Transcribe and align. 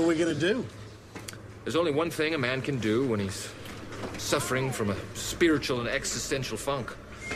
What 0.00 0.06
are 0.06 0.08
we 0.08 0.14
gonna 0.14 0.32
do? 0.32 0.64
There's 1.64 1.76
only 1.76 1.92
one 1.92 2.10
thing 2.10 2.32
a 2.32 2.38
man 2.38 2.62
can 2.62 2.78
do 2.78 3.06
when 3.06 3.20
he's 3.20 3.52
suffering 4.16 4.72
from 4.72 4.88
a 4.88 4.96
spiritual 5.12 5.80
and 5.80 5.90
existential 5.90 6.56
funk. 6.56 6.90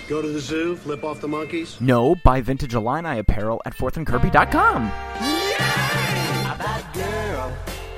Go 0.08 0.22
to 0.22 0.28
the 0.28 0.40
zoo, 0.40 0.74
flip 0.76 1.04
off 1.04 1.20
the 1.20 1.28
monkeys? 1.28 1.78
No, 1.78 2.14
buy 2.24 2.40
vintage 2.40 2.74
Illini 2.74 3.18
apparel 3.18 3.60
at 3.66 3.74
fourthandkirby.com. 3.74 4.90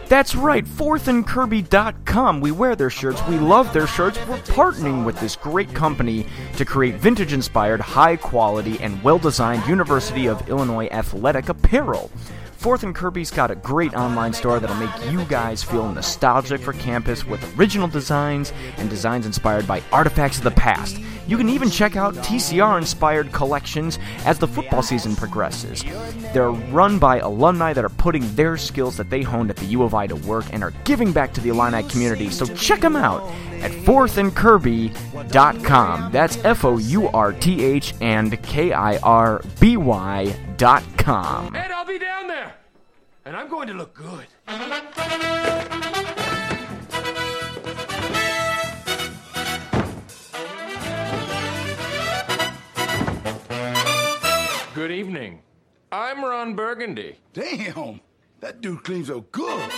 That's 0.09 0.35
right, 0.35 0.65
fourthandkirby.com. 0.65 2.41
We 2.41 2.51
wear 2.51 2.75
their 2.75 2.91
shirts, 2.91 3.23
we 3.29 3.39
love 3.39 3.73
their 3.73 3.87
shirts. 3.87 4.19
We're 4.27 4.39
partnering 4.39 5.05
with 5.05 5.21
this 5.21 5.37
great 5.37 5.73
company 5.75 6.27
to 6.57 6.65
create 6.65 6.97
vintage 6.97 7.33
inspired, 7.33 7.81
high 7.81 8.17
quality, 8.17 8.81
and 8.81 9.01
well 9.05 9.19
designed 9.19 9.65
University 9.69 10.27
of 10.27 10.49
Illinois 10.49 10.89
athletic 10.89 11.49
apparel. 11.49 12.11
Fourth 12.67 12.83
and 12.83 12.97
Kirby's 12.97 13.31
got 13.31 13.53
a 13.53 13.55
great 13.55 13.95
online 13.95 14.33
store 14.33 14.59
that'll 14.59 14.75
make 14.75 14.91
you 15.13 15.25
guys 15.27 15.63
feel 15.63 15.89
nostalgic 15.89 16.61
for 16.61 16.73
campus 16.73 17.25
with 17.25 17.57
original 17.57 17.87
designs 17.87 18.53
and 18.79 18.91
designs 18.91 19.25
inspired 19.25 19.69
by 19.69 19.81
artifacts 19.93 20.39
of 20.39 20.43
the 20.43 20.51
past. 20.51 20.99
You 21.29 21.37
can 21.37 21.49
even 21.49 21.71
check 21.71 21.95
out 21.95 22.17
TCR 22.17 22.77
inspired 22.77 23.31
collections 23.31 24.01
as 24.25 24.41
the 24.41 24.49
football 24.49 24.83
season 24.83 25.15
progresses. 25.15 25.85
They're 26.33 26.51
run 26.51 26.99
by 26.99 27.21
alumni 27.21 27.73
that 27.73 27.85
are 27.85 27.89
putting 27.89 28.35
their 28.35 28.57
skills 28.57 28.97
that 28.97 29.11
they 29.11 29.23
honed 29.23 29.51
at 29.51 29.57
the 29.57 29.67
U 29.67 29.85
of 29.85 29.95
I 29.95 30.09
to 30.09 30.17
work 30.17 30.47
and 30.51 30.65
are 30.65 30.73
giving 30.83 31.13
back 31.13 31.33
to 31.35 31.41
the 31.41 31.51
Illini 31.51 31.85
community, 31.85 32.31
so 32.31 32.47
check 32.47 32.81
them 32.81 32.97
out 32.97 33.23
at 33.61 33.71
fourthandkirby.com. 33.71 36.11
That's 36.11 36.45
F 36.45 36.65
O 36.65 36.79
U 36.79 37.07
R 37.11 37.33
T 37.33 37.65
H 37.65 37.95
and 38.01 38.43
K 38.43 38.73
I 38.73 38.97
R 38.99 39.41
B 39.61 39.77
Y.com. 39.77 41.55
Ed, 41.55 41.71
I'll 41.71 41.87
be 41.87 42.01
down 42.01 42.27
there! 42.27 42.57
And 43.27 43.35
I'm 43.35 43.49
going 43.49 43.67
to 43.67 43.75
look 43.75 43.93
good. 43.93 44.25
Good 54.75 54.93
evening. 54.93 55.43
I'm 55.91 56.25
Ron 56.25 56.55
Burgundy. 56.55 57.17
Damn, 57.33 58.01
that 58.39 58.61
dude 58.61 58.85
cleans 58.85 59.09
so 59.09 59.23
good. 59.33 59.73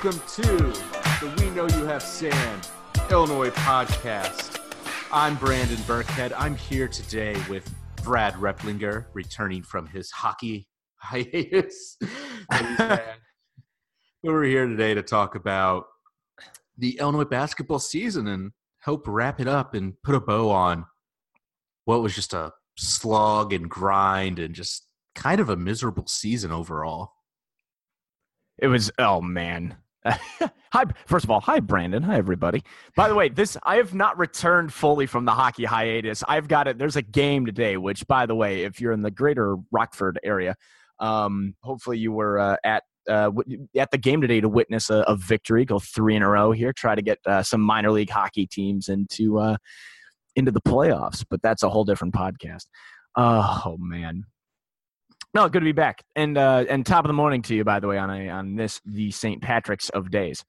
Welcome 0.00 0.22
to 0.28 0.42
the 0.42 1.34
We 1.38 1.50
Know 1.50 1.66
You 1.76 1.84
Have 1.86 2.04
Sand 2.04 2.68
Illinois 3.10 3.50
podcast. 3.50 4.60
I'm 5.10 5.34
Brandon 5.34 5.76
Birkhead. 5.78 6.32
I'm 6.38 6.54
here 6.54 6.86
today 6.86 7.36
with 7.50 7.68
Brad 8.04 8.34
Repplinger, 8.34 9.06
returning 9.12 9.64
from 9.64 9.88
his 9.88 10.12
hockey 10.12 10.68
hiatus. 10.98 11.96
We're 14.22 14.44
here 14.44 14.68
today 14.68 14.94
to 14.94 15.02
talk 15.02 15.34
about 15.34 15.86
the 16.76 17.00
Illinois 17.00 17.24
basketball 17.24 17.80
season 17.80 18.28
and 18.28 18.52
help 18.78 19.02
wrap 19.08 19.40
it 19.40 19.48
up 19.48 19.74
and 19.74 19.94
put 20.04 20.14
a 20.14 20.20
bow 20.20 20.50
on 20.50 20.86
what 21.86 22.02
was 22.02 22.14
just 22.14 22.34
a 22.34 22.52
slog 22.76 23.52
and 23.52 23.68
grind 23.68 24.38
and 24.38 24.54
just 24.54 24.86
kind 25.16 25.40
of 25.40 25.48
a 25.48 25.56
miserable 25.56 26.06
season 26.06 26.52
overall. 26.52 27.14
It 28.58 28.68
was 28.68 28.92
oh 29.00 29.20
man. 29.20 29.76
hi, 30.72 30.84
first 31.06 31.24
of 31.24 31.30
all, 31.30 31.40
hi 31.40 31.60
Brandon. 31.60 32.02
Hi 32.02 32.16
everybody. 32.16 32.62
By 32.94 33.08
the 33.08 33.14
way, 33.14 33.28
this 33.28 33.56
I 33.64 33.76
have 33.76 33.94
not 33.94 34.18
returned 34.18 34.72
fully 34.72 35.06
from 35.06 35.24
the 35.24 35.32
hockey 35.32 35.64
hiatus. 35.64 36.22
I've 36.28 36.48
got 36.48 36.68
it. 36.68 36.78
There's 36.78 36.96
a 36.96 37.02
game 37.02 37.46
today, 37.46 37.76
which, 37.76 38.06
by 38.06 38.26
the 38.26 38.34
way, 38.34 38.62
if 38.62 38.80
you're 38.80 38.92
in 38.92 39.02
the 39.02 39.10
greater 39.10 39.56
Rockford 39.72 40.18
area, 40.22 40.54
um, 41.00 41.54
hopefully 41.62 41.98
you 41.98 42.12
were 42.12 42.38
uh, 42.38 42.56
at 42.64 42.84
uh, 43.08 43.30
at 43.76 43.90
the 43.90 43.98
game 43.98 44.20
today 44.20 44.40
to 44.40 44.48
witness 44.48 44.90
a, 44.90 44.98
a, 45.08 45.16
victory, 45.16 45.64
go 45.64 45.78
three 45.78 46.14
in 46.14 46.22
a 46.22 46.28
row 46.28 46.52
here, 46.52 46.72
try 46.72 46.94
to 46.94 47.02
get 47.02 47.18
uh, 47.26 47.42
some 47.42 47.60
minor 47.60 47.90
league 47.90 48.10
hockey 48.10 48.46
teams 48.46 48.88
into 48.88 49.38
uh, 49.38 49.56
into 50.36 50.50
the 50.50 50.60
playoffs. 50.60 51.24
But 51.28 51.42
that's 51.42 51.62
a 51.62 51.70
whole 51.70 51.84
different 51.84 52.14
podcast. 52.14 52.66
Oh 53.16 53.76
man, 53.80 54.24
no, 55.38 55.48
good 55.48 55.60
to 55.60 55.64
be 55.64 55.72
back, 55.72 56.04
and 56.16 56.36
uh, 56.36 56.64
and 56.68 56.84
top 56.84 57.04
of 57.04 57.08
the 57.08 57.14
morning 57.14 57.42
to 57.42 57.54
you, 57.54 57.62
by 57.62 57.78
the 57.78 57.86
way, 57.86 57.96
on 57.96 58.10
a 58.10 58.28
on 58.28 58.56
this 58.56 58.80
the 58.84 59.10
St. 59.10 59.40
Patrick's 59.40 59.88
of 59.90 60.10
days. 60.10 60.44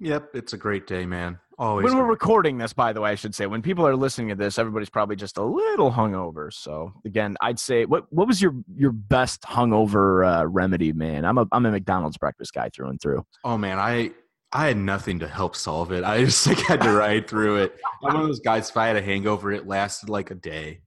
Yep, 0.00 0.30
it's 0.34 0.52
a 0.54 0.56
great 0.56 0.86
day, 0.86 1.04
man. 1.04 1.38
Always. 1.58 1.84
When 1.84 1.96
we're 1.96 2.10
recording 2.10 2.58
this, 2.58 2.72
by 2.72 2.92
the 2.92 3.00
way, 3.00 3.10
I 3.10 3.14
should 3.14 3.34
say, 3.34 3.46
when 3.46 3.62
people 3.62 3.86
are 3.86 3.94
listening 3.94 4.28
to 4.30 4.34
this, 4.34 4.58
everybody's 4.58 4.90
probably 4.90 5.14
just 5.14 5.36
a 5.36 5.44
little 5.44 5.92
hungover. 5.92 6.52
So 6.52 6.92
again, 7.04 7.36
I'd 7.42 7.58
say, 7.58 7.84
what 7.84 8.10
what 8.10 8.26
was 8.26 8.40
your 8.40 8.54
your 8.74 8.92
best 8.92 9.42
hungover 9.42 10.26
uh, 10.26 10.46
remedy, 10.46 10.92
man? 10.92 11.24
I'm 11.24 11.36
a 11.36 11.46
I'm 11.52 11.66
a 11.66 11.70
McDonald's 11.70 12.16
breakfast 12.16 12.54
guy 12.54 12.70
through 12.70 12.88
and 12.88 13.00
through. 13.00 13.24
Oh 13.44 13.58
man, 13.58 13.78
I 13.78 14.12
I 14.52 14.68
had 14.68 14.78
nothing 14.78 15.18
to 15.18 15.28
help 15.28 15.54
solve 15.54 15.92
it. 15.92 16.02
I 16.02 16.24
just 16.24 16.46
like 16.46 16.58
had 16.60 16.80
to 16.80 16.92
ride 16.92 17.28
through 17.28 17.56
it. 17.56 17.78
I'm 18.02 18.14
one 18.14 18.22
of 18.22 18.26
those 18.26 18.40
guys. 18.40 18.70
If 18.70 18.76
I 18.78 18.86
had 18.86 18.96
a 18.96 19.02
hangover, 19.02 19.52
it 19.52 19.66
lasted 19.66 20.08
like 20.08 20.30
a 20.30 20.34
day. 20.34 20.80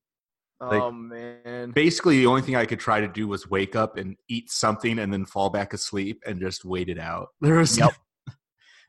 Like, 0.60 0.82
oh 0.82 0.92
man. 0.92 1.72
Basically, 1.72 2.18
the 2.18 2.26
only 2.26 2.42
thing 2.42 2.56
I 2.56 2.66
could 2.66 2.80
try 2.80 3.00
to 3.00 3.08
do 3.08 3.28
was 3.28 3.50
wake 3.50 3.76
up 3.76 3.98
and 3.98 4.16
eat 4.28 4.50
something 4.50 5.00
and 5.00 5.14
then 5.14 5.26
fall 5.26 5.50
back 5.50 5.74
asleep 5.74 6.24
and 6.26 6.40
just 6.40 6.66
wait 6.66 6.90
it 6.90 7.00
out. 7.00 7.30
There 7.42 7.56
was 7.56 7.78
yep. 7.78 7.94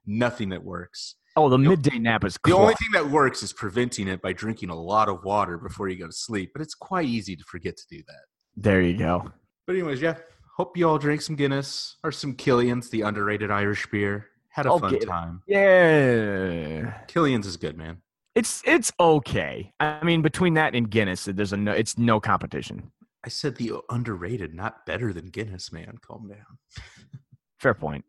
nothing 0.06 0.48
that 0.50 0.64
works. 0.64 1.16
Oh, 1.36 1.48
the 1.48 1.58
midday 1.58 1.98
nap 1.98 2.24
is 2.24 2.36
The 2.44 2.56
only 2.56 2.74
thing 2.74 2.88
that 2.94 3.08
works 3.08 3.42
is 3.42 3.52
preventing 3.52 4.08
it 4.08 4.20
by 4.20 4.32
drinking 4.32 4.70
a 4.70 4.74
lot 4.74 5.08
of 5.08 5.22
water 5.22 5.56
before 5.56 5.88
you 5.88 5.96
go 5.96 6.06
to 6.06 6.12
sleep, 6.12 6.50
but 6.52 6.62
it's 6.62 6.74
quite 6.74 7.06
easy 7.06 7.36
to 7.36 7.44
forget 7.44 7.76
to 7.76 7.84
do 7.88 8.02
that. 8.08 8.22
There 8.56 8.80
you 8.80 8.98
go. 8.98 9.30
But 9.66 9.76
anyways, 9.76 10.00
yeah. 10.00 10.16
Hope 10.56 10.76
you 10.76 10.88
all 10.88 10.98
drank 10.98 11.20
some 11.20 11.36
Guinness 11.36 11.96
or 12.02 12.10
some 12.10 12.34
Killian's, 12.34 12.88
the 12.90 13.02
underrated 13.02 13.52
Irish 13.52 13.86
beer. 13.86 14.26
Had 14.48 14.66
a 14.66 14.76
fun 14.76 14.98
time. 14.98 15.42
Yeah. 15.46 17.02
Killian's 17.06 17.46
is 17.46 17.56
good, 17.56 17.78
man. 17.78 17.98
It's 18.38 18.62
it's 18.64 18.92
okay. 19.00 19.72
I 19.80 20.04
mean, 20.04 20.22
between 20.22 20.54
that 20.54 20.76
and 20.76 20.88
Guinness, 20.88 21.24
there's 21.24 21.52
a 21.52 21.56
no. 21.56 21.72
It's 21.72 21.98
no 21.98 22.20
competition. 22.20 22.92
I 23.24 23.30
said 23.30 23.56
the 23.56 23.72
underrated, 23.90 24.54
not 24.54 24.86
better 24.86 25.12
than 25.12 25.26
Guinness. 25.30 25.72
Man, 25.72 25.98
calm 26.00 26.28
down. 26.28 26.84
Fair 27.58 27.74
point. 27.74 28.04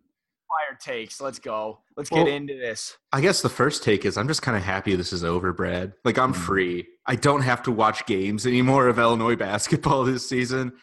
Fire 0.48 0.78
takes. 0.80 1.20
Let's 1.20 1.40
go. 1.40 1.80
Let's 1.98 2.12
well, 2.12 2.26
get 2.26 2.34
into 2.36 2.54
this. 2.54 2.96
I 3.12 3.22
guess 3.22 3.42
the 3.42 3.50
first 3.50 3.84
take 3.84 4.06
is 4.06 4.18
I'm 4.18 4.28
just 4.28 4.44
kind 4.44 4.56
of 4.56 4.62
happy 4.62 4.96
this 4.96 5.14
is 5.14 5.24
over, 5.24 5.52
Brad. 5.52 5.94
Like 6.06 6.20
I'm 6.20 6.34
mm. 6.34 6.38
free. 6.38 6.88
I 7.08 7.16
don't 7.16 7.42
have 7.42 7.64
to 7.64 7.72
watch 7.72 8.06
games 8.06 8.46
anymore 8.46 8.88
of 8.88 9.00
Illinois 9.00 9.36
basketball 9.36 10.04
this 10.06 10.30
season. 10.30 10.74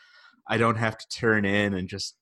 I 0.49 0.56
don't 0.56 0.77
have 0.77 0.99
to 0.99 1.06
turn 1.09 1.45
in 1.45 1.73
and 1.75 1.89
just 1.89 2.17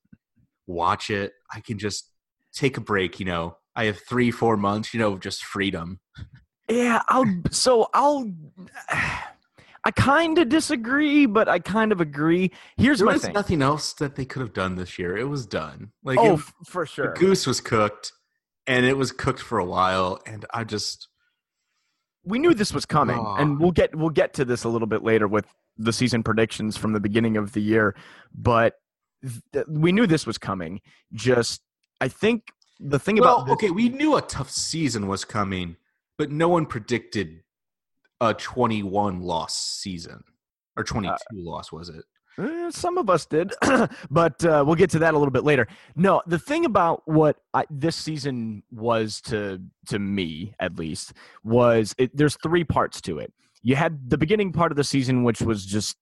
watch 0.66 1.08
it. 1.08 1.32
I 1.50 1.60
can 1.60 1.78
just 1.78 2.10
take 2.52 2.76
a 2.76 2.82
break. 2.82 3.18
You 3.18 3.24
know, 3.24 3.56
I 3.74 3.84
have 3.86 3.98
three, 3.98 4.30
four 4.30 4.58
months. 4.58 4.92
You 4.92 5.00
know, 5.00 5.16
just 5.16 5.42
freedom. 5.42 6.00
Yeah, 6.68 7.02
I'll. 7.08 7.26
So 7.50 7.88
I'll. 7.92 8.30
I 9.86 9.90
kind 9.90 10.38
of 10.38 10.48
disagree, 10.48 11.26
but 11.26 11.46
I 11.46 11.58
kind 11.58 11.92
of 11.92 12.00
agree. 12.00 12.50
Here's 12.78 13.00
there 13.00 13.06
my 13.06 13.18
thing. 13.18 13.34
nothing 13.34 13.60
else 13.60 13.92
that 13.94 14.16
they 14.16 14.24
could 14.24 14.40
have 14.40 14.54
done 14.54 14.76
this 14.76 14.98
year. 14.98 15.14
It 15.14 15.28
was 15.28 15.44
done. 15.44 15.92
Like, 16.02 16.18
oh, 16.18 16.34
it, 16.34 16.40
for 16.66 16.86
sure. 16.86 17.12
The 17.12 17.20
goose 17.20 17.46
was 17.46 17.60
cooked, 17.60 18.12
and 18.66 18.86
it 18.86 18.96
was 18.96 19.12
cooked 19.12 19.40
for 19.40 19.58
a 19.58 19.64
while. 19.64 20.20
And 20.26 20.46
I 20.54 20.64
just, 20.64 21.08
we 22.24 22.38
knew 22.38 22.54
this 22.54 22.72
was 22.72 22.86
coming, 22.86 23.18
oh. 23.18 23.34
and 23.34 23.60
we'll 23.60 23.72
get 23.72 23.94
we'll 23.94 24.08
get 24.08 24.32
to 24.34 24.44
this 24.46 24.64
a 24.64 24.70
little 24.70 24.88
bit 24.88 25.02
later 25.02 25.28
with 25.28 25.46
the 25.76 25.92
season 25.92 26.22
predictions 26.22 26.78
from 26.78 26.94
the 26.94 27.00
beginning 27.00 27.36
of 27.36 27.52
the 27.52 27.60
year. 27.60 27.94
But 28.34 28.76
th- 29.52 29.66
we 29.68 29.92
knew 29.92 30.06
this 30.06 30.26
was 30.26 30.38
coming. 30.38 30.80
Just, 31.12 31.60
I 32.00 32.08
think 32.08 32.44
the 32.80 32.98
thing 32.98 33.16
well, 33.16 33.36
about 33.36 33.46
this- 33.46 33.52
okay, 33.54 33.70
we 33.70 33.90
knew 33.90 34.16
a 34.16 34.22
tough 34.22 34.50
season 34.50 35.08
was 35.08 35.26
coming 35.26 35.76
but 36.18 36.30
no 36.30 36.48
one 36.48 36.66
predicted 36.66 37.40
a 38.20 38.34
21 38.34 39.20
loss 39.20 39.58
season 39.58 40.22
or 40.76 40.84
22 40.84 41.12
uh, 41.12 41.16
loss 41.32 41.72
was 41.72 41.88
it 41.88 42.04
eh, 42.38 42.70
some 42.70 42.98
of 42.98 43.10
us 43.10 43.26
did 43.26 43.52
but 44.10 44.44
uh, 44.44 44.62
we'll 44.66 44.76
get 44.76 44.90
to 44.90 44.98
that 44.98 45.14
a 45.14 45.18
little 45.18 45.32
bit 45.32 45.44
later 45.44 45.66
no 45.96 46.22
the 46.26 46.38
thing 46.38 46.64
about 46.64 47.02
what 47.06 47.36
I, 47.52 47.64
this 47.70 47.96
season 47.96 48.62
was 48.70 49.20
to 49.22 49.60
to 49.88 49.98
me 49.98 50.54
at 50.60 50.78
least 50.78 51.12
was 51.42 51.94
it, 51.98 52.16
there's 52.16 52.36
three 52.42 52.64
parts 52.64 53.00
to 53.02 53.18
it 53.18 53.32
you 53.62 53.76
had 53.76 54.10
the 54.10 54.18
beginning 54.18 54.52
part 54.52 54.72
of 54.72 54.76
the 54.76 54.84
season 54.84 55.24
which 55.24 55.40
was 55.42 55.66
just 55.66 55.96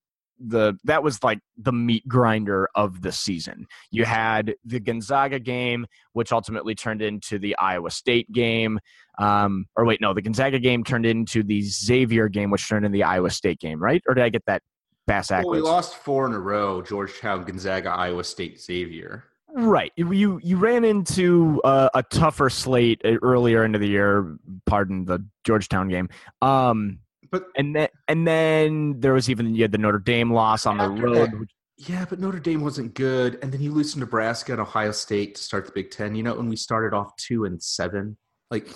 the 0.47 0.75
that 0.85 1.03
was 1.03 1.23
like 1.23 1.41
the 1.57 1.73
meat 1.73 2.07
grinder 2.09 2.69
of 2.75 3.03
the 3.03 3.13
season. 3.13 3.67
You 3.91 4.05
had 4.05 4.55
the 4.65 4.81
Gonzaga 4.81 5.39
game, 5.39 5.87
which 6.13 6.33
ultimately 6.33 6.75
turned 6.75 7.03
into 7.03 7.39
the 7.39 7.57
Iowa 7.57 7.91
State 7.91 8.31
game. 8.33 8.81
Um, 9.19 9.67
or 9.77 9.85
wait, 9.85 10.01
no, 10.01 10.15
the 10.15 10.23
Gonzaga 10.23 10.59
game 10.59 10.85
turned 10.85 11.07
into 11.07 11.43
the 11.43 11.61
Xavier 11.63 12.29
game, 12.29 12.51
which 12.51 12.69
turned 12.69 12.85
into 12.87 12.95
the 12.95 13.05
Iowa 13.05 13.31
State 13.31 13.61
game, 13.61 13.83
right? 13.83 14.03
Or 14.09 14.15
did 14.15 14.25
I 14.25 14.29
get 14.29 14.45
that 14.47 14.63
bass 15.07 15.29
backwards? 15.29 15.47
Well, 15.47 15.55
we 15.57 15.61
lost 15.61 15.97
four 15.97 16.27
in 16.27 16.33
a 16.33 16.39
row: 16.39 16.83
Georgetown, 16.83 17.45
Gonzaga, 17.45 17.91
Iowa 17.91 18.25
State, 18.25 18.61
Xavier. 18.61 19.25
Right. 19.55 19.93
You 19.97 20.41
you 20.43 20.57
ran 20.57 20.85
into 20.85 21.61
uh, 21.63 21.91
a 21.95 22.03
tougher 22.05 22.49
slate 22.49 23.03
uh, 23.05 23.17
earlier 23.23 23.65
into 23.65 23.79
the 23.79 23.87
year. 23.89 24.39
Pardon 24.65 25.05
the 25.05 25.23
Georgetown 25.45 25.89
game. 25.89 26.09
Um, 26.41 27.01
But 27.31 27.45
and 27.57 27.77
then 27.77 27.89
and 28.09 28.27
then 28.27 29.01
there 29.01 29.13
was 29.13 29.29
even 29.29 29.55
you 29.55 29.63
had 29.63 29.73
the 29.73 29.79
Notre 29.79 29.99
Dame 29.99 30.33
loss 30.33 30.65
on 30.65 30.79
the 30.79 30.89
road. 30.89 31.33
that- 31.33 31.47
yeah, 31.79 32.05
but 32.09 32.21
Notre 32.21 32.39
Dame 32.39 32.61
wasn't 32.63 32.95
good, 32.95 33.39
and 33.43 33.51
then 33.51 33.61
you 33.61 33.73
lose 33.73 33.95
to 33.95 33.99
Nebraska 33.99 34.53
and 34.53 34.61
Ohio 34.61 34.93
State 34.93 35.35
to 35.35 35.43
start 35.43 35.67
the 35.67 35.73
Big 35.73 35.91
Ten. 35.91 36.15
You 36.15 36.23
know, 36.23 36.35
when 36.35 36.49
we 36.49 36.55
started 36.55 36.95
off 36.97 37.15
two 37.17 37.45
and 37.45 37.61
seven, 37.61 38.17
like 38.51 38.69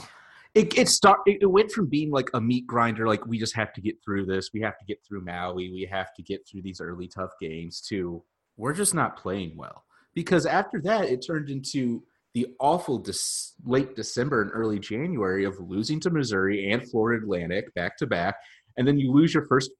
it 0.56 0.79
it 0.79 0.88
start 0.88 1.20
it, 1.26 1.49
went 1.49 1.70
from 1.70 1.87
being 1.87 2.11
like 2.11 2.31
a 2.32 2.41
meat 2.41 2.67
grinder, 2.67 3.06
like 3.06 3.25
we 3.26 3.38
just 3.38 3.55
have 3.55 3.75
to 3.75 3.82
get 3.82 4.03
through 4.03 4.25
this, 4.25 4.50
we 4.55 4.61
have 4.62 4.79
to 4.79 4.85
get 4.87 4.99
through 5.06 5.23
Maui, 5.23 5.70
we 5.70 5.87
have 5.91 6.14
to 6.14 6.23
get 6.23 6.49
through 6.49 6.62
these 6.62 6.81
early 6.81 7.06
tough 7.06 7.32
games, 7.38 7.82
to 7.82 8.25
we're 8.56 8.73
just 8.73 8.94
not 8.94 9.19
playing 9.19 9.55
well. 9.55 9.85
Because 10.14 10.47
after 10.47 10.81
that, 10.81 11.05
it 11.05 11.25
turned 11.26 11.50
into 11.50 12.03
the 12.32 12.47
awful 12.58 12.99
dis- 12.99 13.53
late 13.67 13.94
December 13.94 14.41
and 14.41 14.50
early 14.55 14.79
January 14.79 15.44
of 15.44 15.61
losing 15.61 16.00
to 16.00 16.11
Missouri 16.11 16.73
and 16.73 16.88
Florida 16.91 17.23
Atlantic 17.23 17.73
back 17.75 17.99
to 17.99 18.06
back, 18.06 18.37
and 18.79 18.88
then 18.88 18.99
you 18.99 19.12
lose 19.12 19.35
your 19.35 19.47
first 19.47 19.70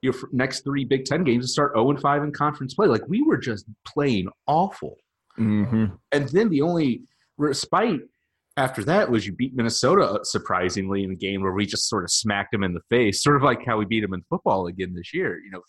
your 0.00 0.14
f- 0.14 0.22
next 0.30 0.60
three 0.60 0.84
Big 0.84 1.04
Ten 1.04 1.24
games 1.24 1.44
and 1.44 1.50
start 1.50 1.72
0 1.74 1.90
and 1.90 2.00
5 2.00 2.22
in 2.22 2.32
conference 2.32 2.74
play. 2.74 2.86
Like 2.86 3.06
we 3.08 3.22
were 3.22 3.36
just 3.36 3.66
playing 3.84 4.28
awful. 4.46 4.96
hmm 5.36 5.86
And 6.12 6.28
then 6.28 6.50
the 6.50 6.62
only 6.62 7.02
respite 7.36 8.02
after 8.56 8.84
that 8.84 9.10
was 9.10 9.26
you 9.26 9.32
beat 9.32 9.54
Minnesota 9.54 10.04
uh, 10.04 10.24
surprisingly 10.24 11.04
in 11.04 11.10
a 11.10 11.16
game 11.16 11.42
where 11.42 11.52
we 11.52 11.66
just 11.66 11.88
sort 11.88 12.04
of 12.04 12.10
smacked 12.10 12.52
them 12.52 12.62
in 12.62 12.74
the 12.74 12.82
face, 12.90 13.22
sort 13.22 13.36
of 13.36 13.42
like 13.42 13.64
how 13.64 13.78
we 13.78 13.84
beat 13.84 14.00
them 14.00 14.14
in 14.14 14.22
football 14.28 14.66
again 14.66 14.94
this 14.94 15.14
year. 15.14 15.38
You 15.38 15.50
know, 15.50 15.62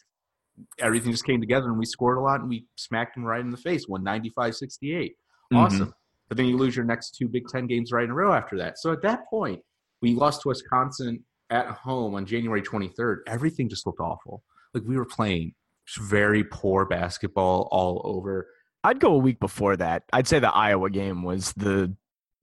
everything 0.80 1.12
just 1.12 1.26
came 1.26 1.40
together 1.40 1.68
and 1.68 1.78
we 1.78 1.86
scored 1.86 2.18
a 2.18 2.22
lot 2.22 2.42
and 2.42 2.50
we 2.50 2.66
smacked 2.76 3.16
them 3.16 3.24
right 3.24 3.42
in 3.42 3.52
the 3.52 3.58
face, 3.58 3.88
195 3.88 4.56
68. 4.56 5.16
Awesome. 5.54 5.94
But 6.30 6.38
then 6.38 6.48
you 6.48 6.58
lose 6.58 6.76
your 6.76 6.86
next 6.86 7.16
two 7.16 7.28
Big 7.28 7.48
Ten 7.48 7.68
games 7.68 7.92
right 7.92 8.04
in 8.04 8.10
a 8.10 8.14
row 8.14 8.34
after 8.34 8.58
that. 8.58 8.80
So 8.80 8.92
at 8.92 9.02
that 9.04 9.28
point, 9.30 9.62
we 10.02 10.16
lost 10.16 10.42
to 10.42 10.50
Wisconsin 10.50 11.24
at 11.50 11.68
home 11.68 12.16
on 12.16 12.26
January 12.26 12.62
23rd. 12.62 13.20
Everything 13.28 13.70
just 13.70 13.86
looked 13.86 14.00
awful. 14.00 14.44
Like 14.74 14.84
we 14.86 14.98
were 14.98 15.06
playing 15.06 15.54
very 16.00 16.44
poor 16.44 16.86
basketball 16.86 17.68
all 17.72 18.02
over. 18.04 18.48
I'd 18.84 19.00
go 19.00 19.14
a 19.14 19.18
week 19.18 19.40
before 19.40 19.78
that. 19.78 20.04
I'd 20.12 20.28
say 20.28 20.40
the 20.40 20.52
Iowa 20.52 20.90
game 20.90 21.24
was 21.24 21.54
the. 21.54 21.96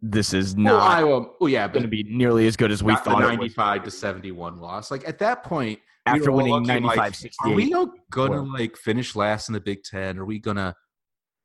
This 0.02 0.32
is 0.32 0.54
Well, 0.54 0.64
not 0.78 0.90
Iowa, 0.90 1.26
oh 1.40 1.46
yeah, 1.46 1.68
going 1.68 1.82
to 1.82 1.88
be 1.88 2.02
nearly 2.04 2.46
as 2.46 2.56
good 2.56 2.70
as 2.72 2.82
we 2.82 2.94
thought 2.96 3.20
95 3.20 3.84
to 3.84 3.90
71 3.90 4.58
loss. 4.58 4.90
Like 4.90 5.06
at 5.06 5.18
that 5.18 5.44
point, 5.44 5.78
after 6.06 6.30
all 6.30 6.38
winning 6.38 6.52
looking 6.52 6.82
like, 6.84 6.98
95 6.98 7.34
Are 7.44 7.54
we 7.54 7.64
68. 7.64 7.70
not 7.70 7.88
gonna 8.10 8.42
like 8.42 8.76
finish 8.76 9.14
last 9.14 9.48
in 9.48 9.52
the 9.52 9.60
Big 9.60 9.82
Ten? 9.84 10.18
Are 10.18 10.24
we 10.24 10.38
gonna 10.38 10.74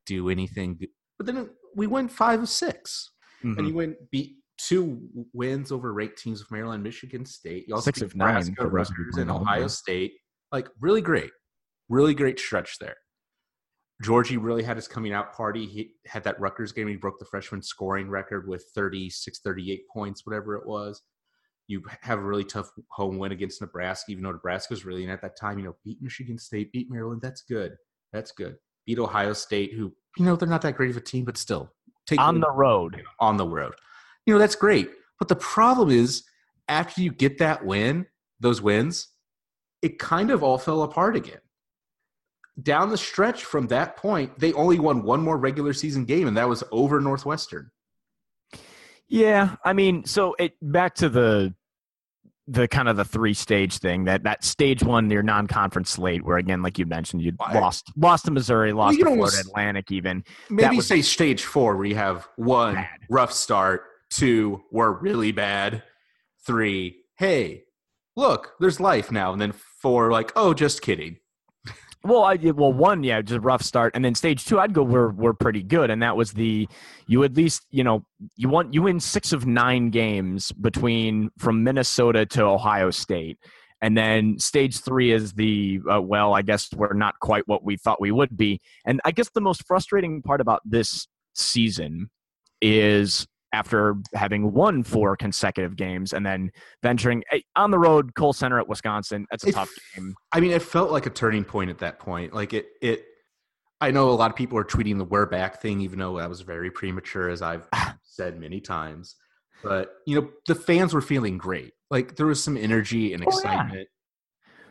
do 0.06 0.30
anything? 0.30 0.80
But 1.18 1.26
then 1.26 1.50
we 1.76 1.88
went 1.88 2.12
five 2.12 2.42
of 2.42 2.50
6 2.50 3.12
Mhm. 3.44 3.58
and 3.58 3.68
you 3.68 3.74
went 3.74 3.98
beat 4.12 4.38
two 4.58 5.02
wins 5.34 5.72
over 5.74 5.92
ranked 5.94 6.18
teams 6.18 6.40
of 6.40 6.50
Maryland, 6.50 6.82
Michigan 6.82 7.26
State. 7.26 7.68
You 7.68 7.76
also 7.76 7.86
Six 7.90 8.00
beat 8.00 8.06
of 8.06 8.16
nine 8.16 8.28
Nebraska, 8.30 8.56
for 8.56 8.64
those 8.64 8.72
Rutgers, 8.72 9.18
and. 9.18 9.30
Ohio 9.30 9.68
State. 9.68 10.14
Like 10.54 10.70
really 10.80 11.02
great, 11.02 11.32
really 11.90 12.14
great 12.14 12.40
stretch 12.40 12.80
there. 12.80 12.96
Georgie 14.02 14.38
really 14.38 14.64
had 14.64 14.76
his 14.76 14.88
coming 14.88 15.14
out 15.14 15.34
party. 15.34 15.66
He 15.66 15.92
had 16.06 16.24
that 16.26 16.40
Rutgers 16.40 16.72
game. 16.72 16.88
He 16.88 16.98
broke 16.98 17.18
the 17.18 17.26
freshman 17.26 17.62
scoring 17.62 18.10
record 18.10 18.48
with 18.48 18.66
36, 18.76 19.40
38 19.40 19.84
points, 19.92 20.26
whatever 20.26 20.56
it 20.56 20.68
was. 20.68 21.02
You 21.68 21.82
have 22.02 22.20
a 22.20 22.24
really 22.24 22.44
tough 22.44 22.70
home 22.92 23.18
win 23.18 23.32
against 23.32 23.62
Nebraska, 23.62 24.12
even 24.12 24.24
though 24.24 24.34
Nebraska 24.34 24.74
was 24.74 24.86
really 24.86 25.04
in 25.04 25.10
at 25.10 25.22
that 25.22 25.38
time. 25.40 25.58
You 25.58 25.66
know, 25.66 25.76
beat 25.84 26.02
Michigan 26.02 26.38
State, 26.38 26.72
beat 26.72 26.92
Maryland. 26.92 27.22
That's 27.24 27.42
good. 27.42 27.76
That's 28.12 28.32
good. 28.32 28.58
Beat 28.86 29.00
Ohio 29.00 29.34
State, 29.34 29.74
who 29.74 29.94
you 30.18 30.26
know 30.26 30.36
they're 30.36 30.48
not 30.48 30.62
that 30.62 30.76
great 30.76 30.92
of 30.92 30.98
a 30.98 31.02
team, 31.02 31.26
but 31.26 31.38
still 31.38 31.72
take 32.06 32.20
on 32.20 32.40
the 32.40 32.52
road. 32.52 33.02
on 33.20 33.38
the 33.38 33.48
road. 33.48 33.74
You 34.26 34.34
know, 34.34 34.40
that's 34.40 34.56
great. 34.56 34.90
But 35.18 35.28
the 35.28 35.36
problem 35.38 35.90
is, 35.90 36.24
after 36.68 37.02
you 37.02 37.12
get 37.12 37.38
that 37.40 37.66
win, 37.66 38.06
those 38.40 38.62
wins, 38.62 39.08
it 39.82 39.98
kind 39.98 40.30
of 40.30 40.44
all 40.44 40.58
fell 40.58 40.84
apart 40.84 41.16
again. 41.16 41.40
Down 42.62 42.90
the 42.90 42.98
stretch 42.98 43.44
from 43.44 43.68
that 43.68 43.98
point, 43.98 44.40
they 44.40 44.54
only 44.54 44.80
won 44.80 45.04
one 45.04 45.22
more 45.22 45.38
regular 45.38 45.74
season 45.74 46.06
game, 46.06 46.28
and 46.28 46.38
that 46.38 46.48
was 46.48 46.64
over 46.72 47.02
Northwestern. 47.02 47.70
Yeah, 49.08 49.56
I 49.64 49.74
mean, 49.74 50.06
so 50.06 50.36
it 50.40 50.54
back 50.62 50.96
to 50.96 51.10
the 51.10 51.54
the 52.48 52.68
kind 52.68 52.88
of 52.88 52.96
the 52.96 53.04
three 53.06 53.34
stage 53.34 53.80
thing 53.80 54.04
that 54.06 54.22
that 54.24 54.44
stage 54.44 54.84
one 54.84 55.10
your 55.10 55.24
non 55.24 55.48
conference 55.48 55.90
slate 55.90 56.24
where 56.24 56.38
again 56.38 56.62
like 56.62 56.78
you 56.78 56.86
mentioned 56.86 57.20
you 57.24 57.32
lost 57.56 57.92
lost 57.98 58.24
to 58.26 58.30
Missouri 58.30 58.72
lost 58.72 59.00
you 59.00 59.04
to 59.04 59.10
Florida 59.10 59.22
almost- 59.36 59.48
Atlantic 59.48 59.92
even 59.92 60.24
Maybe 60.52 60.76
was- 60.76 60.88
say 60.88 61.02
stage 61.02 61.44
four, 61.44 61.76
where 61.76 61.86
you 61.88 61.96
have 61.96 62.28
one 62.36 62.76
Bad. 62.76 62.88
rough 63.10 63.32
start, 63.34 63.84
two 64.12 64.64
we're 64.72 64.92
really 64.92 65.32
bad, 65.32 65.82
three 66.46 66.98
hey 67.18 67.64
look 68.16 68.54
there's 68.60 68.80
life 68.80 69.12
now, 69.12 69.32
and 69.34 69.42
then 69.42 69.52
four 69.82 70.12
like 70.12 70.32
oh 70.36 70.54
just 70.54 70.82
kidding. 70.84 71.18
Well, 72.06 72.24
I 72.24 72.36
well 72.36 72.72
one, 72.72 73.04
yeah, 73.04 73.20
just 73.24 73.38
a 73.38 73.42
rough 73.42 73.64
start, 73.64 73.96
and 73.96 74.06
then 74.06 74.14
stage 74.14 74.46
two, 74.46 74.60
I'd 74.60 74.74
go 74.74 74.84
we're 74.84 75.10
we're 75.10 75.34
pretty 75.34 75.64
good, 75.64 75.90
and 75.90 76.04
that 76.04 76.16
was 76.16 76.34
the 76.34 76.68
you 77.08 77.24
at 77.24 77.34
least 77.34 77.66
you 77.72 77.84
know 77.84 78.06
you 78.36 78.48
want 78.48 78.76
you 78.76 78.84
win 78.84 79.00
six 79.00 79.34
of 79.34 79.48
nine 79.48 79.90
games 79.90 80.52
between 80.52 81.32
from 81.40 81.64
Minnesota 81.64 82.28
to 82.28 82.44
Ohio 82.44 82.92
State, 82.92 83.40
and 83.82 83.98
then 83.98 84.38
stage 84.38 84.82
three 84.82 85.14
is 85.14 85.34
the 85.34 85.80
uh, 85.92 86.00
well, 86.00 86.36
I 86.36 86.44
guess 86.44 86.70
we're 86.76 86.94
not 86.94 87.16
quite 87.22 87.48
what 87.48 87.64
we 87.64 87.76
thought 87.76 88.00
we 88.00 88.12
would 88.12 88.38
be, 88.38 88.62
and 88.86 89.02
I 89.04 89.10
guess 89.10 89.32
the 89.32 89.42
most 89.42 89.66
frustrating 89.66 90.22
part 90.22 90.42
about 90.42 90.62
this 90.64 91.08
season 91.34 92.12
is 92.62 93.26
after 93.54 93.96
having 94.14 94.52
won 94.52 94.84
four 94.84 95.16
consecutive 95.16 95.76
games 95.76 96.14
and 96.14 96.26
then 96.26 96.52
venturing 96.84 97.24
eh, 97.32 97.40
on 97.56 97.72
the 97.72 97.80
road, 97.80 98.14
Kohl 98.16 98.34
Center 98.34 98.60
at 98.60 98.68
Wisconsin, 98.68 99.26
that's 99.32 99.44
a 99.46 99.50
It 99.50 99.54
tough 99.54 99.72
game. 99.96 100.14
I 100.32 100.40
mean, 100.40 100.52
it 100.52 100.62
felt 100.62 100.92
like 100.92 101.06
a 101.06 101.10
turning 101.10 101.44
point 101.46 101.70
at 101.70 101.78
that 101.80 102.00
point. 102.00 102.34
Like 102.34 102.54
it, 102.54 102.68
it. 102.82 103.06
I 103.82 103.92
know 103.92 104.10
a 104.10 104.12
lot 104.12 104.32
of 104.32 104.38
people 104.38 104.58
are 104.58 104.64
tweeting 104.64 104.98
the 104.98 105.04
"we're 105.06 105.26
back" 105.26 105.62
thing, 105.62 105.82
even 105.82 106.00
though 106.00 106.18
that 106.18 106.30
was 106.30 106.42
very 106.42 106.72
premature, 106.72 107.30
as 107.30 107.42
I've 107.42 107.68
said 108.04 108.40
many 108.40 108.60
times. 108.62 109.16
But 109.64 109.92
you 110.06 110.20
know, 110.20 110.30
the 110.48 110.56
fans 110.56 110.94
were 110.94 111.02
feeling 111.02 111.38
great. 111.38 111.74
Like 111.90 112.16
there 112.16 112.26
was 112.26 112.44
some 112.44 112.58
energy 112.58 113.14
and 113.14 113.24
Oh, 113.24 113.30
yeah. 113.30 113.38
excitement, 113.38 113.88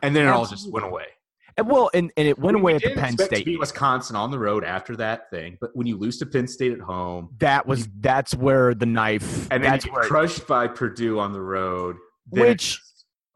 and 0.01 0.15
then 0.15 0.27
it 0.27 0.29
all 0.29 0.45
just 0.45 0.71
went 0.71 0.85
away. 0.85 1.05
And, 1.57 1.69
well, 1.69 1.89
and, 1.93 2.11
and 2.17 2.27
it 2.27 2.37
went 2.37 2.55
We- 2.57 2.61
away 2.61 2.75
at 2.75 2.81
the 2.83 2.91
Penn 2.95 3.17
State. 3.17 3.39
to 3.39 3.45
beat 3.45 3.59
Wisconsin 3.59 4.15
on 4.15 4.29
the 4.29 4.39
road 4.39 4.63
after 4.65 4.95
that 4.97 5.29
thing, 5.29 5.57
but 5.61 5.71
when 5.75 5.87
you 5.87 5.97
lose 5.97 6.17
to 6.19 6.25
Penn 6.25 6.47
State 6.47 6.73
at 6.73 6.79
home, 6.81 7.29
that 7.39 7.65
was 7.65 7.87
that's 8.01 8.35
where 8.35 8.73
the 8.75 8.85
knife. 8.85 9.47
and 9.51 9.63
then 9.63 9.71
that's 9.71 9.85
where 9.89 10.03
crushed 10.03 10.47
by 10.47 10.67
Purdue 10.67 11.19
on 11.19 11.31
the 11.31 11.41
road, 11.41 11.95
which 12.29 12.81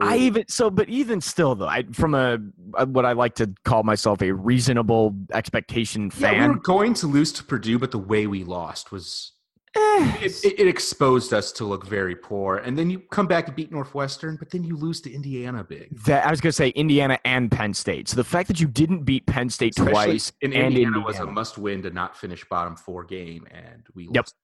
I 0.02 0.18
even 0.18 0.46
so, 0.48 0.70
but 0.70 0.90
even 0.90 1.22
still 1.22 1.56
though, 1.56 1.68
I 1.68 1.84
from 1.94 2.14
a, 2.14 2.40
a 2.76 2.86
what 2.86 3.06
I 3.06 3.14
like 3.14 3.36
to 3.36 3.54
call 3.66 3.84
myself 3.84 4.22
a 4.22 4.32
reasonable 4.34 5.16
expectation 5.34 6.12
Yeah, 6.18 6.32
we 6.32 6.38
fan. 6.40 6.50
were 6.50 6.60
going 6.60 6.94
to 6.96 7.08
lose 7.08 7.32
to 7.34 7.44
Purdue, 7.44 7.80
but 7.80 7.92
the 7.92 7.98
way 8.00 8.28
we 8.28 8.44
lost 8.44 8.92
was 8.92 9.34
it, 9.76 10.44
it, 10.44 10.60
it 10.60 10.68
exposed 10.68 11.34
us 11.34 11.52
to 11.54 11.66
look 11.66 11.86
very 11.86 12.16
poor. 12.16 12.58
And 12.58 12.78
then 12.78 12.90
you 12.90 13.00
come 13.00 13.28
back 13.28 13.48
and 13.48 13.56
beat 13.56 13.72
Northwestern, 13.72 14.36
but 14.38 14.50
then 14.50 14.64
you 14.64 14.76
lose 14.76 15.02
to 15.02 15.14
Indiana 15.14 15.64
big. 15.64 15.96
that 16.06 16.26
I 16.26 16.30
was 16.30 16.42
going 16.42 16.50
to 16.50 16.56
say 16.56 16.70
Indiana 16.70 17.20
and 17.26 17.52
Penn 17.52 17.74
State. 17.74 18.10
So 18.10 18.16
the 18.16 18.24
fact 18.24 18.48
that 18.48 18.60
you 18.60 18.68
didn't 18.68 19.04
beat 19.04 19.26
Penn 19.26 19.50
State 19.50 19.78
Especially 19.78 19.94
twice 19.94 20.32
in 20.42 20.54
and 20.54 20.68
Indiana, 20.68 21.00
was 21.00 21.20
a 21.20 21.26
must-win 21.26 21.84
to 21.84 21.90
not 21.90 22.18
finish 22.18 22.44
bottom 22.50 22.76
four 22.76 23.04
game, 23.04 23.48
and 23.52 23.84
we 23.94 24.06
Yep. 24.06 24.16
lost. 24.16 24.36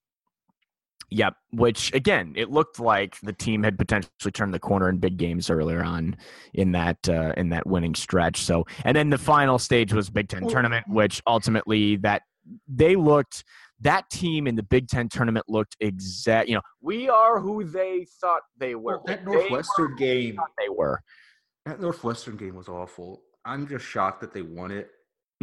Yep. 1.12 1.36
Which 1.52 1.94
again, 1.94 2.34
it 2.36 2.50
looked 2.50 2.80
like 2.80 3.20
the 3.22 3.32
team 3.32 3.62
had 3.64 3.78
potentially 3.78 4.32
turned 4.34 4.54
the 4.54 4.60
corner 4.60 4.90
in 4.90 4.98
big 4.98 5.18
games 5.18 5.52
earlier 5.52 5.84
on 5.84 6.18
in 6.56 6.72
that 6.72 6.98
uh, 7.08 7.32
in 7.38 7.50
that 7.50 7.68
winning 7.68 7.94
stretch. 7.94 8.42
So, 8.44 8.66
and 8.84 8.98
then 8.98 9.12
the 9.12 9.18
final 9.18 9.60
stage 9.60 9.94
was 9.94 10.10
Big 10.10 10.30
Ten 10.30 10.48
tournament, 10.48 10.88
which 10.90 11.22
ultimately 11.28 11.98
that 11.98 12.24
they 12.68 12.96
looked 12.96 13.44
that 13.82 14.10
team 14.10 14.48
in 14.48 14.56
the 14.56 14.64
Big 14.64 14.88
Ten 14.88 15.10
tournament 15.10 15.46
looked 15.50 15.76
exact. 15.80 16.48
You 16.50 16.56
know, 16.56 16.62
we 16.82 17.10
are 17.10 17.40
who 17.40 17.64
they 17.64 18.06
thought 18.22 18.42
they 18.58 18.76
were. 18.76 18.98
Well, 18.98 19.04
that 19.08 19.26
They 19.26 19.32
Northwestern 19.32 19.96
game, 19.96 20.38
who 20.38 20.44
they 20.58 20.70
were. 20.70 21.02
that 21.66 21.82
Northwestern 21.82 22.38
game 22.38 22.56
was 22.56 22.70
awful. 22.70 23.24
I'm 23.44 23.68
just 23.68 23.86
shocked 23.86 24.22
that 24.22 24.34
they 24.34 24.42
won 24.42 24.72
it. 24.72 24.90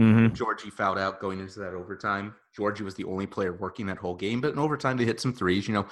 Mm-hmm. 0.01 0.35
Georgie 0.35 0.71
fouled 0.71 0.99
out 0.99 1.21
going 1.21 1.39
into 1.39 1.61
that 1.61 1.75
overtime. 1.75 2.35
Georgie 2.57 2.83
was 2.85 2.95
the 2.95 3.05
only 3.05 3.27
player 3.27 3.53
working 3.53 3.87
that 3.87 3.99
whole 3.99 4.15
game, 4.15 4.41
but 4.41 4.53
in 4.53 4.59
overtime 4.59 4.97
they 4.97 5.05
hit 5.05 5.21
some 5.21 5.35
threes, 5.35 5.69
you 5.69 5.75
know, 5.75 5.87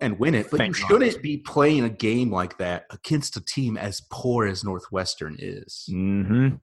and 0.00 0.18
win 0.18 0.34
it. 0.34 0.50
But 0.50 0.58
Thank 0.58 0.76
you 0.78 0.82
God. 0.82 0.88
shouldn't 0.88 1.22
be 1.22 1.36
playing 1.36 1.84
a 1.84 1.90
game 1.90 2.30
like 2.32 2.56
that 2.58 2.86
against 2.90 3.36
a 3.36 3.44
team 3.44 3.76
as 3.76 4.00
poor 4.10 4.46
as 4.46 4.64
Northwestern 4.64 5.36
is. 5.38 5.86
Mm-hmm. 5.92 6.56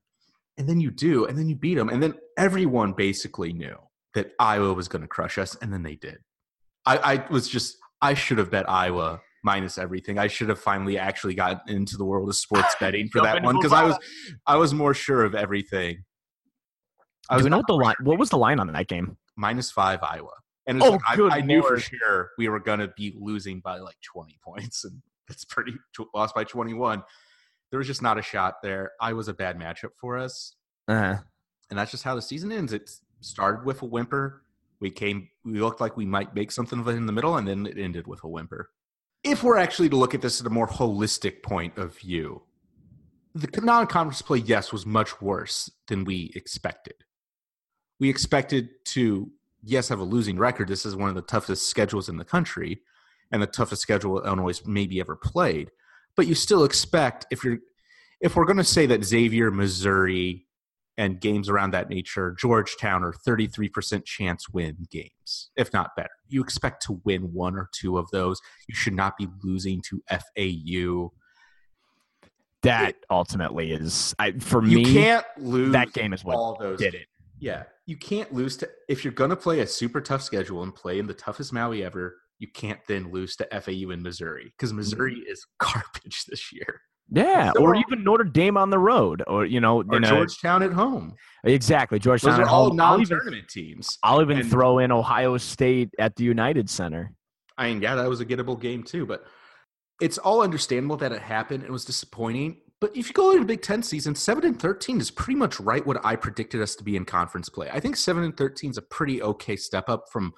And 0.58 0.68
then 0.68 0.82
you 0.82 0.92
do, 0.92 1.26
and 1.26 1.38
then 1.38 1.48
you 1.48 1.56
beat 1.56 1.76
them, 1.76 1.88
and 1.90 2.02
then 2.02 2.16
everyone 2.38 2.94
basically 2.94 3.54
knew 3.54 3.78
that 4.14 4.32
Iowa 4.40 4.74
was 4.74 4.88
going 4.88 5.02
to 5.02 5.08
crush 5.08 5.38
us, 5.38 5.56
and 5.62 5.72
then 5.74 5.84
they 5.84 5.96
did. 5.96 6.18
I, 6.86 6.98
I 6.98 7.28
was 7.32 7.48
just, 7.48 7.78
I 8.02 8.14
should 8.14 8.38
have 8.40 8.50
bet 8.50 8.70
Iowa 8.70 9.22
minus 9.44 9.78
everything. 9.78 10.18
I 10.18 10.28
should 10.28 10.50
have 10.50 10.60
finally 10.60 10.98
actually 10.98 11.36
gotten 11.36 11.74
into 11.74 11.98
the 11.98 12.06
world 12.06 12.28
of 12.30 12.36
sports 12.36 12.76
betting 12.80 13.10
for 13.10 13.22
that 13.22 13.44
one 13.44 13.56
because 13.58 13.74
I 13.74 13.84
was 13.84 13.98
I 14.48 14.56
was 14.58 14.74
more 14.74 14.94
sure 14.94 15.24
of 15.24 15.36
everything. 15.36 16.04
I 17.30 17.36
Do 17.36 17.38
was 17.38 17.44
we 17.44 17.50
know 17.52 17.58
not 17.58 17.60
what 17.60 17.68
the 17.68 17.84
line? 17.86 17.96
What 18.04 18.18
was 18.20 18.30
the 18.30 18.38
line 18.38 18.60
on 18.60 18.68
that 18.74 18.88
game? 18.88 19.18
minus 19.36 19.72
five 19.72 20.00
Iowa. 20.04 20.32
And 20.68 20.78
it 20.78 20.82
was 20.82 20.90
Oh, 20.90 20.92
like, 20.94 21.02
I- 21.08 21.16
good 21.16 21.32
I, 21.32 21.42
knew 21.42 21.62
for 21.62 21.80
sure 21.80 22.32
we 22.38 22.50
were 22.50 22.60
going 22.60 22.80
to 22.80 22.90
be 22.98 23.16
losing 23.18 23.60
by 23.62 23.78
like 23.80 23.96
20 24.12 24.38
points, 24.44 24.84
and 24.84 25.02
it's 25.30 25.46
pretty 25.46 25.74
lost 26.14 26.36
by 26.36 26.44
21. 26.44 27.02
There 27.72 27.78
was 27.78 27.88
just 27.88 28.02
not 28.02 28.18
a 28.18 28.22
shot 28.22 28.56
there. 28.64 28.92
I 29.00 29.14
was 29.14 29.28
a 29.30 29.34
bad 29.34 29.58
matchup 29.58 29.92
for 30.02 30.18
us, 30.18 30.56
Uh, 30.88 31.18
and 31.70 31.80
that's 31.80 31.92
just 31.92 32.04
how 32.04 32.16
the 32.16 32.22
season 32.22 32.52
ends. 32.52 32.74
It 32.74 32.90
started 33.22 33.66
with 33.66 33.82
a 33.82 33.86
whimper. 33.86 34.44
We 34.80 34.90
came, 34.90 35.30
we 35.44 35.60
looked 35.60 35.82
like 35.82 35.98
we 35.98 36.06
might 36.06 36.36
make 36.36 36.52
something 36.52 36.80
of 36.80 36.88
it 36.88 36.96
in 36.96 37.06
the 37.06 37.12
middle, 37.12 37.36
and 37.38 37.48
then 37.48 37.66
it 37.66 37.78
ended 37.78 38.08
with 38.08 38.24
a 38.24 38.28
whimper. 38.28 38.70
If 39.24 39.44
we're 39.44 39.58
actually 39.58 39.90
to 39.90 39.98
look 39.98 40.14
at 40.14 40.22
this 40.22 40.40
at 40.40 40.48
a 40.48 40.52
more 40.52 40.68
holistic 40.68 41.44
point 41.44 41.78
of 41.78 41.98
view, 41.98 42.44
the 43.36 43.62
non-conference 43.62 44.22
play, 44.22 44.40
yes, 44.40 44.72
was 44.72 44.86
much 44.86 45.22
worse 45.22 45.70
than 45.88 46.06
we 46.06 46.32
expected. 46.36 46.96
We 48.00 48.10
expected 48.10 48.70
to, 48.86 49.30
yes, 49.62 49.90
have 49.90 50.00
a 50.00 50.04
losing 50.04 50.38
record. 50.38 50.70
This 50.70 50.86
is 50.86 50.96
one 50.96 51.10
of 51.10 51.16
the 51.16 51.22
toughest 51.22 51.68
schedules 51.68 52.08
in 52.08 52.18
the 52.18 52.26
country, 52.26 52.82
and 53.32 53.42
the 53.42 53.48
toughest 53.48 53.82
schedule 53.82 54.24
Illinois 54.26 54.62
maybe 54.66 55.00
ever 55.00 55.16
played. 55.16 55.70
But 56.16 56.28
you 56.28 56.36
still 56.36 56.64
expect 56.64 57.28
if 57.30 57.44
you're, 57.44 57.60
if 58.22 58.36
we're 58.36 58.46
going 58.46 58.58
to 58.58 58.64
say 58.64 58.86
that 58.88 59.04
Xavier, 59.04 59.52
Missouri, 59.52 60.48
and 61.00 61.22
games 61.22 61.48
around 61.48 61.72
that 61.72 61.90
nature, 61.90 62.36
Georgetown 62.38 63.04
are 63.06 63.14
33% 63.14 64.04
chance 64.06 64.50
win 64.50 64.76
games, 64.92 65.50
if 65.56 65.72
not 65.72 65.96
better. 65.96 66.10
You 66.28 66.44
expect 66.44 66.84
to 66.88 67.00
win 67.06 67.32
one 67.34 67.56
or 67.56 67.70
two 67.74 67.98
of 67.98 68.10
those. 68.12 68.40
You 68.68 68.76
should 68.76 68.94
not 68.94 69.16
be 69.18 69.28
losing 69.42 69.82
to 69.90 70.04
FAU. 70.10 71.14
that 72.64 72.96
ultimately 73.10 73.72
is 73.72 74.14
I, 74.20 74.32
for 74.34 74.64
You 74.66 74.80
me. 74.80 74.88
You 74.90 74.94
can't 74.94 75.26
lose 75.38 75.72
that 75.72 75.94
game 75.94 76.12
is 76.14 76.26
what 76.26 76.36
all 76.36 76.58
those 76.60 76.80
did 76.80 76.94
it. 76.96 77.08
Yeah, 77.40 77.64
you 77.86 77.96
can't 77.96 78.34
lose 78.34 78.58
to 78.58 78.70
if 78.90 79.06
you're 79.06 79.14
going 79.14 79.30
to 79.30 79.36
play 79.38 79.62
a 79.62 79.68
super 79.68 80.02
tough 80.02 80.22
schedule 80.22 80.64
and 80.64 80.76
play 80.76 81.00
in 81.00 81.08
the 81.08 81.14
toughest 81.14 81.54
Maui 81.54 81.84
ever. 81.84 82.18
You 82.40 82.48
can't 82.54 82.80
then 82.88 83.12
lose 83.12 83.36
to 83.38 83.48
FAU 83.62 83.92
in 83.92 84.02
Missouri 84.02 84.54
because 84.58 84.74
Missouri 84.74 85.16
Mm-hmm. 85.16 85.32
is 85.32 85.46
garbage 85.60 86.26
this 86.28 86.52
year. 86.52 86.82
Yeah, 87.12 87.52
So 87.56 87.62
or 87.62 87.76
even 87.76 88.04
Notre 88.04 88.24
Dame 88.24 88.56
on 88.58 88.70
the 88.70 88.78
road, 88.80 89.24
or 89.28 89.46
you 89.46 89.60
know, 89.60 89.82
Or 89.82 89.98
a- 89.98 90.02
Georgetown 90.02 90.62
at 90.64 90.72
home. 90.72 91.16
exactly 91.44 91.98
Georgetown. 92.00 92.32
Those 92.32 92.40
are 92.40 92.44
at 92.44 92.48
all 92.48 92.70
home. 92.70 92.80
I'll 92.80 93.02
even, 93.02 93.10
non-tournament 93.18 93.48
teams. 93.50 93.98
I'll 94.04 94.22
even 94.22 94.40
and- 94.40 94.50
throw 94.50 94.80
in 94.80 94.92
Ohio 94.92 95.38
State 95.38 95.90
at 95.98 96.16
the 96.16 96.24
United 96.24 96.70
Center. 96.70 97.14
I 97.58 97.70
mean, 97.70 97.82
yeah, 97.82 97.96
that 97.96 98.08
was 98.08 98.22
a 98.22 98.26
gettable 98.26 98.60
game 98.60 98.84
too, 98.84 99.06
but 99.06 99.26
it's 100.00 100.18
all 100.18 100.42
understandable 100.42 100.98
that 100.98 101.12
it 101.12 101.22
happened. 101.22 101.64
It 101.64 101.72
was 101.72 101.84
disappointing. 101.84 102.62
But 102.80 102.96
if 102.96 103.08
you 103.08 103.14
go 103.14 103.32
into 103.32 103.44
Big 103.46 103.62
Ten 103.62 103.84
season, 103.84 104.16
seven 104.16 104.46
and 104.46 104.58
thirteen 104.58 105.02
is 105.02 105.12
pretty 105.12 105.38
much 105.38 105.60
right 105.60 105.86
what 105.86 106.04
I 106.06 106.16
predicted 106.16 106.62
us 106.62 106.76
to 106.76 106.84
be 106.84 106.96
in 106.96 107.04
conference 107.04 107.50
play. 107.50 107.70
I 107.70 107.80
think 107.82 107.98
seven 107.98 108.24
and 108.24 108.38
thirteen 108.38 108.70
is 108.72 108.78
a 108.78 108.82
pretty 108.82 109.22
okay 109.22 109.58
step 109.58 109.90
up 109.90 110.06
from 110.12 110.32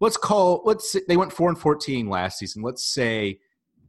let's 0.00 0.16
call 0.16 0.62
let's 0.64 0.90
say 0.90 1.02
they 1.06 1.16
went 1.16 1.32
four 1.32 1.48
and 1.48 1.56
fourteen 1.58 2.08
last 2.08 2.38
season. 2.40 2.62
Let's 2.62 2.84
say 2.92 3.38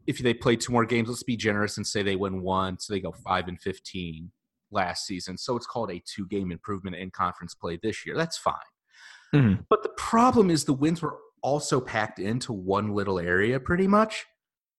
if 0.08 0.20
they 0.20 0.34
play 0.34 0.56
two 0.56 0.72
more 0.72 0.86
games, 0.86 1.10
let's 1.10 1.24
be 1.24 1.38
generous 1.38 1.78
and 1.78 1.86
say 1.86 2.02
they 2.02 2.16
win 2.16 2.42
one, 2.42 2.80
so 2.80 2.94
they 2.94 3.00
go 3.00 3.12
five 3.12 3.48
and 3.48 3.60
fifteen 3.62 4.32
last 4.72 5.06
season. 5.06 5.38
So 5.38 5.56
it's 5.56 5.68
called 5.68 5.92
a 5.92 6.02
two 6.06 6.28
game 6.28 6.52
improvement 6.52 6.96
in 6.96 7.12
conference 7.12 7.54
play 7.54 7.80
this 7.82 8.06
year. 8.06 8.16
That's 8.16 8.38
fine. 8.38 8.56
Mhm. 9.34 9.66
But 9.70 9.84
the 9.84 9.90
problem 9.90 10.50
is 10.50 10.64
the 10.64 10.74
wins 10.74 11.02
were 11.02 11.18
also 11.44 11.80
packed 11.80 12.20
into 12.20 12.54
one 12.54 12.94
little 12.94 13.20
area 13.20 13.60
pretty 13.60 13.88
much 13.88 14.26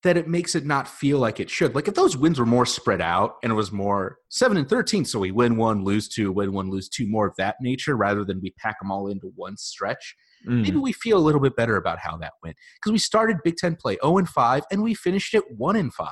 that 0.02 0.16
it 0.16 0.28
makes 0.28 0.54
it 0.54 0.64
not 0.64 0.86
feel 0.88 1.18
like 1.18 1.40
it 1.40 1.50
should. 1.50 1.74
Like 1.74 1.88
if 1.88 1.94
those 1.94 2.16
wins 2.16 2.38
were 2.38 2.46
more 2.46 2.66
spread 2.66 3.00
out 3.00 3.36
and 3.42 3.50
it 3.50 3.56
was 3.56 3.72
more 3.72 4.18
7 4.28 4.56
and 4.56 4.68
13 4.68 5.04
so 5.04 5.18
we 5.18 5.32
win 5.32 5.56
one, 5.56 5.82
lose 5.82 6.08
two, 6.08 6.30
win 6.30 6.52
one, 6.52 6.70
lose 6.70 6.88
two 6.88 7.08
more 7.08 7.26
of 7.26 7.34
that 7.36 7.56
nature 7.60 7.96
rather 7.96 8.24
than 8.24 8.40
we 8.40 8.52
pack 8.52 8.78
them 8.80 8.92
all 8.92 9.08
into 9.08 9.32
one 9.34 9.56
stretch. 9.56 10.14
Mm. 10.46 10.62
Maybe 10.62 10.76
we 10.76 10.92
feel 10.92 11.18
a 11.18 11.20
little 11.20 11.40
bit 11.40 11.56
better 11.56 11.76
about 11.76 11.98
how 11.98 12.16
that 12.18 12.32
went 12.42 12.56
because 12.76 12.92
we 12.92 12.98
started 12.98 13.38
Big 13.44 13.56
10 13.56 13.76
play 13.76 13.98
0 14.02 14.18
and 14.18 14.28
5 14.28 14.64
and 14.70 14.82
we 14.82 14.94
finished 14.94 15.34
it 15.34 15.44
1 15.56 15.76
and 15.76 15.92
5. 15.92 16.08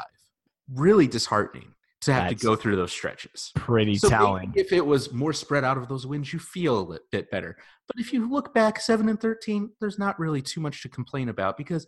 Really 0.73 1.07
disheartening 1.07 1.75
to 2.03 2.13
have 2.13 2.29
That's 2.29 2.41
to 2.41 2.47
go 2.47 2.57
through 2.57 2.77
those 2.77 2.93
stretches. 2.93 3.53
Pretty 3.55 3.97
So 3.97 4.09
telling. 4.09 4.53
if 4.57 4.73
it 4.73 4.85
was 4.85 5.13
more 5.13 5.33
spread 5.33 5.65
out 5.65 5.79
of 5.79 5.89
those 5.89 6.07
wins, 6.07 6.33
you 6.33 6.39
feel 6.39 6.93
a 6.93 6.99
bit 7.11 7.31
better. 7.31 7.57
But 7.87 8.01
if 8.01 8.13
you 8.13 8.31
look 8.31 8.53
back 8.55 8.81
seven 8.81 9.09
and 9.09 9.21
thirteen, 9.21 9.71
there's 9.81 9.99
not 9.99 10.19
really 10.19 10.43
too 10.43 10.61
much 10.61 10.83
to 10.83 10.89
complain 10.89 11.29
about 11.29 11.57
because 11.57 11.87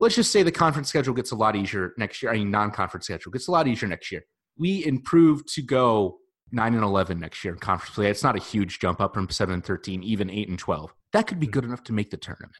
let's 0.00 0.14
just 0.14 0.32
say 0.32 0.42
the 0.42 0.52
conference 0.52 0.88
schedule 0.88 1.14
gets 1.14 1.30
a 1.30 1.36
lot 1.36 1.56
easier 1.56 1.92
next 1.96 2.22
year. 2.22 2.32
I 2.32 2.36
mean, 2.36 2.50
non-conference 2.50 3.06
schedule 3.06 3.32
gets 3.32 3.48
a 3.48 3.50
lot 3.50 3.68
easier 3.68 3.88
next 3.88 4.10
year. 4.10 4.22
We 4.58 4.84
improve 4.84 5.46
to 5.54 5.62
go 5.62 6.18
nine 6.52 6.74
and 6.74 6.84
eleven 6.84 7.18
next 7.18 7.44
year 7.44 7.54
in 7.54 7.60
conference 7.60 7.94
play. 7.94 8.10
It's 8.10 8.22
not 8.22 8.36
a 8.36 8.42
huge 8.42 8.78
jump 8.78 9.00
up 9.00 9.14
from 9.14 9.28
seven 9.30 9.54
and 9.54 9.64
thirteen, 9.64 10.02
even 10.02 10.30
eight 10.30 10.48
and 10.48 10.58
twelve. 10.58 10.92
That 11.14 11.26
could 11.26 11.40
be 11.40 11.46
good 11.46 11.64
enough 11.64 11.84
to 11.84 11.92
make 11.94 12.10
the 12.10 12.18
tournament. 12.18 12.56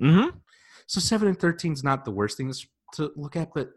hmm 0.00 0.36
So 0.86 1.00
seven 1.00 1.28
and 1.28 1.38
thirteen 1.38 1.72
is 1.72 1.84
not 1.84 2.04
the 2.04 2.10
worst 2.10 2.36
thing 2.38 2.52
to- 2.94 3.12
look 3.14 3.36
at, 3.36 3.54
but 3.54 3.68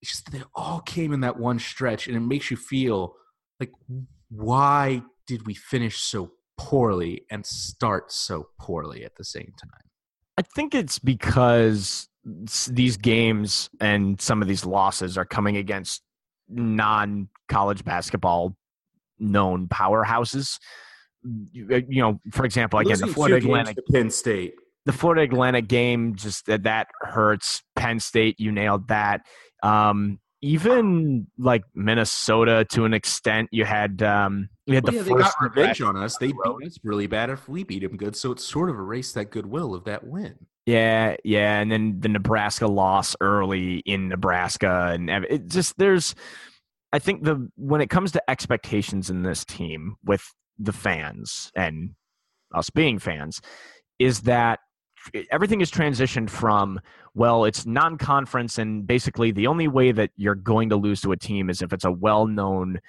it's 0.00 0.12
just 0.12 0.26
that 0.26 0.38
they 0.38 0.44
all 0.54 0.80
came 0.80 1.12
in 1.12 1.20
that 1.20 1.38
one 1.38 1.58
stretch, 1.58 2.06
and 2.06 2.16
it 2.16 2.20
makes 2.20 2.50
you 2.50 2.56
feel 2.56 3.14
like 3.58 3.72
why 4.28 5.02
did 5.26 5.46
we 5.46 5.54
finish 5.54 5.98
so 5.98 6.32
poorly 6.58 7.22
and 7.30 7.44
start 7.44 8.12
so 8.12 8.48
poorly 8.60 9.04
at 9.04 9.16
the 9.16 9.24
same 9.24 9.52
time? 9.60 9.80
I 10.36 10.42
think 10.42 10.74
it's 10.74 10.98
because 10.98 12.08
these 12.66 12.96
games 12.96 13.70
and 13.80 14.20
some 14.20 14.42
of 14.42 14.48
these 14.48 14.64
losses 14.66 15.16
are 15.16 15.24
coming 15.24 15.56
against 15.56 16.02
non 16.48 17.28
college 17.48 17.84
basketball 17.84 18.56
known 19.18 19.68
powerhouses. 19.68 20.58
You 21.52 21.68
uh, 21.70 21.80
know, 21.88 22.20
for 22.32 22.44
example, 22.44 22.78
again, 22.78 22.98
the 22.98 23.06
Florida 23.06 23.36
Atlantic, 23.36 23.78
Penn 23.90 24.10
State. 24.10 24.54
the 24.86 24.92
Florida 24.92 25.22
Atlantic 25.22 25.68
game, 25.68 26.14
just 26.14 26.46
that 26.46 26.64
that 26.64 26.88
hurts. 27.00 27.62
Penn 27.76 28.00
State, 28.00 28.38
you 28.38 28.52
nailed 28.52 28.88
that. 28.88 29.22
Um, 29.62 30.18
even 30.44 31.26
like 31.38 31.62
Minnesota, 31.74 32.66
to 32.70 32.84
an 32.84 32.92
extent, 32.92 33.48
you 33.50 33.64
had 33.64 34.02
um, 34.02 34.50
you 34.66 34.74
had 34.74 34.84
Well, 34.84 34.92
the 34.92 34.98
yeah, 34.98 35.02
they 35.04 35.10
first 35.10 35.34
got 35.40 35.56
revenge 35.56 35.80
on 35.80 35.96
us. 35.96 36.18
They 36.18 36.28
beat 36.28 36.66
us 36.66 36.78
really 36.84 37.06
bad 37.06 37.30
if 37.30 37.48
we 37.48 37.64
beat 37.64 37.82
them 37.82 37.96
good, 37.96 38.14
so 38.14 38.30
it 38.32 38.40
sort 38.40 38.68
of 38.68 38.76
erased 38.76 39.14
that 39.14 39.30
goodwill 39.30 39.74
of 39.74 39.84
that 39.84 40.06
win. 40.06 40.34
Yeah, 40.66 41.16
yeah, 41.24 41.60
and 41.60 41.72
then 41.72 42.00
the 42.00 42.08
Nebraska 42.08 42.66
loss 42.66 43.16
early 43.22 43.78
in 43.86 44.08
Nebraska, 44.08 44.90
and 44.92 45.08
it 45.08 45.48
just 45.48 45.78
there's, 45.78 46.14
I 46.92 46.98
think 46.98 47.22
the 47.22 47.50
when 47.56 47.80
it 47.80 47.88
comes 47.88 48.12
to 48.12 48.30
expectations 48.30 49.08
in 49.08 49.22
this 49.22 49.46
team 49.46 49.96
with 50.04 50.30
the 50.58 50.72
fans 50.72 51.50
and 51.56 51.90
us 52.54 52.70
being 52.70 52.98
fans, 52.98 53.40
is 53.98 54.22
that 54.22 54.60
everything 55.30 55.60
is 55.60 55.70
transitioned 55.70 56.30
from 56.30 56.80
well, 57.16 57.44
it's 57.44 57.64
non-conference, 57.64 58.58
and 58.58 58.86
basically 58.86 59.30
the 59.30 59.46
only 59.46 59.68
way 59.68 59.92
that 59.92 60.10
you're 60.16 60.34
going 60.34 60.68
to 60.70 60.76
lose 60.76 61.00
to 61.02 61.12
a 61.12 61.16
team 61.16 61.48
is 61.48 61.62
if 61.62 61.72
it's 61.72 61.84
a 61.84 61.92
well-known 61.92 62.80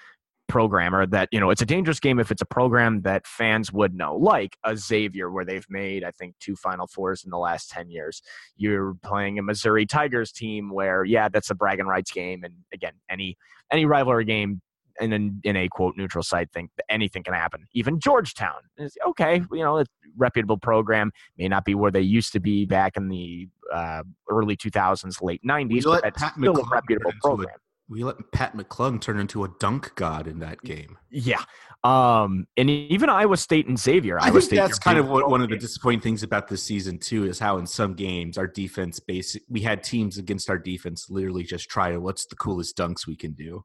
programmer 0.48 1.06
that 1.08 1.28
you 1.32 1.40
know 1.40 1.50
it's 1.50 1.62
a 1.62 1.66
dangerous 1.66 2.00
game 2.00 2.20
if 2.20 2.30
it's 2.30 2.42
a 2.42 2.46
program 2.46 3.02
that 3.02 3.26
fans 3.26 3.74
would 3.74 3.96
know 3.96 4.16
like 4.16 4.56
a 4.64 4.78
xavier 4.78 5.32
where 5.32 5.44
they've 5.44 5.66
made 5.70 6.04
i 6.04 6.12
think 6.12 6.36
two 6.40 6.56
final 6.56 6.86
fours 6.86 7.24
in 7.24 7.32
the 7.32 7.38
last 7.38 7.70
10 7.72 7.90
years. 7.90 8.22
You're 8.56 8.94
playing 9.04 9.40
a 9.40 9.44
missouri 9.44 9.86
tigers 9.86 10.32
team 10.32 10.70
where 10.72 11.04
yeah 11.04 11.30
that's 11.30 11.50
a 11.50 11.56
bragging 11.56 11.88
rights 11.88 12.12
game 12.12 12.44
and 12.44 12.54
again 12.74 12.94
any 13.10 13.38
any 13.72 13.86
rivalry 13.86 14.26
game 14.26 14.62
in, 15.02 15.14
in, 15.14 15.40
in 15.44 15.56
a 15.56 15.68
quote 15.70 15.96
neutral 15.98 16.24
site 16.24 16.52
think 16.52 16.72
that 16.78 16.86
anything 16.90 17.24
can 17.24 17.34
happen 17.34 17.68
even 17.74 18.00
georgetown 18.00 18.62
is 18.78 18.98
okay 19.06 19.42
you 19.52 19.64
know 19.64 19.80
a 19.80 19.86
reputable 20.18 20.58
program 20.58 21.12
may 21.38 21.48
not 21.48 21.66
be 21.66 21.76
where 21.76 21.92
they 21.92 22.02
used 22.02 22.32
to 22.32 22.40
be 22.40 22.66
back 22.66 22.96
in 22.98 23.10
the 23.10 23.48
uh, 23.74 24.04
early 24.30 24.56
2000s 24.56 25.22
late 25.22 25.42
90s 25.44 25.84
but 25.84 26.04
that's 26.04 26.22
Pat 26.22 26.34
still 26.38 26.58
a 26.58 26.64
reputable 26.70 27.12
into 27.12 27.18
a- 27.18 27.22
program 27.22 27.56
We 27.88 28.04
let 28.04 28.16
Mac 28.34 28.56
McClung 28.56 29.00
turn 29.00 29.20
into 29.20 29.44
a 29.44 29.50
dunk 29.60 29.94
god 29.96 30.28
in 30.28 30.40
that 30.40 30.60
game. 30.62 30.98
Yeah. 31.12 31.44
Um, 31.84 32.48
and 32.58 32.68
even 32.68 33.10
Iowa 33.10 33.38
State 33.38 33.68
and 33.68 33.78
Xavier. 33.78 34.18
I 34.20 34.26
Iowa 34.26 34.32
think 34.34 34.44
State, 34.44 34.56
that's 34.56 34.80
kind 34.80 34.98
of 34.98 35.08
what 35.08 35.30
one 35.30 35.42
of 35.42 35.50
the 35.50 35.58
disappointing 35.58 36.02
things 36.02 36.24
about 36.24 36.48
this 36.48 36.64
season 36.64 36.98
too 36.98 37.26
is 37.26 37.38
how 37.38 37.58
in 37.60 37.68
some 37.68 37.94
games 37.94 38.40
our 38.40 38.48
defense 38.48 39.00
basic 39.00 39.44
we 39.50 39.62
had 39.62 39.84
teams 39.84 40.18
against 40.18 40.50
our 40.50 40.58
defense 40.58 41.12
literally 41.12 41.44
just 41.44 41.70
try 41.70 41.92
to 41.92 42.00
what's 42.00 42.26
the 42.26 42.36
coolest 42.36 42.76
dunks 42.76 43.06
we 43.06 43.16
can 43.16 43.34
do. 43.34 43.64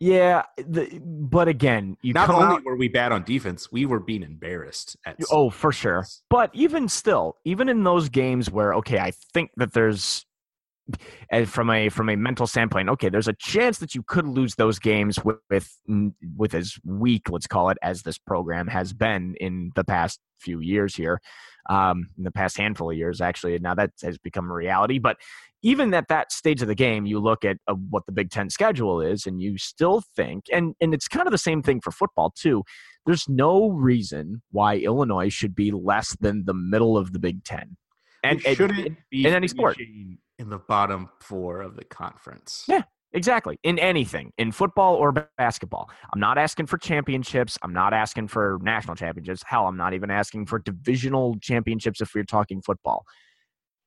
Yeah, 0.00 0.44
the, 0.56 0.98
but 1.04 1.46
again, 1.46 1.98
you 2.00 2.14
Not 2.14 2.30
only 2.30 2.56
out. 2.56 2.64
were 2.64 2.74
we 2.74 2.88
bad 2.88 3.12
on 3.12 3.22
defense, 3.22 3.70
we 3.70 3.84
were 3.84 4.00
being 4.00 4.22
embarrassed 4.22 4.96
at 5.04 5.16
Oh, 5.30 5.50
for 5.50 5.72
sure. 5.72 6.06
But 6.30 6.50
even 6.54 6.88
still, 6.88 7.36
even 7.44 7.68
in 7.68 7.84
those 7.84 8.08
games 8.08 8.50
where 8.50 8.72
okay, 8.76 8.98
I 8.98 9.12
think 9.34 9.50
that 9.58 9.74
there's 9.74 10.24
eh, 11.30 11.44
from 11.44 11.68
a 11.68 11.90
from 11.90 12.08
a 12.08 12.16
mental 12.16 12.46
standpoint, 12.46 12.88
okay, 12.88 13.10
there's 13.10 13.28
a 13.28 13.34
chance 13.34 13.76
that 13.78 13.94
you 13.94 14.02
could 14.02 14.26
lose 14.26 14.54
those 14.54 14.78
games 14.78 15.22
with 15.22 15.36
with, 15.50 15.70
with 16.34 16.54
as 16.54 16.78
weak, 16.82 17.28
let's 17.28 17.46
call 17.46 17.68
it, 17.68 17.76
as 17.82 18.00
this 18.00 18.16
program 18.16 18.68
has 18.68 18.94
been 18.94 19.34
in 19.38 19.70
the 19.76 19.84
past 19.84 20.18
few 20.38 20.60
years 20.60 20.96
here, 20.96 21.20
um, 21.70 22.08
in 22.18 22.24
the 22.24 22.30
past 22.32 22.58
handful 22.58 22.90
of 22.90 22.96
years, 22.96 23.20
actually. 23.20 23.58
Now 23.58 23.74
that 23.76 23.92
has 24.02 24.18
become 24.18 24.50
a 24.50 24.54
reality, 24.54 24.98
but 24.98 25.16
even 25.62 25.94
at 25.94 26.08
that 26.08 26.32
stage 26.32 26.62
of 26.62 26.68
the 26.68 26.74
game, 26.74 27.06
you 27.06 27.20
look 27.20 27.44
at 27.44 27.58
uh, 27.68 27.74
what 27.74 28.04
the 28.06 28.12
Big 28.12 28.30
Ten 28.30 28.50
schedule 28.50 29.00
is, 29.00 29.26
and 29.26 29.40
you 29.40 29.56
still 29.56 30.02
think, 30.16 30.44
and 30.52 30.74
and 30.80 30.92
it's 30.92 31.06
kind 31.08 31.26
of 31.26 31.32
the 31.32 31.38
same 31.38 31.62
thing 31.62 31.80
for 31.80 31.92
football 31.92 32.30
too. 32.36 32.64
There's 33.06 33.28
no 33.28 33.68
reason 33.70 34.42
why 34.50 34.76
Illinois 34.76 35.30
should 35.32 35.54
be 35.54 35.70
less 35.70 36.16
than 36.20 36.44
the 36.44 36.54
middle 36.54 36.98
of 36.98 37.12
the 37.12 37.18
Big 37.18 37.44
Ten, 37.44 37.76
and 38.24 38.44
It 38.44 38.56
shouldn't 38.56 38.98
be 39.10 39.24
in 39.26 39.32
any 39.32 39.48
sport. 39.48 39.78
in 40.38 40.48
the 40.50 40.58
bottom 40.58 41.08
four 41.20 41.60
of 41.62 41.76
the 41.76 41.84
conference. 41.84 42.64
Yeah. 42.66 42.82
Exactly. 43.12 43.58
In 43.64 43.78
anything, 43.78 44.32
in 44.38 44.52
football 44.52 44.94
or 44.94 45.12
basketball. 45.36 45.90
I'm 46.12 46.20
not 46.20 46.38
asking 46.38 46.66
for 46.66 46.78
championships. 46.78 47.58
I'm 47.62 47.72
not 47.72 47.92
asking 47.92 48.28
for 48.28 48.58
national 48.62 48.94
championships. 48.94 49.42
Hell, 49.44 49.66
I'm 49.66 49.76
not 49.76 49.94
even 49.94 50.10
asking 50.10 50.46
for 50.46 50.60
divisional 50.60 51.36
championships 51.40 52.00
if 52.00 52.14
we're 52.14 52.24
talking 52.24 52.62
football. 52.62 53.04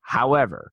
However, 0.02 0.72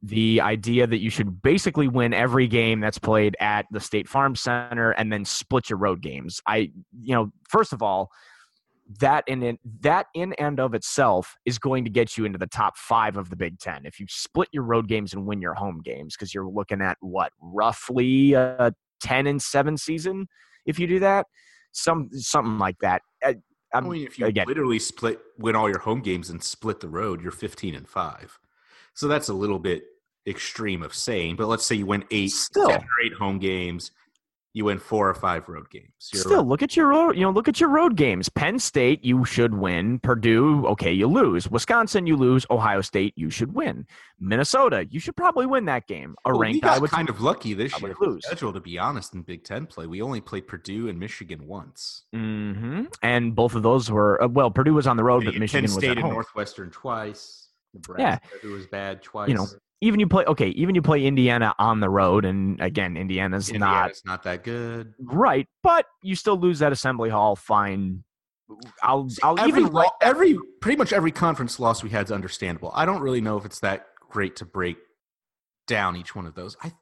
the 0.00 0.40
idea 0.40 0.86
that 0.86 0.98
you 0.98 1.10
should 1.10 1.42
basically 1.42 1.88
win 1.88 2.14
every 2.14 2.46
game 2.46 2.80
that's 2.80 2.98
played 2.98 3.36
at 3.40 3.66
the 3.70 3.80
State 3.80 4.08
Farm 4.08 4.34
Center 4.34 4.92
and 4.92 5.12
then 5.12 5.24
split 5.24 5.68
your 5.68 5.78
road 5.78 6.00
games. 6.00 6.40
I, 6.46 6.70
you 7.02 7.14
know, 7.14 7.32
first 7.48 7.72
of 7.72 7.82
all, 7.82 8.10
that 9.00 9.24
in 9.26 9.58
that 9.80 10.06
in 10.14 10.32
and 10.34 10.58
of 10.58 10.74
itself 10.74 11.36
is 11.44 11.58
going 11.58 11.84
to 11.84 11.90
get 11.90 12.16
you 12.16 12.24
into 12.24 12.38
the 12.38 12.46
top 12.46 12.76
five 12.76 13.16
of 13.16 13.28
the 13.28 13.36
Big 13.36 13.58
Ten 13.58 13.84
if 13.84 14.00
you 14.00 14.06
split 14.08 14.48
your 14.52 14.62
road 14.62 14.88
games 14.88 15.12
and 15.12 15.26
win 15.26 15.42
your 15.42 15.54
home 15.54 15.80
games 15.84 16.16
because 16.16 16.32
you're 16.32 16.48
looking 16.48 16.80
at 16.80 16.96
what 17.00 17.32
roughly 17.40 18.32
a 18.32 18.72
ten 19.00 19.26
and 19.26 19.40
seven 19.42 19.76
season 19.76 20.26
if 20.66 20.78
you 20.78 20.86
do 20.86 20.98
that, 21.00 21.26
some 21.72 22.08
something 22.12 22.58
like 22.58 22.78
that. 22.80 23.02
Uh, 23.24 23.34
I 23.72 23.78
I'm- 23.78 23.88
mean, 23.88 24.06
if 24.06 24.18
you 24.18 24.26
again, 24.26 24.46
literally 24.46 24.78
split, 24.78 25.20
win 25.38 25.54
all 25.56 25.68
your 25.68 25.78
home 25.80 26.00
games 26.00 26.30
and 26.30 26.42
split 26.42 26.80
the 26.80 26.88
road, 26.88 27.20
you're 27.22 27.30
15 27.32 27.74
and 27.74 27.88
five. 27.88 28.38
So 28.94 29.08
that's 29.08 29.28
a 29.28 29.34
little 29.34 29.58
bit 29.58 29.84
extreme 30.26 30.82
of 30.82 30.94
saying. 30.94 31.36
But 31.36 31.46
let's 31.48 31.64
say 31.64 31.76
you 31.76 31.86
win 31.86 32.04
eight, 32.10 32.30
Still. 32.32 32.70
eight 33.04 33.14
home 33.14 33.38
games, 33.38 33.92
you 34.58 34.66
win 34.66 34.78
four 34.78 35.08
or 35.08 35.14
five 35.14 35.48
road 35.48 35.70
games. 35.70 36.10
You're 36.12 36.22
Still, 36.22 36.44
look 36.44 36.62
at 36.62 36.76
your 36.76 36.88
road. 36.88 37.12
You 37.16 37.22
know, 37.22 37.30
look 37.30 37.48
at 37.48 37.60
your 37.60 37.70
road 37.70 37.96
games. 37.96 38.28
Penn 38.28 38.58
State, 38.58 39.02
you 39.04 39.24
should 39.24 39.54
win. 39.54 39.98
Purdue, 40.00 40.66
okay, 40.66 40.92
you 40.92 41.06
lose. 41.06 41.48
Wisconsin, 41.50 42.06
you 42.06 42.16
lose. 42.16 42.44
Ohio 42.50 42.80
State, 42.82 43.14
you 43.16 43.30
should 43.30 43.54
win. 43.54 43.86
Minnesota, 44.20 44.86
you 44.90 45.00
should 45.00 45.16
probably 45.16 45.46
win 45.46 45.64
that 45.66 45.86
game. 45.86 46.16
A 46.26 46.30
Well, 46.30 46.40
we 46.40 46.46
ranked 46.46 46.64
got 46.64 46.76
Iowa 46.78 46.88
kind 46.88 47.08
of 47.08 47.20
lucky 47.20 47.54
this 47.54 47.80
year. 47.80 47.94
lose. 48.00 48.26
Schedule, 48.26 48.52
to 48.52 48.60
be 48.60 48.78
honest, 48.78 49.14
in 49.14 49.22
Big 49.22 49.44
Ten 49.44 49.64
play, 49.64 49.86
we 49.86 50.02
only 50.02 50.20
played 50.20 50.46
Purdue 50.46 50.88
and 50.88 50.98
Michigan 50.98 51.46
once. 51.46 52.02
hmm 52.12 52.84
And 53.02 53.34
both 53.34 53.54
of 53.54 53.62
those 53.62 53.90
were 53.90 54.22
uh, 54.22 54.28
well. 54.28 54.50
Purdue 54.50 54.74
was 54.74 54.86
on 54.86 54.96
the 54.96 55.04
road, 55.04 55.22
Yeah, 55.24 55.30
but 55.30 55.38
Michigan 55.38 55.64
Penn 55.66 55.74
was 55.74 55.82
State 55.82 55.90
at 55.92 55.96
and 55.98 56.04
home. 56.06 56.12
Northwestern 56.14 56.70
twice. 56.70 57.48
Nebraska, 57.74 58.20
who 58.42 58.52
was 58.52 58.66
bad 58.66 59.02
twice. 59.02 59.28
You 59.28 59.34
know, 59.36 59.46
Even 59.80 60.00
you 60.00 60.08
play 60.08 60.24
okay. 60.24 60.48
Even 60.48 60.74
you 60.74 60.82
play 60.82 61.04
Indiana 61.04 61.54
on 61.58 61.80
the 61.80 61.88
road, 61.88 62.24
and 62.24 62.60
again, 62.60 62.96
Indiana's 62.96 63.52
not 63.52 63.54
Indiana's 63.54 64.02
not 64.04 64.22
that 64.24 64.42
good. 64.42 64.94
right, 65.00 65.46
but 65.62 65.86
you 66.02 66.16
still 66.16 66.36
lose 66.36 66.58
that 66.58 66.72
Assembly 66.72 67.10
Hall. 67.10 67.36
Fine. 67.36 68.02
I'll 68.82 69.08
I'll 69.22 69.38
every, 69.38 69.60
even 69.60 69.72
lo- 69.72 69.84
every 70.00 70.36
pretty 70.60 70.76
much 70.76 70.92
every 70.92 71.12
conference 71.12 71.60
loss 71.60 71.84
we 71.84 71.90
had 71.90 72.06
is 72.06 72.12
understandable. 72.12 72.72
I 72.74 72.86
don't 72.86 73.00
really 73.00 73.20
know 73.20 73.36
if 73.36 73.44
it's 73.44 73.60
that 73.60 73.86
great 74.10 74.36
to 74.36 74.44
break 74.44 74.78
down 75.66 75.96
each 75.96 76.16
one 76.16 76.26
of 76.26 76.34
those. 76.34 76.56
I 76.62 76.72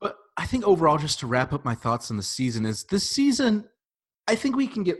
but 0.00 0.16
I 0.36 0.46
think 0.46 0.64
overall 0.66 0.96
just 0.96 1.18
to 1.20 1.26
wrap 1.26 1.52
up 1.52 1.64
my 1.64 1.74
thoughts 1.74 2.10
on 2.10 2.16
the 2.16 2.22
season 2.22 2.64
is 2.64 2.84
this 2.84 3.08
season 3.08 3.68
I 4.26 4.34
think 4.36 4.56
we 4.56 4.66
can 4.66 4.82
get 4.82 4.98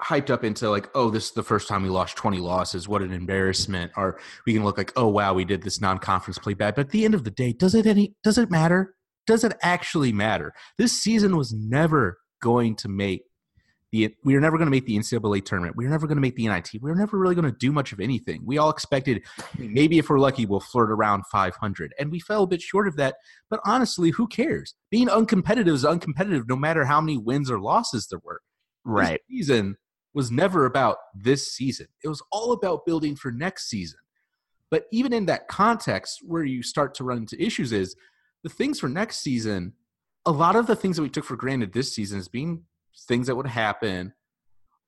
hyped 0.00 0.30
up 0.30 0.44
into 0.44 0.68
like 0.68 0.90
oh 0.94 1.08
this 1.08 1.26
is 1.26 1.32
the 1.32 1.42
first 1.42 1.68
time 1.68 1.82
we 1.82 1.88
lost 1.88 2.16
20 2.16 2.38
losses 2.38 2.86
what 2.86 3.00
an 3.00 3.12
embarrassment 3.12 3.90
or 3.96 4.20
we 4.46 4.52
can 4.52 4.62
look 4.62 4.76
like 4.76 4.92
oh 4.96 5.08
wow 5.08 5.32
we 5.32 5.44
did 5.44 5.62
this 5.62 5.80
non-conference 5.80 6.38
play 6.38 6.52
bad 6.52 6.74
but 6.74 6.86
at 6.86 6.90
the 6.90 7.04
end 7.04 7.14
of 7.14 7.24
the 7.24 7.30
day 7.30 7.52
does 7.52 7.74
it 7.74 7.86
any 7.86 8.14
does 8.22 8.36
it 8.36 8.50
matter 8.50 8.94
does 9.26 9.42
it 9.42 9.56
actually 9.62 10.12
matter 10.12 10.52
this 10.76 10.92
season 10.92 11.34
was 11.34 11.52
never 11.54 12.18
going 12.42 12.76
to 12.76 12.88
make 12.88 13.22
the 13.92 14.14
we 14.24 14.34
were 14.34 14.40
never 14.40 14.58
going 14.58 14.66
to 14.66 14.70
make 14.70 14.86
the 14.86 14.96
NCAA 14.96 15.44
tournament. 15.44 15.76
We 15.76 15.84
were 15.84 15.90
never 15.90 16.06
going 16.06 16.16
to 16.16 16.20
make 16.20 16.34
the 16.34 16.48
NIT. 16.48 16.70
We 16.80 16.90
were 16.90 16.96
never 16.96 17.18
really 17.18 17.34
going 17.34 17.50
to 17.50 17.56
do 17.56 17.72
much 17.72 17.92
of 17.92 18.00
anything. 18.00 18.42
We 18.44 18.58
all 18.58 18.70
expected 18.70 19.22
maybe 19.56 19.98
if 19.98 20.10
we're 20.10 20.18
lucky 20.18 20.44
we'll 20.44 20.60
flirt 20.60 20.90
around 20.90 21.24
500, 21.30 21.94
and 21.98 22.10
we 22.10 22.20
fell 22.20 22.42
a 22.42 22.46
bit 22.46 22.60
short 22.60 22.88
of 22.88 22.96
that. 22.96 23.16
But 23.48 23.60
honestly, 23.64 24.10
who 24.10 24.26
cares? 24.26 24.74
Being 24.90 25.08
uncompetitive 25.08 25.68
is 25.68 25.84
uncompetitive, 25.84 26.48
no 26.48 26.56
matter 26.56 26.84
how 26.84 27.00
many 27.00 27.16
wins 27.16 27.50
or 27.50 27.60
losses 27.60 28.08
there 28.08 28.20
were. 28.22 28.40
right. 28.84 29.20
This 29.28 29.38
season 29.38 29.76
was 30.16 30.30
never 30.30 30.64
about 30.64 30.96
this 31.14 31.52
season. 31.52 31.86
It 32.02 32.08
was 32.08 32.22
all 32.32 32.52
about 32.52 32.86
building 32.86 33.14
for 33.14 33.30
next 33.30 33.68
season. 33.68 33.98
But 34.70 34.86
even 34.90 35.12
in 35.12 35.26
that 35.26 35.46
context, 35.46 36.20
where 36.24 36.42
you 36.42 36.62
start 36.62 36.94
to 36.94 37.04
run 37.04 37.18
into 37.18 37.40
issues 37.40 37.70
is 37.70 37.94
the 38.42 38.48
things 38.48 38.80
for 38.80 38.88
next 38.88 39.18
season. 39.18 39.74
A 40.24 40.30
lot 40.32 40.56
of 40.56 40.66
the 40.66 40.74
things 40.74 40.96
that 40.96 41.02
we 41.02 41.10
took 41.10 41.24
for 41.24 41.36
granted 41.36 41.72
this 41.72 41.94
season 41.94 42.18
as 42.18 42.28
being 42.28 42.62
things 43.06 43.26
that 43.26 43.36
would 43.36 43.46
happen 43.46 44.14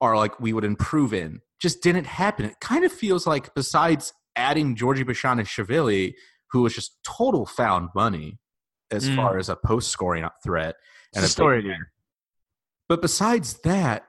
are 0.01 0.17
like 0.17 0.41
we 0.41 0.53
would 0.55 0.65
improve 0.65 1.13
in 1.13 1.43
just 1.61 1.83
didn't 1.83 2.07
happen. 2.07 2.47
It 2.47 2.59
kind 2.61 2.85
of 2.85 2.91
feels 2.91 3.27
like 3.27 3.55
besides 3.55 4.15
adding 4.35 4.75
Georgie 4.77 5.05
Bezhanishvili, 5.05 6.15
who 6.53 6.63
was 6.63 6.75
just 6.75 6.97
total 7.05 7.45
found 7.45 7.91
money 7.95 8.39
as 8.91 9.09
Mm. 9.09 9.17
far 9.17 9.37
as 9.39 9.51
a 9.51 9.57
post 9.57 9.91
scoring 9.91 10.27
threat 10.43 10.77
and 11.15 11.23
It's 11.23 11.33
a 11.33 11.37
story, 11.37 11.77
but 12.89 13.03
besides 13.03 13.61
that, 13.65 14.08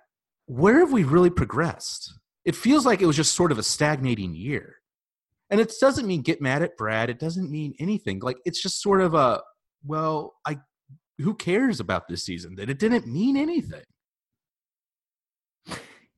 where 0.50 0.80
have 0.80 0.92
we 0.92 1.04
really 1.04 1.30
progressed? 1.30 2.12
It 2.44 2.56
feels 2.56 2.84
like 2.84 3.02
it 3.02 3.06
was 3.06 3.16
just 3.16 3.36
sort 3.36 3.52
of 3.52 3.60
a 3.60 3.64
stagnating 3.64 4.34
year. 4.34 4.78
And 5.52 5.62
it 5.62 5.72
doesn't 5.80 6.08
mean 6.08 6.24
get 6.24 6.42
mad 6.42 6.64
at 6.64 6.76
Brad. 6.76 7.10
It 7.12 7.20
doesn't 7.20 7.52
mean 7.52 7.76
anything. 7.80 8.20
Like 8.20 8.38
it's 8.46 8.62
just 8.62 8.82
sort 8.82 9.02
of 9.02 9.14
a 9.14 9.42
well, 9.86 10.34
I 10.48 10.58
who 11.20 11.36
cares 11.36 11.80
about 11.80 12.08
this 12.08 12.24
season? 12.24 12.56
That 12.56 12.70
it 12.70 12.80
didn't 12.80 13.06
mean 13.06 13.38
anything. 13.38 13.84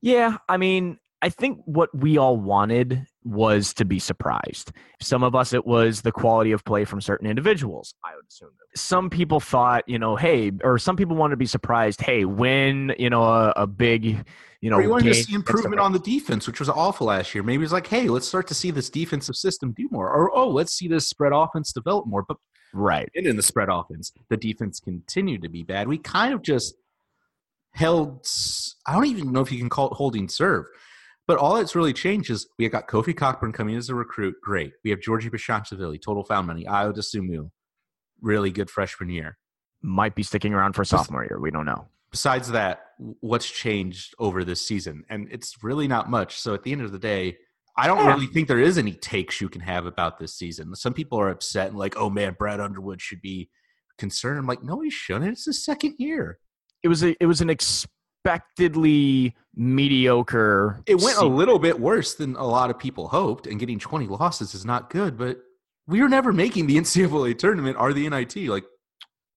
Yeah, 0.00 0.38
I 0.48 0.56
mean, 0.56 0.98
I 1.20 1.28
think 1.28 1.60
what 1.66 1.90
we 1.94 2.16
all 2.16 2.36
wanted 2.36 3.06
was 3.24 3.72
to 3.74 3.84
be 3.84 3.98
surprised. 3.98 4.72
Some 5.00 5.22
of 5.22 5.34
us, 5.34 5.52
it 5.52 5.66
was 5.66 6.02
the 6.02 6.12
quality 6.12 6.52
of 6.52 6.64
play 6.64 6.84
from 6.84 7.00
certain 7.00 7.28
individuals. 7.28 7.94
I 8.04 8.14
would 8.16 8.26
assume. 8.28 8.50
Some 8.74 9.10
people 9.10 9.40
thought, 9.40 9.88
you 9.88 9.98
know, 9.98 10.16
hey, 10.16 10.52
or 10.62 10.78
some 10.78 10.96
people 10.96 11.16
wanted 11.16 11.32
to 11.32 11.36
be 11.38 11.46
surprised. 11.46 12.00
Hey, 12.00 12.24
when, 12.24 12.94
you 12.98 13.10
know, 13.10 13.22
a, 13.22 13.52
a 13.56 13.66
big, 13.66 14.24
you 14.60 14.70
know, 14.70 14.76
or 14.76 14.82
you 14.82 14.88
wanted 14.88 15.12
to 15.12 15.14
see 15.14 15.34
improvement 15.34 15.80
on 15.80 15.92
the 15.92 15.98
defense, 15.98 16.46
which 16.46 16.60
was 16.60 16.68
awful 16.68 17.08
last 17.08 17.34
year. 17.34 17.42
Maybe 17.42 17.64
it's 17.64 17.72
like, 17.72 17.86
hey, 17.86 18.08
let's 18.08 18.26
start 18.26 18.46
to 18.48 18.54
see 18.54 18.70
this 18.70 18.90
defensive 18.90 19.36
system 19.36 19.72
do 19.72 19.88
more. 19.90 20.08
Or 20.08 20.34
oh, 20.34 20.48
let's 20.48 20.72
see 20.72 20.88
this 20.88 21.08
spread 21.08 21.32
offense 21.32 21.72
develop 21.72 22.06
more. 22.06 22.24
But 22.26 22.38
right. 22.72 23.08
and 23.14 23.26
in 23.26 23.36
the 23.36 23.42
spread 23.42 23.68
offense, 23.68 24.12
the 24.28 24.36
defense 24.36 24.80
continued 24.80 25.42
to 25.42 25.48
be 25.48 25.62
bad. 25.62 25.88
We 25.88 25.98
kind 25.98 26.32
of 26.32 26.42
just 26.42 26.74
held. 27.72 28.26
I 28.86 28.94
don't 28.94 29.06
even 29.06 29.32
know 29.32 29.40
if 29.40 29.50
you 29.50 29.58
can 29.58 29.68
call 29.68 29.90
it 29.90 29.94
holding 29.94 30.28
serve, 30.28 30.66
but 31.26 31.38
all 31.38 31.54
that's 31.54 31.74
really 31.76 31.92
changed 31.92 32.30
is 32.30 32.46
we 32.58 32.64
have 32.64 32.72
got 32.72 32.88
Kofi 32.88 33.16
Cockburn 33.16 33.52
coming 33.52 33.76
as 33.76 33.88
a 33.88 33.94
recruit. 33.94 34.34
Great. 34.42 34.72
We 34.84 34.90
have 34.90 35.00
Georgie 35.00 35.30
Bezhanishvili, 35.30 36.00
total 36.02 36.24
found 36.24 36.46
money. 36.46 36.64
Ayo 36.64 36.94
Dosunmu, 36.94 37.50
really 38.20 38.50
good 38.50 38.70
freshman 38.70 39.08
year. 39.08 39.38
Might 39.82 40.14
be 40.14 40.22
sticking 40.22 40.54
around 40.54 40.74
for 40.74 40.84
sophomore 40.84 41.24
year. 41.24 41.40
We 41.40 41.50
don't 41.50 41.66
know. 41.66 41.88
Besides 42.10 42.50
that, 42.52 42.80
what's 42.98 43.50
changed 43.50 44.14
over 44.18 44.44
this 44.44 44.64
season? 44.66 45.04
And 45.08 45.28
it's 45.30 45.62
really 45.62 45.88
not 45.88 46.10
much. 46.10 46.38
So 46.38 46.54
at 46.54 46.62
the 46.62 46.72
end 46.72 46.82
of 46.82 46.92
the 46.92 46.98
day, 46.98 47.38
I 47.76 47.86
don't 47.86 47.98
Yeah. 47.98 48.12
really 48.14 48.26
think 48.26 48.48
there 48.48 48.60
is 48.60 48.76
any 48.76 48.92
takes 48.92 49.40
you 49.40 49.48
can 49.48 49.62
have 49.62 49.86
about 49.86 50.18
this 50.18 50.34
season. 50.34 50.74
Some 50.76 50.92
people 50.92 51.18
are 51.18 51.30
upset 51.30 51.68
and 51.68 51.78
like, 51.78 51.96
oh 51.96 52.10
man, 52.10 52.36
Brad 52.38 52.60
Underwood 52.60 53.00
should 53.00 53.22
be 53.22 53.48
concerned. 53.96 54.38
I'm 54.38 54.46
like, 54.46 54.62
no, 54.62 54.80
he 54.80 54.90
shouldn't. 54.90 55.32
It's 55.32 55.46
his 55.46 55.64
second 55.64 55.94
year. 55.98 56.38
It 56.82 56.88
was 56.88 57.02
a, 57.02 57.16
it 57.18 57.26
was 57.26 57.40
an 57.40 57.48
expectedly 58.24 59.34
mediocre. 59.54 60.82
It 60.86 61.00
went 61.00 61.18
a 61.18 61.26
little 61.26 61.58
bit 61.58 61.80
worse 61.80 62.14
than 62.14 62.36
a 62.36 62.46
lot 62.46 62.70
of 62.70 62.78
people 62.78 63.08
hoped, 63.08 63.46
and 63.46 63.58
getting 63.58 63.78
20 63.78 64.06
losses 64.06 64.54
is 64.54 64.64
not 64.64 64.90
good, 64.90 65.16
but 65.16 65.38
we 65.86 66.00
were 66.00 66.08
never 66.08 66.32
making 66.32 66.66
the 66.66 66.76
NCAA 66.78 67.38
tournament 67.38 67.76
or 67.78 67.92
the 67.92 68.08
NIT. 68.08 68.36
Like, 68.48 68.64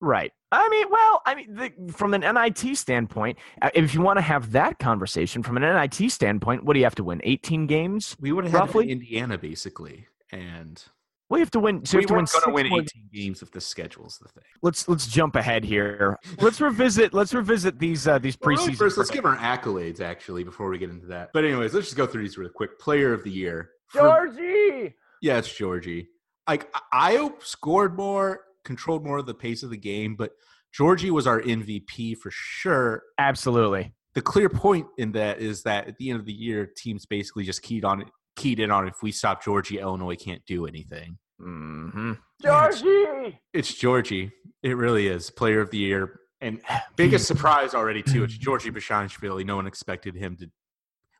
Right. 0.02 0.32
I 0.52 0.69
mean, 0.69 0.88
well, 0.91 1.21
I 1.26 1.36
mean, 1.36 1.56
the, 1.56 1.91
from 1.91 2.13
an 2.13 2.21
NIT 2.21 2.78
standpoint, 2.78 3.38
uh, 3.62 3.71
if 3.74 3.93
you 3.93 4.02
want 4.02 4.17
to 4.17 4.21
have 4.21 4.52
that 4.52 4.78
conversation 4.78 5.41
from 5.41 5.58
an 5.58 5.63
NIT 5.63 6.12
standpoint, 6.12 6.63
what 6.63 6.74
do 6.74 6.80
you 6.80 6.86
have 6.86 6.95
to 6.95 7.04
win? 7.04 7.21
18 7.24 7.65
games? 7.65 8.15
we 8.19 8.32
would 8.32 8.43
have 8.43 8.54
had 8.54 8.60
Roughly? 8.60 8.91
Indiana 8.91 9.38
basically. 9.38 10.08
And 10.32 10.84
Well, 11.29 11.39
you 11.39 11.43
have 11.43 11.51
to 11.51 11.59
win. 11.59 11.83
So 11.85 11.97
you 11.97 11.99
we 11.99 12.01
have 12.03 12.07
to 12.07 12.13
win, 12.13 12.19
weren't 12.19 12.31
going 12.31 12.43
to 12.45 12.51
win 12.53 12.69
more 12.69 12.81
18 12.81 13.09
games 13.13 13.41
if 13.41 13.51
the 13.51 13.59
schedule's 13.61 14.19
the 14.21 14.27
thing. 14.29 14.43
let's 14.61 14.88
let's 14.88 15.07
jump 15.07 15.35
ahead 15.35 15.63
here. 15.63 16.17
Let's 16.39 16.61
revisit. 16.61 17.13
Let's 17.13 17.33
revisit 17.33 17.79
these 17.79 18.07
uh, 18.07 18.19
these 18.19 18.38
Well, 18.39 18.51
really 18.55 18.73
preseason. 18.73 18.77
first, 18.77 18.97
let's 18.97 19.09
give 19.09 19.25
our 19.25 19.35
accolades 19.38 20.01
actually 20.01 20.43
before 20.43 20.69
we 20.69 20.77
get 20.77 20.89
into 20.91 21.07
that. 21.07 21.29
But 21.33 21.45
anyways, 21.45 21.73
let's 21.73 21.88
just 21.88 21.97
go 21.97 22.05
through 22.05 22.21
these 22.23 22.38
really 22.38 22.51
quick. 22.53 22.77
Player 22.79 23.11
of 23.13 23.23
the 23.23 23.31
year. 23.31 23.71
For- 23.88 24.01
Georgie. 24.01 24.93
yeah, 25.21 25.38
it's 25.39 25.51
Georgie. 25.55 26.09
like 26.47 26.71
Ayo 26.93 27.41
scored 27.43 27.95
more, 27.97 28.41
controlled 28.63 29.03
more 29.03 29.17
of 29.17 29.25
the 29.25 29.33
pace 29.33 29.63
of 29.63 29.69
the 29.71 29.77
game, 29.77 30.15
but 30.15 30.31
Georgie 30.73 31.09
was 31.11 31.25
our 31.25 31.41
MVP 31.41 32.17
for 32.17 32.29
sure. 32.31 33.01
Absolutely. 33.17 33.93
The 34.13 34.21
clear 34.21 34.49
point 34.49 34.88
in 34.97 35.11
that 35.13 35.39
is 35.39 35.63
that 35.63 35.88
at 35.88 35.97
the 35.97 36.09
end 36.09 36.19
of 36.19 36.25
the 36.25 36.33
year, 36.33 36.65
teams 36.77 37.05
basically 37.05 37.43
just 37.45 37.61
keyed 37.63 37.83
on 37.85 38.01
it, 38.01 38.07
keyed 38.36 38.60
in 38.60 38.71
on 38.71 38.88
if 38.88 39.02
we 39.02 39.12
stop 39.12 39.43
Georgie, 39.43 39.80
Illinois 39.80 40.15
can't 40.15 40.45
do 40.45 40.65
anything. 40.65 41.17
Mm-hmm. 41.41 42.13
Georgie, 42.41 43.39
it's 43.54 43.74
Georgie. 43.74 44.32
It 44.63 44.78
really 44.78 45.08
is 45.08 45.30
player 45.30 45.62
of 45.62 45.69
the 45.71 45.78
year, 45.78 46.19
and 46.41 46.62
biggest 46.95 47.28
surprise 47.28 47.74
already 47.74 48.04
too. 48.04 48.24
It's 48.24 48.38
Georgie 48.38 48.71
Bezhanishvili. 48.71 49.45
No 49.45 49.56
one 49.56 49.67
expected 49.67 50.15
him 50.15 50.38
to. 50.38 50.50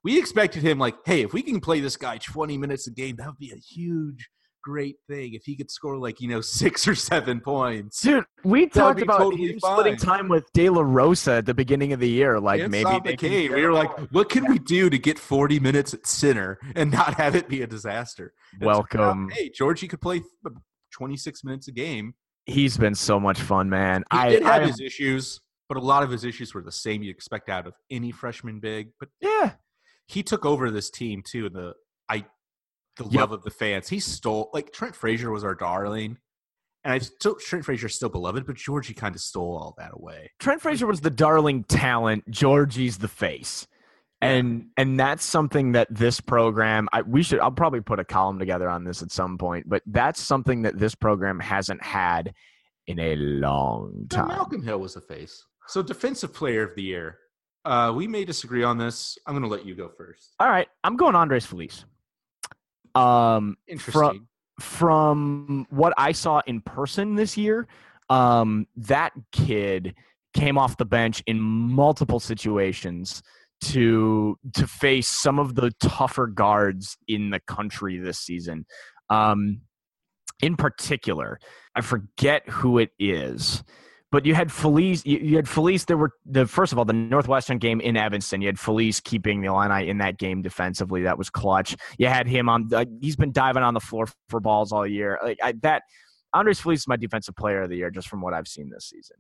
We 0.04 0.20
expected 0.20 0.62
him 0.62 0.78
like, 0.78 0.96
hey, 1.06 1.22
if 1.22 1.34
we 1.34 1.42
can 1.42 1.60
play 1.60 1.80
this 1.80 1.98
guy 1.98 2.18
twenty 2.18 2.58
minutes 2.58 2.88
a 2.88 2.92
game, 2.92 3.16
that 3.18 3.28
would 3.28 3.38
be 3.38 3.52
a 3.52 3.58
huge 3.58 4.30
great 4.66 4.96
thing 5.08 5.36
if 5.36 5.44
he 5.46 5.56
could 5.56 5.70
score 5.70 5.96
like 5.96 6.20
you 6.20 6.28
know 6.28 6.42
six 6.42 6.88
or 6.88 6.96
seven 6.96 7.40
points. 7.40 8.02
Dude, 8.02 8.26
we 8.44 8.68
talked 8.68 9.02
about 9.02 9.20
totally 9.20 9.52
him 9.52 9.60
splitting 9.60 9.96
time 9.96 10.28
with 10.28 10.52
De 10.54 10.70
La 10.70 10.82
Rosa 10.82 11.34
at 11.34 11.46
the 11.46 11.54
beginning 11.54 11.94
of 11.94 12.00
the 12.00 12.10
year. 12.10 12.40
Like 12.40 12.62
And 12.62 12.72
maybe 12.72 12.90
Sam 12.90 13.02
they 13.04 13.16
can 13.16 13.30
McCain. 13.32 13.56
we 13.56 13.62
were 13.62 13.74
like, 13.74 13.92
what 14.12 14.30
can 14.30 14.50
we 14.50 14.58
do 14.58 14.90
to 14.90 14.98
get 14.98 15.20
40 15.20 15.60
minutes 15.60 15.94
at 15.94 16.08
center 16.08 16.58
and 16.76 16.92
not 16.92 17.14
have 17.14 17.36
it 17.36 17.48
be 17.48 17.62
a 17.62 17.68
disaster? 17.68 18.34
And 18.54 18.64
it 18.64 18.66
turned 18.66 18.76
out, 18.76 18.98
welcome. 18.98 19.30
hey, 19.30 19.50
Georgie 19.50 19.88
could 19.88 20.02
play 20.02 20.24
26 20.94 21.44
minutes 21.44 21.68
a 21.68 21.72
game. 21.72 22.16
He's 22.48 22.78
been 22.78 22.96
so 22.96 23.20
much 23.20 23.40
fun, 23.40 23.70
man. 23.70 24.04
He 24.12 24.18
I, 24.18 24.30
did 24.30 24.44
have 24.44 24.64
I 24.64 24.68
his 24.68 24.80
issues, 24.80 25.40
but 25.70 25.78
a 25.78 25.82
lot 25.82 26.04
of 26.04 26.12
his 26.12 26.24
issues 26.24 26.54
were 26.54 26.62
the 26.62 26.72
same 26.72 27.04
you 27.04 27.12
expect 27.12 27.50
out 27.50 27.68
of 27.68 27.74
any 27.92 28.12
freshman 28.12 28.60
big. 28.60 28.90
But 29.00 29.10
yeah, 29.22 29.54
he 30.08 30.24
took 30.24 30.46
over 30.46 30.70
this 30.72 30.90
team 30.90 31.24
too. 31.26 31.48
And 31.48 31.56
the 31.56 31.74
I, 32.10 32.26
the 32.98 33.04
Yep. 33.06 33.14
love 33.14 33.32
of 33.32 33.44
the 33.44 33.52
fans. 33.52 33.90
He 33.90 34.00
stole 34.00 34.50
like 34.54 34.72
Trent 34.74 34.96
Frazier 34.96 35.32
was 35.32 35.44
our 35.44 35.56
darling, 35.56 36.18
and 36.84 36.94
I 36.94 37.00
still 37.00 37.36
Trent 37.36 37.66
Frazier's 37.66 37.96
still 37.96 38.10
beloved, 38.10 38.46
but 38.46 38.56
Georgie 38.56 38.94
kind 38.94 39.16
of 39.16 39.22
stole 39.22 39.58
all 39.58 39.76
that 39.78 39.92
away. 39.94 40.32
Trent 40.40 40.62
Frazier 40.62 40.88
was 40.88 41.02
the 41.02 41.10
darling 41.10 41.64
talent. 41.66 42.30
Georgie's 42.30 42.98
the 42.98 43.08
face. 43.08 43.68
And 44.22 44.68
and 44.78 45.00
that's 45.00 45.24
something 45.26 45.74
that 45.74 45.88
this 45.92 46.20
program 46.22 46.88
I 46.94 47.02
we 47.04 47.22
should 47.22 47.40
I'll 47.42 47.52
probably 47.52 47.82
put 47.82 48.00
a 48.00 48.04
column 48.06 48.40
together 48.40 48.68
on 48.70 48.84
this 48.84 49.04
at 49.04 49.12
some 49.12 49.38
point, 49.38 49.68
but 49.70 49.84
that's 49.86 50.20
something 50.22 50.64
that 50.64 50.80
this 50.80 50.96
program 50.96 51.40
hasn't 51.40 51.84
had 51.84 52.34
in 52.88 52.98
a 52.98 53.16
long 53.18 54.08
No, 54.12 54.18
time. 54.18 54.28
Malcolm 54.30 54.64
Hill 54.64 54.80
was 54.80 54.96
a 54.96 55.02
face. 55.02 55.46
So 55.68 55.82
defensive 55.84 56.34
player 56.34 56.64
of 56.64 56.76
the 56.76 56.82
year. 56.84 57.20
Uh, 57.66 57.92
we 57.96 58.08
may 58.08 58.24
disagree 58.26 58.64
on 58.64 58.78
this. 58.78 59.18
I'm 59.28 59.34
going 59.34 59.42
to 59.44 59.50
let 59.50 59.66
you 59.66 59.76
go 59.76 59.90
first. 59.90 60.34
All 60.40 60.48
right, 60.50 60.68
I'm 60.84 60.96
going 60.96 61.16
Andres 61.16 61.46
Feliz. 61.46 61.84
Um 62.96 63.58
Interesting. 63.68 64.28
from 64.60 65.68
what 65.70 65.94
I 65.98 66.14
saw 66.14 66.42
in 66.48 66.62
person 66.62 67.16
this 67.16 67.38
year, 67.38 67.68
um, 68.10 68.68
that 68.78 69.12
kid 69.32 69.96
came 70.34 70.58
off 70.58 70.78
the 70.78 70.86
bench 70.86 71.24
in 71.28 71.40
multiple 71.42 72.20
situations 72.20 73.22
to 73.62 74.38
to 74.54 74.68
face 74.68 75.08
some 75.08 75.40
of 75.40 75.56
the 75.56 75.72
tougher 75.80 76.28
guards 76.28 76.98
in 77.08 77.30
the 77.30 77.40
country 77.40 77.98
this 77.98 78.20
season. 78.20 78.66
Um, 79.10 79.62
in 80.42 80.58
particular, 80.58 81.40
I 81.74 81.82
forget 81.82 82.48
who 82.50 82.78
it 82.78 82.92
is, 83.00 83.64
but 84.16 84.26
you 84.26 84.34
had 84.34 84.50
Feliz. 84.50 85.06
You, 85.06 85.18
you 85.18 85.36
had 85.36 85.46
Feliz. 85.46 85.84
There 85.84 85.98
were 85.98 86.14
the 86.26 86.48
first 86.48 86.72
of 86.72 86.80
all 86.80 86.86
the 86.86 86.94
Northwestern 86.94 87.58
game 87.58 87.82
in 87.82 87.98
Evanston. 87.98 88.42
You 88.42 88.48
had 88.48 88.58
Feliz 88.58 89.02
keeping 89.02 89.42
the 89.42 89.48
Illini 89.48 89.90
in 89.90 89.98
that 89.98 90.18
game 90.18 90.42
defensively. 90.42 91.02
That 91.02 91.18
was 91.18 91.30
clutch. 91.30 91.76
You 91.98 92.08
had 92.08 92.26
him 92.26 92.48
on. 92.48 92.74
Uh, 92.74 92.86
he's 93.02 93.18
been 93.18 93.34
diving 93.34 93.62
on 93.62 93.74
the 93.74 93.82
floor 93.82 94.08
for 94.30 94.40
balls 94.40 94.72
all 94.72 94.88
year. 94.88 95.20
Like 95.22 95.38
I, 95.44 95.54
that, 95.64 95.84
Andres 96.34 96.62
Feliz 96.62 96.80
is 96.80 96.88
my 96.88 96.96
defensive 96.96 97.36
player 97.36 97.64
of 97.64 97.70
the 97.70 97.76
year 97.76 97.92
just 97.92 98.08
from 98.08 98.22
what 98.22 98.34
I've 98.34 98.48
seen 98.48 98.70
this 98.70 98.86
season. 98.86 99.18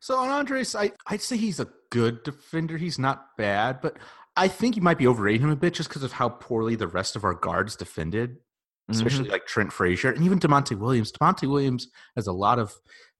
So 0.00 0.16
on 0.16 0.30
Andres, 0.30 0.74
I, 0.74 0.92
I'd 1.06 1.20
say 1.20 1.36
he's 1.36 1.60
a 1.60 1.68
good 1.90 2.22
defender. 2.22 2.78
He's 2.78 2.98
not 2.98 3.36
bad, 3.36 3.82
but 3.82 3.98
I 4.34 4.48
think 4.48 4.76
you 4.76 4.82
might 4.82 4.96
be 4.96 5.06
overrating 5.06 5.42
him 5.42 5.50
a 5.50 5.56
bit 5.56 5.74
just 5.74 5.90
because 5.90 6.04
of 6.04 6.12
how 6.12 6.30
poorly 6.30 6.74
the 6.74 6.88
rest 6.88 7.16
of 7.16 7.24
our 7.24 7.34
guards 7.34 7.76
defended, 7.76 8.38
especially 8.88 9.28
like 9.28 9.44
Trent 9.44 9.74
Frazier 9.74 10.10
and 10.10 10.24
even 10.24 10.40
Da'Monte 10.40 10.78
Williams. 10.78 11.12
Da'Monte 11.12 11.46
Williams 11.46 11.88
has 12.16 12.28
a 12.28 12.32
lot 12.32 12.58
of 12.58 12.72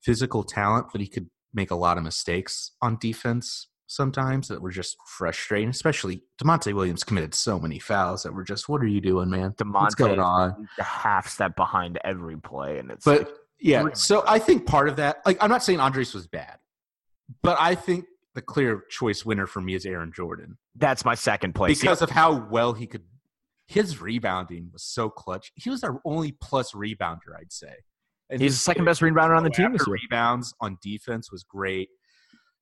physical 0.02 0.42
talent, 0.42 0.86
but 0.92 1.00
he 1.00 1.06
could 1.06 1.28
make 1.54 1.70
a 1.70 1.76
lot 1.76 1.98
of 1.98 2.04
mistakes 2.04 2.72
on 2.82 2.98
defense 3.00 3.68
sometimes 3.86 4.48
that 4.48 4.60
were 4.60 4.70
just 4.70 4.96
frustrating. 5.06 5.70
Especially 5.70 6.22
Da'Monte 6.42 6.74
Williams 6.74 7.04
committed 7.04 7.34
so 7.34 7.58
many 7.58 7.78
fouls 7.78 8.22
that 8.22 8.34
were 8.34 8.44
just, 8.44 8.68
what 8.68 8.82
are 8.82 8.86
you 8.86 9.00
doing, 9.00 9.30
man? 9.30 9.54
What's 9.56 9.94
Da'Monte 9.94 9.96
going 9.96 10.20
on? 10.20 10.68
a 10.78 10.82
half 10.82 11.28
step 11.28 11.56
behind 11.56 11.98
every 12.04 12.36
play, 12.36 12.78
and 12.78 12.90
it's 12.90 13.04
But 13.04 13.32
yeah, 13.60 13.80
really 13.80 13.94
so 13.94 14.24
I 14.26 14.38
think 14.38 14.66
part 14.66 14.88
of 14.88 14.96
that, 14.96 15.18
like, 15.26 15.42
I'm 15.42 15.50
not 15.50 15.64
saying 15.64 15.80
Andres 15.80 16.14
was 16.14 16.26
bad, 16.26 16.58
but 17.42 17.56
I 17.58 17.74
think 17.74 18.04
the 18.34 18.42
clear 18.42 18.84
choice 18.88 19.24
winner 19.24 19.46
for 19.46 19.60
me 19.60 19.74
is 19.74 19.84
Aaron 19.84 20.12
Jordan 20.14 20.58
that's 20.78 21.04
my 21.04 21.14
second 21.14 21.54
place. 21.54 21.80
because 21.80 22.02
of 22.02 22.10
how 22.10 22.46
well 22.50 22.72
he 22.72 22.86
could. 22.86 23.02
His 23.66 24.00
rebounding 24.00 24.70
was 24.72 24.82
so 24.82 25.10
clutch. 25.10 25.52
He 25.54 25.68
was 25.68 25.84
our 25.84 26.00
only 26.06 26.32
plus 26.32 26.72
rebounder, 26.72 27.36
I'd 27.38 27.52
say. 27.52 27.74
And 28.30 28.40
he's 28.40 28.54
the 28.54 28.58
second 28.60 28.84
best 28.84 29.00
rebounder 29.00 29.36
on 29.36 29.42
the 29.44 29.50
team 29.50 29.72
this 29.72 29.86
year. 29.86 29.96
rebounds 30.02 30.54
on 30.60 30.78
defense 30.82 31.32
was 31.32 31.44
great. 31.44 31.88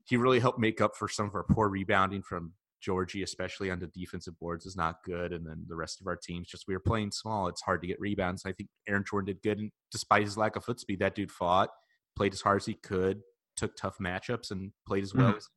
He 0.05 0.17
really 0.17 0.39
helped 0.39 0.59
make 0.61 0.81
up 0.81 0.97
for 0.97 1.09
some 1.09 1.27
of 1.27 1.35
our 1.35 1.43
poor 1.45 1.69
rebounding 1.69 2.23
from 2.23 2.53
Georgie, 2.81 3.25
especially 3.25 3.71
on 3.71 3.81
the 3.81 3.89
defensive 3.89 4.39
boards, 4.39 4.65
is 4.67 4.77
not 4.77 5.03
good. 5.05 5.33
And 5.33 5.45
then 5.45 5.65
the 5.67 5.75
rest 5.75 6.01
of 6.01 6.07
our 6.07 6.15
teams, 6.17 6.47
just 6.47 6.69
we 6.69 6.75
were 6.75 6.81
playing 6.81 7.11
small. 7.11 7.49
It's 7.49 7.63
hard 7.63 7.81
to 7.81 7.89
get 7.89 7.99
rebounds. 7.99 8.45
I 8.47 8.53
think 8.53 8.69
Aaron 8.89 9.03
Jordan 9.09 9.27
did 9.35 9.43
good. 9.43 9.59
And 9.59 9.73
despite 9.91 10.23
his 10.23 10.37
lack 10.39 10.55
of 10.55 10.65
foot 10.65 10.79
speed, 10.79 11.01
that 11.01 11.17
dude 11.17 11.33
fought, 11.33 11.71
played 12.15 12.33
as 12.33 12.43
hard 12.43 12.61
as 12.61 12.67
he 12.67 12.75
could, 12.75 13.23
took 13.57 13.75
tough 13.77 13.97
matchups, 14.01 14.53
and 14.53 14.71
played 14.87 15.03
as 15.03 15.15
well 15.15 15.33
Mhm. 15.33 15.37
as 15.39 15.49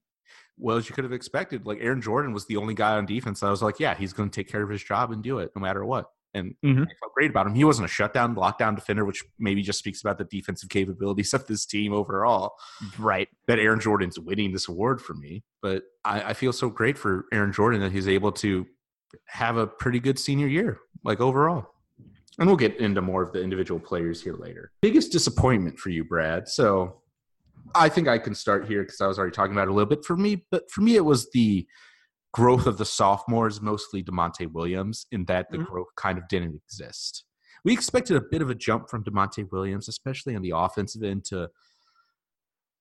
well 0.57 0.77
as 0.77 0.89
you 0.89 0.95
could 0.95 1.03
have 1.03 1.13
expected. 1.13 1.67
Like 1.67 1.77
Aaron 1.81 2.01
Jordan 2.01 2.33
was 2.33 2.47
the 2.47 2.57
only 2.57 2.73
guy 2.73 2.95
on 2.95 3.05
defense. 3.05 3.43
I 3.43 3.51
was 3.51 3.61
like, 3.61 3.79
yeah, 3.79 3.93
he's 3.93 4.13
going 4.13 4.29
to 4.31 4.35
take 4.35 4.47
care 4.47 4.63
of 4.63 4.69
his 4.69 4.83
job 4.83 5.11
and 5.11 5.21
do 5.21 5.37
it 5.39 5.51
no 5.55 5.61
matter 5.61 5.85
what. 5.85 6.07
And 6.33 6.55
Mhm. 6.63 6.83
I 6.83 6.93
felt 6.99 7.13
great 7.15 7.31
about 7.31 7.47
him. 7.47 7.55
He 7.55 7.63
wasn't 7.63 7.85
a 7.85 7.91
shutdown, 7.91 8.35
lockdown 8.35 8.75
defender, 8.75 9.03
which 9.05 9.23
maybe 9.39 9.61
just 9.63 9.79
speaks 9.79 10.01
about 10.01 10.17
the 10.17 10.25
defensive 10.25 10.69
capabilities 10.69 11.33
of 11.33 11.47
this 11.47 11.65
team 11.65 11.93
overall. 11.93 12.53
Right. 12.97 13.27
That 13.47 13.59
Aaron 13.59 13.79
Jordan's 13.79 14.19
winning 14.19 14.51
this 14.51 14.67
award 14.67 15.01
for 15.01 15.13
me. 15.15 15.43
But 15.61 15.83
I, 16.05 16.21
I 16.29 16.33
feel 16.33 16.53
so 16.53 16.69
great 16.69 16.97
for 16.97 17.25
Aaron 17.33 17.51
Jordan 17.51 17.81
that 17.81 17.91
he's 17.91 18.07
able 18.07 18.31
to 18.33 18.65
have 19.25 19.57
a 19.57 19.65
pretty 19.65 19.99
good 19.99 20.19
senior 20.19 20.47
year, 20.47 20.79
like 21.03 21.19
overall. 21.19 21.73
And 22.37 22.47
we'll 22.47 22.57
get 22.57 22.77
into 22.79 23.01
more 23.01 23.21
of 23.23 23.33
the 23.33 23.41
individual 23.41 23.79
players 23.79 24.21
here 24.23 24.35
later. 24.35 24.71
Biggest 24.81 25.11
disappointment 25.11 25.77
for 25.77 25.89
you, 25.89 26.05
Brad. 26.05 26.47
So 26.47 27.01
I 27.75 27.89
think 27.89 28.07
I 28.07 28.17
can 28.17 28.33
start 28.33 28.65
here 28.67 28.83
because 28.83 29.01
I 29.01 29.07
was 29.07 29.17
already 29.19 29.33
talking 29.33 29.51
about 29.53 29.67
it 29.67 29.71
a 29.71 29.73
little 29.73 29.89
bit. 29.89 30.05
For 30.05 30.15
me, 30.15 30.45
but 30.49 30.69
for 30.71 30.81
me, 30.81 30.95
it 30.95 31.03
was 31.03 31.29
the 31.31 31.67
growth 32.31 32.67
of 32.67 32.77
the 32.77 32.85
sophomores, 32.85 33.61
mostly 33.61 34.03
Da'Monte 34.03 34.51
Williams, 34.51 35.05
in 35.11 35.25
that 35.25 35.49
the 35.51 35.57
Mhm. 35.57 35.65
growth 35.65 35.87
kind 35.95 36.17
of 36.17 36.27
didn't 36.27 36.55
exist. 36.55 37.25
We 37.65 37.73
expected 37.73 38.15
a 38.15 38.21
bit 38.21 38.41
of 38.41 38.49
a 38.49 38.55
jump 38.55 38.89
from 38.89 39.03
Da'Monte 39.03 39.51
Williams, 39.51 39.87
especially 39.87 40.35
on 40.35 40.41
the 40.41 40.53
offensive 40.55 41.03
end, 41.03 41.25
to 41.25 41.49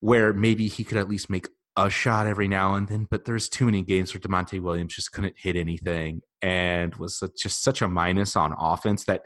where 0.01 0.33
maybe 0.33 0.69
he 0.69 0.85
could 0.85 0.99
at 0.99 1.09
least 1.09 1.29
make 1.31 1.49
a 1.77 1.89
shot 1.91 2.27
every 2.27 2.49
now 2.49 2.75
and 2.75 2.89
then. 2.89 3.07
But 3.11 3.25
there's 3.25 3.49
too 3.49 3.65
many 3.67 3.83
games 3.83 4.13
where 4.13 4.21
Da'Monte 4.21 4.61
Williams 4.61 4.95
just 4.95 5.13
couldn't 5.13 5.39
hit 5.39 5.57
anything 5.57 6.23
and 6.43 6.95
was 6.97 7.23
just 7.37 7.63
such 7.63 7.83
a 7.83 7.89
minus 7.89 8.37
on 8.37 8.55
offense 8.59 9.05
that 9.05 9.23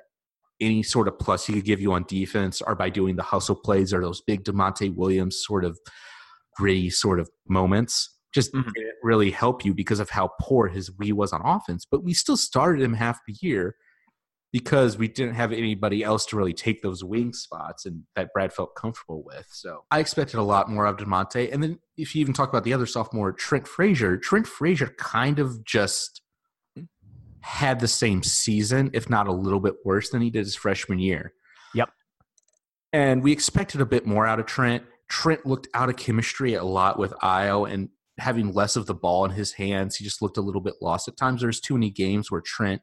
any 0.60 0.82
sort 0.82 1.08
of 1.08 1.18
plus 1.18 1.46
he 1.46 1.54
could 1.54 1.64
give 1.64 1.80
you 1.80 1.92
on 1.92 2.04
defense 2.04 2.62
are 2.62 2.76
by 2.76 2.88
doing 2.88 3.16
the 3.16 3.22
hustle 3.22 3.56
plays 3.56 3.92
or 3.92 4.00
those 4.00 4.20
big 4.20 4.44
Da'Monte 4.44 4.94
Williams 4.94 5.44
sort 5.44 5.64
of 5.64 5.78
gritty 6.56 6.88
sort 6.90 7.18
of 7.18 7.28
moments 7.48 8.18
just 8.32 8.52
Mhm. 8.52 8.72
didn't 8.74 8.96
really 9.02 9.30
help 9.30 9.64
you 9.64 9.74
because 9.74 10.00
of 10.00 10.10
how 10.10 10.30
poor 10.40 10.68
his 10.68 10.90
we 10.98 11.12
was 11.12 11.32
on 11.32 11.42
offense. 11.44 11.84
But 11.84 12.02
we 12.02 12.14
still 12.14 12.36
started 12.36 12.82
him 12.82 12.94
half 12.94 13.20
the 13.26 13.36
year 13.40 13.76
because 14.52 14.98
we 14.98 15.08
didn't 15.08 15.34
have 15.34 15.50
anybody 15.52 16.02
else 16.02 16.26
to 16.26 16.36
really 16.36 16.52
take 16.52 16.82
those 16.82 17.02
wing 17.02 17.32
spots 17.32 17.86
and 17.86 18.02
that 18.14 18.32
Brad 18.34 18.52
felt 18.52 18.74
comfortable 18.74 19.22
with. 19.24 19.46
So 19.50 19.84
I 19.90 19.98
expected 19.98 20.38
a 20.38 20.42
lot 20.42 20.68
more 20.68 20.84
of 20.84 20.98
Da'Monte. 20.98 21.50
And 21.52 21.62
then 21.62 21.78
if 21.96 22.14
you 22.14 22.20
even 22.20 22.34
talk 22.34 22.50
about 22.50 22.64
the 22.64 22.74
other 22.74 22.84
sophomore, 22.84 23.32
Trent 23.32 23.66
Frazier, 23.66 24.18
Trent 24.18 24.46
Frazier 24.46 24.94
kind 24.98 25.38
of 25.38 25.64
just 25.64 26.20
had 27.40 27.80
the 27.80 27.88
same 27.88 28.22
season, 28.22 28.90
if 28.92 29.08
not 29.10 29.26
a 29.26 29.32
little 29.32 29.58
bit 29.58 29.74
worse 29.84 30.10
than 30.10 30.20
he 30.20 30.30
did 30.30 30.40
his 30.44 30.54
freshman 30.54 30.98
year. 30.98 31.32
Yep. 31.74 31.90
And 32.92 33.22
we 33.22 33.32
expected 33.32 33.80
a 33.80 33.86
bit 33.86 34.06
more 34.06 34.26
out 34.26 34.38
of 34.38 34.46
Trent. 34.46 34.84
Trent 35.08 35.46
looked 35.46 35.66
out 35.74 35.88
of 35.88 35.96
chemistry 35.96 36.54
a 36.54 36.62
lot 36.64 36.98
with 36.98 37.12
Ayo 37.22 37.70
and 37.70 37.88
having 38.22 38.52
less 38.52 38.76
of 38.76 38.86
the 38.86 38.94
ball 38.94 39.24
in 39.24 39.32
his 39.32 39.52
hands. 39.52 39.96
He 39.96 40.04
just 40.04 40.22
looked 40.22 40.36
a 40.38 40.42
little 40.42 40.60
bit 40.60 40.74
lost 40.80 41.08
at 41.08 41.16
times. 41.16 41.42
There's 41.42 41.60
too 41.60 41.74
many 41.74 41.90
games 41.90 42.30
where 42.30 42.40
Trent 42.40 42.80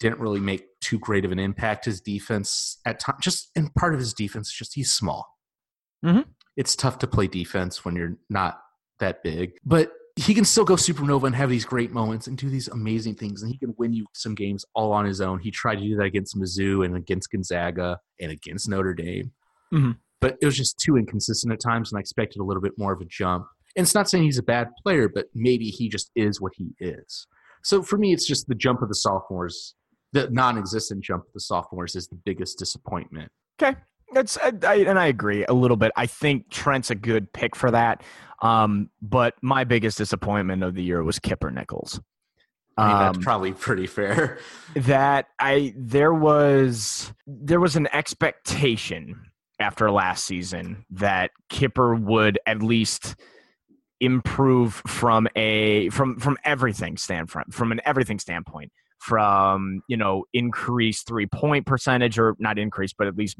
didn't 0.00 0.20
really 0.20 0.40
make 0.40 0.66
too 0.80 0.98
great 0.98 1.24
of 1.24 1.32
an 1.32 1.38
impact. 1.38 1.84
His 1.84 2.00
defense 2.00 2.78
at 2.84 3.00
times, 3.00 3.18
just 3.22 3.50
and 3.56 3.74
part 3.74 3.94
of 3.94 4.00
his 4.00 4.14
defense, 4.14 4.52
just 4.52 4.74
he's 4.74 4.90
small. 4.90 5.26
Mhm. 6.04 6.26
It's 6.56 6.76
tough 6.76 6.98
to 7.00 7.06
play 7.06 7.26
defense 7.26 7.84
when 7.84 7.96
you're 7.96 8.16
not 8.30 8.60
that 9.00 9.22
big. 9.22 9.58
But 9.64 9.92
he 10.16 10.34
can 10.34 10.44
still 10.44 10.64
go 10.64 10.74
supernova 10.74 11.24
and 11.26 11.34
have 11.34 11.50
these 11.50 11.64
great 11.64 11.90
moments 11.90 12.28
and 12.28 12.38
do 12.38 12.48
these 12.48 12.68
amazing 12.68 13.16
things, 13.16 13.42
and 13.42 13.50
he 13.50 13.58
can 13.58 13.74
win 13.78 13.92
you 13.92 14.06
some 14.14 14.34
games 14.36 14.64
all 14.74 14.92
on 14.92 15.04
his 15.04 15.20
own. 15.20 15.40
He 15.40 15.50
tried 15.50 15.76
to 15.76 15.80
do 15.82 15.96
that 15.96 16.04
against 16.04 16.36
Mizzou 16.36 16.84
and 16.84 16.94
against 16.96 17.30
Gonzaga 17.32 17.98
and 18.20 18.30
against 18.30 18.68
Notre 18.68 18.94
Dame, 18.94 19.32
Mhm. 19.72 19.98
but 20.20 20.36
it 20.40 20.46
was 20.46 20.56
just 20.56 20.78
too 20.78 20.96
inconsistent 20.96 21.52
at 21.52 21.60
times, 21.60 21.90
and 21.90 21.98
I 21.98 22.00
expected 22.00 22.40
a 22.40 22.44
little 22.44 22.62
bit 22.62 22.78
more 22.78 22.92
of 22.92 23.00
a 23.00 23.04
jump. 23.04 23.46
And 23.76 23.84
it's 23.84 23.94
not 23.94 24.08
saying 24.08 24.24
he's 24.24 24.38
a 24.38 24.42
bad 24.42 24.68
player, 24.82 25.08
but 25.08 25.26
maybe 25.34 25.66
he 25.66 25.88
just 25.88 26.10
is 26.14 26.40
what 26.40 26.52
he 26.56 26.74
is. 26.80 27.26
So 27.62 27.82
for 27.82 27.96
me, 27.98 28.12
it's 28.12 28.26
just 28.26 28.46
the 28.46 28.54
jump 28.54 28.82
of 28.82 28.88
the 28.88 28.94
sophomores, 28.94 29.74
the 30.12 30.28
non-existent 30.30 31.02
jump 31.02 31.24
of 31.26 31.32
the 31.32 31.40
sophomores 31.40 31.96
is 31.96 32.06
the 32.08 32.18
biggest 32.24 32.58
disappointment. 32.58 33.32
Okay. 33.60 33.76
That's 34.12 34.36
I, 34.38 34.52
I, 34.64 34.74
and 34.76 34.98
I 34.98 35.06
agree 35.06 35.44
a 35.46 35.52
little 35.54 35.76
bit. 35.76 35.90
I 35.96 36.06
think 36.06 36.50
Trent's 36.50 36.90
a 36.90 36.94
good 36.94 37.32
pick 37.32 37.56
for 37.56 37.70
that. 37.70 38.02
Um, 38.42 38.90
but 39.00 39.34
my 39.42 39.64
biggest 39.64 39.98
disappointment 39.98 40.62
of 40.62 40.74
the 40.74 40.82
year 40.82 41.02
was 41.02 41.18
Kipper 41.18 41.50
Nichols. 41.50 42.00
I 42.76 42.88
mean, 42.88 42.98
that's 42.98 43.16
Um, 43.18 43.22
probably 43.22 43.52
pretty 43.52 43.86
fair. 43.86 44.38
that 44.76 45.26
I 45.40 45.72
there 45.76 46.12
was 46.12 47.12
there 47.26 47.60
was 47.60 47.76
an 47.76 47.88
expectation 47.92 49.20
after 49.58 49.90
last 49.90 50.24
season 50.24 50.84
that 50.90 51.30
Kipper 51.48 51.94
would 51.94 52.38
at 52.46 52.62
least 52.62 53.14
improve 54.00 54.74
from 54.86 55.28
a 55.36 55.88
from 55.90 56.18
from 56.18 56.36
everything 56.44 56.96
standpoint 56.96 57.52
from 57.54 57.72
an 57.72 57.80
everything 57.84 58.18
standpoint 58.18 58.70
from 58.98 59.82
you 59.88 59.96
know 59.96 60.24
increased 60.32 61.06
three 61.06 61.26
point 61.26 61.64
percentage 61.64 62.18
or 62.18 62.34
not 62.38 62.58
increase 62.58 62.92
but 62.92 63.06
at 63.06 63.16
least 63.16 63.36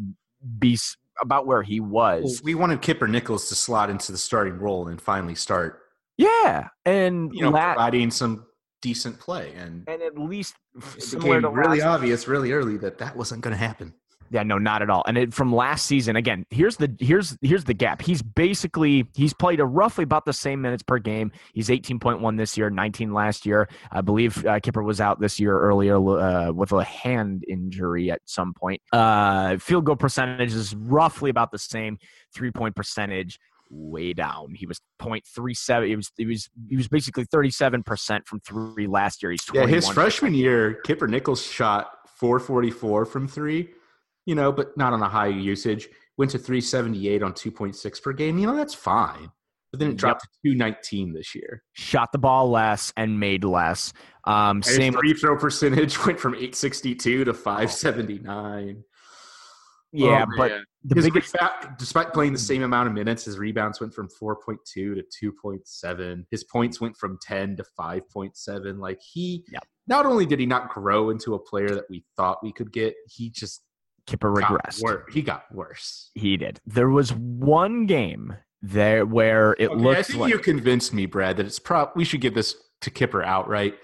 be 0.59 0.79
about 1.21 1.47
where 1.47 1.63
he 1.63 1.81
was 1.81 2.41
we 2.45 2.55
wanted 2.55 2.83
Kipper 2.83 3.09
Nichols 3.09 3.49
to 3.49 3.55
slot 3.55 3.91
into 3.91 4.13
the 4.13 4.19
starting 4.19 4.59
role 4.59 4.89
and 4.89 5.01
finally 5.01 5.35
start, 5.35 5.81
yeah 6.17 6.69
and 6.85 7.33
you 7.33 7.43
know, 7.43 7.51
la- 7.51 7.75
providing 7.75 8.11
some 8.11 8.47
decent 8.85 9.19
play. 9.19 9.55
And 9.57 9.89
and 9.89 10.03
at 10.03 10.17
least 10.19 10.55
it 10.77 11.11
became 11.11 11.41
to 11.43 11.49
really 11.49 11.81
obvious 11.81 12.29
really 12.29 12.53
early 12.53 12.77
that 12.77 12.99
that 12.99 13.17
wasn't 13.17 13.41
going 13.41 13.53
to 13.53 13.59
happen. 13.59 13.95
Yeah, 14.35 14.43
no, 14.43 14.59
not 14.59 14.83
at 14.83 14.91
all. 14.91 15.05
And 15.07 15.17
it, 15.17 15.33
from 15.33 15.55
last 15.55 15.87
season, 15.87 16.17
again, 16.17 16.45
here's 16.51 16.77
the 16.77 16.93
here's 16.99 17.39
here's 17.41 17.63
the 17.63 17.73
gap. 17.73 18.03
He's 18.03 18.21
basically 18.21 19.09
he's 19.15 19.33
played 19.33 19.61
a 19.61 19.65
roughly 19.65 20.03
about 20.03 20.25
the 20.25 20.33
same 20.33 20.61
minutes 20.61 20.83
per 20.83 20.99
game. 20.99 21.31
He's 21.53 21.69
18.1 21.69 22.37
this 22.37 22.59
year, 22.59 22.69
19 22.69 23.13
last 23.13 23.47
year. 23.47 23.69
I 23.93 24.01
believe 24.01 24.45
uh, 24.45 24.59
Kipper 24.59 24.83
was 24.83 25.01
out 25.01 25.21
this 25.21 25.39
year 25.39 25.57
earlier 25.57 25.99
uh, 25.99 26.51
with 26.51 26.73
a 26.73 26.83
hand 26.83 27.45
injury 27.47 28.11
at 28.11 28.23
some 28.25 28.55
point. 28.55 28.83
Uh, 28.93 29.57
field 29.59 29.85
goal 29.85 29.95
percentage 29.95 30.53
is 30.53 30.75
roughly 30.75 31.31
about 31.31 31.53
the 31.53 31.59
same. 31.59 31.99
Three 32.35 32.51
point 32.51 32.75
percentage 32.75 33.39
way 33.71 34.15
down. 34.15 34.57
He 34.57 34.67
was 34.67 34.81
0.37. 35.01 35.87
He 35.87 35.95
was 35.95 36.11
he 36.17 36.27
was 36.27 36.51
he 36.69 36.77
was 36.77 36.89
basically 36.89 37.25
37 37.25 37.85
percent 37.85 38.27
from 38.27 38.41
three 38.41 38.89
last 38.89 39.23
year. 39.23 39.31
He's 39.31 39.47
Yeah, 39.53 39.69
his 39.69 39.89
freshman 39.89 40.35
year, 40.35 40.75
Kipper 40.85 41.07
Nichols 41.07 41.47
shot 41.47 41.93
444 42.17 43.05
from 43.05 43.29
three, 43.29 43.69
you 44.27 44.35
know, 44.35 44.53
but 44.53 44.77
not 44.77 44.93
on 44.93 45.03
a 45.03 45.09
high 45.09 45.29
usage. 45.29 45.89
Went 46.17 46.31
to 46.33 46.39
378 46.39 47.23
on 47.23 47.33
2.6 47.33 48.03
per 48.03 48.13
game. 48.13 48.39
You 48.39 48.47
know, 48.47 48.57
that's 48.57 48.75
fine. 48.75 49.31
But 49.73 49.81
then 49.81 49.91
it 49.91 49.97
dropped 49.97 50.21
to 50.23 50.29
219 50.45 51.13
this 51.13 51.35
year. 51.35 51.65
shot 51.73 52.13
the 52.13 52.19
ball 52.19 52.49
less 52.49 52.93
and 52.97 53.19
made 53.19 53.43
less. 53.43 53.93
Um, 54.25 54.59
And 54.59 54.65
same 54.65 54.93
free 54.93 55.15
throw 55.15 55.37
percentage 55.37 55.99
went 56.07 56.21
from 56.21 56.35
862 56.35 57.25
to 57.25 57.35
579. 57.35 58.85
Yeah, 59.97 60.25
Oh, 60.29 60.33
but 60.37 60.53
the 60.85 60.95
His 60.97 61.05
biggest 61.07 61.35
reba- 61.35 61.75
despite 61.79 62.13
playing 62.13 62.33
the 62.33 62.39
same 62.39 62.63
amount 62.63 62.89
of 62.89 62.95
minutes, 62.95 63.25
his 63.25 63.39
rebounds 63.39 63.81
went 63.81 63.93
from 63.95 64.09
4.2 64.09 64.57
to 64.75 65.03
2.7. 65.45 66.25
His 66.31 66.45
points 66.45 66.81
went 66.81 66.97
from 66.97 67.19
10 67.23 67.57
to 67.57 67.65
5.7. 67.79 68.79
Like 68.79 69.01
he, 69.01 69.45
Yep. 69.53 69.65
not 69.89 70.07
only 70.07 70.27
did 70.27 70.39
he 70.41 70.47
not 70.47 70.69
grow 70.71 71.11
into 71.11 71.35
a 71.35 71.39
player 71.39 71.69
that 71.75 71.85
we 71.91 72.05
thought 72.17 72.39
we 72.43 72.53
could 72.53 72.73
get, 72.73 72.95
he 73.09 73.31
just 73.31 73.63
Kipper 74.07 74.33
regressed. 74.33 74.83
wor- 74.83 75.07
He 75.13 75.23
got 75.23 75.53
worse. 75.53 76.11
He 76.15 76.37
did. 76.37 76.61
There 76.67 76.91
was 76.91 77.13
one 77.13 77.87
game 77.87 78.35
there 78.63 79.05
where 79.07 79.55
it 79.59 79.71
Okay, 79.71 79.91
I 79.91 80.03
think 80.03 80.19
like 80.19 80.31
you 80.33 80.39
convinced 80.39 80.93
me, 80.95 81.07
Brad, 81.07 81.37
that 81.37 81.47
it's 81.47 81.59
prop. 81.59 81.97
We 81.97 82.05
should 82.05 82.21
give 82.21 82.35
this 82.35 82.57
to 82.83 82.91
Kipper 82.91 83.23
outright. 83.23 83.75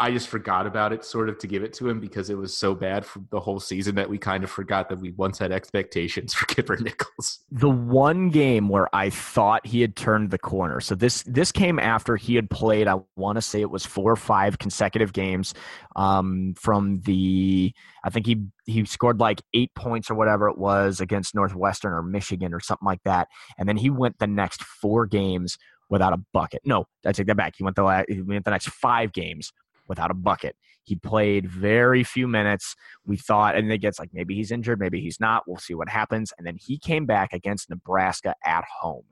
I 0.00 0.10
just 0.10 0.28
forgot 0.28 0.66
about 0.66 0.94
it, 0.94 1.04
sort 1.04 1.28
of, 1.28 1.36
to 1.40 1.46
give 1.46 1.62
it 1.62 1.74
to 1.74 1.86
him 1.86 2.00
because 2.00 2.30
it 2.30 2.38
was 2.38 2.56
so 2.56 2.74
bad 2.74 3.04
for 3.04 3.20
the 3.30 3.38
whole 3.38 3.60
season 3.60 3.96
that 3.96 4.08
we 4.08 4.16
kind 4.16 4.42
of 4.42 4.50
forgot 4.50 4.88
that 4.88 4.98
we 4.98 5.12
once 5.12 5.38
had 5.38 5.52
expectations 5.52 6.32
for 6.34 6.46
Kipper 6.46 6.78
Nichols. 6.78 7.40
the 7.52 7.68
one 7.68 8.30
game 8.30 8.70
where 8.70 8.88
I 8.96 9.10
thought 9.10 9.66
he 9.66 9.82
had 9.82 9.96
turned 9.96 10.30
the 10.30 10.38
corner. 10.38 10.80
So 10.80 10.94
this 10.94 11.22
this 11.24 11.52
came 11.52 11.78
after 11.78 12.16
he 12.16 12.34
had 12.34 12.48
played. 12.48 12.88
I 12.88 12.96
want 13.16 13.36
to 13.36 13.42
say 13.42 13.60
it 13.60 13.70
was 13.70 13.84
four 13.84 14.10
or 14.10 14.16
five 14.16 14.58
consecutive 14.58 15.12
games 15.12 15.52
um, 15.96 16.54
from 16.58 17.02
the. 17.02 17.74
I 18.02 18.08
think 18.08 18.24
he 18.24 18.46
he 18.64 18.86
scored 18.86 19.20
like 19.20 19.42
eight 19.52 19.74
points 19.74 20.10
or 20.10 20.14
whatever 20.14 20.48
it 20.48 20.56
was 20.56 21.02
against 21.02 21.34
Northwestern 21.34 21.92
or 21.92 22.02
Michigan 22.02 22.54
or 22.54 22.60
something 22.60 22.86
like 22.86 23.02
that, 23.04 23.28
and 23.58 23.68
then 23.68 23.76
he 23.76 23.90
went 23.90 24.18
the 24.18 24.26
next 24.26 24.62
four 24.62 25.04
games 25.04 25.58
without 25.90 26.14
a 26.14 26.22
bucket. 26.32 26.62
No, 26.64 26.86
I 27.04 27.12
take 27.12 27.26
that 27.26 27.36
back. 27.36 27.54
He 27.58 27.64
went 27.64 27.76
the 27.76 27.82
la- 27.82 28.04
he 28.08 28.22
went 28.22 28.46
the 28.46 28.50
next 28.50 28.70
five 28.70 29.12
games 29.12 29.52
without 29.90 30.10
a 30.10 30.14
bucket. 30.14 30.56
He 30.84 30.96
played 30.96 31.46
very 31.50 32.02
few 32.02 32.26
minutes. 32.26 32.74
We 33.04 33.18
thought, 33.18 33.56
and 33.56 33.70
it 33.70 33.78
gets 33.78 33.98
like 33.98 34.08
maybe 34.14 34.34
he's 34.34 34.50
injured, 34.50 34.80
maybe 34.80 35.00
he's 35.02 35.20
not. 35.20 35.42
We'll 35.46 35.58
see 35.58 35.74
what 35.74 35.90
happens. 35.90 36.32
And 36.38 36.46
then 36.46 36.56
he 36.58 36.78
came 36.78 37.04
back 37.04 37.34
against 37.34 37.68
Nebraska 37.68 38.34
at 38.46 38.64
home, 38.80 39.04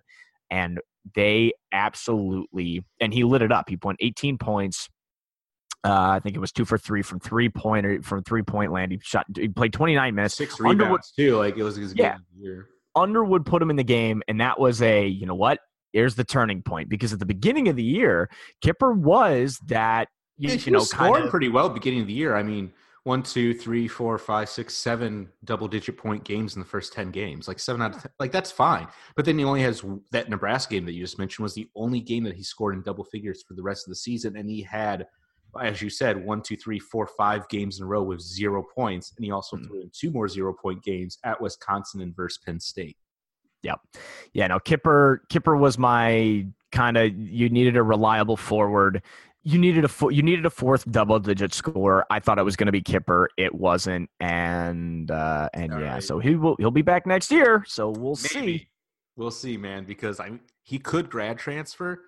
and 0.50 0.78
they 1.14 1.52
absolutely 1.72 2.84
and 3.00 3.12
he 3.12 3.24
lit 3.24 3.42
it 3.42 3.52
up. 3.52 3.68
He 3.68 3.76
put 3.76 3.96
18 4.00 4.38
points. 4.38 4.88
Uh, 5.84 6.10
I 6.16 6.20
think 6.20 6.34
it 6.36 6.40
was 6.40 6.52
two 6.52 6.64
for 6.64 6.78
three 6.78 7.02
from 7.02 7.20
three 7.20 7.48
point 7.48 7.86
or 7.86 8.02
from 8.02 8.22
three 8.22 8.42
point 8.42 8.72
land. 8.72 8.92
He 8.92 8.98
shot. 9.02 9.26
He 9.36 9.48
played 9.48 9.72
29 9.72 10.14
minutes. 10.14 10.34
Six 10.34 10.54
Underwood- 10.60 10.80
rebounds 10.80 11.12
too. 11.12 11.36
Like 11.36 11.56
it 11.58 11.62
was 11.62 11.76
his 11.76 11.92
game 11.92 12.06
Yeah. 12.06 12.16
year. 12.36 12.68
Underwood 12.96 13.44
put 13.46 13.62
him 13.62 13.70
in 13.70 13.76
the 13.76 13.84
game, 13.84 14.22
and 14.26 14.40
that 14.40 14.58
was 14.58 14.80
a 14.82 15.06
you 15.06 15.26
know 15.26 15.34
what? 15.34 15.60
Here's 15.92 16.16
the 16.16 16.24
turning 16.24 16.62
point 16.62 16.88
because 16.88 17.12
at 17.12 17.18
the 17.18 17.26
beginning 17.26 17.68
of 17.68 17.76
the 17.76 17.82
year, 17.82 18.28
Kipper 18.60 18.92
was 18.92 19.58
that 19.66 20.08
you, 20.38 20.50
you 20.54 20.72
know 20.72 20.78
scoring 20.80 21.24
of 21.24 21.30
pretty 21.30 21.48
well 21.48 21.68
beginning 21.68 22.00
of 22.00 22.06
the 22.06 22.12
year. 22.12 22.34
I 22.36 22.42
mean, 22.42 22.72
one, 23.04 23.22
two, 23.22 23.54
three, 23.54 23.88
four, 23.88 24.18
five, 24.18 24.48
six, 24.48 24.74
seven 24.74 25.28
double-digit 25.44 25.96
point 25.96 26.24
games 26.24 26.56
in 26.56 26.60
the 26.60 26.66
first 26.66 26.92
ten 26.92 27.10
games. 27.10 27.48
Like 27.48 27.58
seven 27.58 27.80
out 27.82 27.96
of 27.96 28.02
ten, 28.02 28.10
like 28.18 28.32
that's 28.32 28.50
fine. 28.50 28.86
But 29.16 29.24
then 29.24 29.38
he 29.38 29.44
only 29.44 29.62
has 29.62 29.84
that 30.12 30.28
Nebraska 30.28 30.74
game 30.74 30.84
that 30.86 30.92
you 30.92 31.02
just 31.02 31.18
mentioned 31.18 31.42
was 31.42 31.54
the 31.54 31.68
only 31.74 32.00
game 32.00 32.24
that 32.24 32.34
he 32.34 32.42
scored 32.42 32.74
in 32.74 32.82
double 32.82 33.04
figures 33.04 33.42
for 33.42 33.54
the 33.54 33.62
rest 33.62 33.86
of 33.86 33.90
the 33.90 33.96
season, 33.96 34.36
and 34.36 34.48
he 34.48 34.62
had. 34.62 35.06
As 35.62 35.80
you 35.80 35.88
said, 35.88 36.22
one, 36.22 36.42
two, 36.42 36.56
three, 36.58 36.78
four, 36.78 37.06
five 37.06 37.48
games 37.48 37.78
in 37.78 37.84
a 37.84 37.86
row 37.88 38.02
with 38.02 38.20
zero 38.20 38.62
points, 38.62 39.14
and 39.16 39.24
he 39.24 39.30
also 39.30 39.56
Mhm. 39.56 39.66
threw 39.66 39.80
in 39.80 39.90
two 39.98 40.10
more 40.10 40.28
zero-point 40.28 40.82
games 40.84 41.18
at 41.24 41.40
Wisconsin 41.40 42.02
and 42.02 42.14
versus 42.14 42.38
Penn 42.44 42.60
State. 42.60 42.98
Yep. 43.62 43.80
Yeah 44.34 44.46
no 44.46 44.60
Kipper 44.60 45.22
Kipper 45.30 45.56
was 45.56 45.78
my 45.78 46.46
kind 46.70 46.96
of 46.98 47.12
you 47.16 47.48
needed 47.48 47.76
a 47.78 47.82
reliable 47.82 48.36
forward. 48.36 49.02
You 49.44 49.58
needed 49.58 49.84
a 49.84 49.88
fo- 49.88 50.08
you 50.10 50.22
needed 50.22 50.44
a 50.46 50.50
fourth 50.50 50.90
double 50.90 51.18
digit 51.20 51.54
score. 51.54 52.04
I 52.10 52.20
thought 52.20 52.38
it 52.38 52.44
was 52.44 52.56
going 52.56 52.66
to 52.66 52.72
be 52.72 52.82
Kipper. 52.82 53.28
It 53.36 53.54
wasn't, 53.54 54.10
and 54.20 55.10
uh, 55.10 55.48
and 55.54 55.72
All 55.72 55.80
yeah, 55.80 55.94
right. 55.94 56.02
so 56.02 56.18
he 56.18 56.34
will 56.34 56.56
he'll 56.58 56.70
be 56.70 56.82
back 56.82 57.06
next 57.06 57.30
year. 57.30 57.64
So 57.66 57.90
we'll 57.90 58.16
see. 58.16 58.68
We'll 59.16 59.30
see, 59.30 59.56
man, 59.56 59.84
because 59.84 60.20
I 60.20 60.32
he 60.62 60.78
could 60.78 61.08
grad 61.08 61.38
transfer. 61.38 62.02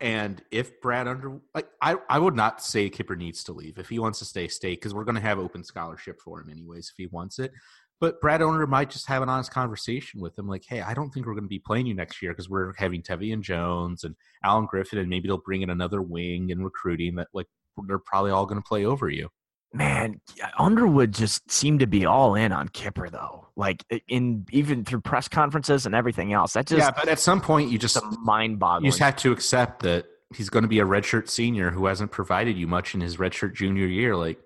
And 0.00 0.42
if 0.50 0.80
Brad 0.80 1.06
Under 1.06 1.40
like 1.54 1.68
I, 1.82 1.96
I 2.08 2.18
would 2.18 2.34
not 2.34 2.62
say 2.62 2.88
Kipper 2.88 3.16
needs 3.16 3.44
to 3.44 3.52
leave. 3.52 3.78
If 3.78 3.88
he 3.88 3.98
wants 3.98 4.18
to 4.20 4.24
stay, 4.24 4.48
stay, 4.48 4.70
because 4.70 4.94
we're 4.94 5.04
gonna 5.04 5.20
have 5.20 5.38
open 5.38 5.62
scholarship 5.62 6.20
for 6.20 6.40
him 6.40 6.50
anyways 6.50 6.88
if 6.90 6.94
he 6.96 7.06
wants 7.06 7.38
it. 7.38 7.52
But 8.00 8.20
Brad 8.20 8.40
Owner 8.40 8.66
might 8.66 8.88
just 8.90 9.06
have 9.06 9.22
an 9.22 9.28
honest 9.28 9.50
conversation 9.52 10.20
with 10.20 10.38
him, 10.38 10.48
like, 10.48 10.64
hey, 10.66 10.80
I 10.80 10.94
don't 10.94 11.10
think 11.10 11.26
we're 11.26 11.34
gonna 11.34 11.46
be 11.48 11.58
playing 11.58 11.86
you 11.86 11.94
next 11.94 12.22
year 12.22 12.32
because 12.32 12.48
we're 12.48 12.72
having 12.78 13.02
Tevian 13.02 13.40
Jones 13.42 14.04
and 14.04 14.14
Alan 14.42 14.66
Griffin, 14.66 14.98
and 14.98 15.08
maybe 15.10 15.28
they'll 15.28 15.36
bring 15.38 15.62
in 15.62 15.70
another 15.70 16.00
wing 16.02 16.50
and 16.50 16.64
recruiting 16.64 17.16
that 17.16 17.28
like 17.34 17.46
they're 17.86 17.98
probably 17.98 18.30
all 18.30 18.46
gonna 18.46 18.62
play 18.62 18.84
over 18.84 19.08
you. 19.08 19.28
Man, 19.72 20.20
Underwood 20.58 21.12
just 21.12 21.48
seemed 21.50 21.78
to 21.80 21.86
be 21.86 22.04
all 22.04 22.34
in 22.34 22.50
on 22.52 22.68
Kipper 22.70 23.08
though. 23.08 23.46
Like 23.54 23.84
in 24.08 24.46
even 24.50 24.84
through 24.84 25.02
press 25.02 25.28
conferences 25.28 25.86
and 25.86 25.94
everything 25.94 26.32
else. 26.32 26.54
That 26.54 26.66
just 26.66 26.78
yeah, 26.80 26.90
but 26.90 27.06
at 27.08 27.20
some 27.20 27.40
point 27.40 27.70
you 27.70 27.78
just 27.78 27.98
mind 28.22 28.60
you 28.80 28.88
just 28.88 28.98
have 28.98 29.16
to 29.16 29.30
accept 29.30 29.82
that 29.82 30.06
he's 30.34 30.48
going 30.48 30.62
to 30.62 30.68
be 30.68 30.78
a 30.80 30.84
redshirt 30.84 31.28
senior 31.28 31.70
who 31.70 31.86
hasn't 31.86 32.10
provided 32.10 32.56
you 32.56 32.66
much 32.66 32.94
in 32.94 33.00
his 33.00 33.16
redshirt 33.18 33.54
junior 33.54 33.86
year. 33.86 34.16
Like, 34.16 34.38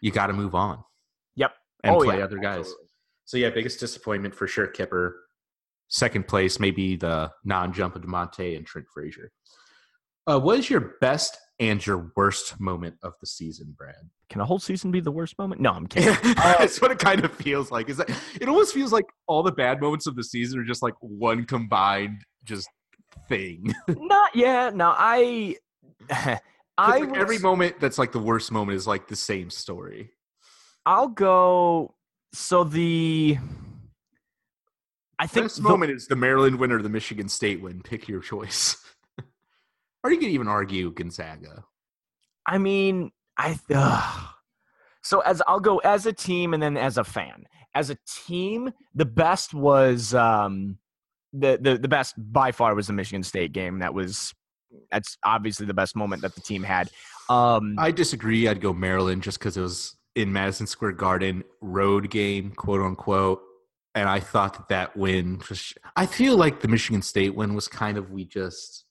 you 0.00 0.10
got 0.12 0.28
to 0.28 0.32
move 0.32 0.54
on 0.54 0.82
Yep. 1.36 1.52
and 1.82 1.94
Oh, 1.96 2.00
play 2.04 2.18
yeah, 2.18 2.24
other 2.24 2.38
guys. 2.38 2.58
absolutely. 2.60 2.83
So 3.24 3.36
yeah, 3.36 3.50
biggest 3.50 3.80
disappointment 3.80 4.34
for 4.34 4.46
sure. 4.46 4.66
Kipper. 4.66 5.20
Second 5.88 6.26
place, 6.26 6.58
maybe 6.58 6.96
the 6.96 7.30
non-jump 7.44 7.94
of 7.94 8.02
Da'Monte 8.02 8.56
and 8.56 8.66
Trent 8.66 8.86
Frazier. 8.92 9.30
Uh, 10.26 10.40
what 10.40 10.58
is 10.58 10.70
your 10.70 10.94
best 11.00 11.36
and 11.60 11.84
your 11.86 12.10
worst 12.16 12.58
moment 12.58 12.96
of 13.02 13.12
the 13.20 13.26
season, 13.26 13.74
Brad? 13.76 13.94
Can 14.30 14.40
a 14.40 14.44
whole 14.44 14.58
season 14.58 14.90
be 14.90 15.00
the 15.00 15.12
worst 15.12 15.38
moment? 15.38 15.60
No, 15.60 15.70
I'm 15.70 15.86
kidding. 15.86 16.16
That's 16.34 16.80
what 16.80 16.90
it 16.90 16.98
kind 16.98 17.24
of 17.24 17.32
feels 17.34 17.70
like. 17.70 17.90
Is 17.90 17.98
that 17.98 18.10
it 18.40 18.48
almost 18.48 18.72
feels 18.72 18.92
like 18.92 19.04
all 19.26 19.42
the 19.42 19.52
bad 19.52 19.80
moments 19.80 20.06
of 20.06 20.16
the 20.16 20.24
season 20.24 20.58
are 20.58 20.64
just 20.64 20.82
like 20.82 20.94
one 21.00 21.44
combined 21.44 22.22
just 22.44 22.68
thing. 23.28 23.72
Not 23.88 24.34
yeah. 24.34 24.70
No, 24.74 24.94
I. 24.96 25.56
I 26.76 26.98
like 26.98 27.10
was- 27.10 27.18
every 27.20 27.38
moment 27.38 27.78
that's 27.78 27.98
like 27.98 28.10
the 28.10 28.18
worst 28.18 28.50
moment 28.50 28.76
is 28.76 28.86
like 28.86 29.06
the 29.06 29.16
same 29.16 29.50
story. 29.50 30.10
I'll 30.86 31.08
go. 31.08 31.94
So 32.34 32.64
the. 32.64 33.38
I 35.18 35.26
think 35.28 35.44
Best 35.44 35.56
the- 35.62 35.68
moment 35.68 35.92
is 35.92 36.08
the 36.08 36.16
Maryland 36.16 36.58
win 36.58 36.72
or 36.72 36.82
the 36.82 36.88
Michigan 36.88 37.28
State 37.28 37.62
win. 37.62 37.80
Pick 37.82 38.08
your 38.08 38.20
choice. 38.20 38.76
or 40.04 40.10
you 40.10 40.18
could 40.18 40.28
even 40.28 40.48
argue 40.48 40.90
Gonzaga. 40.90 41.64
I 42.46 42.58
mean, 42.58 43.12
I. 43.38 43.56
ugh. 43.72 44.28
So 45.02 45.20
as 45.20 45.40
I'll 45.46 45.60
go 45.60 45.78
as 45.78 46.06
a 46.06 46.12
team 46.12 46.54
and 46.54 46.62
then 46.62 46.76
as 46.76 46.98
a 46.98 47.04
fan. 47.04 47.44
As 47.76 47.90
a 47.90 47.96
team, 48.26 48.70
the 48.94 49.04
best 49.04 49.52
was 49.54 50.14
um, 50.14 50.78
the 51.32 51.58
the 51.60 51.76
the 51.78 51.88
best 51.88 52.14
by 52.16 52.52
far 52.52 52.74
was 52.74 52.86
the 52.86 52.92
Michigan 52.92 53.22
State 53.22 53.52
game. 53.52 53.80
That 53.80 53.94
was 53.94 54.32
that's 54.90 55.18
obviously 55.24 55.66
the 55.66 55.74
best 55.74 55.94
moment 55.96 56.22
that 56.22 56.34
the 56.34 56.40
team 56.40 56.62
had. 56.62 56.90
Um, 57.28 57.74
I 57.78 57.90
disagree. 57.90 58.48
I'd 58.48 58.60
go 58.60 58.72
Maryland 58.72 59.22
just 59.22 59.38
because 59.38 59.56
it 59.56 59.60
was 59.60 59.96
in 60.14 60.32
Madison 60.32 60.66
Square 60.66 60.92
Garden, 60.92 61.44
road 61.60 62.10
game, 62.10 62.52
quote 62.52 62.80
unquote. 62.80 63.42
And 63.94 64.08
I 64.08 64.20
thought 64.20 64.54
that 64.54 64.68
that 64.68 64.96
win, 64.96 65.40
I 65.96 66.06
feel 66.06 66.36
like 66.36 66.60
the 66.60 66.68
Michigan 66.68 67.02
State 67.02 67.34
win 67.34 67.54
was 67.54 67.68
kind 67.68 67.96
of, 67.96 68.10
we 68.10 68.24
just, 68.24 68.84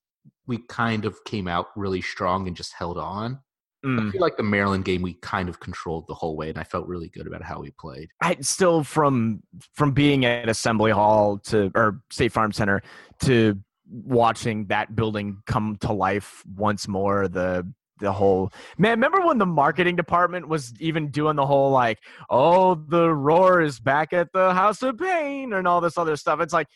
we 0.47 0.59
kind 0.69 1.05
of 1.05 1.23
came 1.25 1.47
out 1.47 1.67
really 1.75 2.01
strong 2.01 2.47
and 2.47 2.55
just 2.55 2.73
held 2.73 2.97
on. 2.97 3.39
I 3.83 3.87
mm. 3.87 4.11
feel 4.13 4.21
like 4.21 4.37
the 4.37 4.43
Maryland 4.43 4.85
game, 4.85 5.01
we 5.01 5.15
kind 5.15 5.49
of 5.49 5.59
controlled 5.59 6.07
the 6.07 6.13
whole 6.13 6.37
way, 6.37 6.47
and 6.47 6.57
I 6.57 6.63
felt 6.63 6.87
really 6.87 7.09
good 7.09 7.27
about 7.27 7.43
how 7.43 7.59
we 7.59 7.71
played. 7.71 8.07
I 8.21 8.37
still 8.39 8.81
from 8.81 9.43
from 9.73 9.91
being 9.91 10.23
at 10.23 10.47
Assembly 10.47 10.91
Hall 10.91 11.37
to 11.39 11.69
or 11.75 12.01
State 12.09 12.31
Farm 12.31 12.53
Center 12.53 12.81
to 13.23 13.59
watching 13.89 14.67
that 14.67 14.95
building 14.95 15.39
come 15.47 15.75
to 15.81 15.91
life 15.91 16.43
once 16.55 16.87
more. 16.87 17.27
The 17.27 17.69
the 17.99 18.11
whole 18.11 18.51
man. 18.77 18.91
Remember 18.91 19.25
when 19.25 19.37
the 19.37 19.45
marketing 19.45 19.95
department 19.95 20.47
was 20.47 20.73
even 20.79 21.09
doing 21.09 21.35
the 21.35 21.45
whole 21.45 21.71
like, 21.71 21.99
oh, 22.29 22.75
the 22.75 23.13
roar 23.13 23.61
is 23.61 23.79
back 23.79 24.13
at 24.13 24.31
the 24.33 24.53
House 24.53 24.81
of 24.81 24.97
Pain 24.97 25.53
and 25.53 25.67
all 25.67 25.81
this 25.81 25.97
other 25.97 26.15
stuff. 26.15 26.39
It's 26.39 26.53
like, 26.53 26.67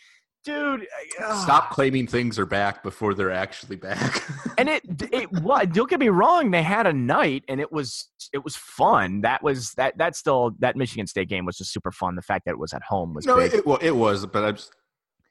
dude, 0.44 0.88
ugh. 1.22 1.44
Stop 1.44 1.72
claiming 1.72 2.08
things 2.08 2.40
are 2.40 2.46
back 2.46 2.84
before 2.84 3.14
they're 3.14 3.32
actually 3.32 3.76
back. 3.76 4.24
and 4.58 4.70
it 4.70 4.82
it 5.12 5.32
what 5.32 5.74
don't 5.74 5.90
get 5.90 6.00
me 6.00 6.10
wrong 6.10 6.52
they 6.52 6.64
had 6.64 6.88
a 6.88 6.94
night 6.94 7.44
and 7.48 7.60
it 7.60 7.72
was 7.72 8.10
it 8.34 8.44
was 8.44 8.56
fun 8.56 9.22
that 9.22 9.44
was 9.44 9.74
that 9.74 9.98
that 9.98 10.16
still 10.16 10.52
that 10.60 10.76
michigan 10.76 11.06
state 11.06 11.30
game 11.30 11.46
was 11.46 11.58
just 11.58 11.72
super 11.72 11.92
fun 11.92 12.16
the 12.16 12.22
fact 12.22 12.46
that 12.46 12.52
it 12.52 12.60
was 12.60 12.74
at 12.74 12.82
home 12.82 13.14
was 13.14 13.26
no, 13.26 13.38
big 13.38 13.54
it, 13.54 13.68
well, 13.68 13.78
it 13.82 13.96
was, 13.96 14.26
but 14.26 14.44
I'm 14.44 14.56
just, 14.56 14.72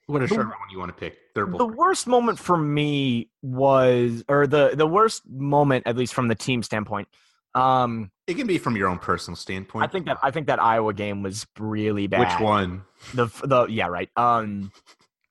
The- 0.07 0.35
one 0.37 0.53
you 0.71 0.79
want 0.79 0.89
to 0.95 0.99
pick. 0.99 1.17
The 1.35 1.45
worst 1.67 2.07
moment 2.07 2.39
for 2.39 2.57
me 2.57 3.29
was 3.41 4.23
or 4.27 4.47
the 4.47 4.71
the 4.75 4.87
worst 4.87 5.23
moment 5.29 5.83
at 5.85 5.95
least 5.97 6.13
from 6.13 6.27
the 6.29 6.35
team 6.35 6.63
standpoint 6.63 7.07
um 7.55 8.11
it 8.27 8.35
can 8.35 8.45
be 8.45 8.57
from 8.57 8.75
your 8.75 8.87
own 8.89 8.99
personal 8.99 9.35
standpoint. 9.35 9.83
i 9.83 9.87
think 9.87 10.05
that 10.05 10.17
i 10.21 10.29
think 10.31 10.47
that 10.47 10.61
iowa 10.61 10.93
game 10.93 11.23
was 11.23 11.47
really 11.57 12.05
bad 12.07 12.19
Which 12.19 12.39
one? 12.45 12.83
the 13.13 13.27
the 13.43 13.65
yeah 13.67 13.87
right 13.87 14.09
um 14.17 14.71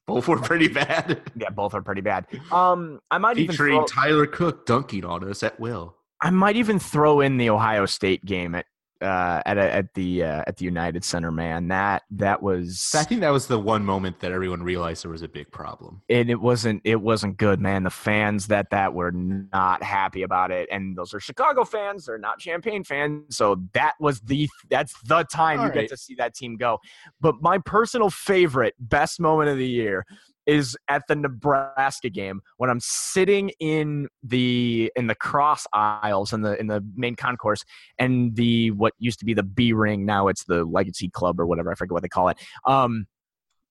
Both 0.06 0.26
were 0.28 0.38
pretty 0.40 0.68
bad. 0.68 1.20
yeah 1.36 1.50
both 1.50 1.74
are 1.74 1.82
pretty 1.82 2.00
bad 2.00 2.26
um 2.50 3.00
i 3.10 3.18
might 3.18 3.36
even 3.38 3.52
Featuring 3.52 3.78
throw, 3.78 3.86
Tyler 3.86 4.26
Cook 4.26 4.64
dunking 4.66 5.04
on 5.04 5.28
us 5.28 5.42
at 5.42 5.60
will. 5.60 5.94
I 6.20 6.30
might 6.30 6.56
even 6.56 6.78
throw 6.78 7.20
in 7.20 7.36
the 7.36 7.50
Ohio 7.50 7.84
State 7.86 8.24
game 8.24 8.54
at 8.54 8.64
uh, 9.00 9.42
at 9.44 9.58
at 9.58 9.94
the 9.94 10.22
uh, 10.22 10.44
at 10.46 10.56
the 10.56 10.64
United 10.64 11.04
Center. 11.04 11.30
Man, 11.30 11.68
that 11.68 12.02
that 12.10 12.42
was 12.42 12.92
I 12.94 13.04
think 13.04 13.20
that 13.20 13.30
was 13.30 13.46
the 13.46 13.58
one 13.58 13.84
moment 13.84 14.20
that 14.20 14.32
everyone 14.32 14.62
realized 14.62 15.04
there 15.04 15.10
was 15.10 15.22
a 15.22 15.28
big 15.28 15.50
problem. 15.50 16.02
and 16.08 16.30
it 16.30 16.40
wasn't 16.40 16.82
it 16.84 17.00
wasn't 17.00 17.36
good, 17.36 17.60
man. 17.60 17.84
The 17.84 17.90
fans 17.90 18.46
that 18.48 18.70
that 18.70 18.94
were 18.94 19.12
not 19.12 19.82
happy 19.82 20.22
about 20.22 20.50
it, 20.50 20.68
and 20.70 20.96
those 20.96 21.14
are 21.14 21.20
Chicago 21.20 21.64
fans. 21.64 22.06
They're 22.06 22.18
not 22.18 22.38
Champaign 22.38 22.84
fans, 22.84 23.36
so 23.36 23.62
that 23.72 23.94
was 24.00 24.20
the 24.20 24.48
that's 24.70 24.94
the 25.02 25.24
time 25.24 25.60
All 25.60 25.66
you 25.66 25.72
get 25.72 25.88
to 25.90 25.96
see 25.96 26.14
that 26.16 26.34
team 26.34 26.56
go. 26.56 26.78
But 27.20 27.36
my 27.40 27.58
personal 27.58 28.10
favorite, 28.10 28.74
best 28.78 29.20
moment 29.20 29.50
of 29.50 29.58
the 29.58 29.68
year 29.68 30.04
is 30.46 30.76
at 30.88 31.02
the 31.08 31.16
Nebraska 31.16 32.10
game 32.10 32.40
when 32.56 32.70
I'm 32.70 32.80
sitting 32.80 33.50
in 33.60 34.08
the 34.22 34.92
in 34.96 35.06
the 35.06 35.14
cross 35.14 35.66
aisles 35.72 36.32
in 36.32 36.42
the 36.42 36.58
in 36.58 36.66
the 36.66 36.84
main 36.94 37.16
concourse 37.16 37.64
and 37.98 38.34
the 38.36 38.70
what 38.70 38.94
used 38.98 39.18
to 39.20 39.24
be 39.24 39.34
the 39.34 39.42
B 39.42 39.72
ring 39.72 40.06
now 40.06 40.28
it's 40.28 40.44
the 40.44 40.64
Legacy 40.64 41.08
Club 41.08 41.40
or 41.40 41.46
whatever 41.46 41.70
I 41.72 41.74
forget 41.74 41.92
what 41.92 42.02
they 42.02 42.08
call 42.08 42.28
it. 42.28 42.38
Um, 42.66 43.06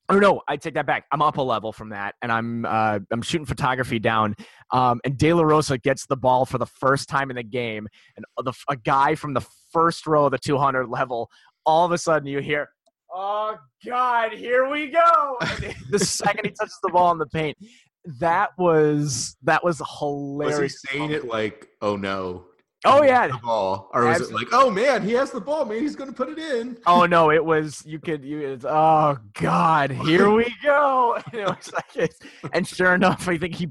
or 0.07 0.19
no, 0.19 0.41
I 0.47 0.57
take 0.57 0.75
that 0.75 0.85
back. 0.85 1.05
I'm 1.11 1.21
up 1.21 1.37
a 1.37 1.41
level 1.41 1.73
from 1.73 1.89
that, 1.89 2.15
and 2.21 2.31
I'm 2.31 2.65
uh, 2.65 2.99
I'm 3.11 3.21
shooting 3.23 3.45
photography 3.45 3.97
down. 3.97 4.35
Um, 4.71 5.01
and 5.03 5.17
De 5.17 5.33
La 5.33 5.41
Rosa 5.41 5.77
gets 5.77 6.05
the 6.05 6.15
ball 6.15 6.45
for 6.45 6.57
the 6.57 6.65
first 6.65 7.09
time 7.09 7.31
in 7.31 7.35
the 7.35 7.43
game, 7.43 7.87
and 8.15 8.25
the, 8.43 8.53
a 8.69 8.75
guy 8.75 9.15
from 9.15 9.33
the 9.33 9.45
first 9.73 10.05
row 10.05 10.25
of 10.25 10.31
the 10.31 10.37
200 10.37 10.87
level. 10.87 11.29
All 11.65 11.85
of 11.85 11.91
a 11.91 11.97
sudden, 11.97 12.27
you 12.27 12.39
hear, 12.39 12.69
"Oh 13.15 13.57
God, 13.85 14.33
here 14.33 14.69
we 14.69 14.87
go!" 14.87 15.37
The 15.89 15.99
second 15.99 16.45
he 16.45 16.51
touches 16.51 16.77
the 16.83 16.89
ball 16.89 17.11
in 17.11 17.17
the 17.17 17.27
paint, 17.27 17.57
that 18.19 18.49
was 18.57 19.35
that 19.43 19.63
was 19.63 19.81
hilarious. 19.99 20.45
Was 20.45 20.53
hilarious. 20.53 20.81
he 20.89 20.97
saying 20.97 21.11
it 21.11 21.25
like, 21.25 21.67
"Oh 21.81 21.95
no"? 21.95 22.45
Oh 22.87 23.01
he 23.01 23.07
yeah, 23.07 23.27
the 23.27 23.37
ball, 23.37 23.89
or 23.93 24.05
was 24.05 24.17
Absolutely. 24.21 24.43
it 24.43 24.51
like, 24.51 24.61
"Oh 24.61 24.69
man, 24.69 25.01
he 25.03 25.13
has 25.13 25.31
the 25.31 25.41
ball, 25.41 25.65
man, 25.65 25.79
he's 25.79 25.95
going 25.95 26.09
to 26.09 26.15
put 26.15 26.29
it 26.29 26.37
in"? 26.37 26.77
Oh 26.85 27.05
no, 27.05 27.31
it 27.31 27.43
was 27.43 27.81
you 27.85 27.99
could 27.99 28.23
you 28.23 28.39
it's, 28.41 28.65
oh 28.67 29.17
god, 29.33 29.91
here 29.91 30.29
we 30.29 30.53
go. 30.63 31.17
And 31.31 31.41
it 31.41 31.47
was 31.47 31.71
like 31.73 31.95
it's, 31.95 32.19
and 32.53 32.67
sure 32.67 32.93
enough, 32.93 33.27
I 33.27 33.37
think 33.37 33.55
he 33.55 33.67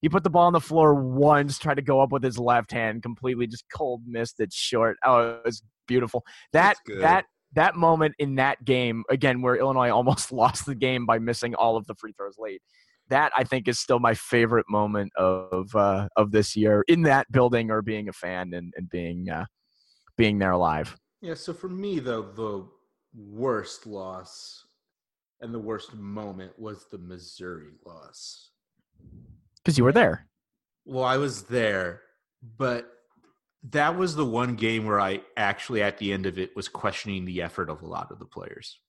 he 0.00 0.08
put 0.08 0.24
the 0.24 0.30
ball 0.30 0.46
on 0.46 0.52
the 0.52 0.60
floor 0.60 0.94
once, 0.94 1.58
tried 1.58 1.74
to 1.74 1.82
go 1.82 2.00
up 2.00 2.10
with 2.10 2.24
his 2.24 2.38
left 2.38 2.72
hand, 2.72 3.02
completely 3.02 3.46
just 3.46 3.66
cold 3.72 4.02
missed 4.06 4.40
it 4.40 4.52
short. 4.52 4.96
Oh, 5.04 5.36
it 5.36 5.42
was 5.44 5.62
beautiful. 5.86 6.24
That 6.52 6.76
that 6.98 7.26
that 7.56 7.74
moment 7.74 8.14
in 8.18 8.36
that 8.36 8.64
game 8.64 9.02
again 9.10 9.42
where 9.42 9.56
Illinois 9.56 9.90
almost 9.94 10.30
lost 10.30 10.66
the 10.66 10.74
game 10.74 11.04
by 11.04 11.18
missing 11.18 11.54
all 11.54 11.76
of 11.76 11.86
the 11.86 11.94
free 11.94 12.12
throws 12.12 12.36
late. 12.38 12.62
That 13.08 13.32
I 13.36 13.44
think 13.44 13.68
is 13.68 13.78
still 13.78 14.00
my 14.00 14.14
favorite 14.14 14.66
moment 14.68 15.12
of 15.16 15.74
uh, 15.74 16.08
of 16.16 16.32
this 16.32 16.56
year 16.56 16.84
in 16.88 17.02
that 17.02 17.30
building 17.30 17.70
or 17.70 17.82
being 17.82 18.08
a 18.08 18.12
fan 18.12 18.52
and, 18.52 18.72
and 18.76 18.88
being 18.88 19.28
uh, 19.28 19.46
being 20.16 20.38
there 20.38 20.56
live. 20.56 20.96
Yeah. 21.20 21.34
So 21.34 21.52
for 21.52 21.68
me, 21.68 21.98
though, 22.00 22.22
the 22.22 22.66
worst 23.14 23.86
loss 23.86 24.64
and 25.40 25.54
the 25.54 25.58
worst 25.58 25.94
moment 25.94 26.58
was 26.58 26.86
the 26.90 26.98
Missouri 26.98 27.74
loss. 27.84 28.50
Because 29.56 29.78
you 29.78 29.84
were 29.84 29.92
there. 29.92 30.26
Well, 30.84 31.04
I 31.04 31.16
was 31.16 31.42
there, 31.44 32.02
but 32.56 32.88
that 33.70 33.96
was 33.96 34.14
the 34.14 34.24
one 34.24 34.54
game 34.54 34.86
where 34.86 35.00
I 35.00 35.22
actually, 35.36 35.82
at 35.82 35.98
the 35.98 36.12
end 36.12 36.26
of 36.26 36.38
it, 36.38 36.54
was 36.54 36.68
questioning 36.68 37.24
the 37.24 37.42
effort 37.42 37.68
of 37.68 37.82
a 37.82 37.86
lot 37.86 38.10
of 38.10 38.18
the 38.18 38.26
players 38.26 38.80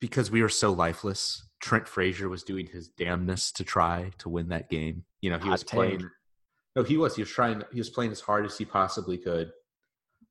because 0.00 0.30
we 0.30 0.42
were 0.42 0.48
so 0.48 0.72
lifeless. 0.72 1.46
Trent 1.60 1.86
Frazier 1.86 2.28
was 2.28 2.42
doing 2.42 2.66
his 2.66 2.88
damnness 2.88 3.52
to 3.52 3.64
try 3.64 4.10
to 4.18 4.28
win 4.28 4.48
that 4.48 4.68
game. 4.68 5.04
You 5.20 5.30
know, 5.30 5.38
he 5.38 5.44
Hot 5.44 5.52
was 5.52 5.64
playing. 5.64 6.10
No, 6.74 6.82
he 6.82 6.96
was. 6.96 7.14
He 7.14 7.22
was 7.22 7.30
trying. 7.30 7.62
He 7.72 7.78
was 7.78 7.90
playing 7.90 8.10
as 8.10 8.20
hard 8.20 8.44
as 8.44 8.58
he 8.58 8.64
possibly 8.64 9.18
could. 9.18 9.52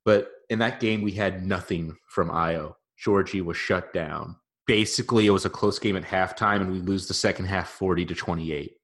But 0.04 0.28
in 0.50 0.58
that 0.58 0.80
game, 0.80 1.02
we 1.02 1.12
had 1.12 1.46
nothing 1.46 1.96
from 2.08 2.28
Ayo. 2.28 2.74
Giorgi 3.02 3.42
was 3.42 3.56
shut 3.56 3.92
down. 3.92 4.36
Basically, 4.66 5.26
it 5.26 5.30
was 5.30 5.44
a 5.44 5.50
close 5.50 5.78
game 5.78 5.96
at 5.96 6.02
halftime, 6.02 6.60
and 6.60 6.70
we 6.70 6.80
lose 6.80 7.08
the 7.08 7.14
second 7.14 7.46
half, 7.46 7.70
forty 7.70 8.04
to 8.04 8.14
twenty-eight 8.14 8.76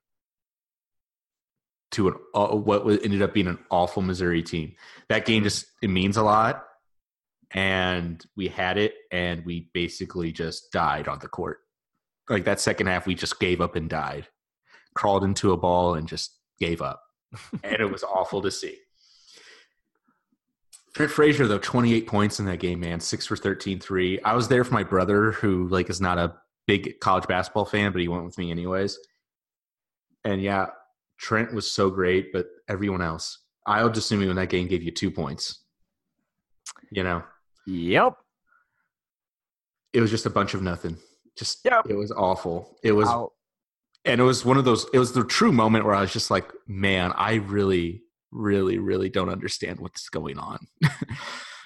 to 1.92 2.08
an 2.08 2.14
uh, 2.34 2.48
what 2.48 2.84
was, 2.84 2.98
ended 3.02 3.22
up 3.22 3.34
being 3.34 3.46
an 3.46 3.58
awful 3.70 4.02
Missouri 4.02 4.42
team. 4.42 4.74
That 5.08 5.24
game 5.24 5.42
just 5.42 5.66
it 5.82 5.88
means 5.88 6.16
a 6.16 6.22
lot, 6.22 6.64
and 7.50 8.24
we 8.36 8.48
had 8.48 8.78
it, 8.78 8.94
and 9.10 9.44
we 9.44 9.70
basically 9.72 10.32
just 10.32 10.70
died 10.72 11.08
on 11.08 11.18
the 11.20 11.28
court. 11.28 11.60
Like 12.28 12.44
that 12.44 12.60
second 12.60 12.88
half, 12.88 13.06
we 13.06 13.14
just 13.14 13.40
gave 13.40 13.60
up 13.60 13.74
and 13.76 13.88
died, 13.88 14.28
crawled 14.94 15.24
into 15.24 15.52
a 15.52 15.56
ball 15.56 15.94
and 15.94 16.06
just 16.06 16.36
gave 16.60 16.82
up, 16.82 17.02
and 17.64 17.80
it 17.80 17.90
was 17.90 18.04
awful 18.04 18.42
to 18.42 18.50
see. 18.50 18.76
Trent 20.94 21.12
Frazier 21.12 21.46
though, 21.46 21.58
twenty 21.58 21.94
eight 21.94 22.06
points 22.06 22.40
in 22.40 22.46
that 22.46 22.60
game, 22.60 22.80
man, 22.80 23.00
six 23.00 23.26
for 23.26 23.36
13 23.36 23.80
3. 23.80 24.20
I 24.22 24.34
was 24.34 24.48
there 24.48 24.64
for 24.64 24.74
my 24.74 24.84
brother, 24.84 25.32
who 25.32 25.68
like 25.68 25.88
is 25.88 26.00
not 26.00 26.18
a 26.18 26.34
big 26.66 27.00
college 27.00 27.26
basketball 27.26 27.64
fan, 27.64 27.92
but 27.92 28.00
he 28.00 28.08
went 28.08 28.24
with 28.24 28.36
me 28.36 28.50
anyways. 28.50 28.98
And 30.24 30.42
yeah, 30.42 30.66
Trent 31.18 31.52
was 31.52 31.70
so 31.70 31.90
great, 31.90 32.32
but 32.32 32.46
everyone 32.68 33.02
else, 33.02 33.38
I'll 33.66 33.90
just 33.90 34.06
assume 34.06 34.26
when 34.26 34.36
that 34.36 34.48
game 34.48 34.68
gave 34.68 34.82
you 34.82 34.90
two 34.90 35.10
points. 35.10 35.64
You 36.90 37.02
know, 37.02 37.22
Yep. 37.66 38.14
it 39.92 40.00
was 40.00 40.10
just 40.10 40.26
a 40.26 40.30
bunch 40.30 40.54
of 40.54 40.62
nothing. 40.62 40.96
Just 41.36 41.64
Yep. 41.64 41.86
it 41.88 41.94
was 41.94 42.12
awful. 42.12 42.78
It 42.82 42.92
was, 42.92 43.08
I'll- 43.08 43.34
and 44.04 44.20
it 44.20 44.24
was 44.24 44.44
one 44.44 44.56
of 44.56 44.64
those. 44.64 44.86
It 44.92 44.98
was 44.98 45.12
the 45.12 45.24
true 45.24 45.52
moment 45.52 45.84
where 45.84 45.94
I 45.94 46.00
was 46.00 46.12
just 46.12 46.30
like, 46.30 46.50
man, 46.66 47.12
I 47.16 47.34
really, 47.34 48.04
really, 48.30 48.78
really 48.78 49.08
don't 49.08 49.28
understand 49.28 49.80
what's 49.80 50.08
going 50.08 50.38
on. 50.38 50.66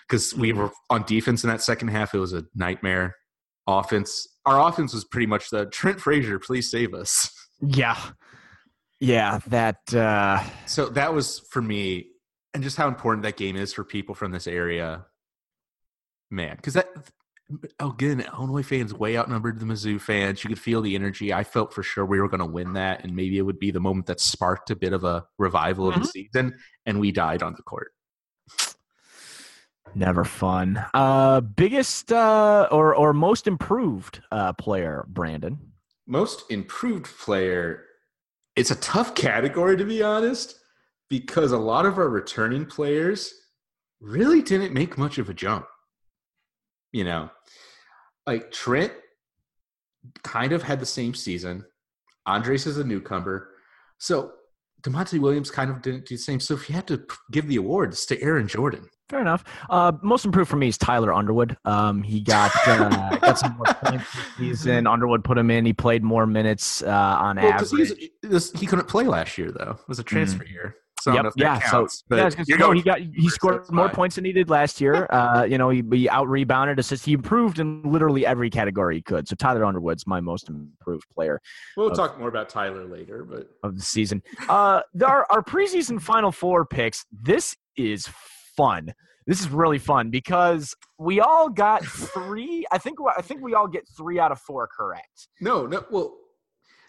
Because 0.09 0.35
we 0.35 0.51
mm-hmm. 0.51 0.59
were 0.59 0.71
on 0.91 1.05
defense 1.05 1.43
in 1.43 1.49
that 1.49 1.63
second 1.63 1.89
half, 1.89 2.13
it 2.13 2.19
was 2.19 2.35
a 2.35 2.45
nightmare. 2.55 3.17
Offense, 3.67 4.29
our 4.45 4.69
offense 4.69 4.93
was 4.93 5.05
pretty 5.05 5.25
much 5.25 5.49
the 5.49 5.65
Trent 5.67 6.03
Frazier, 6.03 6.39
please 6.39 6.71
save 6.71 6.93
us. 6.93 7.31
Yeah. 7.63 7.97
Yeah, 9.03 9.41
that 9.49 9.93
uh 9.93 10.41
So 10.67 10.87
that 10.91 11.13
was 11.13 11.41
for 11.51 11.61
me, 11.61 12.07
and 12.55 12.63
just 12.63 12.77
how 12.77 12.87
important 12.87 13.25
that 13.25 13.37
game 13.37 13.57
is 13.57 13.73
for 13.73 13.83
people 13.83 14.15
from 14.15 14.31
this 14.31 14.47
area. 14.47 15.07
Man, 16.31 16.55
because 16.55 16.75
that 16.75 16.89
again, 17.81 18.21
Illinois 18.21 18.63
fans 18.63 18.95
way 18.95 19.19
outnumbered 19.19 19.59
the 19.59 19.67
Mizzou 19.67 20.01
fans. 20.01 20.45
You 20.45 20.49
could 20.49 20.61
feel 20.61 20.83
the 20.83 20.95
energy. 20.95 21.33
I 21.33 21.43
felt 21.43 21.75
for 21.75 21.83
sure 21.83 22.07
we 22.07 22.21
were 22.21 22.29
going 22.29 22.41
to 22.41 22.47
win 22.47 22.75
that, 22.75 23.03
and 23.03 23.17
maybe 23.17 23.39
it 23.39 23.43
would 23.43 23.59
be 23.59 23.73
the 23.73 23.81
moment 23.81 24.07
that 24.07 24.21
sparked 24.21 24.71
a 24.71 24.77
bit 24.77 24.93
of 24.93 25.03
a 25.03 25.27
revival 25.37 25.89
of 25.89 25.99
the 25.99 26.07
season, 26.07 26.55
and 26.87 27.01
we 27.01 27.11
died 27.11 27.43
on 27.43 27.55
the 27.57 27.63
court. 27.63 27.91
never 29.97 30.25
fun. 30.25 30.83
Uh 30.95 31.41
biggest 31.41 32.13
uh 32.13 32.69
or 32.71 32.95
or 32.95 33.13
most 33.13 33.49
improved 33.49 34.23
uh 34.31 34.53
player, 34.53 35.05
Brandon. 35.09 35.59
Most 36.07 36.49
improved 36.53 37.07
player. 37.19 37.87
It's 38.57 38.71
a 38.71 38.77
tough 38.77 39.15
category 39.15 39.77
to 39.77 39.85
be 39.85 40.03
honest, 40.03 40.59
because 41.09 41.53
a 41.53 41.59
lot 41.59 41.87
of 41.87 41.99
our 41.99 42.09
returning 42.09 42.65
players 42.65 43.33
really 44.01 44.43
didn't 44.43 44.73
make 44.73 44.99
much 44.99 45.19
of 45.19 45.29
a 45.29 45.35
jump. 45.35 45.67
You 46.93 47.05
know, 47.05 47.31
like 48.27 48.51
Trent 48.51 48.93
kind 50.23 50.53
of 50.53 50.63
had 50.63 50.81
the 50.81 50.87
same 50.87 51.15
season. 51.15 51.65
Andres 52.27 52.67
is 52.67 52.79
a 52.79 52.85
newcomer. 52.85 53.49
So 53.99 54.33
Da'Monte 54.83 55.19
Williams 55.21 55.51
kind 55.51 55.71
of 55.71 55.83
didn't 55.83 56.07
do 56.07 56.17
the 56.17 56.23
same. 56.23 56.41
So 56.41 56.55
if 56.55 56.69
you 56.69 56.75
had 56.75 56.87
to 56.89 57.05
give 57.31 57.47
the 57.49 57.57
awards 57.57 58.05
to 58.07 58.21
Aaron 58.23 58.49
Jordan, 58.49 58.89
Fair 59.09 59.21
enough. 59.21 59.45
Uh, 59.69 59.93
most 60.03 60.25
improved 60.25 60.49
for 60.49 60.57
me 60.57 60.69
is 60.69 60.79
Tyler 60.79 61.13
Underwood. 61.13 61.55
Um, 61.67 62.03
he 62.03 62.23
got 62.23 62.51
uh, 62.67 63.17
got 63.21 63.39
some 63.39 63.57
more 63.59 63.67
points 63.67 64.07
this 64.39 64.61
season. 64.61 64.87
Underwood 64.87 65.23
put 65.23 65.37
him 65.37 65.51
in. 65.51 65.67
He 65.67 65.75
played 65.75 66.03
more 66.03 66.25
minutes 66.27 66.83
uh, 66.83 66.87
on 66.89 67.37
well, 67.37 67.53
average. 67.53 67.91
he's- 68.23 68.51
he 68.59 68.65
couldn't 68.67 68.89
play 68.89 69.05
last 69.05 69.37
year 69.37 69.51
though. 69.53 69.73
It 69.79 69.89
was 69.89 69.99
a 69.99 70.03
transfer 70.03 70.47
year. 70.47 70.77
So 71.03 71.13
I 71.13 71.15
don't 71.17 71.25
know. 71.25 71.31
Yep. 71.37 71.61
Yeah. 71.63 71.71
counts, 71.71 72.05
so 72.09 72.17
yeah, 72.17 72.23
I 72.23 72.25
was 72.27 72.35
gonna 72.35 72.45
say, 72.45 72.51
you're 72.51 72.59
no, 72.59 72.67
going 72.67 72.77
he 72.77 72.83
got 72.83 72.99
he 73.01 73.29
scored 73.29 73.71
more 73.71 73.87
fine. 73.89 73.95
points 73.95 74.17
than 74.17 74.25
he 74.25 74.33
did 74.33 74.49
last 74.51 74.81
year. 74.81 75.07
Uh, 75.23 75.45
you 75.45 75.59
know, 75.59 75.69
he, 75.71 75.83
he 75.93 76.09
out 76.09 76.29
rebounded, 76.29 76.79
assist. 76.79 77.05
He 77.05 77.13
improved 77.13 77.59
in 77.59 77.83
literally 77.83 78.25
every 78.27 78.51
category 78.51 78.97
he 78.97 79.03
could. 79.03 79.29
So 79.29 79.35
Tyler 79.37 79.65
Underwood's 79.65 80.07
my 80.07 80.21
most 80.21 80.49
improved 80.49 81.05
player 81.13 81.41
We'll 81.77 81.89
of- 81.89 81.97
talk 81.97 82.19
more 82.19 82.29
about 82.29 82.49
Tyler 82.49 82.85
later, 82.85 83.25
but 83.25 83.49
of 83.63 83.77
the 83.77 83.83
season. 83.83 84.23
Uh, 84.49 84.83
our 85.05 85.27
our 85.31 85.43
preseason 85.43 86.01
Final 86.01 86.33
Four 86.33 86.65
picks. 86.65 87.05
This 87.13 87.57
is 87.77 88.09
fun. 88.57 88.95
This 89.27 89.41
is 89.41 89.49
really 89.49 89.79
fun 89.79 90.11
because 90.11 90.75
we 90.99 91.21
all 91.21 91.49
got 91.49 91.85
three. 91.85 92.65
I 92.73 92.79
think 92.79 92.99
I 93.17 93.23
think 93.23 93.41
we 93.43 93.55
all 93.55 93.69
get 93.69 93.85
three 93.97 94.19
out 94.19 94.33
of 94.33 94.41
four 94.41 94.69
correct. 94.77 95.29
no, 95.41 95.67
no. 95.67 95.85
Well, 95.91 96.15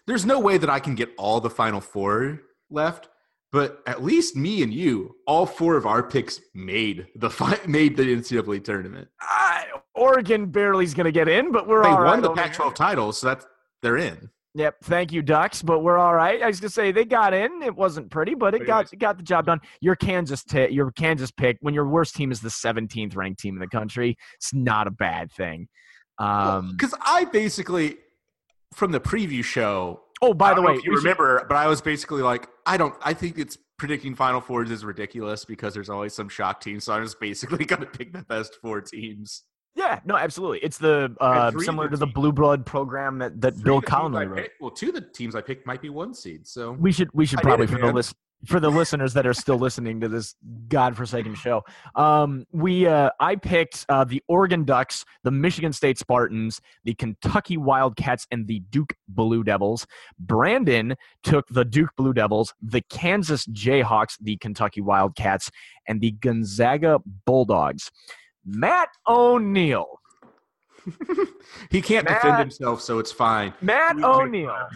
there's 0.06 0.26
no 0.26 0.38
way 0.40 0.58
that 0.58 0.68
I 0.68 0.80
can 0.80 0.94
get 0.94 1.10
all 1.16 1.40
the 1.40 1.50
final 1.50 1.80
four 1.80 2.40
left, 2.70 3.08
but 3.54 3.82
at 3.86 4.02
least 4.02 4.34
me 4.34 4.62
and 4.64 4.74
you, 4.74 5.14
all 5.28 5.46
four 5.46 5.76
of 5.76 5.86
our 5.86 6.02
picks 6.02 6.40
made 6.54 7.06
the 7.14 7.30
fi- 7.30 7.60
made 7.68 7.96
the 7.96 8.02
NCAA 8.02 8.64
tournament. 8.64 9.06
Uh, 9.22 9.62
Oregon 9.94 10.46
barely's 10.46 10.92
going 10.92 11.04
to 11.04 11.12
get 11.12 11.28
in, 11.28 11.52
but 11.52 11.68
we're 11.68 11.84
They 11.84 11.88
all 11.88 11.94
won 11.98 12.04
right 12.04 12.22
the 12.22 12.32
Pac-12 12.32 12.62
here. 12.64 12.72
title, 12.72 13.12
so 13.12 13.28
that's 13.28 13.46
they're 13.80 13.96
in. 13.96 14.28
Yep, 14.56 14.76
thank 14.84 15.12
you, 15.12 15.22
Ducks. 15.22 15.62
But 15.62 15.80
we're 15.80 15.98
all 15.98 16.14
right. 16.14 16.42
I 16.42 16.46
was 16.48 16.58
gonna 16.60 16.68
say 16.70 16.90
they 16.92 17.04
got 17.04 17.32
in. 17.32 17.62
It 17.62 17.74
wasn't 17.74 18.10
pretty, 18.10 18.34
but 18.34 18.54
it 18.54 18.58
Pretty 18.58 18.66
got 18.66 18.86
nice. 18.92 18.98
got 18.98 19.16
the 19.16 19.22
job 19.22 19.46
done. 19.46 19.60
Your 19.80 19.94
Kansas, 19.96 20.42
ta- 20.44 20.66
your 20.70 20.90
Kansas 20.92 21.30
pick 21.30 21.56
when 21.60 21.74
your 21.74 21.86
worst 21.88 22.14
team 22.16 22.30
is 22.32 22.40
the 22.40 22.48
17th 22.50 23.14
ranked 23.16 23.40
team 23.40 23.54
in 23.54 23.60
the 23.60 23.68
country. 23.68 24.16
It's 24.36 24.52
not 24.52 24.86
a 24.88 24.90
bad 24.92 25.32
thing. 25.32 25.68
Um, 26.18 26.72
Because 26.76 26.94
I 27.04 27.24
basically, 27.24 27.96
from 28.74 28.90
the 28.92 29.00
preview 29.00 29.42
show, 29.42 30.02
oh, 30.22 30.34
by 30.34 30.54
the 30.54 30.62
way, 30.62 30.74
if 30.74 30.84
you 30.84 30.90
we 30.92 30.96
should- 30.98 31.04
remember, 31.04 31.44
but 31.48 31.56
I 31.56 31.66
was 31.66 31.80
basically 31.80 32.22
like, 32.22 32.48
I 32.66 32.76
don't. 32.76 32.94
I 33.02 33.12
think 33.14 33.38
it's 33.38 33.58
predicting 33.78 34.14
Final 34.14 34.40
Fours 34.40 34.70
is 34.70 34.84
ridiculous 34.84 35.44
because 35.44 35.74
there's 35.74 35.90
always 35.90 36.14
some 36.14 36.28
shock 36.28 36.60
teams. 36.60 36.84
So 36.84 36.92
I'm 36.92 37.02
just 37.04 37.20
basically 37.20 37.64
going 37.64 37.80
to 37.82 37.86
pick 37.86 38.12
the 38.12 38.22
best 38.22 38.56
four 38.62 38.80
teams. 38.80 39.42
yeah, 39.74 40.00
no, 40.04 40.16
absolutely. 40.16 40.60
It's 40.60 40.78
the 40.78 41.14
uh, 41.20 41.50
similar 41.58 41.88
the 41.88 41.92
to 41.92 41.96
the 41.98 42.06
Blue 42.06 42.32
Blood 42.32 42.64
program 42.64 43.18
that 43.18 43.40
that 43.40 43.62
Bill 43.62 43.78
of 43.78 43.84
the 43.84 43.90
teams 43.90 43.96
I 43.96 44.00
Conley 44.00 44.26
wrote. 44.26 44.36
picked- 44.38 44.60
well, 44.60 44.70
two 44.70 44.88
of 44.88 44.94
the 44.94 45.00
teams 45.02 45.34
I 45.34 45.40
picked 45.40 45.66
might 45.66 45.82
be 45.82 45.90
one 45.90 46.14
seed. 46.14 46.46
So 46.46 46.72
We 46.72 46.92
should 46.92 47.10
we 47.12 47.26
should 47.26 47.40
I 47.40 47.42
probably 47.42 47.64
it, 47.64 47.70
for 47.70 47.78
the 47.78 47.92
list 47.92 48.14
for 48.46 48.60
the 48.60 48.70
listeners 48.70 49.14
that 49.14 49.26
are 49.26 49.34
still 49.34 49.58
listening 49.58 50.00
to 50.00 50.08
this 50.08 50.34
godforsaken 50.68 51.34
show. 51.34 51.62
Um, 51.94 52.46
we 52.52 52.86
uh, 52.86 53.10
I 53.20 53.36
picked 53.36 53.86
uh, 53.88 54.04
the 54.04 54.22
Oregon 54.28 54.64
Ducks, 54.64 55.04
the 55.22 55.30
Michigan 55.30 55.72
State 55.72 55.98
Spartans, 55.98 56.60
the 56.84 56.94
Kentucky 56.94 57.56
Wildcats, 57.56 58.26
and 58.30 58.46
the 58.46 58.60
Duke 58.70 58.94
Blue 59.08 59.44
Devils. 59.44 59.86
Brandon 60.18 60.94
took 61.22 61.46
the 61.48 61.64
Duke 61.64 61.90
Blue 61.96 62.12
Devils, 62.12 62.52
the 62.62 62.82
Kansas 62.82 63.46
Jayhawks, 63.46 64.16
the 64.20 64.36
Kentucky 64.36 64.80
Wildcats, 64.80 65.50
and 65.88 66.00
the 66.00 66.12
Gonzaga 66.12 67.00
Bulldogs. 67.26 67.90
Matt 68.44 68.88
O'Neill. 69.06 70.00
he 71.70 71.80
can't 71.80 72.06
Matt- 72.06 72.22
defend 72.22 72.38
himself, 72.40 72.82
so 72.82 72.98
it's 72.98 73.12
fine. 73.12 73.54
Matt 73.62 73.96
We 73.96 74.02
can 74.02 74.10
make 74.10 74.20
O'Neill 74.20 74.68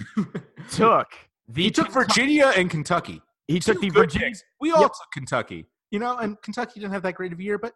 took 0.70 1.08
the 1.48 1.62
he 1.64 1.70
took 1.70 1.90
Virginia 1.90 2.52
and 2.56 2.70
Kentucky. 2.70 3.22
He 3.48 3.58
took 3.60 3.80
the 3.80 3.90
Virginia. 3.90 4.28
picks. 4.28 4.42
We 4.60 4.70
all 4.70 4.82
Yep. 4.82 4.90
took 4.92 5.10
Kentucky. 5.12 5.66
You 5.90 5.98
know, 5.98 6.16
and 6.18 6.40
Kentucky 6.42 6.80
didn't 6.80 6.92
have 6.92 7.02
that 7.02 7.14
great 7.14 7.32
of 7.32 7.38
a 7.38 7.42
year, 7.42 7.58
but 7.58 7.72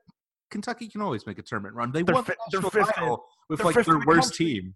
Kentucky 0.50 0.86
can 0.88 1.00
always 1.00 1.26
make 1.26 1.38
a 1.38 1.42
tournament 1.42 1.74
run. 1.74 1.90
They 1.92 2.02
They're 2.02 2.14
won 2.14 2.24
fi- 2.24 2.34
the 2.50 2.60
national 2.60 2.84
title 2.84 3.24
with 3.48 3.64
like 3.64 3.74
their 3.74 3.84
the 3.84 4.04
worst 4.06 4.32
country. 4.36 4.46
team. 4.54 4.74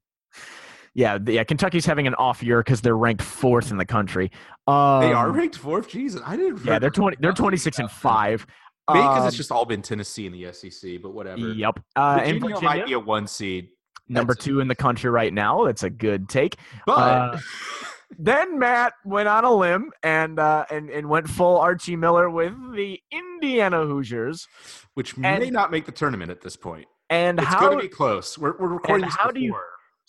Yeah, 0.95 1.19
the- 1.19 1.35
yeah. 1.35 1.45
Kentucky's 1.45 1.85
having 1.85 2.07
an 2.07 2.15
off 2.15 2.43
year 2.43 2.61
because 2.61 2.81
they're 2.81 2.97
ranked 2.97 3.23
fourth 3.23 3.71
in 3.71 3.77
the 3.77 3.85
country. 3.85 4.31
Um, 4.67 5.03
They 5.03 5.13
are 5.13 5.31
ranked 5.31 5.59
fourth. 5.59 5.89
Jesus, 5.89 6.23
I 6.25 6.37
didn't. 6.39 6.65
Yeah, 6.65 6.79
they're 6.79 6.89
twenty. 6.89 7.19
They're 7.21 7.33
twenty 7.35 7.59
six 7.59 7.79
and 7.79 7.91
five. 7.91 8.47
Maybe 8.89 9.01
because 9.03 9.27
it's 9.27 9.35
Um, 9.35 9.37
just 9.37 9.53
all 9.53 9.67
been 9.67 9.83
Tennessee 9.83 10.25
in 10.27 10.33
the 10.33 10.45
SEC, 10.53 10.97
but 11.03 11.11
whatever. 11.13 11.41
Yep. 11.53 11.81
Uh, 11.97 12.21
and 12.23 12.41
Virginia, 12.41 12.41
Virginia, 12.41 12.63
might 12.63 12.87
be 12.87 12.93
a 12.95 13.01
one 13.01 13.27
seed, 13.27 13.69
number 14.09 14.33
that's- 14.33 14.45
two 14.47 14.61
in 14.61 14.69
the 14.69 14.75
country 14.77 15.11
right 15.11 15.35
now. 15.35 15.65
That's 15.67 15.83
a 15.83 15.91
good 15.91 16.29
take. 16.31 16.57
but 16.87 16.93
Uh, 16.97 17.39
Then 18.19 18.59
Matt 18.59 18.93
went 19.05 19.29
on 19.29 19.45
a 19.45 19.53
limb 19.53 19.91
and 20.03 20.39
uh, 20.39 20.65
and 20.71 20.89
and 20.91 21.09
went 21.09 21.29
full 21.29 21.59
Archie 21.59 21.97
Miller 21.97 22.31
with 22.31 22.55
the 22.75 23.01
Indiana 23.11 23.85
Hoosiers. 23.85 24.47
which 24.95 25.17
may 25.17 25.51
not 25.51 25.71
make 25.71 25.87
the 25.87 25.93
tournament 25.93 26.31
at 26.31 26.41
this 26.41 26.57
point. 26.57 26.87
And 27.11 27.39
It's 27.39 27.49
how 27.49 27.61
going 27.61 27.79
to 27.79 27.83
be 27.83 27.89
close. 27.89 28.37
We're, 28.39 28.57
we're 28.59 28.69
recording 28.69 29.07
this 29.07 29.17
how 29.17 29.31
do 29.31 29.41
you- 29.41 29.57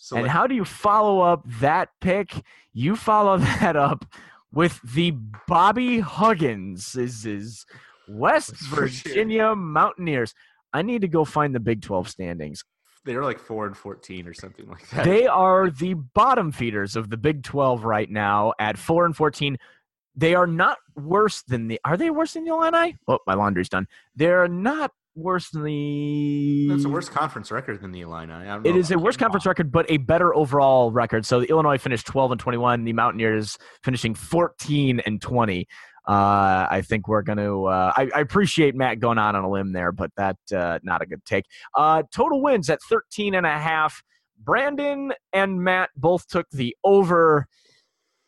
so 0.00 0.16
and 0.16 0.22
like, 0.24 0.32
how 0.32 0.46
do 0.46 0.54
you 0.54 0.64
follow 0.64 1.20
up 1.20 1.42
that 1.60 1.88
pick? 2.00 2.32
You 2.72 2.94
follow 2.94 3.36
that 3.60 3.74
up 3.76 4.04
with 4.52 4.80
the 4.82 5.10
Bobby 5.48 5.98
Huggins 6.00 6.94
is 6.94 7.26
is 7.26 7.66
West. 8.08 8.54
Virginia 8.68 9.54
Mountaineers. 9.56 10.34
I 10.72 10.82
need 10.82 11.00
to 11.02 11.08
go 11.08 11.24
find 11.24 11.54
the 11.54 11.60
Big 11.60 11.82
12 11.82 12.08
standings. 12.08 12.64
They're 13.04 13.24
like 13.24 13.38
four 13.38 13.66
and 13.66 13.76
fourteen 13.76 14.26
or 14.26 14.34
something 14.34 14.68
like 14.68 14.88
that. 14.90 15.04
They 15.04 15.26
are 15.26 15.70
the 15.70 15.94
bottom 15.94 16.52
feeders 16.52 16.96
of 16.96 17.10
the 17.10 17.16
Big 17.16 17.42
12 17.42 17.84
right 17.84 18.10
now 18.10 18.52
at 18.58 18.78
4 18.78 19.06
and 19.06 19.16
14. 19.16 19.56
They 20.16 20.34
are 20.34 20.46
not 20.46 20.78
worse 20.96 21.42
than 21.42 21.68
the 21.68 21.80
Are 21.84 21.96
they 21.96 22.10
worse 22.10 22.32
than 22.34 22.44
the 22.44 22.50
Illini? 22.50 22.96
Oh, 23.06 23.18
my 23.26 23.34
laundry's 23.34 23.68
done. 23.68 23.86
They're 24.16 24.48
not 24.48 24.92
worse 25.14 25.50
than 25.50 25.64
the 25.64 26.66
That's 26.70 26.84
a 26.84 26.88
worse 26.88 27.08
conference 27.08 27.50
record 27.50 27.80
than 27.80 27.92
the 27.92 28.00
Illini. 28.02 28.32
I 28.32 28.44
don't 28.44 28.62
know 28.64 28.70
It 28.70 28.76
is 28.76 28.90
a 28.90 28.98
worse 28.98 29.16
conference 29.16 29.46
record, 29.46 29.70
but 29.70 29.86
a 29.88 29.98
better 29.98 30.34
overall 30.34 30.90
record. 30.90 31.26
So 31.26 31.40
the 31.40 31.46
Illinois 31.46 31.78
finished 31.78 32.06
12 32.06 32.32
and 32.32 32.40
21. 32.40 32.84
The 32.84 32.92
Mountaineers 32.92 33.58
finishing 33.82 34.14
14 34.14 35.00
and 35.00 35.20
20. 35.20 35.66
Uh, 36.08 36.66
I 36.70 36.80
think 36.80 37.06
we're 37.06 37.22
going 37.22 37.36
to. 37.36 37.66
Uh, 37.66 37.92
I, 37.94 38.08
I 38.14 38.20
appreciate 38.20 38.74
Matt 38.74 38.98
going 38.98 39.18
on 39.18 39.36
on 39.36 39.44
a 39.44 39.50
limb 39.50 39.72
there, 39.72 39.92
but 39.92 40.10
that 40.16 40.36
uh, 40.56 40.78
not 40.82 41.02
a 41.02 41.06
good 41.06 41.22
take. 41.26 41.44
Uh, 41.74 42.02
total 42.10 42.40
wins 42.40 42.70
at 42.70 42.78
13 42.88 43.34
and 43.34 43.44
a 43.44 43.58
half. 43.58 44.02
Brandon 44.38 45.12
and 45.34 45.62
Matt 45.62 45.90
both 45.96 46.26
took 46.26 46.48
the 46.50 46.74
over. 46.82 47.46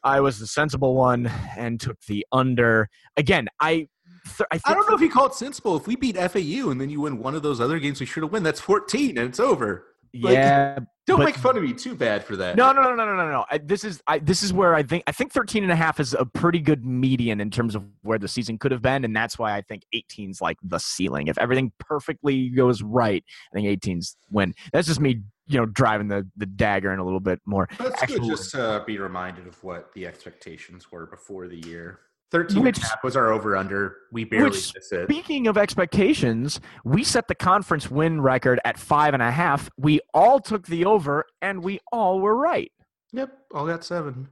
I 0.05 0.21
was 0.21 0.39
the 0.39 0.47
sensible 0.47 0.95
one 0.95 1.31
and 1.57 1.81
took 1.81 1.99
the 2.07 2.27
under. 2.31 2.89
Again, 3.17 3.49
I. 3.61 3.89
Th- 4.37 4.47
I, 4.53 4.61
I 4.67 4.75
don't 4.75 4.87
know 4.87 4.95
if 4.95 5.01
you 5.01 5.11
call 5.11 5.27
it 5.27 5.35
sensible. 5.35 5.77
If 5.77 5.87
we 5.87 5.97
beat 5.97 6.17
FAU 6.17 6.69
and 6.71 6.79
then 6.79 6.91
you 6.91 7.01
win 7.01 7.19
one 7.19 7.35
of 7.35 7.43
those 7.43 7.59
other 7.59 7.79
games 7.79 8.01
we 8.01 8.07
should 8.07 8.23
have 8.23 8.31
won, 8.31 8.43
that's 8.43 8.61
14 8.61 9.17
and 9.17 9.29
it's 9.31 9.41
over. 9.41 9.87
Like- 10.15 10.35
Yeah, 10.35 10.79
Don't 11.07 11.19
But- 11.19 11.25
make 11.25 11.37
fun 11.37 11.57
of 11.57 11.63
me 11.65 11.73
too 11.73 11.95
bad 11.97 12.23
for 12.25 12.37
that. 12.37 12.55
No, 12.57 12.73
no, 12.73 12.83
no, 12.83 12.95
no, 12.95 13.05
no, 13.05 13.17
no, 13.17 13.31
no. 13.31 13.45
I, 13.51 13.59
this 13.59 13.83
is 13.83 14.01
I, 14.07 14.19
this 14.21 14.43
is 14.45 14.53
where 14.53 14.75
I 14.77 14.83
think 14.85 15.03
I 15.09 15.13
think 15.13 15.33
13 15.33 15.65
and 15.65 15.73
a 15.73 15.77
half 15.77 15.99
is 15.99 16.15
a 16.15 16.25
pretty 16.25 16.61
good 16.61 16.85
median 16.85 17.41
in 17.41 17.51
terms 17.51 17.75
of 17.75 17.83
where 18.03 18.19
the 18.19 18.29
season 18.29 18.59
could 18.59 18.71
have 18.71 18.81
been, 18.83 19.05
and 19.05 19.15
that's 19.17 19.37
why 19.39 19.57
I 19.57 19.63
think 19.63 19.83
18's 19.93 20.41
like 20.41 20.57
the 20.63 20.79
ceiling. 20.79 21.27
If 21.27 21.37
everything 21.39 21.73
perfectly 21.81 22.49
goes 22.51 22.81
right, 22.83 23.25
I 23.53 23.55
think 23.59 23.83
18's 23.83 24.17
win. 24.31 24.55
That's 24.73 24.87
just 24.87 25.01
me, 25.01 25.21
you 25.49 25.59
know, 25.59 25.67
driving 25.67 26.07
the 26.07 26.29
the 26.37 26.47
dagger 26.47 26.93
in 26.93 27.01
a 27.01 27.05
little 27.05 27.19
bit 27.19 27.41
more. 27.45 27.69
That's 27.79 28.01
Actually- 28.03 28.21
good 28.21 28.29
just 28.29 28.53
to 28.53 28.85
be 28.87 28.99
reminded 28.99 29.49
of 29.49 29.63
what 29.65 29.93
the 29.95 30.07
expectations 30.07 30.93
were 30.93 31.07
before 31.07 31.49
the 31.49 31.59
year. 31.67 32.01
13 32.31 32.63
Which- 32.63 32.77
and 32.79 32.85
a 32.85 32.89
half 32.89 33.03
was 33.05 33.17
our 33.17 33.33
over 33.33 33.57
under. 33.57 33.97
We 34.13 34.25
barely 34.25 34.51
Which, 34.51 34.75
missed 34.75 34.93
it. 34.93 35.05
Speaking 35.07 35.47
of 35.47 35.59
expectations, 35.59 36.61
we 36.85 37.03
set 37.05 37.29
the 37.29 37.35
conference 37.35 37.91
win 37.91 38.21
record 38.21 38.61
at 38.65 38.79
five 38.79 39.15
and 39.15 39.23
a 39.23 39.31
half. 39.31 39.69
We 39.77 40.01
all 40.15 40.41
took 40.41 40.67
the 40.67 40.85
over, 40.85 41.25
and 41.43 41.63
we 41.65 41.81
all 41.93 42.21
were 42.21 42.37
right. 42.37 42.71
Yep, 43.13 43.33
all 43.55 43.67
got 43.67 43.85
seven. 43.85 44.29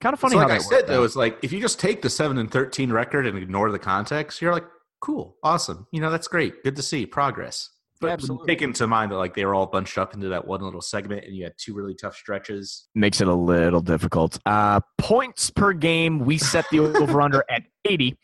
Kind 0.00 0.12
of 0.14 0.20
funny 0.20 0.32
so 0.34 0.38
how 0.40 0.44
like 0.44 0.52
I 0.52 0.58
that 0.58 0.62
said 0.62 0.74
worked 0.76 0.88
though, 0.88 1.00
out. 1.02 1.04
it's 1.04 1.16
like 1.16 1.38
if 1.42 1.52
you 1.52 1.60
just 1.60 1.80
take 1.80 2.02
the 2.02 2.10
seven 2.10 2.38
and 2.38 2.50
thirteen 2.50 2.92
record 2.92 3.26
and 3.26 3.36
ignore 3.38 3.70
the 3.70 3.78
context, 3.78 4.40
you're 4.42 4.52
like, 4.52 4.64
cool, 5.00 5.36
awesome. 5.42 5.86
You 5.90 6.00
know, 6.00 6.10
that's 6.10 6.28
great. 6.28 6.62
Good 6.64 6.76
to 6.76 6.82
see 6.82 7.06
progress. 7.06 7.70
But 8.00 8.10
Absolutely. 8.10 8.46
take 8.46 8.62
into 8.62 8.86
mind 8.86 9.12
that 9.12 9.16
like 9.16 9.34
they 9.34 9.44
were 9.44 9.54
all 9.54 9.66
bunched 9.66 9.98
up 9.98 10.14
into 10.14 10.28
that 10.28 10.46
one 10.46 10.60
little 10.60 10.80
segment, 10.80 11.24
and 11.24 11.34
you 11.34 11.44
had 11.44 11.54
two 11.56 11.74
really 11.74 11.94
tough 11.94 12.16
stretches. 12.16 12.88
makes 12.94 13.20
it 13.20 13.28
a 13.28 13.34
little 13.34 13.80
difficult. 13.80 14.38
Uh, 14.46 14.80
points 14.98 15.50
per 15.50 15.72
game, 15.72 16.18
we 16.20 16.38
set 16.38 16.66
the 16.70 16.80
over 16.96 17.20
under 17.20 17.44
at 17.50 17.62
80. 17.84 18.18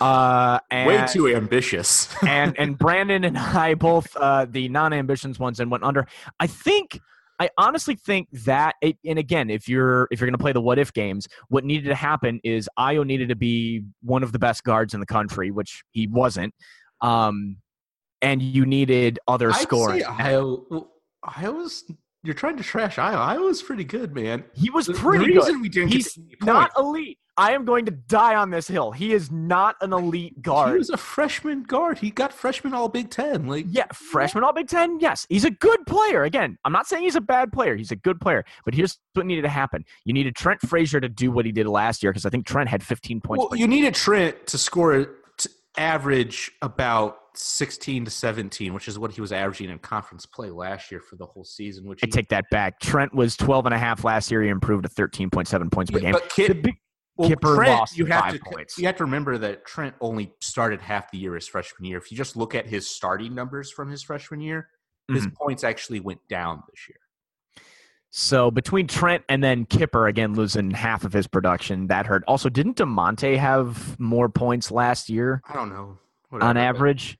Uh, 0.00 0.58
and, 0.70 0.88
Way 0.88 1.06
too 1.10 1.28
ambitious. 1.28 2.08
and 2.26 2.58
and 2.58 2.78
Brandon 2.78 3.24
and 3.24 3.36
I 3.36 3.74
both 3.74 4.14
uh, 4.16 4.46
the 4.48 4.68
non-ambitions 4.68 5.38
ones 5.38 5.60
and 5.60 5.70
went 5.70 5.84
under. 5.84 6.06
I 6.40 6.46
think 6.46 7.00
I 7.42 7.50
honestly 7.58 7.96
think 7.96 8.28
that 8.44 8.76
it, 8.82 8.98
and 9.04 9.18
again, 9.18 9.50
if 9.50 9.68
you're 9.68 10.06
if 10.12 10.20
you're 10.20 10.28
going 10.28 10.38
to 10.38 10.42
play 10.42 10.52
the 10.52 10.60
what 10.60 10.78
if 10.78 10.92
games, 10.92 11.26
what 11.48 11.64
needed 11.64 11.88
to 11.88 11.94
happen 11.94 12.40
is 12.44 12.68
Ayo 12.78 13.04
needed 13.04 13.30
to 13.30 13.36
be 13.36 13.82
one 14.02 14.22
of 14.22 14.30
the 14.30 14.38
best 14.38 14.62
guards 14.62 14.94
in 14.94 15.00
the 15.00 15.06
country, 15.06 15.50
which 15.50 15.82
he 15.90 16.06
wasn't. 16.06 16.54
Um, 17.00 17.56
and 18.22 18.40
you 18.40 18.64
needed 18.64 19.18
other 19.28 19.50
I'd 19.50 19.60
scoring. 19.60 20.00
say 20.00 20.06
Ayo. 20.06 20.86
Ayo's. 21.24 21.84
You're 22.24 22.34
trying 22.34 22.56
to 22.56 22.62
trash 22.62 22.98
Iowa. 22.98 23.34
Ayo's 23.34 23.62
pretty 23.62 23.84
good, 23.84 24.14
man. 24.14 24.44
He 24.54 24.70
was 24.70 24.88
pretty 24.88 25.26
the 25.26 25.32
good. 25.32 25.38
reason 25.40 25.60
we 25.60 25.68
didn't 25.68 25.92
He's 25.92 26.16
not 26.40 26.70
elite. 26.78 27.18
I 27.36 27.52
am 27.52 27.64
going 27.64 27.86
to 27.86 27.90
die 27.90 28.34
on 28.36 28.50
this 28.50 28.68
hill. 28.68 28.92
He 28.92 29.12
is 29.14 29.30
not 29.30 29.76
an 29.80 29.92
elite 29.92 30.42
guard. 30.42 30.72
He 30.72 30.78
was 30.78 30.90
a 30.90 30.98
freshman 30.98 31.62
guard. 31.62 31.98
He 31.98 32.10
got 32.10 32.32
freshman 32.32 32.74
All 32.74 32.88
Big 32.88 33.08
Ten. 33.10 33.46
Like 33.46 33.64
Yeah, 33.68 33.86
freshman 33.92 34.44
All 34.44 34.52
Big 34.52 34.68
Ten. 34.68 35.00
Yes, 35.00 35.26
he's 35.30 35.44
a 35.44 35.50
good 35.50 35.84
player. 35.86 36.24
Again, 36.24 36.58
I'm 36.64 36.72
not 36.72 36.86
saying 36.86 37.04
he's 37.04 37.16
a 37.16 37.22
bad 37.22 37.50
player. 37.50 37.74
He's 37.74 37.90
a 37.90 37.96
good 37.96 38.20
player. 38.20 38.44
But 38.66 38.74
here's 38.74 38.98
what 39.14 39.24
needed 39.24 39.42
to 39.42 39.48
happen: 39.48 39.84
you 40.04 40.12
needed 40.12 40.36
Trent 40.36 40.60
Frazier 40.60 41.00
to 41.00 41.08
do 41.08 41.30
what 41.30 41.46
he 41.46 41.52
did 41.52 41.66
last 41.66 42.02
year 42.02 42.12
because 42.12 42.26
I 42.26 42.30
think 42.30 42.46
Trent 42.46 42.68
had 42.68 42.82
15 42.82 43.20
points. 43.22 43.46
Well, 43.50 43.58
you 43.58 43.66
needed 43.66 43.94
Trent 43.94 44.46
to 44.48 44.58
score 44.58 45.06
to 45.38 45.50
average 45.78 46.52
about 46.60 47.16
16 47.34 48.04
to 48.04 48.10
17, 48.10 48.74
which 48.74 48.88
is 48.88 48.98
what 48.98 49.10
he 49.12 49.20
was 49.20 49.32
averaging 49.32 49.70
in 49.70 49.78
conference 49.78 50.26
play 50.26 50.50
last 50.50 50.90
year 50.90 51.00
for 51.00 51.16
the 51.16 51.26
whole 51.26 51.44
season. 51.44 51.84
Which 51.86 52.00
I 52.02 52.06
take 52.06 52.28
that 52.28 52.44
back. 52.50 52.80
Trent 52.80 53.14
was 53.14 53.36
12 53.36 53.66
and 53.66 53.74
a 53.74 53.78
half 53.78 54.04
last 54.04 54.30
year. 54.30 54.42
He 54.42 54.48
improved 54.48 54.82
to 54.84 54.88
13.7 54.90 55.70
points 55.72 55.90
per 55.90 55.98
Yeah, 55.98 56.02
game. 56.04 56.12
but 56.12 56.28
Kip, 56.30 56.62
big- 56.62 56.76
well, 57.16 57.28
Kipper 57.28 57.56
Trent, 57.56 57.70
lost 57.78 57.96
you 57.98 58.06
have 58.06 58.22
five 58.24 58.32
to 58.34 58.40
points. 58.40 58.78
you 58.78 58.86
have 58.86 58.96
to 58.96 59.04
remember 59.04 59.36
that 59.38 59.66
Trent 59.66 59.94
only 60.00 60.32
started 60.40 60.80
half 60.80 61.10
the 61.10 61.18
year 61.18 61.34
his 61.34 61.46
freshman 61.46 61.84
year. 61.84 61.98
If 61.98 62.10
you 62.10 62.16
just 62.16 62.36
look 62.36 62.54
at 62.54 62.66
his 62.66 62.88
starting 62.88 63.34
numbers 63.34 63.70
from 63.70 63.90
his 63.90 64.02
freshman 64.02 64.40
year, 64.40 64.68
his 65.08 65.26
Mm-hmm. 65.26 65.34
points 65.34 65.62
actually 65.64 66.00
went 66.00 66.20
down 66.28 66.62
this 66.70 66.88
year. 66.88 66.96
So 68.14 68.50
between 68.50 68.86
Trent 68.86 69.24
and 69.28 69.42
then 69.42 69.64
Kipper 69.64 70.06
again 70.06 70.34
losing 70.34 70.70
half 70.70 71.04
of 71.04 71.12
his 71.14 71.26
production, 71.26 71.86
that 71.86 72.06
hurt. 72.06 72.22
Also, 72.28 72.48
didn't 72.50 72.76
Da'Monte 72.76 73.38
have 73.38 73.98
more 73.98 74.28
points 74.28 74.70
last 74.70 75.08
year 75.08 75.40
I 75.48 75.54
don't 75.54 75.70
know. 75.70 75.98
on 76.30 76.38
whatever, 76.40 76.52
but 76.54 76.56
average? 76.60 77.18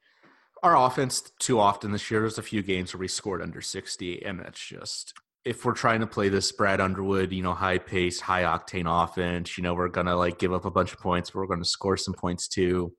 Our 0.63 0.77
offense 0.77 1.33
too 1.39 1.59
often 1.59 1.93
this 1.93 2.11
year. 2.11 2.21
There's 2.21 2.39
a 2.39 2.43
few 2.43 2.63
games 2.63 2.95
where 2.95 3.01
we 3.01 3.09
scored 3.09 3.43
under 3.43 3.61
60, 3.61 4.25
and 4.25 4.41
that's 4.41 4.61
just 4.61 5.15
if 5.45 5.65
we're 5.65 5.73
trying 5.73 6.01
to 6.01 6.07
play 6.07 6.29
this 6.29 6.53
Brad 6.53 6.81
Underwood, 6.81 7.33
you 7.33 7.43
know, 7.43 7.53
high 7.53 7.79
pace, 7.79 8.21
high 8.21 8.43
octane 8.43 8.87
offense, 8.87 9.59
you 9.59 9.63
know, 9.65 9.75
we're 9.75 9.89
gonna 9.89 10.15
like 10.15 10.39
give 10.39 10.53
up 10.53 10.65
a 10.65 10.71
bunch 10.71 10.93
of 10.93 11.01
points, 11.01 11.31
but 11.31 11.41
we're 11.41 11.47
gonna 11.47 11.65
score 11.65 11.97
some 11.97 12.15
points 12.15 12.47
too. 12.47 12.93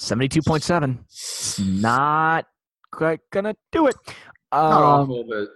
72.7. 0.00 0.98
It's 1.04 1.58
not 1.60 2.46
quite 2.90 3.20
gonna 3.30 3.54
do 3.70 3.86
it. 3.86 3.96
Not 4.52 4.72
Um, 4.82 4.82
awful, 5.10 5.24
but 5.28 5.48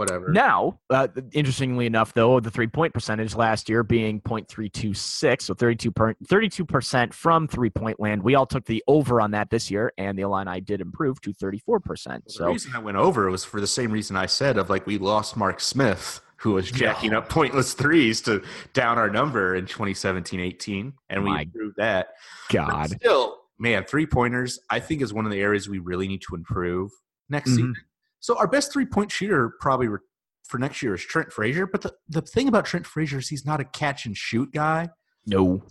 whatever. 0.00 0.30
Now, 0.32 0.80
uh, 0.90 1.08
interestingly 1.32 1.86
enough, 1.86 2.12
though, 2.14 2.40
the 2.40 2.50
three 2.50 2.66
point 2.66 2.92
percentage 2.94 3.34
last 3.36 3.68
year 3.68 3.82
being 3.82 4.20
0.326, 4.22 5.42
so 5.42 5.54
32 5.54 5.92
per, 5.92 6.14
32% 6.24 7.12
from 7.12 7.46
three 7.46 7.70
point 7.70 8.00
land. 8.00 8.22
We 8.22 8.34
all 8.34 8.46
took 8.46 8.64
the 8.64 8.82
over 8.88 9.20
on 9.20 9.30
that 9.32 9.50
this 9.50 9.70
year, 9.70 9.92
and 9.98 10.18
the 10.18 10.22
Illini 10.22 10.60
did 10.60 10.80
improve 10.80 11.20
to 11.20 11.32
34%. 11.32 12.24
the 12.24 12.30
So, 12.32 12.46
reason 12.48 12.72
I 12.74 12.78
went 12.78 12.96
over 12.96 13.30
was 13.30 13.44
for 13.44 13.60
the 13.60 13.66
same 13.66 13.92
reason 13.92 14.16
I 14.16 14.26
said 14.26 14.56
of 14.56 14.70
like 14.70 14.86
we 14.86 14.98
lost 14.98 15.36
Mark 15.36 15.60
Smith, 15.60 16.20
who 16.36 16.52
was 16.52 16.70
jacking 16.70 17.12
up 17.12 17.28
pointless 17.28 17.74
threes 17.74 18.20
to 18.22 18.42
down 18.72 18.98
our 18.98 19.10
number 19.10 19.54
in 19.54 19.66
2017-18, 19.66 20.92
and 21.10 21.22
we 21.22 21.30
My 21.30 21.42
improved 21.42 21.76
that. 21.76 22.08
But 22.50 22.66
God. 22.66 22.90
still, 22.90 23.36
man, 23.58 23.84
three 23.84 24.06
pointers 24.06 24.58
I 24.70 24.80
think 24.80 25.02
is 25.02 25.12
one 25.12 25.26
of 25.26 25.30
the 25.30 25.40
areas 25.40 25.68
we 25.68 25.78
really 25.78 26.08
need 26.08 26.22
to 26.28 26.34
improve 26.34 26.90
next 27.28 27.50
Mhm. 27.50 27.54
season. 27.56 27.74
So 28.20 28.38
our 28.38 28.46
best 28.46 28.72
three 28.72 28.86
point 28.86 29.10
shooter 29.10 29.54
probably 29.60 29.88
re- 29.88 29.98
for 30.46 30.58
next 30.58 30.82
year 30.82 30.94
is 30.94 31.02
Trent 31.02 31.32
Frazier. 31.32 31.66
But 31.66 31.82
the, 31.82 31.94
the 32.08 32.22
thing 32.22 32.48
about 32.48 32.66
Trent 32.66 32.86
Frazier 32.86 33.18
is 33.18 33.28
he's 33.28 33.46
not 33.46 33.60
a 33.60 33.64
catch 33.64 34.06
and 34.06 34.16
shoot 34.16 34.52
guy. 34.52 34.90
No. 35.26 35.62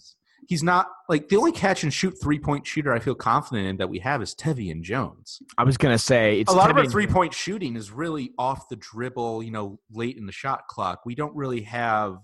He's 0.47 0.63
not 0.63 0.87
like 1.09 1.29
the 1.29 1.35
only 1.35 1.51
catch 1.51 1.83
and 1.83 1.93
shoot 1.93 2.15
three 2.21 2.39
point 2.39 2.65
shooter 2.65 2.91
I 2.91 2.99
feel 2.99 3.13
confident 3.13 3.67
in 3.67 3.77
that 3.77 3.89
we 3.89 3.99
have 3.99 4.21
is 4.21 4.33
Tevian 4.33 4.81
Jones. 4.81 5.39
I 5.59 5.63
was 5.63 5.77
going 5.77 5.93
to 5.93 5.99
say, 5.99 6.39
it's 6.39 6.51
a 6.51 6.55
lot 6.55 6.71
of 6.71 6.77
our 6.77 6.87
three 6.87 7.05
point 7.05 7.33
shooting 7.33 7.75
is 7.75 7.91
really 7.91 8.31
off 8.39 8.67
the 8.67 8.77
dribble, 8.77 9.43
you 9.43 9.51
know, 9.51 9.79
late 9.91 10.17
in 10.17 10.25
the 10.25 10.31
shot 10.31 10.67
clock. 10.67 11.01
We 11.05 11.13
don't 11.13 11.35
really 11.35 11.61
have 11.61 12.17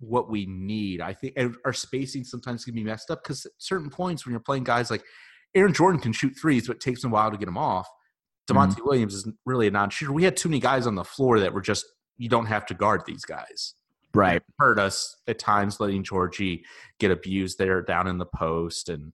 what 0.00 0.30
we 0.30 0.44
need. 0.44 1.00
I 1.00 1.14
think 1.14 1.38
our 1.64 1.72
spacing 1.72 2.24
sometimes 2.24 2.66
can 2.66 2.74
be 2.74 2.84
messed 2.84 3.10
up 3.10 3.22
because 3.22 3.46
at 3.46 3.52
certain 3.56 3.88
points 3.88 4.26
when 4.26 4.32
you're 4.32 4.40
playing 4.40 4.64
guys 4.64 4.90
like 4.90 5.02
Aaron 5.54 5.72
Jordan 5.72 6.00
can 6.00 6.12
shoot 6.12 6.34
threes, 6.38 6.66
but 6.66 6.76
it 6.76 6.82
takes 6.82 7.02
him 7.02 7.10
a 7.10 7.14
while 7.14 7.30
to 7.30 7.38
get 7.38 7.46
them 7.46 7.56
off. 7.56 7.88
Da'Monte 8.48 8.84
Williams 8.84 9.14
is 9.14 9.28
really 9.44 9.66
a 9.66 9.70
non 9.70 9.90
shooter. 9.90 10.12
We 10.12 10.24
had 10.24 10.36
too 10.36 10.48
many 10.48 10.60
guys 10.60 10.86
on 10.86 10.94
the 10.94 11.04
floor 11.04 11.40
that 11.40 11.52
were 11.52 11.60
just, 11.60 11.84
you 12.16 12.28
don't 12.28 12.46
have 12.46 12.64
to 12.66 12.74
guard 12.74 13.02
these 13.06 13.24
guys. 13.24 13.74
Right. 14.14 14.42
Hurt 14.58 14.78
us 14.78 15.16
at 15.26 15.38
times 15.38 15.78
letting 15.80 16.02
Giorgi 16.02 16.62
get 16.98 17.10
abused 17.10 17.58
there 17.58 17.82
down 17.82 18.06
in 18.06 18.18
the 18.18 18.24
post. 18.26 18.88
And 18.88 19.12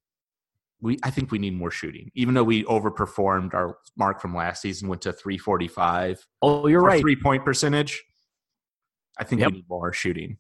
we, 0.81 0.99
I 1.03 1.11
think 1.11 1.31
we 1.33 1.39
need 1.39 1.55
more 1.57 1.71
shooting. 1.71 2.11
Even 2.15 2.35
though 2.35 2.45
we 2.45 2.63
overperformed 2.65 3.55
our 3.55 3.79
mark 3.97 4.21
from 4.21 4.35
last 4.35 4.63
season, 4.63 4.89
went 4.89 5.03
to 5.03 5.13
345 5.13 6.25
Oh, 6.43 6.67
you're 6.69 6.81
right. 6.83 7.01
three 7.01 7.17
point 7.17 7.45
percentage. 7.45 8.03
I 9.19 9.25
think 9.25 9.41
Yep. 9.41 9.51
we 9.51 9.57
need 9.59 9.69
more 9.69 9.93
shooting. 9.93 10.39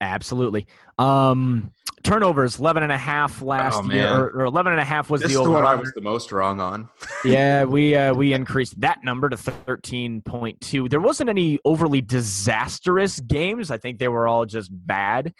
Absolutely. 0.00 0.66
Um, 0.98 1.70
turnovers, 2.04 2.58
11 2.60 2.82
and 2.84 2.92
a 2.92 2.98
half 2.98 3.42
last 3.42 3.80
Oh, 3.82 3.90
year, 3.90 4.08
or, 4.08 4.26
or 4.30 4.44
11 4.44 4.72
and 4.72 4.80
a 4.80 4.84
half 4.84 5.10
was 5.10 5.22
This 5.22 5.32
the 5.34 5.42
the 5.42 5.50
one 5.50 5.64
I 5.64 5.74
was 5.74 5.92
the 5.94 6.00
most 6.00 6.30
wrong 6.30 6.60
on. 6.60 6.88
yeah, 7.24 7.64
we 7.64 7.96
uh, 7.96 8.14
we 8.14 8.32
increased 8.32 8.80
that 8.80 9.02
number 9.02 9.28
to 9.28 9.36
thirteen 9.36 10.22
point 10.22 10.60
two. 10.60 10.88
There 10.88 11.00
wasn't 11.00 11.30
any 11.30 11.58
overly 11.64 12.00
disastrous 12.00 13.18
games. 13.20 13.70
I 13.70 13.78
think 13.78 13.98
they 13.98 14.08
were 14.08 14.28
all 14.28 14.46
just 14.46 14.70
bad. 14.72 15.32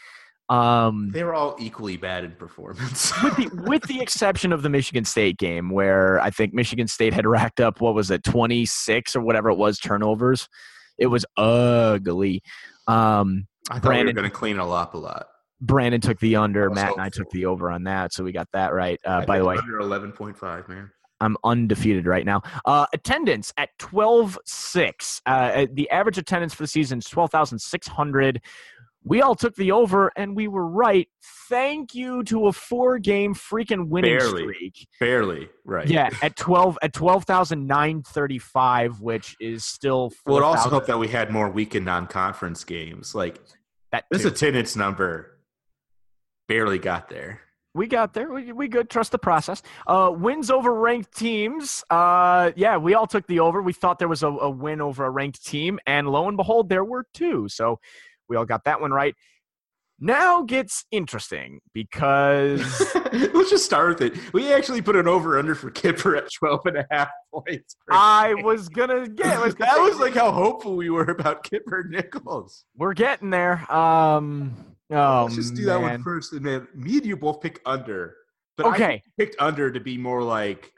Um, 0.48 1.10
They 1.12 1.24
were 1.24 1.34
all 1.34 1.56
equally 1.58 1.96
bad 1.96 2.24
in 2.24 2.32
performance. 2.32 3.12
with 3.22 3.36
the 3.36 3.62
with 3.66 3.82
the 3.84 4.00
exception 4.00 4.52
of 4.52 4.62
the 4.62 4.68
Michigan 4.68 5.04
State 5.04 5.38
game, 5.38 5.70
where 5.70 6.20
I 6.20 6.30
think 6.30 6.52
Michigan 6.52 6.88
State 6.88 7.14
had 7.14 7.26
racked 7.26 7.60
up 7.60 7.80
what 7.80 7.94
was 7.94 8.10
it, 8.10 8.24
twenty 8.24 8.66
six 8.66 9.14
or 9.14 9.20
whatever 9.20 9.50
it 9.50 9.56
was 9.56 9.78
turnovers. 9.78 10.48
It 10.98 11.06
was 11.06 11.24
ugly. 11.36 12.42
Um, 12.86 13.46
I 13.70 13.78
thought 13.78 13.92
we 13.92 14.04
were 14.04 14.12
going 14.12 14.30
to 14.30 14.30
clean 14.30 14.56
it 14.56 14.62
up 14.62 14.94
a 14.94 14.98
lot. 14.98 15.26
Brandon 15.60 16.00
took 16.00 16.18
the 16.20 16.36
under. 16.36 16.70
Matt 16.70 16.92
and 16.92 17.00
I 17.00 17.08
took 17.08 17.28
the 17.30 17.46
over 17.46 17.70
on 17.70 17.84
that, 17.84 18.12
so 18.12 18.24
we 18.24 18.32
got 18.32 18.48
that 18.52 18.74
right. 18.74 19.00
Uh, 19.04 19.24
by 19.24 19.38
the 19.38 19.44
way, 19.44 19.56
under 19.56 19.78
11.5, 19.78 20.68
man. 20.68 20.90
I'm 21.20 21.36
undefeated 21.44 22.06
right 22.06 22.26
now. 22.26 22.42
Uh, 22.64 22.86
attendance 22.92 23.52
at 23.56 23.70
12.6. 23.78 25.20
Uh, 25.24 25.66
the 25.72 25.88
average 25.90 26.18
attendance 26.18 26.52
for 26.52 26.64
the 26.64 26.68
season 26.68 26.98
is 26.98 27.06
12,600. 27.06 28.42
We 29.06 29.20
all 29.20 29.34
took 29.34 29.54
the 29.54 29.70
over, 29.72 30.10
and 30.16 30.34
we 30.34 30.48
were 30.48 30.66
right. 30.66 31.06
Thank 31.48 31.94
you 31.94 32.22
to 32.24 32.46
a 32.46 32.52
four-game 32.52 33.34
freaking 33.34 33.88
winning 33.88 34.18
Barely. 34.18 34.42
streak. 34.42 34.88
Barely, 34.98 35.50
right. 35.64 35.86
Yeah, 35.86 36.08
at 36.22 36.36
12 36.36 36.78
at 36.82 36.94
12,935, 36.94 39.00
which 39.02 39.36
is 39.40 39.62
still. 39.64 40.10
Well, 40.24 40.38
it 40.38 40.42
also 40.42 40.70
4,000 40.70 40.70
helped 40.70 40.86
that 40.86 40.98
we 40.98 41.08
had 41.08 41.30
more 41.30 41.50
weekend 41.50 41.84
non-conference 41.84 42.64
games. 42.64 43.14
Like 43.14 43.42
that 43.92 44.04
this 44.10 44.22
too. 44.22 44.28
attendance 44.28 44.74
number 44.74 45.33
barely 46.48 46.78
got 46.78 47.08
there. 47.08 47.40
We 47.74 47.88
got 47.88 48.14
there. 48.14 48.32
We, 48.32 48.52
we 48.52 48.68
good. 48.68 48.88
Trust 48.88 49.10
the 49.10 49.18
process. 49.18 49.62
Uh, 49.86 50.12
wins 50.14 50.50
over 50.50 50.72
ranked 50.72 51.16
teams. 51.16 51.82
Uh, 51.90 52.52
yeah, 52.54 52.76
we 52.76 52.94
all 52.94 53.06
took 53.06 53.26
the 53.26 53.40
over. 53.40 53.60
We 53.60 53.72
thought 53.72 53.98
there 53.98 54.08
was 54.08 54.22
a, 54.22 54.28
a 54.28 54.48
win 54.48 54.80
over 54.80 55.04
a 55.04 55.10
ranked 55.10 55.44
team, 55.44 55.80
and 55.86 56.08
lo 56.08 56.28
and 56.28 56.36
behold, 56.36 56.68
there 56.68 56.84
were 56.84 57.06
two. 57.14 57.48
So 57.48 57.80
we 58.28 58.36
all 58.36 58.44
got 58.44 58.64
that 58.64 58.80
one 58.80 58.92
right. 58.92 59.16
Now 60.00 60.42
gets 60.42 60.84
interesting 60.90 61.60
because 61.72 62.60
Let's 63.12 63.50
just 63.50 63.64
start 63.64 64.00
with 64.00 64.12
it. 64.12 64.32
We 64.32 64.52
actually 64.52 64.82
put 64.82 64.96
an 64.96 65.06
over-under 65.06 65.54
for 65.54 65.70
Kipper 65.70 66.16
at 66.16 66.32
12 66.32 66.60
and 66.66 66.78
a 66.78 66.86
half 66.90 67.10
points. 67.32 67.76
I 67.88 68.34
game. 68.34 68.44
was 68.44 68.68
gonna 68.68 69.08
get. 69.08 69.40
was 69.40 69.54
that 69.58 69.78
was 69.78 69.98
like 69.98 70.14
how 70.14 70.32
hopeful 70.32 70.76
we 70.76 70.90
were 70.90 71.04
about 71.04 71.44
Kipper 71.44 71.84
Nichols. 71.88 72.64
we're 72.76 72.94
getting 72.94 73.30
there. 73.30 73.70
Um, 73.72 74.73
oh 74.90 75.24
Let's 75.24 75.36
just 75.36 75.54
do 75.54 75.64
that 75.66 75.80
one 75.80 76.02
first, 76.02 76.32
man. 76.32 76.38
and 76.38 76.46
then 76.46 76.68
me 76.74 76.96
and 76.98 77.06
you 77.06 77.16
both 77.16 77.40
pick 77.40 77.60
under. 77.66 78.16
But 78.56 78.66
I 78.66 78.74
Okay. 78.74 79.02
picked 79.18 79.36
under 79.40 79.70
to 79.70 79.80
be 79.80 79.96
more 79.98 80.22
like 80.22 80.72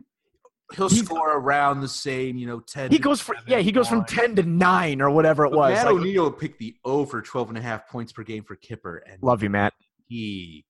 he'll 0.75 0.89
He's- 0.89 1.05
score 1.05 1.37
around 1.37 1.81
the 1.81 1.89
same, 1.89 2.37
you 2.39 2.47
know, 2.47 2.61
10. 2.61 2.91
He 2.91 2.99
goes 2.99 3.21
for 3.21 3.37
yeah, 3.47 3.59
he 3.59 3.71
goes 3.73 3.89
from 3.89 4.05
10 4.05 4.35
to 4.37 4.43
9 4.43 5.01
or 5.03 5.11
whatever 5.11 5.45
it 5.45 5.51
But 5.51 5.59
was. 5.59 5.73
Matt 5.75 5.87
Like, 5.87 5.95
O'Neill 5.97 6.31
picked 6.33 6.59
the 6.59 6.75
over 6.85 7.21
12 7.23 7.51
and 7.51 7.59
a 7.59 7.61
half 7.63 7.89
points 7.89 8.13
per 8.13 8.23
game 8.23 8.43
for 8.45 8.57
Kipper, 8.57 8.99
and 9.09 9.23
love 9.23 9.43
you, 9.43 9.51
Matt. 9.51 9.75
he 10.09 10.65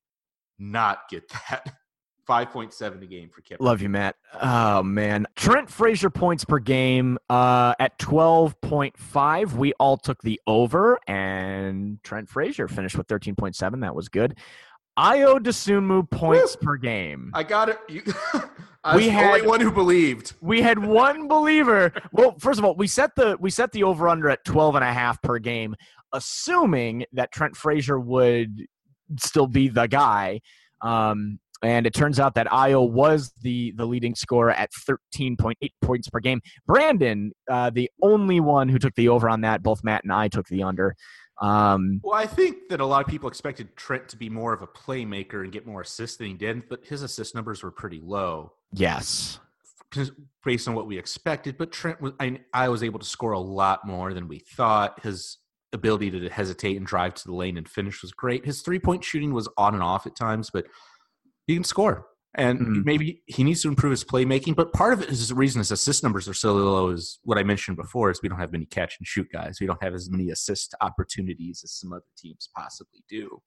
not 0.59 1.09
get 1.11 1.29
that. 1.51 1.73
5.7 2.29 3.03
a 3.03 3.07
game 3.07 3.29
for 3.29 3.41
Kipper. 3.41 3.63
Love 3.63 3.81
you, 3.83 3.89
Matt. 3.89 4.17
Oh 4.41 4.83
man, 4.83 5.27
Trent 5.37 5.71
Frazier 5.71 6.11
points 6.11 6.45
per 6.45 6.59
game 6.59 7.19
uh, 7.31 7.75
at 7.79 7.99
twelve 7.99 8.61
point 8.61 8.97
five. 8.99 9.55
We 9.55 9.73
all 9.75 9.97
took 9.97 10.21
the 10.23 10.41
over, 10.47 10.99
and 11.07 12.03
Trent 12.03 12.29
Frazier 12.29 12.69
finished 12.69 12.97
with 12.99 13.07
thirteen 13.07 13.35
point 13.35 13.55
seven. 13.57 13.81
That 13.81 13.95
was 13.95 14.09
good. 14.09 14.37
Ayo 14.99 15.39
Dosunmu 15.39 16.11
points 16.11 16.57
per 16.57 16.77
game. 16.79 17.31
I 17.35 17.43
got 17.43 17.69
it. 17.69 17.79
You, 17.89 18.03
I 18.83 18.97
We 18.97 19.03
was 19.03 19.05
the 19.07 19.11
had- 19.11 19.27
only 19.35 19.47
one 19.47 19.61
who 19.61 19.71
believed. 19.71 20.33
we 20.41 20.63
had 20.63 20.79
one 20.79 21.29
believer. 21.29 21.93
Well, 22.13 22.35
first 22.39 22.59
of 22.59 22.65
all, 22.65 22.75
we 22.77 22.87
set 22.87 23.15
the 23.15 23.37
we 23.39 23.51
set 23.51 23.73
the 23.73 23.83
over 23.85 24.09
under 24.09 24.31
at 24.31 24.43
12 24.47 24.75
and 24.77 24.83
a 24.85 24.93
half 24.93 25.21
per 25.21 25.39
game, 25.39 25.75
assuming 26.13 27.05
that 27.13 27.31
Trent 27.33 27.57
Frazier 27.57 28.01
would 28.01 28.67
still 29.19 29.47
be 29.47 29.69
the 29.69 29.87
guy. 29.87 30.41
Um, 30.83 31.39
and 31.63 31.87
it 31.87 31.95
turns 31.95 32.21
out 32.21 32.35
that 32.35 32.47
Ayo 32.49 32.89
was 32.89 33.33
the 33.41 33.73
the 33.77 33.87
leading 33.87 34.15
scorer 34.15 34.51
at 34.51 34.71
13.8 34.89 35.55
points 35.83 36.09
per 36.09 36.21
game. 36.21 36.41
Brandon, 36.67 37.33
uh, 37.51 37.71
the 37.71 37.91
only 38.03 38.41
one 38.41 38.69
who 38.69 38.79
took 38.79 38.95
the 38.95 39.09
over 39.09 39.29
on 39.29 39.41
that. 39.43 39.63
Both 39.63 39.83
Matt 39.83 40.05
and 40.05 40.13
I 40.13 40.29
took 40.29 40.47
the 40.49 40.63
under. 40.63 40.95
Um, 41.41 42.01
Well, 42.03 42.19
I 42.19 42.27
think 42.27 42.69
that 42.71 42.81
a 42.81 42.87
lot 42.87 43.03
of 43.03 43.09
people 43.09 43.29
expected 43.29 43.77
Trent 43.77 44.09
to 44.09 44.17
be 44.17 44.31
more 44.31 44.53
of 44.53 44.63
a 44.63 44.67
playmaker 44.67 45.43
and 45.43 45.53
get 45.53 45.67
more 45.67 45.83
assists 45.83 46.17
than 46.17 46.29
he 46.29 46.33
did, 46.33 46.69
but 46.69 46.85
his 46.85 47.03
assist 47.03 47.35
numbers 47.35 47.63
were 47.63 47.71
pretty 47.71 48.01
low 48.03 48.53
yes. 48.73 49.39
based 50.45 50.67
on 50.69 50.75
what 50.75 50.87
we 50.87 50.99
expected. 50.99 51.59
But 51.59 51.73
Trent 51.73 52.01
was, 52.01 52.13
I, 52.21 52.41
I 52.55 52.69
was 52.69 52.83
able 52.83 52.99
to 52.99 53.05
score 53.05 53.33
a 53.33 53.39
lot 53.39 53.87
more 53.87 54.15
than 54.15 54.29
we 54.29 54.39
thought. 54.39 55.03
His 55.03 55.39
ability 55.73 56.11
to 56.11 56.29
hesitate 56.31 56.77
and 56.77 56.87
drive 56.87 57.15
to 57.15 57.25
the 57.27 57.35
lane 57.35 57.59
and 57.59 57.69
finish 57.69 58.01
was 58.03 58.13
great. 58.13 58.47
His 58.47 58.63
three 58.63 58.79
point 58.79 59.05
shooting 59.05 59.35
was 59.35 59.49
on 59.59 59.75
and 59.75 59.83
off 59.83 60.07
at 60.07 60.17
times, 60.17 60.51
but 60.51 60.67
he 61.47 61.55
can 61.55 61.65
score. 61.65 62.07
And 62.39 62.61
Mhm. 62.61 62.85
maybe 62.85 63.23
he 63.25 63.43
needs 63.45 63.63
to 63.63 63.69
improve 63.69 63.93
his 63.93 64.05
playmaking, 64.05 64.57
but 64.57 64.71
part 64.75 64.93
of 64.93 65.01
it 65.01 65.09
is 65.09 65.31
the 65.31 65.35
reason 65.35 65.59
his 65.61 65.71
assist 65.71 66.03
numbers 66.03 66.29
are 66.29 66.35
so 66.35 66.53
low 66.55 66.91
is 66.91 67.19
what 67.23 67.39
I 67.39 67.43
mentioned 67.43 67.79
before 67.79 68.11
is 68.11 68.21
we 68.23 68.29
don't 68.29 68.39
have 68.39 68.53
many 68.53 68.67
catch 68.67 68.97
and 68.99 69.07
shoot 69.07 69.27
guys. 69.33 69.57
We 69.59 69.67
don't 69.67 69.83
have 69.83 69.95
as 69.95 70.11
many 70.11 70.29
assist 70.29 70.75
opportunities 70.83 71.63
as 71.65 71.73
some 71.73 71.95
other 71.95 72.05
teams 72.19 72.51
possibly 72.55 73.03
do. 73.09 73.41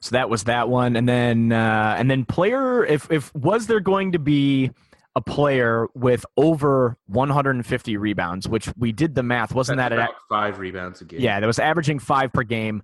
So 0.00 0.10
that 0.16 0.28
was 0.28 0.42
that 0.44 0.68
one, 0.68 0.96
and 0.96 1.08
then 1.08 1.52
uh, 1.52 1.94
and 1.96 2.10
then 2.10 2.24
player. 2.24 2.84
If 2.84 3.08
if 3.12 3.32
was 3.32 3.68
there 3.68 3.78
going 3.80 4.10
to 4.10 4.18
be 4.18 4.72
a 5.14 5.20
player 5.20 5.86
with 5.94 6.26
over 6.36 6.96
150 7.06 7.96
rebounds, 7.96 8.48
which 8.48 8.68
we 8.76 8.90
did 8.90 9.14
the 9.14 9.22
math, 9.22 9.54
wasn't 9.54 9.76
That's 9.76 9.90
that 9.90 9.94
about 9.94 10.14
five 10.28 10.58
rebounds 10.58 11.00
a 11.00 11.04
game? 11.04 11.20
Yeah, 11.20 11.38
that 11.38 11.46
was 11.46 11.60
averaging 11.60 12.00
five 12.00 12.32
per 12.32 12.42
game. 12.42 12.82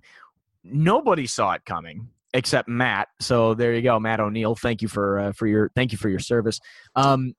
Nobody 0.63 1.25
saw 1.25 1.51
it 1.53 1.65
coming 1.65 2.07
except 2.33 2.67
Matt. 2.69 3.07
So 3.19 3.53
there 3.53 3.73
you 3.73 3.81
go, 3.81 3.99
Matt 3.99 4.19
O'Neill. 4.19 4.55
Thank 4.55 4.81
you 4.81 4.87
for 4.87 5.19
uh, 5.19 5.31
for 5.33 5.47
your 5.47 5.71
thank 5.75 5.91
you 5.91 5.97
for 5.97 6.09
your 6.09 6.19
service. 6.19 6.59
Um, 6.95 7.33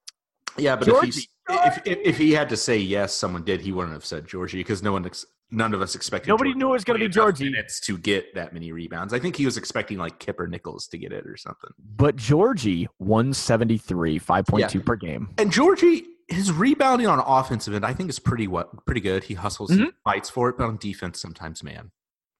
Yeah, 0.57 0.76
but 0.76 0.88
Giorgi. 0.88 1.09
if, 1.09 1.14
he's, 1.14 1.28
if, 1.49 1.86
if 1.86 1.99
if 2.05 2.18
he 2.18 2.32
had 2.32 2.49
to 2.51 2.57
say 2.57 2.78
yes, 2.78 3.14
someone 3.14 3.45
did. 3.45 3.61
He 3.61 3.72
wouldn't 3.72 3.93
have 3.95 4.05
said 4.05 4.26
Giorgi 4.26 4.55
because 4.55 4.82
no 4.82 4.93
one, 4.93 5.07
ex- 5.07 5.24
none 5.53 5.74
of 5.74 5.80
us 5.82 5.95
expected. 5.95 6.28
Nobody 6.28 6.53
Giorgi 6.53 6.57
knew 6.57 6.68
it 6.68 6.72
was 6.72 6.84
gonna 6.84 6.99
be 6.99 7.09
Giorgi. 7.09 7.45
minutes 7.51 7.80
to 7.80 7.97
get 7.99 8.34
that 8.34 8.53
many 8.53 8.72
rebounds. 8.72 9.12
I 9.14 9.18
think 9.18 9.36
he 9.36 9.45
was 9.45 9.57
expecting 9.57 9.99
like 9.99 10.18
Kipper 10.18 10.47
Nichols 10.49 10.86
to 10.88 10.99
get 10.99 11.12
it 11.12 11.26
or 11.26 11.36
something. 11.36 11.70
but 11.97 12.16
Giorgi 12.16 12.86
173, 12.99 14.18
5.2 14.18 14.59
Yeah. 14.59 14.80
per 14.84 14.97
game. 14.97 15.28
And 15.38 15.51
Giorgi, 15.53 16.03
his 16.28 16.53
rebounding 16.53 17.07
on 17.09 17.18
offensive 17.20 17.74
end, 17.74 17.84
I 17.84 17.93
think 17.95 18.11
is 18.11 18.18
pretty 18.18 18.47
what 18.49 18.84
pretty 18.86 19.01
good. 19.01 19.24
He 19.24 19.34
hustles, 19.34 19.70
Mhm. 19.70 19.93
fights 20.05 20.30
for 20.30 20.49
it, 20.49 20.57
but 20.59 20.64
on 20.66 20.76
defense, 20.76 21.20
sometimes, 21.20 21.62
man, 21.64 21.91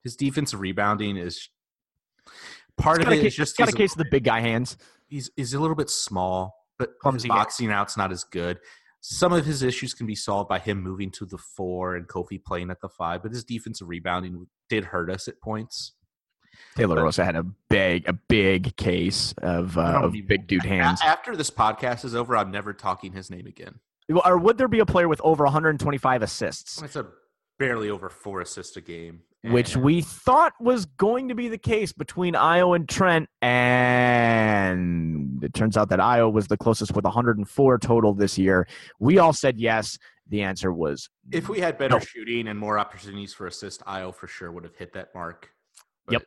his 0.05 0.14
defensive 0.16 0.61
rebounding 0.61 1.16
is 1.16 1.48
part 2.76 3.02
of 3.02 3.08
it. 3.12 3.20
ca- 3.20 3.26
Is 3.26 3.34
just 3.34 3.56
got 3.56 3.68
a 3.68 3.72
case 3.72 3.92
of 3.92 3.98
the 3.98 4.08
big 4.10 4.24
guy 4.24 4.40
hands. 4.40 4.76
he's 5.08 5.30
he's 5.36 5.54
a 5.54 5.60
little 5.60 5.76
bit 5.76 5.90
small, 5.90 6.54
but 6.78 6.98
Clumsy 7.00 7.28
boxing 7.28 7.70
out's 7.70 7.96
not 7.96 8.12
as 8.12 8.24
good. 8.24 8.58
Some 9.02 9.32
of 9.32 9.46
his 9.46 9.62
issues 9.62 9.94
can 9.94 10.06
be 10.06 10.14
solved 10.14 10.48
by 10.48 10.58
him 10.58 10.82
moving 10.82 11.10
to 11.12 11.24
the 11.24 11.38
four 11.38 11.96
and 11.96 12.06
Kofi 12.06 12.42
playing 12.42 12.70
at 12.70 12.80
the 12.82 12.88
five, 12.88 13.22
but 13.22 13.32
his 13.32 13.44
defensive 13.44 13.88
rebounding 13.88 14.46
did 14.68 14.84
hurt 14.86 15.10
us 15.10 15.26
at 15.26 15.40
points. 15.40 15.92
Taylor 16.76 16.96
But- 16.96 17.04
Rosa 17.04 17.24
had 17.24 17.36
a 17.36 17.42
big 17.70 18.06
a 18.08 18.12
big 18.12 18.76
case 18.76 19.32
of 19.38 19.78
uh, 19.78 20.02
of 20.02 20.12
big 20.26 20.46
dude 20.46 20.64
hands. 20.64 21.00
after 21.02 21.34
this 21.34 21.50
podcast 21.50 22.04
is 22.04 22.14
over, 22.14 22.36
I'm 22.36 22.50
never 22.50 22.72
talking 22.74 23.12
his 23.12 23.30
name 23.30 23.46
again. 23.46 23.80
Or 24.24 24.36
would 24.36 24.58
there 24.58 24.68
be 24.68 24.80
a 24.80 24.86
player 24.86 25.08
with 25.08 25.20
over 25.22 25.44
125 25.44 26.22
assists? 26.22 26.82
It's 26.82 26.96
a 26.96 27.06
barely 27.58 27.88
over 27.90 28.08
four 28.10 28.40
assists 28.40 28.76
a 28.76 28.80
game, 28.80 29.20
which 29.43 29.76
we 29.76 30.03
thought 30.03 30.53
was 30.61 30.84
going 30.86 31.28
to 31.28 31.34
be 31.34 31.49
the 31.49 31.59
case 31.59 31.93
between 31.93 32.34
Ayo 32.34 32.76
and 32.76 32.88
Trent, 32.88 33.28
and 34.11 35.43
it 35.43 35.55
turns 35.55 35.76
out 35.76 35.88
that 35.91 35.99
Ayo 35.99 36.30
was 36.32 36.47
the 36.49 36.57
closest 36.57 36.95
with 36.95 37.05
104 37.05 37.78
total 37.78 38.14
this 38.14 38.36
year. 38.38 38.66
We 38.99 39.18
all 39.18 39.32
said 39.32 39.59
yes. 39.59 39.99
The 40.28 40.43
answer 40.43 40.72
was 40.72 41.09
if 41.32 41.49
we 41.49 41.59
had 41.59 41.76
better 41.76 41.95
No. 41.95 41.99
shooting 42.01 42.47
and 42.47 42.57
more 42.57 42.78
opportunities 42.78 43.34
for 43.34 43.49
assist, 43.49 43.82
Ayo 43.84 44.14
for 44.14 44.28
sure 44.28 44.53
would 44.53 44.62
have 44.62 44.76
hit 44.76 44.93
that 44.93 45.09
mark. 45.12 45.51
Yep. 46.09 46.22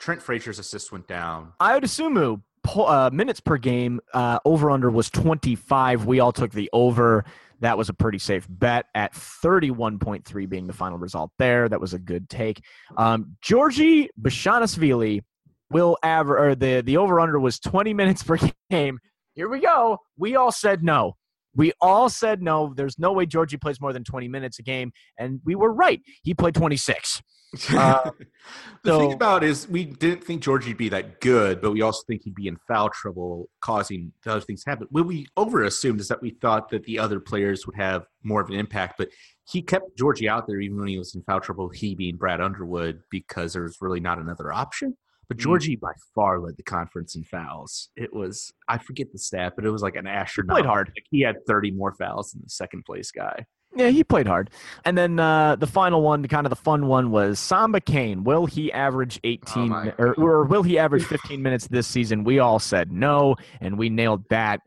Trent 0.00 0.20
Frazier's 0.20 0.58
assist 0.58 0.90
went 0.90 1.06
down. 1.06 1.52
Ayo 1.60 1.80
Dosunmu 1.80 2.42
po- 2.64 2.84
uh, 2.86 3.10
minutes 3.12 3.38
per 3.38 3.56
game 3.56 4.00
uh, 4.12 4.40
over 4.44 4.70
under 4.72 4.90
was 4.90 5.08
25. 5.10 6.04
We 6.04 6.18
all 6.18 6.32
took 6.32 6.50
the 6.50 6.68
over. 6.72 7.24
That 7.64 7.78
was 7.78 7.88
a 7.88 7.94
pretty 7.94 8.18
safe 8.18 8.46
bet 8.50 8.84
at 8.94 9.14
31.3 9.14 10.48
being 10.50 10.66
the 10.66 10.74
final 10.74 10.98
result 10.98 11.30
there. 11.38 11.66
That 11.66 11.80
was 11.80 11.94
a 11.94 11.98
good 11.98 12.28
take. 12.28 12.62
Um, 12.98 13.36
Giorgi 13.42 14.08
Bezhanishvili 14.20 15.22
will 15.70 15.96
average, 16.02 16.40
or 16.40 16.54
the, 16.54 16.82
the 16.82 16.98
over 16.98 17.20
under 17.20 17.40
was 17.40 17.58
20 17.58 17.94
minutes 17.94 18.22
per 18.22 18.36
game. 18.70 18.98
Here 19.32 19.48
we 19.48 19.60
go. 19.60 19.96
We 20.18 20.36
all 20.36 20.52
said 20.52 20.84
no. 20.84 21.16
We 21.56 21.72
all 21.80 22.10
said 22.10 22.42
no. 22.42 22.74
There's 22.76 22.98
no 22.98 23.14
way 23.14 23.24
Giorgi 23.24 23.58
plays 23.58 23.80
more 23.80 23.94
than 23.94 24.04
20 24.04 24.28
minutes 24.28 24.58
a 24.58 24.62
game. 24.62 24.92
And 25.18 25.40
we 25.46 25.54
were 25.54 25.72
right. 25.72 26.02
He 26.22 26.34
played 26.34 26.54
26. 26.54 27.22
Uh, 27.74 28.10
the 28.82 28.98
thing 28.98 29.12
about 29.12 29.42
it 29.42 29.50
is 29.50 29.68
we 29.68 29.84
didn't 29.84 30.22
think 30.22 30.42
Giorgi'd 30.42 30.76
be 30.76 30.88
that 30.90 31.20
good, 31.20 31.60
but 31.60 31.70
we 31.72 31.80
also 31.82 32.02
think 32.06 32.22
he'd 32.22 32.34
be 32.34 32.48
in 32.48 32.56
foul 32.68 32.90
trouble, 32.90 33.48
causing 33.60 34.12
the 34.22 34.32
other 34.32 34.40
things 34.40 34.64
to 34.64 34.70
happen. 34.70 34.86
What 34.90 35.06
we 35.06 35.26
over 35.36 35.64
assumed 35.64 36.00
is 36.00 36.08
that 36.08 36.20
we 36.20 36.30
thought 36.30 36.68
that 36.70 36.84
the 36.84 36.98
other 36.98 37.20
players 37.20 37.66
would 37.66 37.76
have 37.76 38.06
more 38.22 38.40
of 38.40 38.48
an 38.50 38.56
impact, 38.56 38.96
but 38.98 39.08
he 39.46 39.62
kept 39.62 39.96
Giorgi 39.98 40.28
out 40.28 40.46
there 40.46 40.60
even 40.60 40.78
when 40.78 40.88
he 40.88 40.98
was 40.98 41.14
in 41.14 41.22
foul 41.22 41.40
trouble. 41.40 41.68
He 41.68 41.94
being 41.94 42.16
Brad 42.16 42.40
Underwood 42.40 43.02
because 43.10 43.52
there 43.54 43.62
was 43.62 43.78
really 43.80 44.00
not 44.00 44.18
another 44.18 44.52
option. 44.52 44.96
But 45.28 45.38
Mm. 45.38 45.44
Giorgi 45.44 45.80
by 45.80 45.92
far 46.14 46.38
led 46.40 46.56
the 46.56 46.62
conference 46.62 47.14
in 47.16 47.24
fouls. 47.24 47.88
It 47.96 48.12
was 48.12 48.52
I 48.68 48.78
forget 48.78 49.10
the 49.12 49.18
stat, 49.18 49.54
but 49.56 49.64
it 49.64 49.70
was 49.70 49.82
like 49.82 49.96
an 49.96 50.06
astronaut. 50.06 50.56
played 50.56 50.66
hard. 50.66 50.88
Like 50.94 51.06
he 51.10 51.22
had 51.22 51.36
30 51.46 51.70
more 51.70 51.94
fouls 51.94 52.32
than 52.32 52.42
the 52.42 52.50
second 52.50 52.84
place 52.84 53.10
guy. 53.10 53.46
Yeah, 53.76 53.88
he 53.88 54.04
played 54.04 54.26
hard. 54.26 54.50
And 54.84 54.96
then 54.96 55.18
uh, 55.18 55.56
the 55.56 55.66
final 55.66 56.00
one, 56.02 56.26
kind 56.28 56.46
of 56.46 56.50
the 56.50 56.56
fun 56.56 56.86
one, 56.86 57.10
was 57.10 57.38
Samba 57.38 57.80
Kane. 57.80 58.22
Will 58.24 58.46
he 58.46 58.72
average 58.72 59.18
18 59.24 59.68
my 59.68 59.92
or, 59.98 60.14
or 60.14 60.44
will 60.44 60.62
he 60.62 60.78
average 60.78 61.04
15 61.06 61.42
minutes 61.42 61.66
this 61.66 61.86
season? 61.86 62.24
We 62.24 62.38
all 62.38 62.58
said 62.58 62.92
no, 62.92 63.36
and 63.60 63.76
we 63.76 63.88
nailed 63.90 64.28
that. 64.30 64.60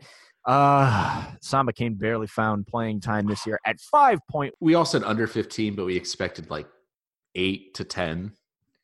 Uh, 0.45 1.25
Samba 1.41 1.73
Kane 1.73 1.95
barely 1.95 2.27
found 2.27 2.67
playing 2.67 3.01
time 3.01 3.27
this 3.27 3.45
year 3.45 3.59
at 3.65 3.79
five 3.79 4.19
point. 4.29 4.53
We 4.59 4.75
all 4.75 4.85
said 4.85 5.03
under 5.03 5.27
15, 5.27 5.75
but 5.75 5.85
we 5.85 5.95
expected 5.95 6.49
like 6.49 6.67
8 7.35 7.73
to 7.75 7.83
10, 7.83 8.31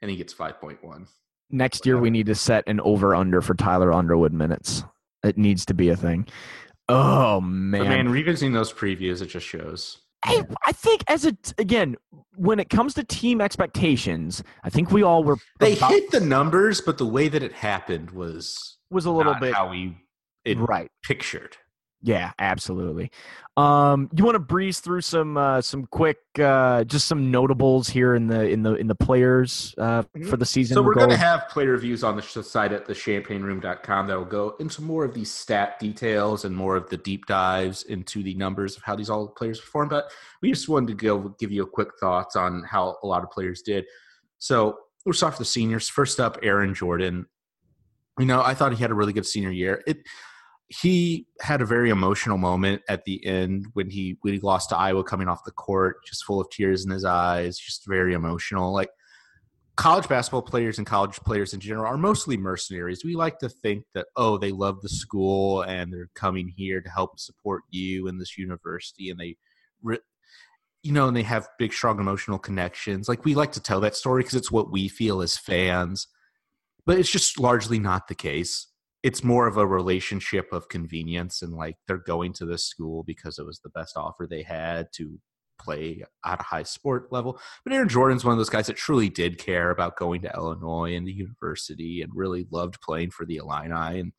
and 0.01 0.11
he 0.11 0.17
gets 0.17 0.34
5.1. 0.34 1.07
Next 1.49 1.86
year, 1.86 1.99
we 1.99 2.09
need 2.09 2.26
to 2.28 2.36
set 2.36 2.63
an 2.67 2.80
over 2.82 3.13
under 3.15 3.41
for 3.41 3.53
Tyler 3.53 3.93
Underwood 3.93 4.34
minutes. 4.34 4.84
It 5.24 5.38
needs 5.38 5.65
to 5.67 5.74
be 5.74 5.89
a 5.89 5.95
thing. 5.95 6.28
Oh 6.89 7.39
man, 7.39 7.82
But 7.82 7.88
man, 7.88 8.09
revisiting 8.09 8.53
those 8.53 8.74
previews, 8.74 9.21
it 9.21 9.28
just 9.28 9.45
shows. 9.45 9.99
Hey, 10.26 10.43
I 10.65 10.71
think 10.71 11.03
as 11.07 11.26
a 11.26 11.36
again, 11.57 11.95
when 12.36 12.59
it 12.59 12.69
comes 12.69 12.93
to 12.95 13.03
team 13.03 13.41
expectations, 13.41 14.43
I 14.63 14.69
think 14.69 14.91
we 14.91 15.03
all 15.03 15.24
were 15.24 15.38
They 15.59 15.76
about- 15.78 15.91
hit 15.91 16.11
the 16.11 16.19
numbers, 16.21 16.82
but 16.82 16.97
the 16.97 17.05
way 17.05 17.28
that 17.30 17.43
it 17.43 17.51
happened 17.53 18.11
was 18.11 18.78
was 18.89 19.05
a 19.05 19.11
little 19.11 19.34
not 19.34 19.41
bit 19.41 19.53
how 19.53 19.69
we 19.69 19.97
it 20.45 20.57
right. 20.57 20.89
pictured. 21.03 21.57
Yeah, 22.05 22.33
absolutely. 22.37 23.11
Um, 23.55 24.09
you 24.13 24.25
want 24.25 24.35
to 24.35 24.39
breeze 24.39 24.81
through 24.81 25.01
some 25.01 25.37
uh, 25.37 25.61
some 25.61 25.85
quick, 25.85 26.17
uh, 26.37 26.83
just 26.83 27.07
some 27.07 27.31
notables 27.31 27.87
here 27.87 28.13
in 28.15 28.27
the 28.27 28.49
in 28.49 28.61
the 28.61 28.75
in 28.75 28.87
the 28.87 28.95
players 28.95 29.73
uh, 29.77 30.03
for 30.27 30.35
the 30.35 30.45
season. 30.45 30.75
So 30.75 30.81
we're 30.81 30.95
going 30.95 31.11
to 31.11 31.17
have 31.17 31.47
player 31.47 31.71
reviews 31.71 32.03
on 32.03 32.17
the 32.17 32.21
site 32.21 32.73
at 32.73 32.85
thechampaignroom.com 32.87 34.07
that 34.07 34.17
will 34.17 34.25
go 34.25 34.55
into 34.59 34.81
more 34.81 35.05
of 35.05 35.13
these 35.13 35.31
stat 35.31 35.79
details 35.79 36.43
and 36.43 36.53
more 36.53 36.75
of 36.75 36.89
the 36.89 36.97
deep 36.97 37.25
dives 37.25 37.83
into 37.83 38.21
the 38.21 38.33
numbers 38.33 38.75
of 38.75 38.83
how 38.83 38.97
these 38.97 39.09
all 39.09 39.29
players 39.29 39.61
perform. 39.61 39.87
But 39.87 40.11
we 40.41 40.51
just 40.51 40.67
wanted 40.67 40.87
to 40.87 40.95
go 40.95 41.35
give 41.39 41.51
you 41.53 41.63
a 41.63 41.67
quick 41.67 41.89
thoughts 42.01 42.35
on 42.35 42.63
how 42.63 42.97
a 43.01 43.07
lot 43.07 43.23
of 43.23 43.31
players 43.31 43.61
did. 43.61 43.85
So 44.39 44.77
we'll 45.05 45.13
start 45.13 45.33
with 45.33 45.39
the 45.39 45.45
seniors. 45.45 45.87
First 45.87 46.19
up, 46.19 46.37
Aaron 46.43 46.73
Jordan. 46.73 47.27
You 48.19 48.25
know, 48.25 48.41
I 48.43 48.55
thought 48.55 48.73
he 48.73 48.81
had 48.81 48.91
a 48.91 48.93
really 48.93 49.13
good 49.13 49.25
senior 49.25 49.51
year. 49.51 49.81
It 49.87 49.99
he 50.68 51.28
had 51.41 51.61
a 51.61 51.66
very 51.66 51.89
emotional 51.89 52.38
moment 52.38 52.82
at 52.88 53.05
the 53.05 53.24
end 53.26 53.68
when 53.74 53.89
he 53.89 54.18
when 54.22 54.34
he 54.34 54.39
lost 54.39 54.70
to 54.70 54.78
Iowa 54.78 55.03
coming 55.03 55.28
off 55.28 55.43
the 55.43 55.51
court, 55.51 55.97
just 56.05 56.26
full 56.26 56.41
of 56.41 56.49
tears 56.49 56.86
in 56.86 56.91
his 56.91 57.05
eyes, 57.05 57.57
just 57.57 57.86
very 57.88 58.14
emotional. 58.14 58.74
Like 58.74 58.89
college 59.76 60.07
basketball 60.07 60.41
players 60.41 60.78
and 60.78 60.88
college 60.88 61.18
players 61.18 61.53
in 61.53 61.59
general 61.59 61.86
are 61.86 61.97
mostly 61.97 62.38
mercenaries. 62.38 63.03
We 63.03 63.16
like 63.16 63.39
to 63.39 63.49
think 63.49 63.86
that 63.93 64.07
oh, 64.16 64.38
they 64.38 64.51
love 64.51 64.82
the 64.82 64.89
school 64.89 65.61
and 65.64 65.91
they're 65.91 66.09
coming 66.16 66.51
here 66.55 66.82
to 66.82 66.89
help 66.89 67.20
support 67.20 67.64
you 67.70 68.07
in 68.07 68.18
this 68.18 68.38
university, 68.38 69.09
and 69.09 69.20
they, 69.20 69.36
you 70.82 70.91
know, 70.91 71.07
and 71.07 71.16
they 71.16 71.24
have 71.24 71.47
big, 71.59 71.74
strong 71.74 71.99
emotional 71.99 72.39
connections. 72.39 73.07
Like 73.07 73.26
we 73.26 73.36
like 73.36 73.51
to 73.53 73.61
tell 73.61 73.82
that 73.82 73.95
story 73.95 74.24
because 74.24 74.36
it's 74.36 74.51
what 74.51 74.72
we 74.72 74.88
feel 74.88 75.22
as 75.22 75.38
fans, 75.38 76.07
but 76.86 76.97
it's 76.97 77.11
just 77.11 77.39
largely 77.39 77.80
not 77.80 78.07
the 78.07 78.16
case 78.16 78.68
it's 79.03 79.23
more 79.23 79.47
of 79.47 79.57
a 79.57 79.67
relationship 79.67 80.51
of 80.53 80.69
convenience 80.69 81.41
and 81.41 81.53
like 81.53 81.75
they're 81.87 81.97
going 81.97 82.31
to 82.33 82.45
this 82.45 82.63
school 82.63 83.03
because 83.03 83.37
it 83.37 83.45
was 83.45 83.59
the 83.59 83.69
best 83.69 83.97
offer 83.97 84.25
they 84.25 84.43
had 84.43 84.87
to 84.93 85.19
play 85.59 86.03
at 86.25 86.39
a 86.39 86.43
high 86.43 86.63
sport 86.63 87.11
level. 87.11 87.39
But 87.63 87.73
Aaron 87.73 87.89
Jordan's 87.89 88.23
one 88.23 88.31
of 88.31 88.37
those 88.37 88.49
guys 88.49 88.67
that 88.67 88.77
truly 88.77 89.09
did 89.09 89.37
care 89.37 89.71
about 89.71 89.97
going 89.97 90.21
to 90.21 90.33
Illinois 90.33 90.95
and 90.95 91.05
the 91.05 91.11
university 91.11 92.01
and 92.01 92.11
really 92.15 92.47
loved 92.49 92.81
playing 92.81 93.11
for 93.11 93.25
the 93.25 93.37
Illini. 93.37 93.99
And 93.99 94.13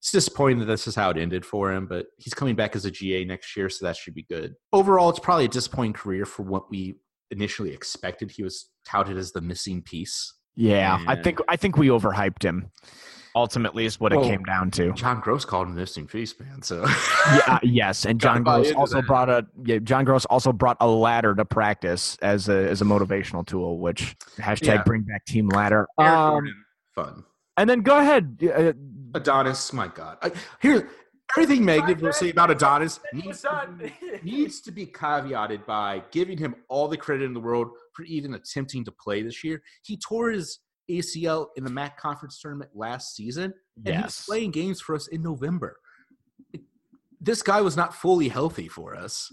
it's 0.00 0.10
disappointing 0.10 0.60
that 0.60 0.66
this 0.66 0.86
is 0.86 0.94
how 0.94 1.10
it 1.10 1.18
ended 1.18 1.44
for 1.44 1.72
him, 1.72 1.86
but 1.86 2.06
he's 2.18 2.34
coming 2.34 2.54
back 2.54 2.74
as 2.74 2.84
a 2.84 2.90
GA 2.90 3.24
next 3.24 3.56
year, 3.56 3.68
so 3.68 3.86
that 3.86 3.96
should 3.96 4.14
be 4.14 4.24
good. 4.24 4.54
Overall, 4.72 5.10
it's 5.10 5.18
probably 5.18 5.46
a 5.46 5.48
disappointing 5.48 5.94
career 5.94 6.26
for 6.26 6.42
what 6.42 6.70
we 6.70 6.96
initially 7.30 7.72
expected. 7.72 8.30
He 8.30 8.42
was 8.42 8.68
touted 8.86 9.16
as 9.16 9.32
the 9.32 9.40
missing 9.40 9.82
piece. 9.82 10.34
Yeah, 10.56 11.02
I 11.06 11.16
think 11.16 11.40
I 11.48 11.56
think 11.56 11.76
we 11.76 11.88
overhyped 11.88 12.44
him 12.44 12.70
ultimately 13.34 13.84
is 13.84 13.98
what 13.98 14.12
well, 14.12 14.24
it 14.24 14.28
came 14.28 14.42
down 14.44 14.70
to. 14.72 14.92
John 14.92 15.20
Groce 15.20 15.46
called 15.46 15.68
him 15.68 15.74
missing 15.74 16.06
piece, 16.06 16.38
man. 16.38 16.62
So 16.62 16.84
yeah, 16.86 17.40
uh, 17.46 17.58
yes, 17.62 18.04
and 18.04 18.20
John 18.20 18.44
Groce 18.44 18.74
also 18.74 18.96
that. 18.96 19.06
brought 19.06 19.28
a 19.28 19.46
yeah, 19.64 19.78
John 19.78 20.04
Groce 20.04 20.26
also 20.30 20.52
brought 20.52 20.76
a 20.80 20.88
ladder 20.88 21.34
to 21.34 21.44
practice 21.44 22.16
as 22.22 22.48
a 22.48 22.68
as 22.68 22.82
a 22.82 22.84
motivational 22.84 23.46
tool, 23.46 23.78
which 23.78 24.16
hashtag 24.36 24.66
yeah. 24.66 24.82
bring 24.84 25.02
back 25.02 25.24
team 25.26 25.48
ladder. 25.48 25.86
Um, 25.98 26.42
fun. 26.94 27.24
And 27.56 27.70
then 27.70 27.82
go 27.82 27.98
ahead, 27.98 28.38
uh, 28.42 28.72
Adonis. 29.14 29.72
My 29.72 29.88
God, 29.88 30.18
I, 30.22 30.32
here 30.60 30.90
everything 31.36 31.64
Megan 31.64 32.00
will 32.00 32.12
say 32.12 32.30
about 32.30 32.50
Adonis 32.50 33.00
needs 33.12 33.44
needs 34.22 34.60
to 34.60 34.72
be 34.72 34.86
caveated 34.86 35.66
by 35.66 36.02
giving 36.10 36.38
him 36.38 36.54
all 36.68 36.88
the 36.88 36.96
credit 36.96 37.24
in 37.24 37.34
the 37.34 37.40
world 37.40 37.68
for 37.92 38.04
even 38.04 38.34
attempting 38.34 38.84
to 38.84 38.92
play 38.92 39.22
this 39.22 39.42
year. 39.42 39.62
He 39.82 39.96
tore 39.96 40.30
his 40.30 40.60
ACL 40.90 41.48
in 41.56 41.64
the 41.64 41.70
MAC 41.70 41.98
conference 41.98 42.40
tournament 42.40 42.70
last 42.74 43.14
season, 43.14 43.54
and 43.76 43.86
yes. 43.86 43.96
he 43.96 44.02
was 44.02 44.24
playing 44.26 44.50
games 44.50 44.80
for 44.80 44.94
us 44.94 45.06
in 45.08 45.22
November. 45.22 45.76
This 47.20 47.42
guy 47.42 47.60
was 47.60 47.76
not 47.76 47.94
fully 47.94 48.28
healthy 48.28 48.68
for 48.68 48.94
us. 48.94 49.32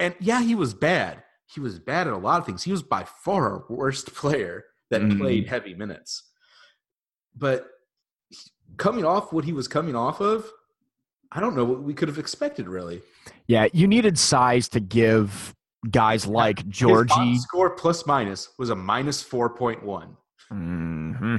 And 0.00 0.14
yeah, 0.20 0.42
he 0.42 0.54
was 0.54 0.74
bad. 0.74 1.22
He 1.46 1.60
was 1.60 1.78
bad 1.78 2.06
at 2.06 2.12
a 2.12 2.18
lot 2.18 2.40
of 2.40 2.46
things. 2.46 2.62
He 2.62 2.72
was 2.72 2.82
by 2.82 3.04
far 3.04 3.50
our 3.50 3.64
worst 3.68 4.14
player 4.14 4.64
that 4.90 5.02
mm. 5.02 5.18
played 5.18 5.48
heavy 5.48 5.74
minutes. 5.74 6.22
But 7.36 7.66
coming 8.76 9.04
off 9.04 9.32
what 9.32 9.44
he 9.44 9.52
was 9.52 9.68
coming 9.68 9.94
off 9.94 10.20
of, 10.20 10.50
I 11.30 11.40
don't 11.40 11.56
know 11.56 11.64
what 11.64 11.82
we 11.82 11.94
could 11.94 12.08
have 12.08 12.18
expected 12.18 12.68
really. 12.68 13.02
Yeah, 13.46 13.66
you 13.72 13.86
needed 13.86 14.18
size 14.18 14.68
to 14.70 14.80
give 14.80 15.54
guys 15.90 16.26
like 16.26 16.58
Giorgi. 16.68 17.38
score 17.38 17.70
plus 17.70 18.06
minus 18.06 18.50
was 18.58 18.70
a 18.70 18.76
minus 18.76 19.22
four 19.22 19.50
point 19.50 19.82
one. 19.84 20.16
Mm-hmm. 20.52 21.36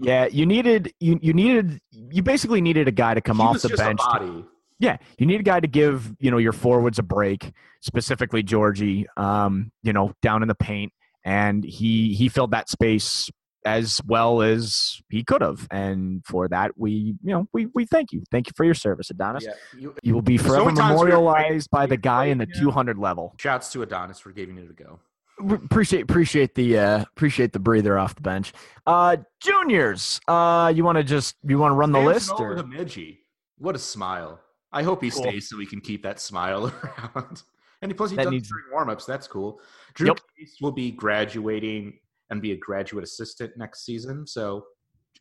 Yeah, 0.00 0.26
you 0.26 0.46
needed 0.46 0.92
you 1.00 1.18
you 1.22 1.32
needed 1.32 1.80
you 1.90 2.22
basically 2.22 2.60
needed 2.60 2.88
a 2.88 2.92
guy 2.92 3.14
to 3.14 3.20
come 3.20 3.38
he 3.38 3.42
off 3.42 3.62
the 3.62 3.70
bench. 3.70 4.00
To, 4.00 4.46
yeah, 4.78 4.98
you 5.18 5.26
need 5.26 5.40
a 5.40 5.44
guy 5.44 5.60
to 5.60 5.66
give 5.66 6.14
you 6.20 6.30
know 6.30 6.38
your 6.38 6.52
forwards 6.52 6.98
a 6.98 7.02
break, 7.02 7.52
specifically 7.80 8.42
Giorgi. 8.42 9.06
Um, 9.16 9.72
you 9.82 9.92
know, 9.92 10.12
down 10.22 10.42
in 10.42 10.48
the 10.48 10.54
paint, 10.54 10.92
and 11.24 11.64
he 11.64 12.14
he 12.14 12.28
filled 12.28 12.50
that 12.50 12.68
space 12.68 13.30
as 13.66 14.00
well 14.06 14.42
as 14.42 15.02
he 15.10 15.24
could 15.24 15.42
have. 15.42 15.66
And 15.70 16.24
for 16.24 16.48
that, 16.48 16.70
we, 16.76 17.16
you 17.22 17.32
know, 17.32 17.48
we, 17.52 17.66
we 17.74 17.84
thank 17.84 18.12
you. 18.12 18.22
Thank 18.30 18.46
you 18.46 18.52
for 18.56 18.64
your 18.64 18.74
service, 18.74 19.10
Adonis. 19.10 19.44
Yeah, 19.44 19.52
you, 19.76 19.94
you, 20.02 20.14
will 20.14 20.22
be 20.22 20.38
forever 20.38 20.70
memorialized 20.70 21.68
by 21.70 21.86
the 21.86 21.96
guy 21.96 22.26
in 22.26 22.38
the 22.38 22.46
200 22.46 22.96
level. 22.96 23.34
Shouts 23.38 23.70
to 23.72 23.82
Adonis 23.82 24.20
for 24.20 24.30
giving 24.30 24.56
it 24.56 24.70
a 24.70 24.72
go. 24.72 25.00
Appreciate 25.38 26.00
appreciate 26.00 26.54
the 26.54 26.78
uh, 26.78 27.02
appreciate 27.02 27.52
the 27.52 27.58
breather 27.58 27.98
off 27.98 28.14
the 28.14 28.22
bench. 28.22 28.54
Uh, 28.86 29.18
juniors, 29.42 30.18
uh, 30.28 30.72
you 30.74 30.82
want 30.82 30.96
to 30.96 31.04
just 31.04 31.36
you 31.46 31.58
want 31.58 31.72
to 31.72 31.76
run 31.76 31.92
the 31.92 32.00
list 32.00 32.32
or 32.38 32.54
the? 32.54 33.18
What 33.58 33.76
a 33.76 33.78
smile! 33.78 34.40
I 34.72 34.82
hope 34.82 35.02
he 35.02 35.10
cool. 35.10 35.24
stays 35.24 35.50
so 35.50 35.58
we 35.58 35.66
can 35.66 35.82
keep 35.82 36.02
that 36.04 36.20
smile 36.20 36.72
around. 37.14 37.42
And 37.82 37.94
plus, 37.94 38.10
he 38.10 38.16
that 38.16 38.24
does 38.24 38.32
needs... 38.32 38.48
during 38.48 38.64
warmups. 38.74 39.04
That's 39.04 39.28
cool. 39.28 39.60
Drew 39.92 40.06
yep. 40.06 40.20
Case 40.38 40.56
will 40.62 40.72
be 40.72 40.90
graduating 40.90 41.98
and 42.30 42.42
be 42.42 42.52
a 42.52 42.56
graduate 42.56 43.04
assistant 43.04 43.52
next 43.56 43.84
season. 43.84 44.26
So 44.26 44.64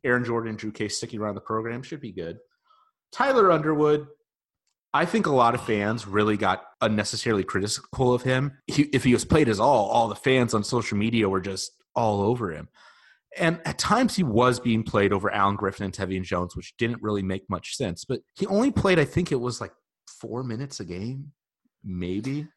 Aaron 0.04 0.26
Jordan 0.26 0.50
and 0.50 0.58
Drew 0.58 0.72
Case 0.72 0.98
sticking 0.98 1.20
around 1.20 1.36
the 1.36 1.42
program 1.42 1.84
should 1.84 2.02
be 2.02 2.12
good. 2.12 2.38
Tyler 3.12 3.52
Underwood, 3.52 4.08
I 4.94 5.06
think 5.06 5.26
a 5.26 5.32
lot 5.32 5.56
of 5.56 5.66
fans 5.66 6.08
really 6.08 6.38
got 6.38 6.64
unnecessarily 6.82 7.44
critical 7.44 8.14
of 8.14 8.24
him. 8.24 8.58
He, 8.68 8.84
if 8.94 9.04
he 9.04 9.14
was 9.14 9.26
played 9.26 9.50
as 9.50 9.60
all, 9.60 9.90
all 9.90 10.08
the 10.08 10.16
fans 10.16 10.54
on 10.54 10.64
social 10.64 10.98
media 10.98 11.28
were 11.28 11.42
just 11.42 11.72
all 11.96 12.22
over 12.22 12.52
him. 12.52 12.70
And 13.38 13.60
at 13.66 13.78
times 13.78 14.16
he 14.16 14.24
was 14.24 14.60
being 14.60 14.84
played 14.84 15.12
over 15.12 15.30
Alan 15.30 15.58
Griffin 15.58 15.86
and 15.86 15.94
Tevian 15.94 16.24
Jones, 16.24 16.56
which 16.56 16.74
didn't 16.78 17.02
really 17.02 17.24
make 17.24 17.44
much 17.50 17.76
sense. 17.76 18.06
But 18.06 18.22
he 18.36 18.48
only 18.48 18.72
played, 18.72 18.98
I 18.98 19.06
think 19.06 19.32
it 19.32 19.40
was 19.42 19.60
like 19.60 19.74
four 20.22 20.44
minutes 20.44 20.80
a 20.80 20.86
game, 20.86 21.34
maybe. 21.84 22.48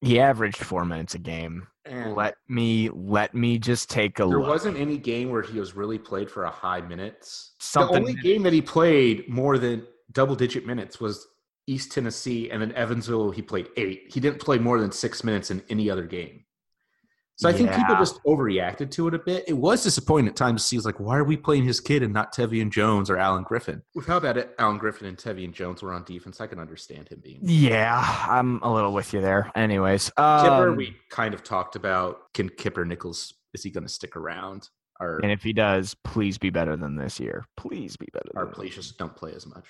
He 0.00 0.20
averaged 0.20 0.58
four 0.58 0.84
minutes 0.84 1.14
a 1.14 1.18
game. 1.18 1.66
Let 1.88 2.36
me 2.48 2.90
let 2.92 3.34
me 3.34 3.58
just 3.58 3.88
take 3.88 4.18
a 4.18 4.22
there 4.22 4.26
look. 4.26 4.42
There 4.42 4.50
wasn't 4.50 4.76
any 4.76 4.98
game 4.98 5.30
where 5.30 5.42
he 5.42 5.58
was 5.58 5.74
really 5.74 5.98
played 5.98 6.30
for 6.30 6.44
a 6.44 6.50
high 6.50 6.80
minutes. 6.80 7.54
Something 7.60 8.04
the 8.04 8.10
only 8.10 8.14
game 8.22 8.42
that 8.42 8.52
he 8.52 8.60
played 8.60 9.28
more 9.28 9.56
than 9.56 9.86
double 10.12 10.34
digit 10.34 10.66
minutes 10.66 11.00
was 11.00 11.28
East 11.68 11.92
Tennessee, 11.92 12.50
and 12.50 12.60
then 12.60 12.72
Evansville. 12.72 13.30
He 13.30 13.42
played 13.42 13.68
eight. 13.76 14.10
He 14.12 14.20
didn't 14.20 14.40
play 14.40 14.58
more 14.58 14.80
than 14.80 14.90
six 14.90 15.22
minutes 15.22 15.50
in 15.50 15.62
any 15.68 15.88
other 15.88 16.06
game. 16.06 16.44
So 17.36 17.50
I 17.50 17.52
yeah. 17.52 17.58
think 17.58 17.72
people 17.74 17.96
just 17.96 18.22
overreacted 18.24 18.90
to 18.92 19.08
it 19.08 19.14
a 19.14 19.18
bit. 19.18 19.44
It 19.46 19.52
was 19.52 19.82
disappointing 19.82 20.28
at 20.28 20.36
times 20.36 20.62
to 20.62 20.68
see, 20.68 20.78
like, 20.78 20.98
why 20.98 21.18
are 21.18 21.24
we 21.24 21.36
playing 21.36 21.64
his 21.64 21.80
kid 21.80 22.02
and 22.02 22.12
not 22.12 22.34
Tevian 22.34 22.70
Jones 22.70 23.10
or 23.10 23.18
Alan 23.18 23.42
Griffin? 23.42 23.82
With 23.94 24.06
how 24.06 24.20
bad 24.20 24.48
Alan 24.58 24.78
Griffin 24.78 25.06
and 25.06 25.18
Tevian 25.18 25.52
Jones 25.52 25.82
were 25.82 25.92
on 25.92 26.04
defense, 26.04 26.40
I 26.40 26.46
can 26.46 26.58
understand 26.58 27.10
him 27.10 27.20
being. 27.22 27.40
Yeah, 27.42 28.02
I'm 28.26 28.62
a 28.62 28.72
little 28.72 28.94
with 28.94 29.12
you 29.12 29.20
there. 29.20 29.52
Anyways, 29.54 30.10
um, 30.16 30.44
Kipper, 30.44 30.72
we 30.72 30.96
kind 31.10 31.34
of 31.34 31.44
talked 31.44 31.76
about 31.76 32.32
can 32.32 32.48
Kipper 32.48 32.86
Nichols 32.86 33.34
is 33.52 33.62
he 33.62 33.70
going 33.70 33.84
to 33.84 33.92
stick 33.92 34.16
around? 34.16 34.70
Or, 34.98 35.20
and 35.22 35.30
if 35.30 35.42
he 35.42 35.52
does, 35.52 35.94
please 36.04 36.38
be 36.38 36.48
better 36.48 36.74
than 36.74 36.96
this 36.96 37.20
year. 37.20 37.44
Please 37.58 37.98
be 37.98 38.08
better. 38.14 38.30
Or 38.34 38.46
please 38.46 38.74
just 38.74 38.96
don't 38.96 39.14
play 39.14 39.34
as 39.34 39.46
much. 39.46 39.66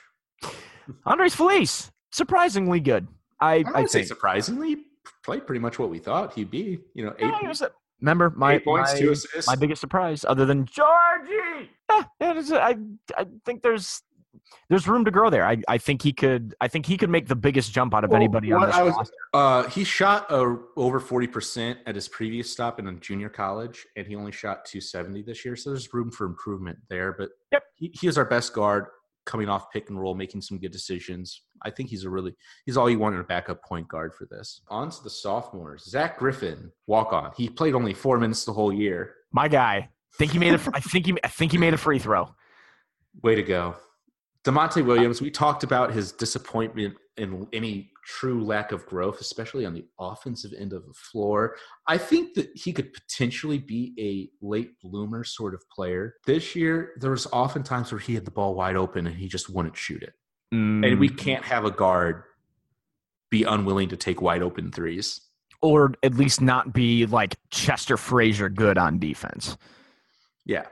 Andres 1.04 1.34
Feliz, 1.34 1.90
surprisingly 2.12 2.78
good. 2.78 3.08
I 3.40 3.64
I, 3.74 3.80
I 3.80 3.84
say 3.86 4.04
surprisingly 4.04 4.84
played 5.24 5.46
pretty 5.46 5.60
much 5.60 5.78
what 5.78 5.90
we 5.90 5.98
thought 5.98 6.34
he'd 6.34 6.50
be. 6.50 6.78
You 6.94 7.06
know, 7.06 7.14
eight, 7.18 7.32
yeah, 7.42 7.52
a, 7.60 7.70
remember 8.00 8.30
my 8.30 8.58
points, 8.58 8.94
my, 8.94 8.98
two 8.98 9.12
assists. 9.12 9.46
my 9.46 9.56
biggest 9.56 9.80
surprise, 9.80 10.24
other 10.24 10.46
than 10.46 10.66
Giorgi. 10.66 11.68
Yeah, 11.90 12.04
I 12.20 12.76
I 13.16 13.26
think 13.44 13.62
there's 13.62 14.02
there's 14.68 14.88
room 14.88 15.04
to 15.04 15.10
grow 15.10 15.30
there. 15.30 15.46
I, 15.46 15.58
I 15.68 15.78
think 15.78 16.02
he 16.02 16.12
could 16.12 16.54
I 16.60 16.68
think 16.68 16.86
he 16.86 16.96
could 16.96 17.10
make 17.10 17.28
the 17.28 17.36
biggest 17.36 17.72
jump 17.72 17.94
out 17.94 18.04
of 18.04 18.10
well, 18.10 18.16
anybody 18.16 18.52
on 18.52 18.62
this 18.66 18.76
was, 18.76 18.94
roster. 18.94 19.14
Uh, 19.32 19.62
he 19.70 19.84
shot 19.84 20.30
uh, 20.30 20.56
over 20.76 21.00
forty 21.00 21.26
percent 21.26 21.78
at 21.86 21.94
his 21.94 22.08
previous 22.08 22.50
stop 22.50 22.78
in 22.78 22.88
a 22.88 22.92
junior 22.94 23.28
college, 23.28 23.86
and 23.96 24.06
he 24.06 24.16
only 24.16 24.32
shot 24.32 24.64
two 24.64 24.80
seventy 24.80 25.22
this 25.22 25.44
year. 25.44 25.56
So 25.56 25.70
there's 25.70 25.92
room 25.92 26.10
for 26.10 26.26
improvement 26.26 26.78
there. 26.88 27.12
But 27.12 27.30
yep. 27.52 27.62
he, 27.74 27.90
he 27.94 28.08
is 28.08 28.18
our 28.18 28.24
best 28.24 28.52
guard 28.52 28.86
coming 29.26 29.48
off 29.48 29.70
pick 29.70 29.90
and 29.90 30.00
roll, 30.00 30.14
making 30.14 30.40
some 30.40 30.58
good 30.58 30.72
decisions. 30.72 31.42
I 31.62 31.70
think 31.70 31.90
he's 31.90 32.04
a 32.04 32.10
really 32.10 32.34
he's 32.64 32.76
all 32.76 32.88
you 32.88 32.98
want 32.98 33.14
in 33.14 33.20
a 33.20 33.24
backup 33.24 33.62
point 33.64 33.88
guard 33.88 34.14
for 34.14 34.26
this. 34.26 34.62
On 34.68 34.88
to 34.88 35.02
the 35.02 35.10
sophomores. 35.10 35.84
Zach 35.84 36.18
Griffin, 36.18 36.72
walk 36.86 37.12
on. 37.12 37.32
He 37.36 37.48
played 37.48 37.74
only 37.74 37.92
four 37.92 38.18
minutes 38.18 38.44
the 38.44 38.52
whole 38.52 38.72
year. 38.72 39.14
My 39.32 39.48
guy. 39.48 39.90
Think 40.18 40.32
he 40.32 40.38
made 40.38 40.54
a 40.54 40.60
I 40.72 40.80
think 40.80 41.06
he 41.06 41.14
I 41.22 41.28
think 41.28 41.52
he 41.52 41.58
made 41.58 41.74
a 41.74 41.78
free 41.78 41.98
throw. 41.98 42.34
Way 43.22 43.34
to 43.34 43.42
go. 43.42 43.76
Da'Monte 44.44 44.84
Williams, 44.84 45.20
we 45.20 45.30
talked 45.30 45.64
about 45.64 45.92
his 45.92 46.12
disappointment 46.12 46.94
in 47.16 47.48
any 47.52 47.90
true 48.06 48.44
lack 48.44 48.70
of 48.72 48.86
growth, 48.86 49.20
especially 49.20 49.66
on 49.66 49.74
the 49.74 49.84
offensive 49.98 50.52
end 50.56 50.72
of 50.72 50.86
the 50.86 50.94
floor. 50.94 51.56
I 51.86 51.98
think 51.98 52.34
that 52.34 52.50
he 52.54 52.72
could 52.72 52.92
potentially 52.92 53.58
be 53.58 53.94
a 53.98 54.44
late 54.44 54.78
bloomer 54.80 55.24
sort 55.24 55.54
of 55.54 55.68
player. 55.68 56.14
This 56.24 56.54
year, 56.54 56.92
there 57.00 57.10
was 57.10 57.26
often 57.32 57.62
times 57.62 57.90
where 57.90 57.98
he 57.98 58.14
had 58.14 58.24
the 58.24 58.30
ball 58.30 58.54
wide 58.54 58.76
open 58.76 59.06
and 59.06 59.16
he 59.16 59.28
just 59.28 59.50
wouldn't 59.50 59.76
shoot 59.76 60.02
it. 60.02 60.14
Mm. 60.54 60.86
And 60.86 61.00
we 61.00 61.08
can't 61.08 61.44
have 61.44 61.64
a 61.64 61.70
guard 61.70 62.22
be 63.30 63.42
unwilling 63.42 63.88
to 63.88 63.96
take 63.96 64.22
wide 64.22 64.42
open 64.42 64.70
threes. 64.70 65.20
Or 65.60 65.92
at 66.02 66.14
least 66.14 66.40
not 66.40 66.72
be 66.72 67.06
like 67.06 67.36
Chester 67.50 67.96
Frazier 67.96 68.48
good 68.48 68.78
on 68.78 68.98
defense. 68.98 69.56
Yeah. 70.44 70.66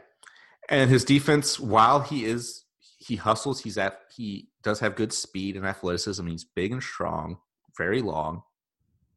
And 0.68 0.88
his 0.88 1.04
defense, 1.04 1.58
while 1.58 2.00
he 2.00 2.24
is 2.24 2.64
he 3.04 3.16
hustles. 3.16 3.60
He's 3.60 3.76
at 3.76 4.00
he 4.14 4.48
does 4.64 4.80
have 4.80 4.96
good 4.96 5.12
speed 5.12 5.56
and 5.56 5.64
athleticism. 5.66 6.26
He's 6.26 6.44
big 6.44 6.72
and 6.72 6.82
strong, 6.82 7.38
very 7.76 8.02
long. 8.02 8.42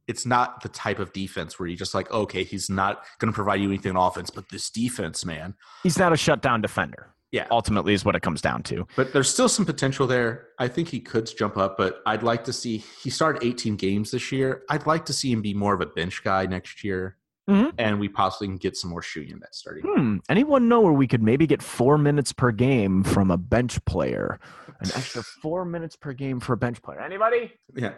It's 0.08 0.26
not 0.26 0.62
the 0.62 0.70
type 0.70 1.00
of 1.00 1.12
defense 1.12 1.60
where 1.60 1.68
you're 1.68 1.78
just 1.78 1.94
like, 1.94 2.10
okay, 2.12 2.44
he's 2.44 2.70
not 2.70 3.04
going 3.20 3.32
to 3.32 3.36
provide 3.36 3.60
you 3.60 3.68
anything 3.68 3.96
on 3.96 4.08
offense, 4.08 4.30
but 4.30 4.46
this 4.50 4.70
defense, 4.70 5.26
man, 5.26 5.56
He's 5.84 5.98
not 5.98 6.14
a 6.14 6.18
shutdown 6.18 6.62
defender. 6.62 7.14
Yeah. 7.34 7.46
Ultimately, 7.52 7.94
is 7.94 8.06
what 8.06 8.16
it 8.16 8.22
comes 8.22 8.40
down 8.40 8.64
to. 8.64 8.88
But 8.96 9.12
there's 9.12 9.30
still 9.30 9.50
some 9.50 9.66
potential 9.66 10.08
there. 10.08 10.48
I 10.60 10.70
think 10.70 10.88
he 10.88 11.02
could 11.02 11.30
jump 11.38 11.58
up, 11.58 11.78
but 11.78 12.02
I'd 12.06 12.24
like 12.24 12.46
to 12.46 12.54
see 12.54 12.78
he 13.04 13.10
started 13.10 13.44
18 13.46 13.76
games 13.76 14.12
this 14.12 14.32
year. 14.32 14.64
I'd 14.70 14.86
like 14.86 15.06
to 15.08 15.14
see 15.14 15.30
him 15.34 15.42
be 15.42 15.54
more 15.54 15.74
of 15.74 15.82
a 15.82 15.86
bench 15.88 16.24
guy 16.24 16.46
next 16.46 16.86
year. 16.86 17.18
Mhm. 17.50 17.74
And 17.78 18.00
we 18.00 18.08
possibly 18.08 18.48
can 18.48 18.58
get 18.58 18.78
some 18.78 18.90
more 18.90 19.02
shooting 19.02 19.32
in 19.34 19.40
that 19.40 19.56
starting. 19.56 19.84
Hmm. 19.86 20.18
Anyone 20.30 20.68
know 20.70 20.80
where 20.82 20.94
we 20.94 21.08
could 21.08 21.22
maybe 21.24 21.48
get 21.48 21.62
four 21.62 21.98
minutes 21.98 22.32
per 22.32 22.52
game 22.52 23.04
from 23.04 23.30
a 23.30 23.38
bench 23.38 23.84
player? 23.86 24.40
An 24.80 24.92
extra 24.96 25.24
four 25.24 25.66
minutes 25.66 25.96
per 25.96 26.14
game 26.14 26.40
for 26.40 26.54
a 26.54 26.58
bench 26.58 26.82
player. 26.82 27.02
Anybody? 27.02 27.52
Yeah. 27.76 27.94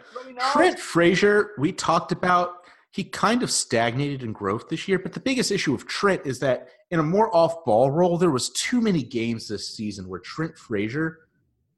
Trent 0.53 0.79
Frazier, 0.79 1.51
we 1.57 1.71
talked 1.71 2.11
about 2.11 2.53
he 2.91 3.03
kind 3.03 3.43
of 3.43 3.51
stagnated 3.51 4.23
in 4.23 4.33
growth 4.33 4.69
this 4.69 4.87
year, 4.87 4.97
but 4.97 5.13
the 5.13 5.19
biggest 5.19 5.51
issue 5.51 5.75
of 5.75 5.85
Trent 5.85 6.25
is 6.25 6.39
that 6.39 6.69
in 6.89 6.99
a 6.99 7.03
more 7.03 7.33
off-ball 7.35 7.91
role, 7.91 8.17
there 8.17 8.31
was 8.31 8.49
too 8.49 8.81
many 8.81 9.03
games 9.03 9.47
this 9.47 9.75
season 9.75 10.07
where 10.07 10.19
Trent 10.19 10.57
Frazier 10.57 11.19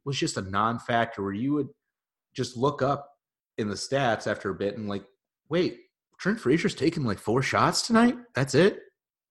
was 0.06 0.18
just 0.18 0.38
a 0.38 0.42
non-factor 0.42 1.22
where 1.22 1.34
you 1.34 1.54
would 1.54 1.68
just 2.34 2.56
look 2.56 2.82
up 2.82 3.10
in 3.58 3.68
the 3.68 3.76
stats 3.76 4.26
after 4.26 4.50
a 4.52 4.56
bit 4.56 4.78
and 4.78 4.88
like, 4.88 5.04
wait, 5.50 5.80
Trent 6.18 6.40
Frazier's 6.40 6.76
taking 6.76 7.04
like 7.04 7.20
four 7.20 7.42
shots 7.42 7.86
tonight? 7.86 8.16
That's 8.34 8.56
it? 8.56 8.80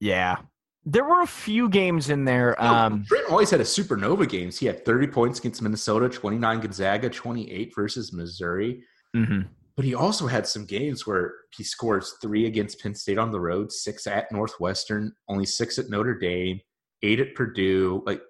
Yeah. 0.00 0.36
There 0.84 1.04
were 1.04 1.20
a 1.20 1.26
few 1.26 1.68
games 1.68 2.08
in 2.08 2.24
there. 2.24 2.60
Um, 2.62 3.04
Trent 3.06 3.28
always 3.30 3.50
had 3.50 3.60
a 3.60 3.64
supernova 3.64 4.28
games. 4.28 4.58
He 4.58 4.66
had 4.66 4.84
30 4.84 5.08
points 5.08 5.38
against 5.38 5.60
Minnesota, 5.60 6.08
29 6.08 6.60
Gonzaga, 6.60 7.10
28 7.10 7.74
versus 7.74 8.12
Missouri. 8.12 8.82
mhm. 9.14 9.48
But 9.76 9.84
he 9.84 9.94
also 9.94 10.26
had 10.26 10.46
some 10.46 10.66
games 10.66 11.06
where 11.06 11.32
he 11.56 11.64
scores 11.64 12.16
three 12.20 12.46
against 12.46 12.82
Penn 12.82 12.94
State 12.94 13.16
on 13.16 13.30
the 13.30 13.40
road, 13.40 13.72
six 13.72 14.06
at 14.06 14.30
Northwestern, 14.30 15.14
only 15.28 15.46
six 15.46 15.78
at 15.78 15.88
Notre 15.88 16.14
Dame, 16.18 16.60
eight 17.02 17.18
at 17.18 17.34
Purdue. 17.34 18.02
Like 18.04 18.20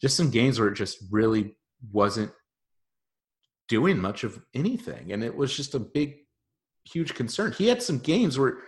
just 0.00 0.16
some 0.16 0.30
games 0.30 0.58
where 0.58 0.68
it 0.68 0.74
just 0.74 0.98
really 1.10 1.54
wasn't 1.92 2.32
doing 3.68 3.98
much 3.98 4.24
of 4.24 4.40
anything. 4.52 5.12
And 5.12 5.22
it 5.22 5.34
was 5.34 5.56
just 5.56 5.74
a 5.74 5.78
big, 5.78 6.16
huge 6.84 7.14
concern. 7.14 7.52
He 7.52 7.68
had 7.68 7.82
some 7.82 7.98
games 7.98 8.36
where 8.36 8.58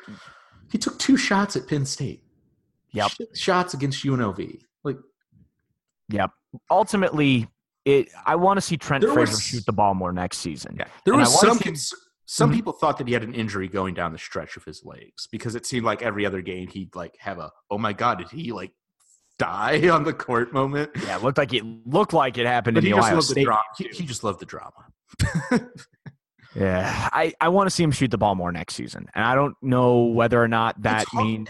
he 0.71 0.79
took 0.79 0.99
two 1.01 1.17
shots 1.17 1.57
at 1.57 1.67
Penn 1.67 1.85
State. 1.85 2.22
Yep. 2.93 3.11
Sh- 3.11 3.39
Shots 3.41 3.75
against 3.75 4.05
UNLV. 4.05 4.61
Like 4.85 4.99
Yep. 6.11 6.31
Ultimately, 6.71 7.49
it. 7.85 8.09
I 8.27 8.37
want 8.37 8.59
to 8.59 8.61
see 8.61 8.77
Trent 8.77 9.03
Frazier 9.05 9.21
was- 9.21 9.43
shoot 9.43 9.65
the 9.67 9.73
ball 9.73 9.95
more 9.95 10.13
next 10.13 10.39
season. 10.39 10.77
Yeah, 10.79 10.87
there 11.05 11.15
And 11.15 11.21
was 11.23 11.41
some. 11.41 11.57
see- 11.59 11.65
cons- 11.65 11.95
some 12.27 12.51
Mhm. 12.51 12.55
people 12.55 12.73
thought 12.73 12.99
that 12.99 13.07
he 13.07 13.13
had 13.15 13.23
an 13.25 13.35
injury 13.35 13.69
going 13.69 13.95
down 13.95 14.13
the 14.13 14.19
stretch 14.19 14.57
of 14.57 14.65
his 14.65 14.83
legs 14.85 15.27
because 15.31 15.55
it 15.55 15.67
seemed 15.67 15.85
like 15.85 16.01
every 16.03 16.25
other 16.25 16.41
game 16.41 16.69
he'd 16.69 16.95
like 16.95 17.15
have 17.19 17.39
a 17.39 17.51
oh 17.71 17.77
my 17.79 17.93
god 17.93 18.19
did 18.19 18.29
he 18.31 18.53
like 18.53 18.73
die 19.39 19.89
on 19.89 20.05
the 20.05 20.13
court 20.15 20.53
moment. 20.53 20.91
Yeah, 21.05 21.17
it 21.17 21.23
looked 21.23 21.39
like 21.39 21.53
it 21.53 21.65
looked 21.87 22.13
like 22.13 22.39
it 22.39 22.47
happened 22.47 22.77
But 22.77 22.85
in 22.85 22.87
he 22.87 22.91
the 22.93 22.97
just 22.97 23.07
Ohio 23.09 23.17
the 23.17 23.23
State. 23.23 23.45
drama. 23.45 23.63
He, 23.77 23.89
he 23.89 24.05
just 24.07 24.23
loved 24.25 24.39
the 24.41 24.47
drama. 24.47 24.73
Yeah, 26.55 27.09
I, 27.13 27.33
I 27.41 27.49
want 27.49 27.67
to 27.67 27.71
see 27.75 27.83
him 27.83 27.91
shoot 27.93 28.11
the 28.11 28.19
ball 28.19 28.35
more 28.35 28.53
next 28.53 28.75
season, 28.75 29.09
and 29.15 29.25
I 29.25 29.35
don't 29.35 29.55
know 29.63 30.03
whether 30.03 30.43
or 30.43 30.49
not 30.49 30.83
that 30.83 31.07
means 31.15 31.49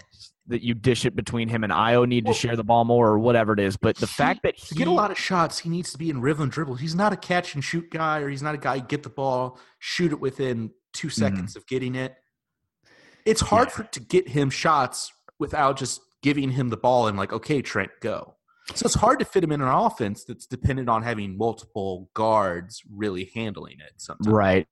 that 0.49 0.63
you 0.63 0.75
dish 0.75 1.05
it 1.05 1.15
between 1.15 1.49
him 1.49 1.63
and 1.63 1.73
Ayo 1.73 2.07
need 2.07 2.25
Well- 2.25 2.35
to 2.35 2.41
share 2.41 2.57
the 2.57 2.65
ball 2.65 2.85
more 2.85 3.09
or 3.09 3.19
whatever 3.19 3.53
it 3.53 3.61
is. 3.61 3.77
But 3.77 3.97
the 3.97 4.07
He- 4.07 4.13
fact 4.13 4.43
that 4.43 4.57
he 4.57 4.75
get 4.75 4.89
a 4.89 4.91
lot 4.91 5.11
of 5.11 5.19
shots, 5.19 5.61
he 5.61 5.69
needs 5.69 5.93
to 5.93 5.99
be 5.99 6.11
in 6.11 6.21
rhythm 6.21 6.49
dribble. 6.49 6.75
He's 6.77 6.95
not 6.95 7.13
a 7.13 7.17
catch 7.17 7.55
and 7.55 7.63
shoot 7.63 7.91
guy, 7.91 8.19
or 8.21 8.29
he's 8.29 8.43
not 8.43 8.55
a 8.55 8.59
guy 8.59 8.81
get 8.81 9.03
the 9.05 9.09
ball, 9.11 9.59
shoot 9.79 10.11
it 10.13 10.21
within 10.21 10.73
2 10.95 11.11
seconds 11.11 11.55
of 11.57 11.67
getting 11.67 11.95
it. 11.95 12.17
It's 13.25 13.41
hard 13.41 13.69
Mm-hmm. 13.69 13.83
Yeah. 13.83 13.87
for 13.87 13.93
to 13.93 14.01
get 14.01 14.29
him 14.29 14.51
shots 14.51 15.13
without 15.39 15.77
just 15.77 16.01
giving 16.23 16.51
him 16.51 16.71
the 16.71 16.77
ball 16.77 17.07
and 17.07 17.17
like, 17.17 17.33
okay, 17.33 17.63
Trent, 17.63 17.91
go. 18.01 18.35
So 18.75 18.87
it's 18.87 18.95
hard 18.95 19.19
to 19.19 19.25
fit 19.25 19.45
him 19.45 19.53
in 19.53 19.61
an 19.61 19.69
offense 19.69 20.25
that's 20.25 20.47
dependent 20.47 20.89
on 20.89 21.03
having 21.03 21.37
multiple 21.37 22.11
guards 22.15 22.83
really 22.91 23.31
handling 23.35 23.77
it. 23.81 23.93
Sometimes, 23.97 24.29
Right. 24.29 24.67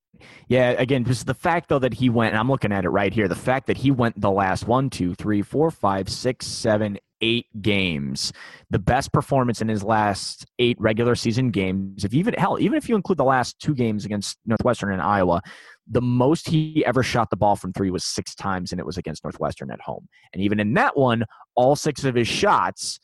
Yeah. 0.49 0.71
Again, 0.71 1.05
just 1.05 1.27
the 1.27 1.35
fact 1.35 1.69
though 1.69 1.79
that 1.79 1.95
he 1.95 2.11
went, 2.11 2.33
and 2.33 2.39
I'm 2.39 2.51
looking 2.51 2.73
at 2.73 2.85
it 2.85 2.91
right 2.91 3.13
here. 3.13 3.29
The 3.29 3.35
fact 3.35 3.67
that 3.69 3.77
he 3.77 3.91
went 3.91 4.21
the 4.21 4.31
last 4.31 4.67
one, 4.67 4.91
two, 4.91 5.15
three, 5.15 5.43
four, 5.43 5.71
five, 5.71 6.09
six, 6.09 6.47
seven, 6.47 6.99
eight 7.21 7.47
games, 7.61 8.33
the 8.71 8.79
best 8.79 9.13
performance 9.13 9.61
in 9.61 9.69
his 9.69 9.83
last 9.83 10.47
eight 10.59 10.77
regular 10.81 11.15
season 11.15 11.51
games. 11.51 12.05
If 12.05 12.13
you 12.13 12.21
even 12.21 12.35
hell, 12.35 12.59
even 12.61 12.77
if 12.77 12.89
you 12.89 12.97
include 12.97 13.19
the 13.19 13.25
last 13.25 13.59
two 13.61 13.75
games 13.75 14.05
against 14.05 14.39
Northwestern 14.47 14.93
and 14.93 15.03
Iowa, 15.03 15.43
the 15.87 16.01
most 16.01 16.49
he 16.49 16.85
ever 16.87 17.03
shot 17.03 17.31
the 17.31 17.37
ball 17.37 17.57
from 17.57 17.73
three 17.73 17.91
was 17.91 18.05
six 18.05 18.35
times, 18.35 18.73
and 18.73 18.81
it 18.81 18.87
was 18.87 18.97
against 18.97 19.25
Northwestern 19.25 19.71
at 19.71 19.81
home. 19.81 20.09
And 20.33 20.43
even 20.43 20.61
in 20.61 20.75
that 20.75 20.97
one, 20.97 21.25
all 21.57 21.77
six 21.77 22.05
of 22.05 22.15
his 22.15 22.29
shots, 22.29 23.01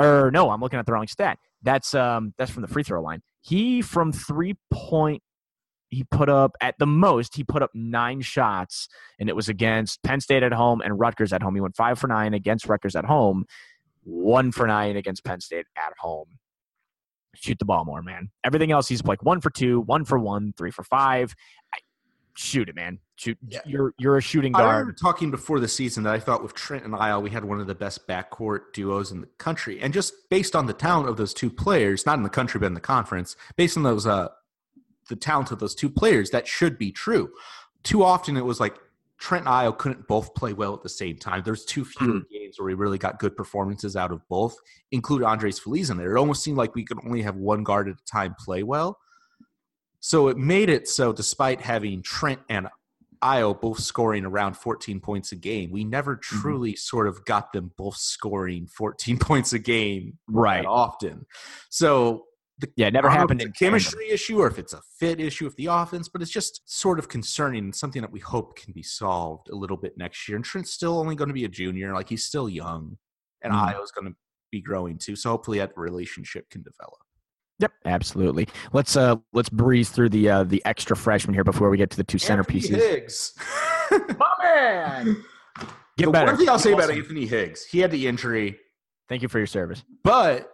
or 0.00 0.30
no, 0.30 0.50
I'm 0.50 0.60
looking 0.60 0.78
at 0.78 0.86
the 0.86 0.92
wrong 0.92 1.06
stat. 1.06 1.38
That's 1.62 1.94
um 1.94 2.34
that's 2.38 2.50
from 2.50 2.62
the 2.62 2.68
free 2.68 2.82
throw 2.82 3.02
line. 3.02 3.22
He 3.42 3.82
from 3.82 4.12
three 4.12 4.56
point 4.70 5.22
he 5.90 6.04
put 6.04 6.28
up 6.28 6.56
at 6.60 6.76
the 6.78 6.86
most 6.86 7.34
he 7.34 7.44
put 7.44 7.62
up 7.62 7.70
nine 7.74 8.20
shots 8.20 8.88
and 9.18 9.28
it 9.28 9.36
was 9.36 9.48
against 9.48 10.02
penn 10.02 10.20
state 10.20 10.42
at 10.42 10.52
home 10.52 10.80
and 10.80 10.98
rutgers 10.98 11.32
at 11.32 11.42
home 11.42 11.54
he 11.54 11.60
went 11.60 11.76
five 11.76 11.98
for 11.98 12.06
nine 12.06 12.32
against 12.32 12.68
rutgers 12.68 12.94
at 12.94 13.04
home 13.04 13.44
one 14.04 14.52
for 14.52 14.66
nine 14.66 14.96
against 14.96 15.24
penn 15.24 15.40
state 15.40 15.66
at 15.76 15.92
home 15.98 16.38
shoot 17.34 17.58
the 17.58 17.64
ball 17.64 17.84
more 17.84 18.02
man 18.02 18.30
everything 18.44 18.70
else 18.70 18.88
he's 18.88 19.02
like 19.04 19.22
one 19.24 19.40
for 19.40 19.50
two 19.50 19.80
one 19.80 20.04
for 20.04 20.18
one 20.18 20.54
three 20.56 20.70
for 20.70 20.84
five 20.84 21.34
I, 21.34 21.59
shoot 22.40 22.68
it 22.70 22.74
man 22.74 22.98
shoot 23.16 23.36
Yeah. 23.46 23.60
you're 23.66 23.92
you're 23.98 24.16
a 24.16 24.22
shooting 24.22 24.52
guard. 24.52 24.66
I 24.66 24.72
remember 24.78 24.92
talking 24.94 25.30
before 25.30 25.60
the 25.60 25.68
season 25.68 26.04
that 26.04 26.14
I 26.14 26.18
thought 26.18 26.42
with 26.42 26.54
Trent 26.54 26.84
and 26.86 26.94
Ayo, 26.94 27.20
we 27.22 27.28
had 27.28 27.44
one 27.44 27.60
of 27.60 27.66
the 27.66 27.74
best 27.74 28.08
backcourt 28.08 28.72
duos 28.72 29.12
in 29.12 29.20
the 29.20 29.26
country. 29.36 29.78
And 29.80 29.92
just 29.92 30.14
based 30.30 30.56
on 30.56 30.64
the 30.64 30.72
talent 30.72 31.06
of 31.10 31.18
those 31.18 31.34
two 31.34 31.50
players, 31.50 32.06
not 32.06 32.16
in 32.16 32.22
the 32.22 32.30
country, 32.30 32.58
but 32.58 32.66
in 32.66 32.74
the 32.74 32.80
conference, 32.80 33.36
based 33.56 33.76
on 33.76 33.82
those, 33.82 34.06
uh, 34.06 34.28
the 35.10 35.16
talent 35.16 35.50
of 35.50 35.58
those 35.58 35.74
two 35.74 35.90
players, 35.90 36.30
that 36.30 36.48
should 36.48 36.78
be 36.78 36.90
true. 36.90 37.30
Too 37.82 38.02
often 38.02 38.38
it 38.38 38.44
was 38.44 38.58
like 38.58 38.78
Trent 39.18 39.44
and 39.44 39.52
Ayo 39.54 39.76
couldn't 39.76 40.08
both 40.08 40.34
play 40.34 40.54
well 40.54 40.72
at 40.72 40.82
the 40.82 40.88
same 40.88 41.18
time. 41.18 41.42
There's 41.44 41.66
too 41.66 41.84
few 41.84 42.24
games 42.32 42.58
where 42.58 42.66
we 42.66 42.72
really 42.74 42.96
got 42.96 43.18
good 43.18 43.36
performances 43.36 43.96
out 43.96 44.12
of 44.12 44.26
both, 44.28 44.56
include 44.92 45.22
Andres 45.24 45.58
Feliz 45.58 45.90
in 45.90 45.98
there. 45.98 46.16
It 46.16 46.18
almost 46.18 46.42
seemed 46.42 46.56
like 46.56 46.74
we 46.74 46.84
could 46.84 46.98
only 47.04 47.20
have 47.20 47.36
one 47.36 47.64
guard 47.64 47.90
at 47.90 47.96
a 47.96 48.04
time 48.10 48.34
play 48.38 48.62
well. 48.62 48.98
So 50.00 50.28
it 50.28 50.36
made 50.38 50.68
it 50.70 50.88
so, 50.88 51.12
despite 51.12 51.60
having 51.60 52.02
Trent 52.02 52.40
and 52.48 52.68
Ayo 53.22 53.58
both 53.60 53.80
scoring 53.80 54.24
around 54.24 54.56
14 54.56 54.98
points 55.00 55.32
a 55.32 55.36
game, 55.36 55.70
we 55.70 55.84
never 55.84 56.16
Mm-hmm. 56.16 56.40
truly 56.40 56.76
sort 56.76 57.06
of 57.06 57.22
got 57.26 57.52
them 57.52 57.70
both 57.76 57.96
scoring 57.96 58.66
14 58.66 59.18
points 59.20 59.52
a 59.52 59.58
game 59.58 60.18
right 60.26 60.64
often. 60.64 61.26
So 61.68 62.24
the, 62.58 62.70
yeah 62.76 62.86
it 62.88 62.92
never 62.94 63.08
I 63.08 63.16
don't 63.16 63.18
know 63.18 63.24
if 63.24 63.28
happened 63.28 63.40
it's 63.42 63.60
in 63.60 63.66
a 63.66 63.70
chemistry 63.70 64.08
issue 64.10 64.38
or 64.40 64.46
if 64.46 64.58
it's 64.58 64.72
a 64.72 64.80
fit 64.98 65.20
issue 65.20 65.46
of 65.46 65.54
the 65.56 65.66
offense, 65.66 66.08
but 66.08 66.22
it's 66.22 66.30
just 66.30 66.62
sort 66.64 66.98
of 66.98 67.08
concerning 67.08 67.64
and 67.64 67.74
something 67.74 68.00
that 68.02 68.10
we 68.12 68.20
hope 68.20 68.56
can 68.56 68.72
be 68.72 68.82
solved 68.82 69.48
a 69.50 69.54
little 69.54 69.76
bit 69.76 69.96
next 69.98 70.26
year. 70.28 70.36
And 70.36 70.44
Trent's 70.44 70.70
still 70.70 70.98
only 70.98 71.14
going 71.14 71.28
to 71.28 71.34
be 71.34 71.44
a 71.44 71.48
junior, 71.48 71.92
like 71.92 72.08
he's 72.08 72.24
still 72.24 72.48
young, 72.48 72.96
and 73.42 73.52
Mhm. 73.52 73.74
Ayo's 73.74 73.90
going 73.92 74.06
to 74.10 74.16
be 74.50 74.62
growing 74.62 74.96
too. 74.98 75.14
So 75.16 75.28
hopefully 75.30 75.58
that 75.58 75.72
relationship 75.76 76.48
can 76.50 76.62
develop. 76.62 76.98
Yep, 77.60 77.72
absolutely. 77.84 78.48
Let's 78.72 78.96
uh 78.96 79.16
let's 79.32 79.48
breeze 79.48 79.90
through 79.90 80.08
the 80.10 80.28
uh 80.30 80.44
the 80.44 80.62
extra 80.64 80.96
freshman 80.96 81.34
here 81.34 81.44
before 81.44 81.70
we 81.70 81.76
get 81.76 81.90
to 81.90 81.96
the 81.96 82.04
two 82.04 82.16
Anthony 82.32 82.60
centerpieces. 82.60 82.76
Higgs. 82.76 83.34
My 84.18 84.30
man. 84.42 85.24
Get 85.96 86.06
the 86.06 86.12
better. 86.12 86.26
one 86.32 86.36
thing 86.38 86.48
I'll 86.48 86.58
say 86.58 86.72
about 86.72 86.90
Anthony 86.90 87.26
Higgs, 87.26 87.64
he 87.64 87.80
had 87.80 87.90
the 87.90 88.06
injury, 88.06 88.58
Thank 89.08 89.22
you 89.22 89.28
for 89.28 89.38
your 89.38 89.46
service. 89.46 89.84
but 90.02 90.50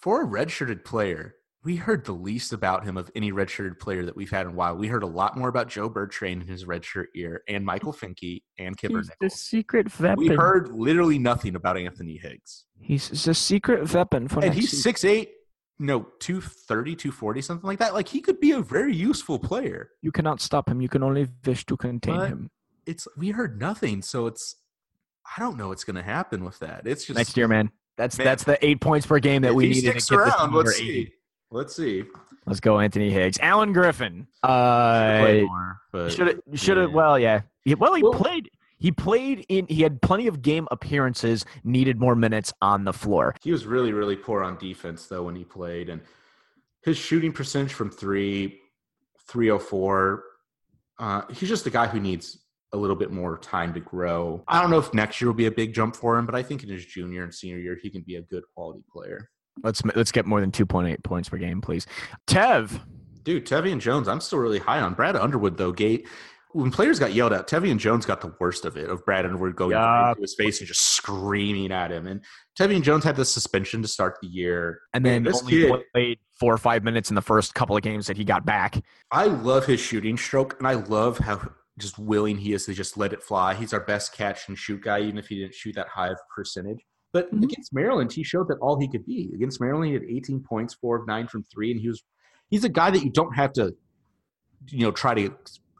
for 0.00 0.22
a 0.22 0.26
redshirted 0.26 0.84
player, 0.84 1.36
we 1.62 1.76
heard 1.76 2.04
the 2.04 2.12
least 2.12 2.52
about 2.52 2.84
him 2.84 2.98
of 2.98 3.10
any 3.14 3.32
redshirted 3.32 3.78
player 3.80 4.04
that 4.04 4.14
we've 4.14 4.30
had 4.30 4.44
in 4.44 4.52
a 4.52 4.54
while. 4.54 4.76
We 4.76 4.86
heard 4.88 5.02
a 5.02 5.06
lot 5.06 5.38
more 5.38 5.48
about 5.48 5.68
Joe 5.70 5.88
Bertrand 5.88 6.42
in 6.42 6.48
his 6.48 6.66
redshirt 6.66 7.06
year, 7.14 7.42
and 7.48 7.64
Michael 7.64 7.94
Finke 7.94 8.42
and 8.58 8.76
Kipper 8.76 8.98
He's 8.98 9.10
the 9.18 9.30
secret 9.30 9.98
weapon. 9.98 10.18
We 10.18 10.28
heard 10.34 10.68
literally 10.74 11.18
nothing 11.18 11.54
about 11.56 11.78
Anthony 11.78 12.18
Higgs, 12.18 12.66
He's 12.78 13.08
the 13.24 13.32
secret 13.32 13.94
weapon 13.94 14.28
for 14.28 14.44
and 14.44 14.52
he's 14.52 14.70
season. 14.72 14.82
six 14.82 15.04
eight, 15.06 15.30
no 15.78 16.06
230, 16.20 16.94
240, 16.96 17.40
something 17.42 17.66
like 17.66 17.78
that. 17.78 17.94
Like 17.94 18.08
he 18.08 18.20
could 18.20 18.40
be 18.40 18.52
a 18.52 18.60
very 18.60 18.94
useful 18.94 19.38
player. 19.38 19.90
You 20.02 20.12
cannot 20.12 20.40
stop 20.40 20.68
him. 20.68 20.80
You 20.80 20.88
can 20.88 21.02
only 21.02 21.28
wish 21.44 21.64
to 21.66 21.76
contain 21.76 22.16
But- 22.16 22.28
him. 22.28 22.50
It's 22.86 23.08
we 23.16 23.30
heard 23.30 23.58
nothing, 23.58 24.02
so 24.02 24.26
it's 24.26 24.56
I 25.36 25.40
don't 25.40 25.56
know 25.56 25.68
what's 25.68 25.84
going 25.84 25.96
to 25.96 26.02
happen 26.02 26.44
with 26.44 26.58
that. 26.58 26.86
It's 26.86 27.06
just 27.06 27.16
Next 27.16 27.34
year, 27.34 27.48
man. 27.48 27.70
That's 27.96 28.18
Man. 28.18 28.26
that's 28.26 28.44
the 28.44 28.62
eight 28.64 28.80
points 28.80 29.06
per 29.06 29.18
game 29.20 29.40
that 29.42 29.54
we 29.54 29.68
needed 29.68 29.90
sticks 29.90 30.06
to 30.08 30.16
get 30.18 30.24
this 30.26 30.34
around. 30.34 30.42
number 30.52 30.58
Let's 30.68 30.78
80. 30.80 30.86
see. 31.06 31.12
Let's 31.50 31.76
see. 31.76 32.04
Let's 32.46 32.60
go, 32.60 32.78
Anthony 32.80 33.10
Higgs. 33.10 33.38
Alan 33.40 33.72
Griffin. 33.72 34.26
Uh, 34.42 35.46
should 36.10 36.26
have 36.26 36.40
should 36.54 36.76
have. 36.76 36.90
yeah. 36.90 36.94
Well, 36.94 37.18
yeah. 37.18 37.40
Well, 37.78 37.94
he 37.94 38.02
Well- 38.02 38.12
played. 38.12 38.50
He 38.84 38.92
played 38.92 39.46
in. 39.48 39.66
He 39.66 39.80
had 39.80 40.02
plenty 40.02 40.26
of 40.26 40.42
game 40.42 40.68
appearances. 40.70 41.46
Needed 41.64 41.98
more 41.98 42.14
minutes 42.14 42.52
on 42.60 42.84
the 42.84 42.92
floor. 42.92 43.34
He 43.42 43.50
was 43.50 43.64
really, 43.64 43.94
really 43.94 44.14
poor 44.14 44.42
on 44.42 44.58
defense 44.58 45.06
though 45.06 45.22
when 45.22 45.34
he 45.34 45.42
played, 45.42 45.88
and 45.88 46.02
his 46.82 46.98
shooting 46.98 47.32
percentage 47.32 47.72
from 47.72 47.88
three, 47.88 48.60
304. 49.26 50.22
Uh, 50.98 51.22
he's 51.32 51.48
just 51.48 51.66
a 51.66 51.70
guy 51.70 51.86
who 51.86 51.98
needs 51.98 52.44
a 52.74 52.76
little 52.76 52.94
bit 52.94 53.10
more 53.10 53.38
time 53.38 53.72
to 53.72 53.80
grow. 53.80 54.44
I 54.48 54.60
don't 54.60 54.68
know 54.70 54.80
if 54.80 54.92
next 54.92 55.18
year 55.18 55.28
will 55.28 55.34
be 55.34 55.46
a 55.46 55.50
big 55.50 55.72
jump 55.72 55.96
for 55.96 56.18
him, 56.18 56.26
but 56.26 56.34
I 56.34 56.42
think 56.42 56.62
in 56.62 56.68
his 56.68 56.84
junior 56.84 57.24
and 57.24 57.32
senior 57.32 57.56
year 57.56 57.78
he 57.82 57.88
can 57.88 58.02
be 58.02 58.16
a 58.16 58.22
good 58.22 58.44
quality 58.54 58.84
player. 58.92 59.30
Let's 59.62 59.82
let's 59.96 60.12
get 60.12 60.26
more 60.26 60.42
than 60.42 60.52
two 60.52 60.66
point 60.66 60.88
eight 60.88 61.02
points 61.02 61.30
per 61.30 61.38
game, 61.38 61.62
please. 61.62 61.86
Tev, 62.26 62.82
Dude, 63.24 63.46
Tevian 63.46 63.80
Jones, 63.80 64.06
I'm 64.06 64.20
still 64.20 64.38
really 64.38 64.58
high 64.58 64.80
on 64.80 64.92
Brad 64.92 65.16
Underwood 65.16 65.56
though. 65.56 65.72
Gate 65.72 66.06
when 66.54 66.70
players 66.70 67.00
got 67.00 67.12
yelled 67.12 67.32
at, 67.32 67.48
Tevian 67.48 67.78
Jones 67.78 68.06
got 68.06 68.20
the 68.20 68.32
worst 68.38 68.64
of 68.64 68.76
it 68.76 68.88
of 68.88 69.04
Brad 69.04 69.26
Underwood 69.26 69.56
going 69.56 69.72
Yeah. 69.72 70.10
into 70.10 70.22
his 70.22 70.36
face 70.36 70.60
and 70.60 70.68
just 70.68 70.82
screaming 70.94 71.72
at 71.72 71.90
him. 71.90 72.06
And 72.06 72.24
Tevian 72.56 72.80
Jones 72.82 73.02
had 73.02 73.16
the 73.16 73.24
suspension 73.24 73.82
to 73.82 73.88
start 73.88 74.18
the 74.22 74.28
year. 74.28 74.80
and 74.92 75.04
then 75.04 75.24
Man, 75.24 75.34
only 75.34 75.52
kid, 75.52 75.82
played 75.92 76.18
four 76.38 76.54
or 76.54 76.58
five 76.58 76.84
minutes 76.84 77.10
in 77.10 77.16
the 77.16 77.22
first 77.22 77.54
couple 77.56 77.76
of 77.76 77.82
games 77.82 78.06
that 78.06 78.16
he 78.16 78.22
got 78.22 78.46
back. 78.46 78.80
I 79.10 79.24
love 79.26 79.66
his 79.66 79.80
shooting 79.80 80.16
stroke, 80.16 80.54
and 80.60 80.68
I 80.68 80.74
love 80.74 81.18
how 81.18 81.40
just 81.76 81.98
willing 81.98 82.38
he 82.38 82.52
is 82.52 82.66
to 82.66 82.72
just 82.72 82.96
let 82.96 83.12
it 83.12 83.20
fly. 83.20 83.54
He's 83.54 83.72
our 83.72 83.80
best 83.84 84.14
catch 84.14 84.48
and 84.48 84.56
shoot 84.56 84.80
guy, 84.80 85.00
even 85.00 85.18
if 85.18 85.26
he 85.26 85.40
didn't 85.40 85.54
shoot 85.54 85.74
that 85.74 85.88
high 85.88 86.10
of 86.10 86.18
percentage. 86.34 86.86
But 87.12 87.32
Mhm. 87.34 87.42
against 87.42 87.72
Maryland, 87.74 88.12
he 88.12 88.22
showed 88.22 88.46
that 88.46 88.58
all 88.60 88.78
he 88.80 88.88
could 88.88 89.04
be. 89.04 89.32
Against 89.34 89.60
Maryland, 89.60 89.88
he 89.88 89.94
had 89.94 90.04
18 90.04 90.40
points, 90.40 90.74
four 90.74 90.94
of 91.00 91.06
nine 91.08 91.26
from 91.26 91.42
three, 91.42 91.72
and 91.72 91.80
he 91.80 91.88
was 91.88 92.04
he's 92.48 92.62
a 92.62 92.68
guy 92.68 92.92
that 92.92 93.02
you 93.02 93.10
don't 93.10 93.34
have 93.34 93.52
to, 93.54 93.74
you 94.68 94.80
know, 94.84 94.92
try 94.92 95.14
to 95.14 95.34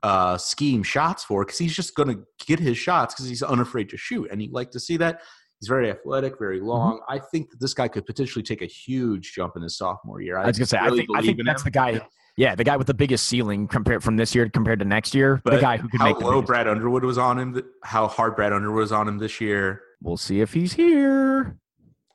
uh, 0.04 0.36
scheme 0.38 0.82
shots 0.82 1.24
for 1.24 1.44
because 1.44 1.58
he's 1.58 1.74
just 1.74 1.94
going 1.94 2.08
to 2.10 2.22
get 2.46 2.58
his 2.60 2.76
shots 2.76 3.14
because 3.14 3.28
he's 3.28 3.42
unafraid 3.42 3.88
to 3.88 3.96
shoot, 3.96 4.28
and 4.30 4.42
you 4.42 4.50
like 4.52 4.70
to 4.72 4.78
see 4.80 4.96
that. 4.98 5.22
He's 5.60 5.68
very 5.68 5.90
athletic, 5.90 6.38
very 6.38 6.58
Mm-hmm. 6.58 6.66
long. 6.68 7.00
I 7.08 7.18
think 7.18 7.50
that 7.50 7.58
this 7.60 7.72
guy 7.74 7.88
could 7.88 8.04
potentially 8.04 8.42
take 8.42 8.60
a 8.62 8.66
huge 8.66 9.32
jump 9.34 9.56
in 9.56 9.62
his 9.62 9.76
sophomore 9.78 10.20
year. 10.20 10.36
I 10.36 10.46
was 10.46 10.58
gonna 10.58 10.66
say, 10.66 10.78
I 10.78 10.90
think 10.90 11.08
I 11.14 11.22
think 11.22 11.40
that's 11.44 11.62
him. 11.62 11.66
the 11.66 11.70
guy. 11.70 12.00
Yeah, 12.36 12.56
the 12.56 12.64
guy 12.64 12.76
with 12.76 12.88
the 12.88 12.94
biggest 12.94 13.26
ceiling 13.28 13.68
compared 13.68 14.02
from 14.02 14.16
this 14.16 14.34
year 14.34 14.48
compared 14.48 14.80
to 14.80 14.84
next 14.84 15.14
year. 15.14 15.40
But 15.44 15.54
the 15.54 15.60
guy 15.60 15.76
who 15.76 15.88
could 15.88 16.00
how 16.00 16.06
make 16.06 16.20
low 16.20 16.42
Brad 16.42 16.66
Underwood 16.66 17.04
was 17.04 17.16
on 17.16 17.38
him, 17.38 17.62
how 17.84 18.08
hard 18.08 18.34
Brad 18.34 18.52
Underwood 18.52 18.80
was 18.80 18.92
on 18.92 19.06
him 19.08 19.18
this 19.18 19.40
year. 19.40 19.80
We'll 20.02 20.16
see 20.16 20.40
if 20.40 20.52
he's 20.52 20.72
here. 20.74 21.56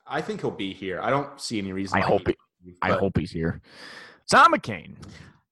I 0.06 0.20
think 0.20 0.42
he'll 0.42 0.50
be 0.50 0.74
here. 0.74 1.00
I 1.02 1.08
don't 1.10 1.40
see 1.40 1.58
any 1.58 1.72
reason. 1.72 1.96
I 1.98 2.02
hope 2.02 2.28
he 2.28 2.36
I 2.82 2.92
hope 2.92 3.16
he's 3.18 3.30
here. 3.32 3.62
Samba 4.26 4.58
Kane. 4.58 4.96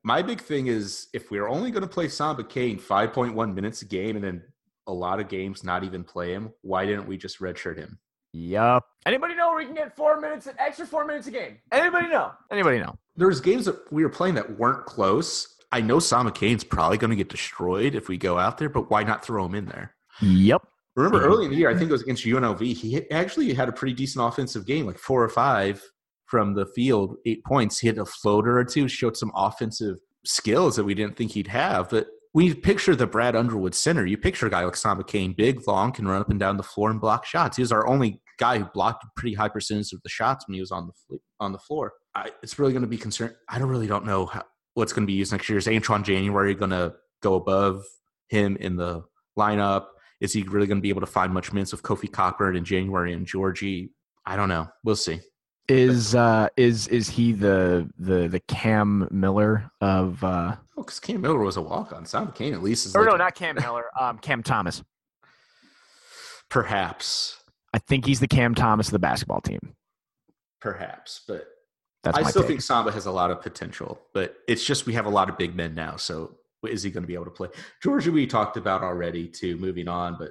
My 0.08 0.22
big 0.22 0.40
thing 0.40 0.68
is 0.68 1.08
if 1.12 1.30
we're 1.30 1.46
only 1.46 1.70
going 1.70 1.82
to 1.82 1.86
play 1.86 2.08
Samba 2.08 2.42
Kane 2.42 2.78
5.1 2.78 3.54
minutes 3.54 3.82
a 3.82 3.84
game 3.84 4.16
and 4.16 4.24
then 4.24 4.42
a 4.86 4.92
lot 4.92 5.20
of 5.20 5.28
games 5.28 5.62
not 5.62 5.84
even 5.84 6.02
play 6.02 6.32
him, 6.32 6.50
why 6.62 6.86
didn't 6.86 7.06
we 7.06 7.18
just 7.18 7.40
redshirt 7.40 7.76
him? 7.76 7.98
Yup. 8.32 8.86
Anybody 9.04 9.34
know 9.34 9.48
where 9.48 9.58
we 9.58 9.66
can 9.66 9.74
get 9.74 9.94
four 9.94 10.18
minutes, 10.18 10.46
an 10.46 10.54
extra 10.58 10.86
four 10.86 11.04
minutes 11.04 11.26
a 11.26 11.30
game? 11.30 11.58
Anybody 11.70 12.08
know? 12.08 12.30
Anybody 12.50 12.78
know? 12.78 12.96
There's 13.16 13.38
games 13.42 13.66
that 13.66 13.76
we 13.92 14.02
were 14.02 14.08
playing 14.08 14.34
that 14.36 14.58
weren't 14.58 14.86
close. 14.86 15.56
I 15.72 15.82
know 15.82 15.98
Samba 15.98 16.32
Kane's 16.32 16.64
probably 16.64 16.96
going 16.96 17.10
to 17.10 17.16
get 17.16 17.28
destroyed 17.28 17.94
if 17.94 18.08
we 18.08 18.16
go 18.16 18.38
out 18.38 18.56
there, 18.56 18.70
but 18.70 18.90
why 18.90 19.02
not 19.02 19.22
throw 19.22 19.44
him 19.44 19.54
in 19.54 19.66
there? 19.66 19.94
Yep. 20.22 20.62
Remember 20.96 21.20
Mhm. 21.20 21.24
early 21.26 21.44
in 21.44 21.50
the 21.50 21.56
year, 21.58 21.68
I 21.68 21.74
think 21.76 21.90
it 21.90 21.92
was 21.92 22.00
against 22.02 22.24
UNLV. 22.24 22.72
He 22.72 23.10
actually 23.10 23.52
had 23.52 23.68
a 23.68 23.72
pretty 23.72 23.92
decent 23.92 24.24
offensive 24.26 24.64
game, 24.64 24.86
like 24.86 24.96
four 24.96 25.22
or 25.22 25.28
five 25.28 25.82
from 26.28 26.54
the 26.54 26.66
field, 26.66 27.16
eight 27.26 27.44
points. 27.44 27.78
He 27.78 27.88
had 27.88 27.98
a 27.98 28.04
floater 28.04 28.58
or 28.58 28.64
two, 28.64 28.86
showed 28.86 29.16
some 29.16 29.32
offensive 29.34 29.96
skills 30.24 30.76
that 30.76 30.84
we 30.84 30.94
didn't 30.94 31.16
think 31.16 31.32
he'd 31.32 31.48
have. 31.48 31.90
But 31.90 32.06
when 32.32 32.46
you 32.46 32.54
picture 32.54 32.94
the 32.94 33.06
Brad 33.06 33.34
Underwood 33.34 33.74
center, 33.74 34.06
you 34.06 34.18
picture 34.18 34.46
a 34.46 34.50
guy 34.50 34.64
like 34.64 34.76
Samba 34.76 35.04
Kane, 35.04 35.32
big, 35.32 35.66
long, 35.66 35.90
can 35.92 36.06
run 36.06 36.20
up 36.20 36.30
and 36.30 36.38
down 36.38 36.56
the 36.56 36.62
floor 36.62 36.90
and 36.90 37.00
block 37.00 37.24
shots. 37.24 37.56
He 37.56 37.62
was 37.62 37.72
our 37.72 37.86
only 37.86 38.20
guy 38.38 38.58
who 38.58 38.66
blocked 38.74 39.04
a 39.04 39.08
pretty 39.16 39.34
high 39.34 39.48
percentage 39.48 39.92
of 39.92 40.02
the 40.02 40.08
shots 40.08 40.46
when 40.46 40.54
he 40.54 40.60
was 40.60 40.70
on 40.70 40.86
the 40.86 40.92
fl- 40.92 41.22
on 41.40 41.52
the 41.52 41.58
floor. 41.58 41.94
I, 42.14 42.30
it's 42.42 42.58
really 42.58 42.72
going 42.72 42.82
to 42.82 42.88
be 42.88 42.98
concerned. 42.98 43.34
I 43.48 43.58
don't 43.58 43.68
really 43.68 43.86
don't 43.86 44.04
know 44.04 44.26
how, 44.26 44.44
what's 44.74 44.92
going 44.92 45.04
to 45.04 45.06
be 45.06 45.14
used 45.14 45.32
next 45.32 45.48
year. 45.48 45.58
Is 45.58 45.66
Antoine 45.66 46.04
January 46.04 46.54
going 46.54 46.70
to 46.70 46.94
go 47.22 47.34
above 47.34 47.84
him 48.28 48.56
in 48.58 48.76
the 48.76 49.02
lineup? 49.38 49.86
Is 50.20 50.32
he 50.32 50.42
really 50.42 50.66
going 50.66 50.78
to 50.78 50.82
be 50.82 50.90
able 50.90 51.00
to 51.00 51.06
find 51.06 51.32
much 51.32 51.52
minutes 51.52 51.72
with 51.72 51.82
Kofi 51.82 52.10
Cockburn 52.10 52.56
in 52.56 52.64
January 52.64 53.12
and 53.12 53.26
Giorgi? 53.26 53.90
I 54.26 54.36
don't 54.36 54.48
know. 54.48 54.68
We'll 54.84 54.96
see. 54.96 55.20
Is 55.68 56.14
uh 56.14 56.48
is 56.56 56.88
is 56.88 57.10
he 57.10 57.32
the 57.32 57.90
the 57.98 58.26
the 58.28 58.40
Cam 58.40 59.06
Miller 59.10 59.70
of 59.80 60.24
uh 60.24 60.56
Oh, 60.76 60.82
because 60.82 60.98
Cam 61.00 61.20
Miller 61.20 61.38
was 61.40 61.56
a 61.58 61.62
walk 61.62 61.92
on. 61.92 62.06
Sam 62.06 62.32
Kane 62.32 62.54
at 62.54 62.62
least 62.62 62.86
is 62.86 62.96
or 62.96 63.02
like 63.02 63.10
no, 63.10 63.16
not 63.16 63.34
Cam 63.34 63.56
Miller, 63.56 63.84
um 64.00 64.18
Cam 64.18 64.42
Thomas. 64.42 64.82
perhaps, 66.48 67.36
I 67.74 67.78
think 67.78 68.06
he's 68.06 68.20
the 68.20 68.28
Cam 68.28 68.54
Thomas 68.54 68.88
of 68.88 68.92
the 68.92 68.98
basketball 68.98 69.40
team. 69.40 69.74
perhaps, 70.60 71.20
but 71.28 71.46
That's 72.02 72.16
I 72.16 72.22
still 72.22 72.42
take. 72.42 72.48
think 72.48 72.62
Samba 72.62 72.90
has 72.92 73.06
a 73.06 73.12
lot 73.12 73.30
of 73.30 73.42
potential. 73.42 74.00
But 74.14 74.36
it's 74.48 74.64
just 74.64 74.86
we 74.86 74.94
have 74.94 75.06
a 75.06 75.10
lot 75.10 75.28
of 75.28 75.36
big 75.36 75.54
men 75.54 75.74
now. 75.74 75.96
So 75.96 76.36
is 76.66 76.82
he 76.82 76.90
going 76.90 77.02
to 77.02 77.06
be 77.08 77.14
able 77.14 77.26
to 77.26 77.30
play? 77.30 77.48
Georgia, 77.82 78.10
we 78.10 78.26
talked 78.26 78.56
about 78.56 78.82
already. 78.82 79.28
Too 79.28 79.56
moving 79.58 79.88
on, 79.88 80.16
but 80.18 80.30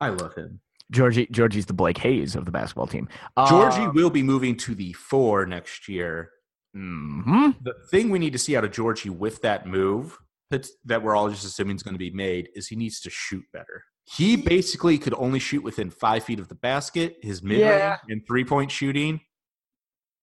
I 0.00 0.10
love 0.10 0.34
him. 0.34 0.60
Giorgi 0.92 1.28
Giorgi's 1.30 1.66
the 1.66 1.72
Blake 1.72 1.98
Hayes 1.98 2.36
of 2.36 2.44
the 2.44 2.50
basketball 2.52 2.86
team. 2.86 3.08
Giorgi 3.38 3.92
will 3.94 4.10
be 4.10 4.22
moving 4.22 4.56
to 4.58 4.74
the 4.74 4.92
four 4.92 5.44
next 5.46 5.88
year. 5.88 6.30
hmm 6.74 7.50
the 7.62 7.74
thing 7.90 8.10
we 8.10 8.18
need 8.18 8.32
to 8.32 8.38
see 8.38 8.56
out 8.56 8.64
of 8.64 8.70
Giorgi 8.70 9.10
with 9.10 9.42
that 9.42 9.66
move 9.66 10.16
that, 10.50 10.68
that 10.84 11.02
we're 11.02 11.16
all 11.16 11.28
just 11.28 11.44
assuming 11.44 11.74
is 11.76 11.82
going 11.82 11.94
to 11.94 11.98
be 11.98 12.10
made 12.10 12.48
is 12.54 12.68
he 12.68 12.76
needs 12.76 13.00
to 13.00 13.10
shoot 13.10 13.42
better. 13.52 13.82
He 14.04 14.36
basically 14.36 14.96
could 14.98 15.14
only 15.18 15.40
shoot 15.40 15.64
within 15.64 15.90
five 15.90 16.22
feet 16.22 16.38
of 16.38 16.46
the 16.46 16.54
basket. 16.54 17.16
His 17.22 17.42
mid 17.42 17.60
range 17.60 17.62
Yeah. 17.62 17.96
and 18.08 18.22
three 18.24 18.44
point 18.44 18.70
shooting 18.70 19.20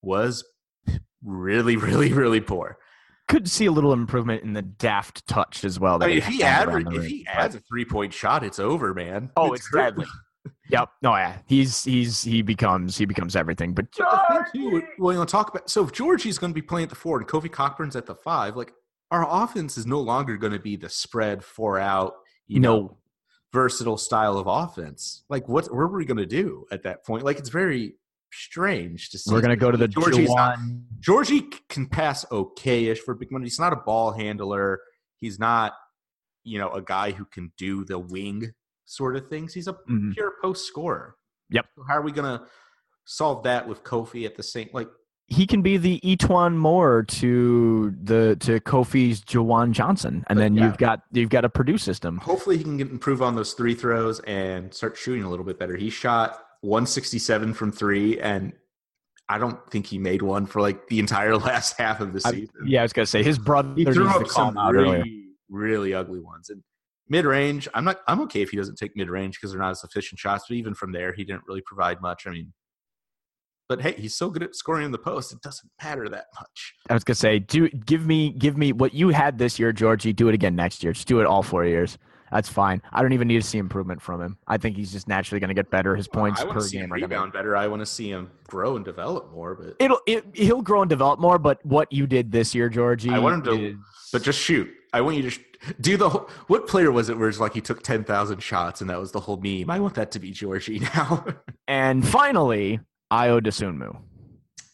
was 0.01 0.45
really, 1.23 1.75
really, 1.75 2.13
really 2.13 2.39
poor. 2.41 2.77
Could 3.27 3.49
see 3.49 3.65
a 3.65 3.71
little 3.71 3.91
improvement 3.93 4.43
in 4.43 4.53
the 4.53 4.61
daft 4.61 5.25
touch 5.27 5.63
as 5.65 5.79
well. 5.79 5.97
that 5.99 6.05
I 6.05 6.07
mean, 6.09 6.17
if 6.19 6.25
he 6.27 6.39
has 6.41 6.61
adds 6.67 6.71
around 6.71 6.93
if 6.95 7.05
he 7.05 7.25
adds 7.27 7.55
a 7.55 7.59
three 7.59 7.83
point 7.85 8.13
shot, 8.13 8.43
it's 8.43 8.59
over, 8.59 8.93
man. 8.93 9.31
Oh, 9.35 9.51
it's 9.53 9.67
hurt- 9.69 9.95
deadly. 9.97 10.05
Yep. 10.69 10.89
No, 11.01 11.15
yeah. 11.15 11.39
He's 11.45 11.83
he's 11.83 12.21
he 12.23 12.41
becomes 12.41 12.97
he 12.97 13.05
becomes 13.05 13.35
everything. 13.35 13.73
But 13.73 13.87
But 13.97 14.47
thing 14.53 14.71
too, 14.71 14.83
well, 14.97 15.13
you 15.13 15.19
know, 15.19 15.25
talk 15.25 15.49
about 15.49 15.69
so 15.69 15.83
if 15.83 15.91
Giorgi's 15.91 16.37
going 16.37 16.51
to 16.51 16.55
be 16.55 16.61
playing 16.61 16.83
at 16.83 16.89
the 16.89 16.95
four 16.95 17.17
and 17.19 17.27
Kofi 17.27 17.49
Cockburn's 17.51 17.95
at 17.95 18.05
the 18.05 18.15
five, 18.15 18.55
like 18.55 18.71
our 19.11 19.27
offense 19.43 19.77
is 19.77 19.85
no 19.85 19.99
longer 19.99 20.37
going 20.37 20.53
to 20.53 20.59
be 20.59 20.75
the 20.75 20.89
spread 20.89 21.43
four 21.43 21.79
out, 21.79 22.13
you 22.47 22.59
No. 22.59 22.75
know, 22.75 22.97
versatile 23.51 23.97
style 23.97 24.37
of 24.37 24.47
offense. 24.47 25.23
Like, 25.29 25.47
what 25.49 25.65
what 25.65 25.79
are 25.81 25.87
we 25.87 26.05
going 26.05 26.17
to 26.17 26.25
do 26.25 26.65
at 26.71 26.83
that 26.83 27.05
point? 27.05 27.23
Like, 27.23 27.37
it's 27.39 27.49
very 27.49 27.95
strange 28.31 29.09
to 29.11 29.19
see. 29.19 29.31
we're 29.31 29.41
gonna 29.41 29.55
go 29.55 29.69
to 29.69 29.77
the 29.77 29.87
Giorgi's 29.87 30.33
not- 30.33 30.57
Giorgi 30.99 31.53
can 31.69 31.85
pass 31.87 32.25
okay-ish 32.31 32.99
for 32.99 33.13
big 33.13 33.31
money. 33.31 33.45
He's 33.45 33.59
not 33.59 33.73
a 33.73 33.75
ball 33.75 34.11
handler. 34.11 34.79
He's 35.19 35.37
not, 35.37 35.73
you 36.43 36.57
know, 36.57 36.69
a 36.71 36.81
guy 36.81 37.11
who 37.11 37.25
can 37.25 37.51
do 37.59 37.85
the 37.85 37.99
wing 37.99 38.53
sort 38.95 39.15
of 39.15 39.27
things. 39.29 39.53
He's 39.53 39.67
a 39.67 39.73
Mhm. 39.89 40.13
pure 40.13 40.33
post 40.41 40.65
scorer. 40.67 41.15
Yep. 41.49 41.65
So 41.75 41.83
how 41.87 41.95
are 41.95 42.01
we 42.01 42.11
going 42.11 42.37
to 42.39 42.45
solve 43.05 43.43
that 43.43 43.67
with 43.67 43.83
Kofi 43.83 44.25
at 44.25 44.35
the 44.35 44.43
same 44.43 44.69
like? 44.73 44.89
he 45.27 45.47
can 45.47 45.61
be 45.61 45.77
the 45.77 45.99
E'Twaun 46.03 46.55
Moore 46.55 47.01
to 47.03 47.95
the 48.03 48.35
to 48.41 48.59
Kofi's 48.59 49.21
JaJuan 49.21 49.71
Johnson, 49.71 50.23
and 50.27 50.37
then 50.37 50.53
yeah. 50.53 50.65
you've 50.65 50.77
got 50.77 51.01
you've 51.13 51.29
got 51.29 51.45
a 51.45 51.49
Purdue 51.49 51.77
system. 51.77 52.17
Hopefully, 52.17 52.57
he 52.57 52.63
can 52.63 52.75
get, 52.77 52.89
improve 52.91 53.21
on 53.21 53.33
those 53.35 53.53
three 53.53 53.73
throws 53.73 54.19
and 54.21 54.73
start 54.73 54.97
shooting 54.97 55.23
a 55.23 55.29
little 55.29 55.45
bit 55.45 55.57
better. 55.57 55.77
He 55.77 55.89
shot 55.89 56.39
167 56.61 57.53
from 57.53 57.71
three, 57.71 58.19
and 58.19 58.51
I 59.29 59.37
don't 59.37 59.57
think 59.71 59.85
he 59.87 59.97
made 59.97 60.21
one 60.21 60.45
for 60.45 60.61
like 60.61 60.87
the 60.87 60.99
entire 60.99 61.37
last 61.49 61.77
half 61.79 62.01
of 62.01 62.11
the 62.13 62.21
I- 62.25 62.31
season. 62.31 62.55
yeah, 62.65 62.81
I 62.81 62.83
was 62.83 62.91
gonna 62.93 63.05
say 63.05 63.23
his 63.23 63.39
brother 63.39 63.73
he 63.75 63.85
threw 63.85 64.07
up 64.09 64.27
some 64.27 64.49
him 64.49 64.57
out 64.57 64.75
earlier. 64.75 64.99
really, 65.03 65.25
really 65.49 65.93
ugly 65.93 66.19
ones. 66.19 66.49
And 66.49 66.61
mid 67.13 67.25
range, 67.25 67.67
I'm 67.75 67.85
not. 67.85 68.01
I'm 68.07 68.19
okay 68.21 68.41
if 68.41 68.49
he 68.49 68.57
doesn't 68.57 68.75
take 68.77 68.95
mid 68.95 69.09
range 69.09 69.35
because 69.39 69.51
they're 69.51 69.61
not 69.61 69.69
as 69.71 69.83
efficient 69.83 70.19
shots. 70.19 70.45
But 70.49 70.55
even 70.57 70.73
from 70.73 70.91
there, 70.91 71.13
he 71.13 71.23
didn't 71.23 71.43
really 71.47 71.61
provide 71.61 72.01
much. 72.01 72.25
I 72.27 72.31
mean, 72.31 72.51
but 73.69 73.81
hey, 73.81 73.93
he's 73.93 74.15
so 74.15 74.29
good 74.29 74.41
at 74.43 74.55
scoring 74.55 74.85
in 74.85 74.91
the 74.91 74.97
post. 74.97 75.31
It 75.31 75.41
doesn't 75.41 75.69
matter 75.81 76.09
that 76.09 76.25
much. 76.39 76.73
I 76.89 76.93
was 76.93 77.03
gonna 77.03 77.15
say, 77.15 77.39
do 77.39 77.69
give 77.69 78.05
me 78.05 78.31
give 78.31 78.57
me 78.57 78.73
what 78.73 78.93
you 78.93 79.09
had 79.09 79.37
this 79.37 79.59
year, 79.59 79.71
Giorgi. 79.71 80.15
Do 80.15 80.27
it 80.27 80.33
again 80.33 80.55
next 80.55 80.83
year. 80.83 80.91
Just 80.93 81.07
do 81.07 81.21
it 81.21 81.25
all 81.27 81.43
four 81.43 81.65
years. 81.65 81.97
That's 82.31 82.49
fine. 82.49 82.81
I 82.91 83.03
don't 83.03 83.13
even 83.13 83.27
need 83.27 83.39
to 83.43 83.47
see 83.47 83.59
improvement 83.59 84.01
from 84.01 84.19
him. 84.19 84.39
I 84.47 84.57
think 84.57 84.75
he's 84.75 84.91
just 84.91 85.07
naturally 85.07 85.39
going 85.39 85.49
to 85.49 85.53
get 85.53 85.69
better. 85.69 85.95
His 85.95 86.07
points 86.07 86.41
I 86.41 86.45
want 86.45 86.55
per 86.55 86.61
to 86.61 86.67
see 86.67 86.77
game 86.77 86.85
him 86.85 86.93
are 86.93 86.97
going 86.97 87.01
to 87.11 87.15
rebound 87.15 87.31
better. 87.31 87.55
I 87.55 87.67
want 87.67 87.81
to 87.81 87.85
see 87.85 88.09
him 88.09 88.31
grow 88.47 88.75
and 88.75 88.83
develop 88.83 89.31
more. 89.31 89.53
But 89.53 89.75
It'll 89.77 89.99
it, 90.07 90.25
he'll 90.33 90.63
grow 90.63 90.81
and 90.81 90.89
develop 90.89 91.19
more. 91.19 91.37
But 91.37 91.63
what 91.63 91.93
you 91.93 92.07
did 92.07 92.31
this 92.31 92.55
year, 92.55 92.71
Giorgi, 92.71 93.13
I 93.13 93.19
want 93.19 93.45
him 93.45 93.55
to- 93.59 93.65
is- 93.73 93.75
But 94.11 94.23
just 94.23 94.39
shoot. 94.39 94.67
I 94.93 95.01
want 95.01 95.15
you 95.17 95.29
to 95.29 95.39
do 95.79 95.97
the 95.97 96.09
whole. 96.09 96.29
What 96.47 96.67
player 96.67 96.91
was 96.91 97.09
it 97.09 97.17
where 97.17 97.29
it's 97.29 97.39
like 97.39 97.53
he 97.53 97.61
took 97.61 97.83
10,000 97.83 98.41
shots 98.41 98.81
and 98.81 98.89
that 98.89 98.99
was 98.99 99.11
the 99.11 99.19
whole 99.19 99.37
meme? 99.37 99.69
I 99.69 99.79
want 99.79 99.95
that 99.95 100.11
to 100.11 100.19
be 100.19 100.31
Giorgi 100.31 100.81
now. 100.95 101.25
and 101.67 102.07
finally, 102.07 102.79
Ayo 103.11 103.41
Dosunmu. 103.41 103.97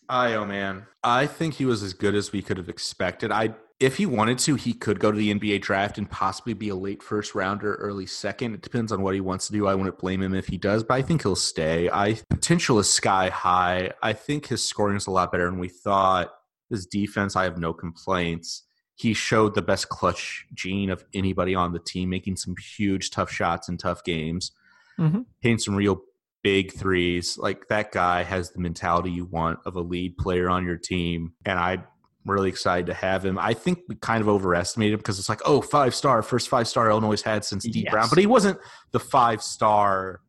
I, 0.08 0.34
oh 0.34 0.46
man. 0.46 0.86
I 1.04 1.28
think 1.28 1.54
he 1.54 1.66
was 1.66 1.84
as 1.84 1.94
good 1.94 2.16
as 2.16 2.32
we 2.32 2.42
could 2.42 2.58
have 2.58 2.70
expected. 2.70 3.32
I 3.32 3.56
if 3.80 3.96
he 3.96 4.06
wanted 4.06 4.38
to, 4.40 4.56
he 4.56 4.74
could 4.74 5.00
go 5.00 5.10
to 5.10 5.18
the 5.18 5.34
NBA 5.34 5.62
draft 5.62 5.98
and 5.98 6.10
possibly 6.10 6.54
be 6.54 6.68
a 6.68 6.76
late 6.76 7.02
first 7.02 7.34
rounder, 7.34 7.76
early 7.76 8.06
second. 8.06 8.54
It 8.54 8.62
depends 8.62 8.92
on 8.92 9.02
what 9.02 9.14
he 9.14 9.22
wants 9.22 9.48
to 9.48 9.54
do. 9.54 9.68
I 9.68 9.76
wouldn't 9.76 9.98
blame 9.98 10.22
him 10.22 10.36
if 10.36 10.48
he 10.48 10.58
does, 10.58 10.84
but 10.84 10.96
I 10.96 11.02
think 11.02 11.24
he'll 11.24 11.36
stay. 11.36 11.90
I 11.90 12.16
potential 12.30 12.80
is 12.80 12.90
sky 12.90 13.30
high. 13.30 13.94
I 14.04 14.14
think 14.14 14.48
his 14.48 14.64
scoring 14.64 14.98
is 14.98 15.08
a 15.08 15.12
lot 15.12 15.32
better 15.32 15.46
than 15.46 15.60
we 15.60 15.70
thought. 15.70 16.30
His 16.70 16.86
defense, 16.86 17.36
I 17.36 17.46
have 17.46 17.58
no 17.58 17.74
complaints. 17.74 18.66
He 19.00 19.14
showed 19.14 19.56
the 19.56 19.62
best 19.62 19.88
clutch 19.88 20.46
gene 20.54 20.90
of 20.90 21.06
anybody 21.14 21.56
on 21.56 21.72
the 21.72 21.80
team, 21.80 22.10
making 22.10 22.36
some 22.36 22.54
huge 22.78 23.12
tough 23.12 23.32
shots 23.32 23.70
in 23.70 23.78
tough 23.78 24.04
games, 24.04 24.52
Mhm. 25.00 25.26
hitting 25.40 25.58
some 25.58 25.76
real 25.76 26.02
big 26.44 26.74
threes. 26.74 27.38
Like 27.38 27.70
that 27.70 27.94
guy 27.94 28.24
has 28.24 28.52
the 28.52 28.60
mentality 28.60 29.10
you 29.12 29.24
want 29.24 29.60
of 29.66 29.78
a 29.78 29.82
lead 29.82 30.18
player 30.18 30.50
on 30.50 30.66
your 30.66 30.76
team, 30.78 31.32
and 31.46 31.58
I'm 31.58 31.84
really 32.26 32.50
excited 32.50 32.88
to 32.88 32.94
have 32.94 33.26
him. 33.26 33.40
I 33.40 33.54
think 33.54 33.80
we 33.88 33.96
kind 33.96 34.22
of 34.22 34.28
overestimated 34.28 34.96
him 34.96 34.98
because 35.00 35.18
it's 35.18 35.30
like, 35.30 35.42
oh, 35.46 35.62
five 35.62 35.96
star, 35.96 36.22
first 36.22 36.50
five 36.50 36.68
star 36.68 36.90
Illinois 36.90 37.22
had 37.22 37.46
since 37.46 37.64
D 37.64 37.84
Yes. 37.84 37.92
Brown, 37.92 38.10
but 38.10 38.18
he 38.20 38.26
wasn't 38.28 38.60
the 38.92 39.00
five 39.00 39.42
star 39.42 40.20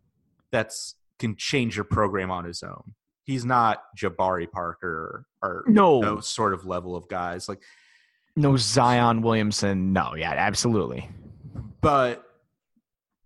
that's 0.52 0.94
can 1.18 1.34
change 1.36 1.74
your 1.76 1.84
program 1.84 2.30
on 2.30 2.44
his 2.44 2.62
own. 2.62 2.94
He's 3.24 3.44
not 3.44 3.82
Jabari 3.96 4.50
Parker 4.50 5.26
or 5.42 5.64
No. 5.66 6.20
sort 6.20 6.54
of 6.54 6.64
level 6.66 6.94
of 6.96 7.08
guys. 7.08 7.48
Like, 7.48 7.60
No 8.40 8.56
Zion 8.56 9.22
Williamson. 9.22 9.92
No, 9.92 10.14
yeah, 10.14 10.32
absolutely. 10.32 11.08
but 11.82 12.24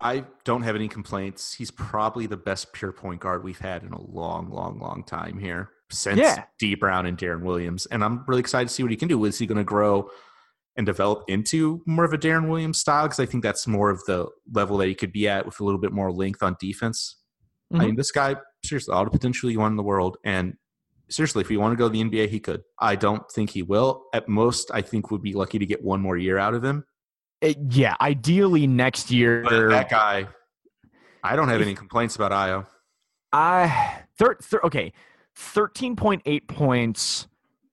I 0.00 0.24
don't 0.44 0.62
have 0.62 0.74
any 0.76 0.88
complaints. 0.88 1.54
He's 1.54 1.70
probably 1.70 2.26
the 2.26 2.36
best 2.36 2.72
pure 2.72 2.92
point 2.92 3.20
guard 3.20 3.42
we've 3.42 3.58
had 3.58 3.82
in 3.82 3.92
a 3.92 4.00
long, 4.02 4.50
long, 4.50 4.78
long 4.78 5.02
time 5.04 5.38
here 5.38 5.70
since 5.90 6.18
Yeah. 6.18 6.44
Dee 6.58 6.74
Brown 6.74 7.06
and 7.06 7.16
Deron 7.16 7.42
Williams. 7.42 7.86
And 7.86 8.04
I'm 8.04 8.22
really 8.26 8.40
excited 8.40 8.68
to 8.68 8.74
see 8.74 8.82
what 8.82 8.90
he 8.90 8.96
can 8.96 9.08
do. 9.08 9.24
Is 9.24 9.38
he 9.38 9.46
going 9.46 9.58
to 9.58 9.64
grow 9.64 10.10
and 10.76 10.84
develop 10.84 11.24
into 11.28 11.82
more 11.86 12.04
of 12.04 12.12
a 12.12 12.18
Deron 12.18 12.48
Williams 12.48 12.78
style? 12.78 13.04
Because 13.06 13.20
I 13.20 13.26
think 13.26 13.42
that's 13.42 13.66
more 13.66 13.90
of 13.90 14.04
the 14.06 14.28
level 14.52 14.76
that 14.78 14.88
he 14.88 14.94
could 14.94 15.12
be 15.12 15.26
at 15.28 15.46
with 15.46 15.58
a 15.60 15.64
little 15.64 15.80
bit 15.80 15.92
more 15.92 16.12
length 16.12 16.42
on 16.42 16.56
defense. 16.60 17.16
I 17.72 17.76
Mhm. 17.76 17.80
mean, 17.80 17.96
this 17.96 18.10
guy, 18.12 18.36
seriously, 18.64 18.92
all 18.94 19.04
the 19.04 19.10
potential 19.10 19.50
you 19.50 19.58
want 19.60 19.72
in 19.72 19.76
the 19.76 19.82
world. 19.82 20.16
And 20.24 20.56
seriously, 21.08 21.40
if 21.42 21.48
he 21.48 21.56
want 21.56 21.72
to 21.72 21.76
go 21.76 21.88
to 21.88 21.92
the 21.92 22.02
NBA, 22.02 22.28
he 22.28 22.40
could. 22.40 22.62
I 22.78 22.96
don't 22.96 23.22
think 23.30 23.50
he 23.50 23.62
will. 23.62 24.04
At 24.12 24.28
most, 24.28 24.70
I 24.72 24.82
think 24.82 25.10
we'd 25.10 25.22
be 25.22 25.32
lucky 25.34 25.58
to 25.58 25.66
get 25.66 25.82
one 25.82 26.00
more 26.00 26.16
year 26.16 26.38
out 26.38 26.54
of 26.54 26.64
him. 26.64 26.84
It- 27.40 27.58
yeah, 27.70 27.94
ideally 28.00 28.66
next 28.66 29.10
year. 29.10 29.42
But 29.42 29.68
that 29.68 29.90
guy, 29.90 30.28
I 31.22 31.36
don't 31.36 31.48
have 31.48 31.60
any 31.60 31.74
complaints 31.74 32.16
about 32.16 32.32
Ayo. 32.32 32.66
I 33.32 34.02
thir- 34.18 34.38
thir- 34.40 34.60
okay, 34.64 34.92
thirteen 35.34 35.96
point 35.96 36.22
eight 36.24 36.46
points 36.48 37.26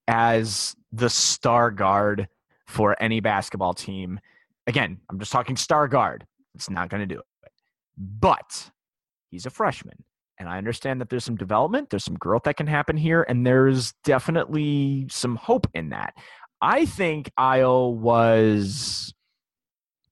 as 0.07 0.75
the 0.91 1.09
star 1.09 1.71
guard 1.71 2.27
for 2.67 2.95
any 3.01 3.19
basketball 3.19 3.73
team. 3.73 4.19
Again, 4.67 4.99
I'm 5.09 5.19
just 5.19 5.31
talking 5.31 5.55
star 5.55 5.87
guard. 5.87 6.25
It's 6.55 6.69
not 6.69 6.89
going 6.89 7.01
to 7.01 7.05
do 7.15 7.19
it, 7.19 7.51
but 7.97 8.71
he's 9.29 9.45
a 9.45 9.49
freshman, 9.49 10.03
and 10.41 10.49
I 10.49 10.57
understand 10.57 10.99
that 10.99 11.09
there's 11.09 11.23
some 11.23 11.35
development, 11.35 11.91
there's 11.91 12.03
some 12.03 12.15
growth 12.15 12.43
that 12.43 12.57
can 12.57 12.65
happen 12.65 12.97
here, 12.97 13.23
and 13.29 13.45
there's 13.45 13.93
definitely 14.03 15.05
some 15.09 15.35
hope 15.35 15.67
in 15.75 15.89
that. 15.89 16.15
I 16.61 16.85
think 16.85 17.31
Ayo 17.39 17.93
was. 17.93 19.13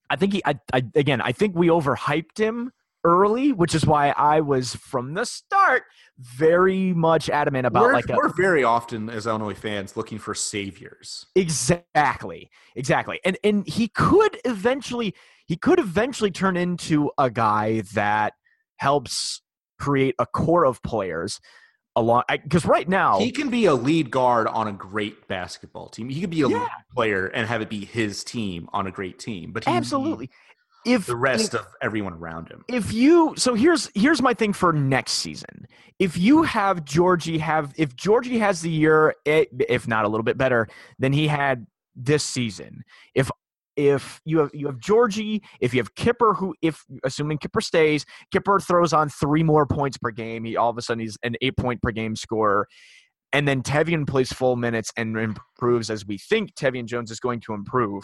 I 0.09 0.15
think 0.15 0.33
he. 0.33 0.43
I, 0.45 0.59
I 0.71 0.83
again. 0.95 1.19
I 1.19 1.31
think 1.31 1.55
we 1.55 1.67
overhyped 1.67 2.37
him 2.37 2.71
early, 3.03 3.53
which 3.53 3.73
is 3.73 3.87
why 3.87 4.09
I 4.09 4.41
was 4.41 4.75
from 4.75 5.15
the 5.15 5.25
start 5.25 5.83
very 6.19 6.93
much 6.93 7.29
adamant 7.29 7.65
about 7.65 7.83
we're, 7.83 7.93
like 7.93 8.09
a, 8.09 8.15
we're 8.15 8.33
very 8.33 8.63
often 8.63 9.09
as 9.09 9.25
Illinois 9.25 9.53
fans 9.55 9.97
looking 9.97 10.19
for 10.19 10.35
saviors. 10.35 11.25
exactly, 11.35 12.51
exactly, 12.75 13.19
and 13.25 13.35
and 13.43 13.67
he 13.67 13.87
could 13.87 14.39
eventually 14.45 15.15
he 15.47 15.55
could 15.55 15.79
eventually 15.79 16.29
turn 16.29 16.55
into 16.55 17.09
a 17.17 17.31
guy 17.31 17.81
that 17.93 18.33
helps 18.77 19.41
create 19.79 20.15
a 20.19 20.25
core 20.25 20.65
of 20.65 20.81
players 20.83 21.39
along 21.95 22.23
because 22.43 22.65
right 22.65 22.87
now 22.87 23.19
He 23.19 23.31
can 23.31 23.49
be 23.49 23.65
a 23.65 23.73
lead 23.73 24.11
guard 24.11 24.47
on 24.47 24.67
a 24.67 24.71
great 24.71 25.27
basketball 25.27 25.89
team. 25.89 26.09
He 26.09 26.21
could 26.21 26.29
be 26.29 26.41
a 26.41 26.47
Yeah. 26.47 26.59
lead 26.59 26.69
player 26.93 27.27
and 27.27 27.47
have 27.47 27.61
it 27.61 27.69
be 27.69 27.83
his 27.85 28.23
team 28.23 28.69
on 28.73 28.87
a 28.87 28.91
great 28.91 29.19
team. 29.19 29.51
But 29.51 29.65
he 29.65 29.71
absolutely 29.71 30.29
if 30.85 31.05
the 31.05 31.15
rest 31.15 31.53
if, 31.53 31.59
of 31.61 31.67
everyone 31.81 32.13
around 32.13 32.47
him. 32.47 32.63
if 32.69 32.93
you 32.93 33.33
so 33.37 33.53
here's 33.53 33.89
here's 33.95 34.21
my 34.21 34.33
thing 34.33 34.53
for 34.53 34.71
next 34.71 35.13
season 35.13 35.67
if 35.99 36.17
you 36.17 36.43
have 36.43 36.85
georgie 36.85 37.37
have 37.37 37.73
if 37.75 37.97
georgie 37.97 38.37
has 38.37 38.61
the 38.61 38.69
year 38.69 39.13
eh, 39.25 39.43
if 39.67 39.89
not 39.89 40.05
a 40.05 40.07
little 40.07 40.23
bit 40.23 40.37
better 40.37 40.69
than 40.97 41.11
he 41.11 41.27
had 41.27 41.67
this 41.97 42.23
season 42.23 42.81
if 43.13 43.29
if 43.87 44.19
you 44.25 44.39
have 44.39 44.49
you 44.53 44.67
have 44.67 44.77
georgie 44.79 45.41
if 45.61 45.73
you 45.73 45.79
have 45.79 45.95
kipper 45.95 46.33
who 46.33 46.53
if 46.61 46.83
assuming 47.05 47.37
kipper 47.37 47.61
stays 47.61 48.05
kipper 48.31 48.59
throws 48.59 48.91
on 48.91 49.07
three 49.07 49.41
more 49.41 49.65
points 49.65 49.97
per 49.97 50.11
game 50.11 50.43
he 50.43 50.57
all 50.57 50.69
of 50.69 50.77
a 50.77 50.81
sudden 50.81 50.99
he's 50.99 51.17
an 51.23 51.35
eight 51.41 51.55
point 51.55 51.81
per 51.81 51.91
game 51.91 52.13
scorer 52.15 52.67
and 53.31 53.47
then 53.47 53.61
Tevian 53.61 54.07
plays 54.07 54.33
full 54.33 54.55
minutes 54.55 54.91
and 54.97 55.15
improves 55.15 55.89
as 55.91 56.05
we 56.05 56.17
think 56.17 56.55
Tevian 56.55 56.85
Jones 56.85 57.11
is 57.11 57.19
going 57.19 57.39
to 57.41 57.53
improve. 57.53 58.03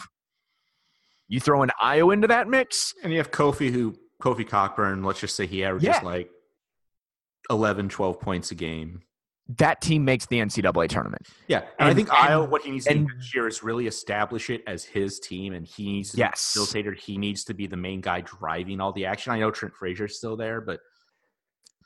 You 1.28 1.39
throw 1.39 1.63
an 1.63 1.71
Ayo 1.82 2.13
into 2.13 2.28
that 2.28 2.47
mix, 2.47 2.93
And 3.03 3.11
you 3.11 3.17
have 3.17 3.32
Kofi 3.32 3.71
who 3.71 3.95
Kofi 4.21 4.47
Cockburn, 4.47 5.03
let's 5.03 5.19
just 5.19 5.36
say 5.36 5.47
he 5.47 5.63
averages 5.63 5.88
Yeah. 5.88 6.01
like 6.03 6.30
11, 7.49 7.89
12 7.89 8.19
points 8.19 8.51
a 8.51 8.55
game. 8.55 9.01
That 9.48 9.80
team 9.80 10.04
makes 10.04 10.26
the 10.26 10.38
NCAA 10.39 10.89
tournament. 10.89 11.28
Yeah, 11.48 11.66
and, 11.78 11.88
I 11.88 11.93
think 11.93 12.10
and- 12.10 12.18
Ayo, 12.18 12.50
what 12.50 12.64
he 12.64 12.72
needs 12.72 12.86
to 12.86 12.91
and- 12.91 13.08
do 13.08 13.14
this 13.16 13.34
year 13.36 13.48
is 13.48 13.62
really 13.62 13.86
establish 13.86 14.50
it 14.50 14.64
as 14.66 14.84
his 14.84 15.20
team, 15.20 15.54
and 15.54 15.66
he 15.68 15.91
needs 15.93 16.12
to 16.12 16.18
Yes. 16.18 16.54
be 16.56 16.60
the 16.60 16.66
facilitator. 16.66 16.98
He 16.98 17.18
needs 17.20 17.43
to 17.46 17.54
be 17.54 17.68
the 17.68 17.78
main 17.78 18.02
guy 18.02 18.22
driving 18.22 18.82
all 18.82 18.91
the 18.91 19.06
action. 19.06 19.32
I 19.34 19.39
know 19.39 19.52
Trent 19.52 19.76
Frazier's 19.76 20.18
still 20.18 20.36
there, 20.36 20.62
but 20.62 20.80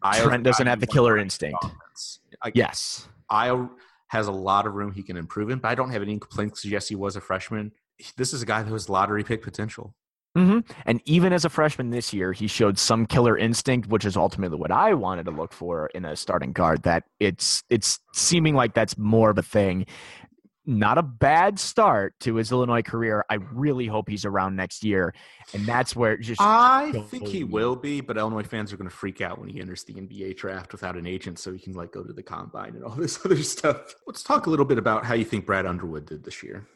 Ayo's 0.03 0.24
Trent 0.24 0.43
doesn't 0.43 0.68
have 0.68 0.80
the 0.80 0.88
killer 0.88 1.18
instinct. 1.18 1.57
I, 2.41 2.51
Yes. 2.55 3.10
Ayo 3.30 3.70
has 4.07 4.28
a 4.28 4.32
lot 4.32 4.66
of 4.66 4.74
room 4.76 4.93
he 4.93 5.03
can 5.03 5.18
improve 5.18 5.49
in, 5.49 5.60
but 5.60 5.68
I 5.70 5.76
don't 5.76 5.89
have 5.91 6.01
any 6.01 6.18
complaints. 6.18 6.64
Yes, 6.64 6.88
he 6.88 6.95
was 6.95 7.18
a 7.18 7.22
freshman. 7.22 7.74
This 8.16 8.34
is 8.34 8.41
a 8.41 8.45
guy 8.45 8.64
who 8.64 8.72
has 8.74 8.88
lottery 8.88 9.26
pick 9.26 9.41
potential. 9.41 9.93
Hmm 10.39 10.59
And 10.85 11.01
even 11.05 11.33
as 11.33 11.43
a 11.45 11.49
freshman 11.49 11.89
this 11.89 12.13
year, 12.13 12.31
he 12.31 12.47
showed 12.47 12.77
some 12.77 13.05
killer 13.05 13.37
instinct, 13.37 13.89
which 13.89 14.05
is 14.05 14.15
ultimately 14.15 14.57
what 14.57 14.71
I 14.71 14.93
wanted 14.93 15.25
to 15.25 15.31
look 15.31 15.51
for 15.53 15.87
in 15.87 16.05
a 16.05 16.15
starting 16.15 16.53
guard. 16.53 16.83
That 16.83 17.03
it's 17.19 17.63
it's 17.69 17.99
seeming 18.13 18.55
like 18.55 18.73
that's 18.73 18.97
more 18.97 19.29
of 19.29 19.37
a 19.37 19.43
thing. 19.43 19.85
Not 20.65 20.97
a 20.97 21.03
bad 21.03 21.59
start 21.59 22.13
to 22.21 22.35
his 22.35 22.51
Illinois 22.51 22.83
career. 22.83 23.25
I 23.29 23.35
really 23.35 23.87
hope 23.87 24.07
he's 24.07 24.23
around 24.23 24.55
next 24.55 24.83
year, 24.83 25.13
and 25.53 25.65
that's 25.65 25.95
where 25.95 26.13
it 26.13 26.21
just 26.21 26.39
I 26.39 26.91
think 27.09 27.27
he 27.27 27.43
will 27.43 27.75
be, 27.75 28.01
but 28.01 28.17
Illinois 28.17 28.43
fans 28.43 28.71
are 28.71 28.77
going 28.77 28.89
to 28.89 28.95
freak 28.95 29.19
out 29.19 29.39
when 29.39 29.49
he 29.49 29.59
enters 29.59 29.83
the 29.83 29.93
NBA 29.95 30.37
draft 30.37 30.71
without 30.71 30.95
an 30.95 31.07
agent, 31.07 31.39
so 31.39 31.51
he 31.51 31.59
can 31.59 31.73
like 31.73 31.91
go 31.91 32.03
to 32.03 32.13
the 32.13 32.23
combine 32.23 32.75
and 32.75 32.83
all 32.83 32.95
this 32.95 33.19
other 33.25 33.41
stuff. 33.41 33.95
Let's 34.05 34.23
talk 34.23 34.45
a 34.45 34.49
little 34.49 34.65
bit 34.65 34.77
about 34.77 35.05
how 35.05 35.15
you 35.15 35.25
think 35.25 35.45
Brad 35.45 35.65
Underwood 35.65 36.05
did 36.05 36.23
this 36.23 36.43
year. 36.43 36.67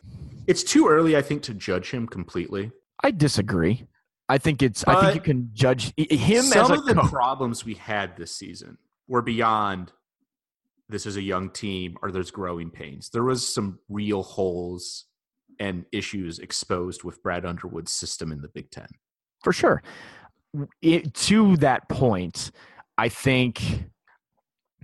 It's 0.48 0.64
too 0.64 0.88
early, 0.88 1.16
I 1.16 1.22
think, 1.22 1.44
to 1.44 1.54
judge 1.54 1.92
him 1.92 2.08
completely. 2.08 2.72
I 3.04 3.12
disagree. 3.12 3.86
I 4.30 4.38
think 4.38 4.62
it's. 4.64 4.84
I 4.88 5.02
think 5.02 5.16
you 5.16 5.22
can 5.22 5.50
judge 5.54 5.94
him 5.98 6.44
Some 6.44 6.64
as 6.64 6.70
a 6.70 6.74
of 6.76 6.86
the 6.86 6.96
coach. 6.96 7.12
problems 7.12 7.66
we 7.66 7.74
had 7.74 8.16
this 8.16 8.36
season 8.36 8.78
were 9.08 9.22
beyond. 9.22 9.92
This 10.90 11.06
is 11.06 11.18
a 11.18 11.22
young 11.22 11.50
team, 11.50 11.98
or 12.02 12.12
there's 12.12 12.32
growing 12.32 12.70
pains. 12.70 13.10
There 13.10 13.24
was 13.24 13.48
some 13.54 13.80
real 13.90 14.24
holes 14.24 15.06
and 15.60 15.86
issues 15.92 16.40
exposed 16.40 17.04
with 17.04 17.22
Brad 17.22 17.46
Underwood's 17.46 17.92
system 17.92 18.32
in 18.32 18.42
the 18.42 18.48
Big 18.50 18.72
Ten. 18.72 18.88
for 19.44 19.54
sure. 19.54 19.84
It, 20.82 21.14
to 21.16 21.58
that 21.58 21.90
point, 21.90 22.52
I 22.98 23.10
think 23.10 23.62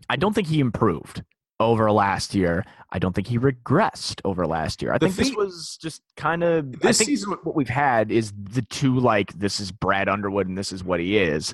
I 0.10 0.16
don't 0.16 0.34
think 0.34 0.48
he 0.48 0.60
improved 0.60 1.24
over 1.60 1.92
last 1.92 2.34
year. 2.34 2.64
I 2.92 3.00
don't 3.00 3.14
think 3.14 3.28
he 3.28 3.38
regressed 3.38 4.22
over 4.26 4.48
last 4.48 4.82
year. 4.82 4.94
I 4.94 4.98
The 4.98 5.08
think 5.10 5.16
this 5.28 5.36
was 5.36 5.78
just 5.82 6.02
kind 6.18 6.44
of. 6.44 6.66
I 6.84 6.88
This 6.88 7.00
season- 7.00 7.32
what 7.44 7.56
we've 7.56 7.70
had 7.70 8.12
is 8.12 8.34
the 8.36 8.62
two 8.64 8.98
like 9.00 9.34
this 9.34 9.60
is 9.60 9.72
Brad 9.72 10.10
Underwood 10.10 10.48
and 10.48 10.58
this 10.58 10.72
is 10.72 10.84
what 10.84 11.00
he 11.00 11.18
is, 11.18 11.54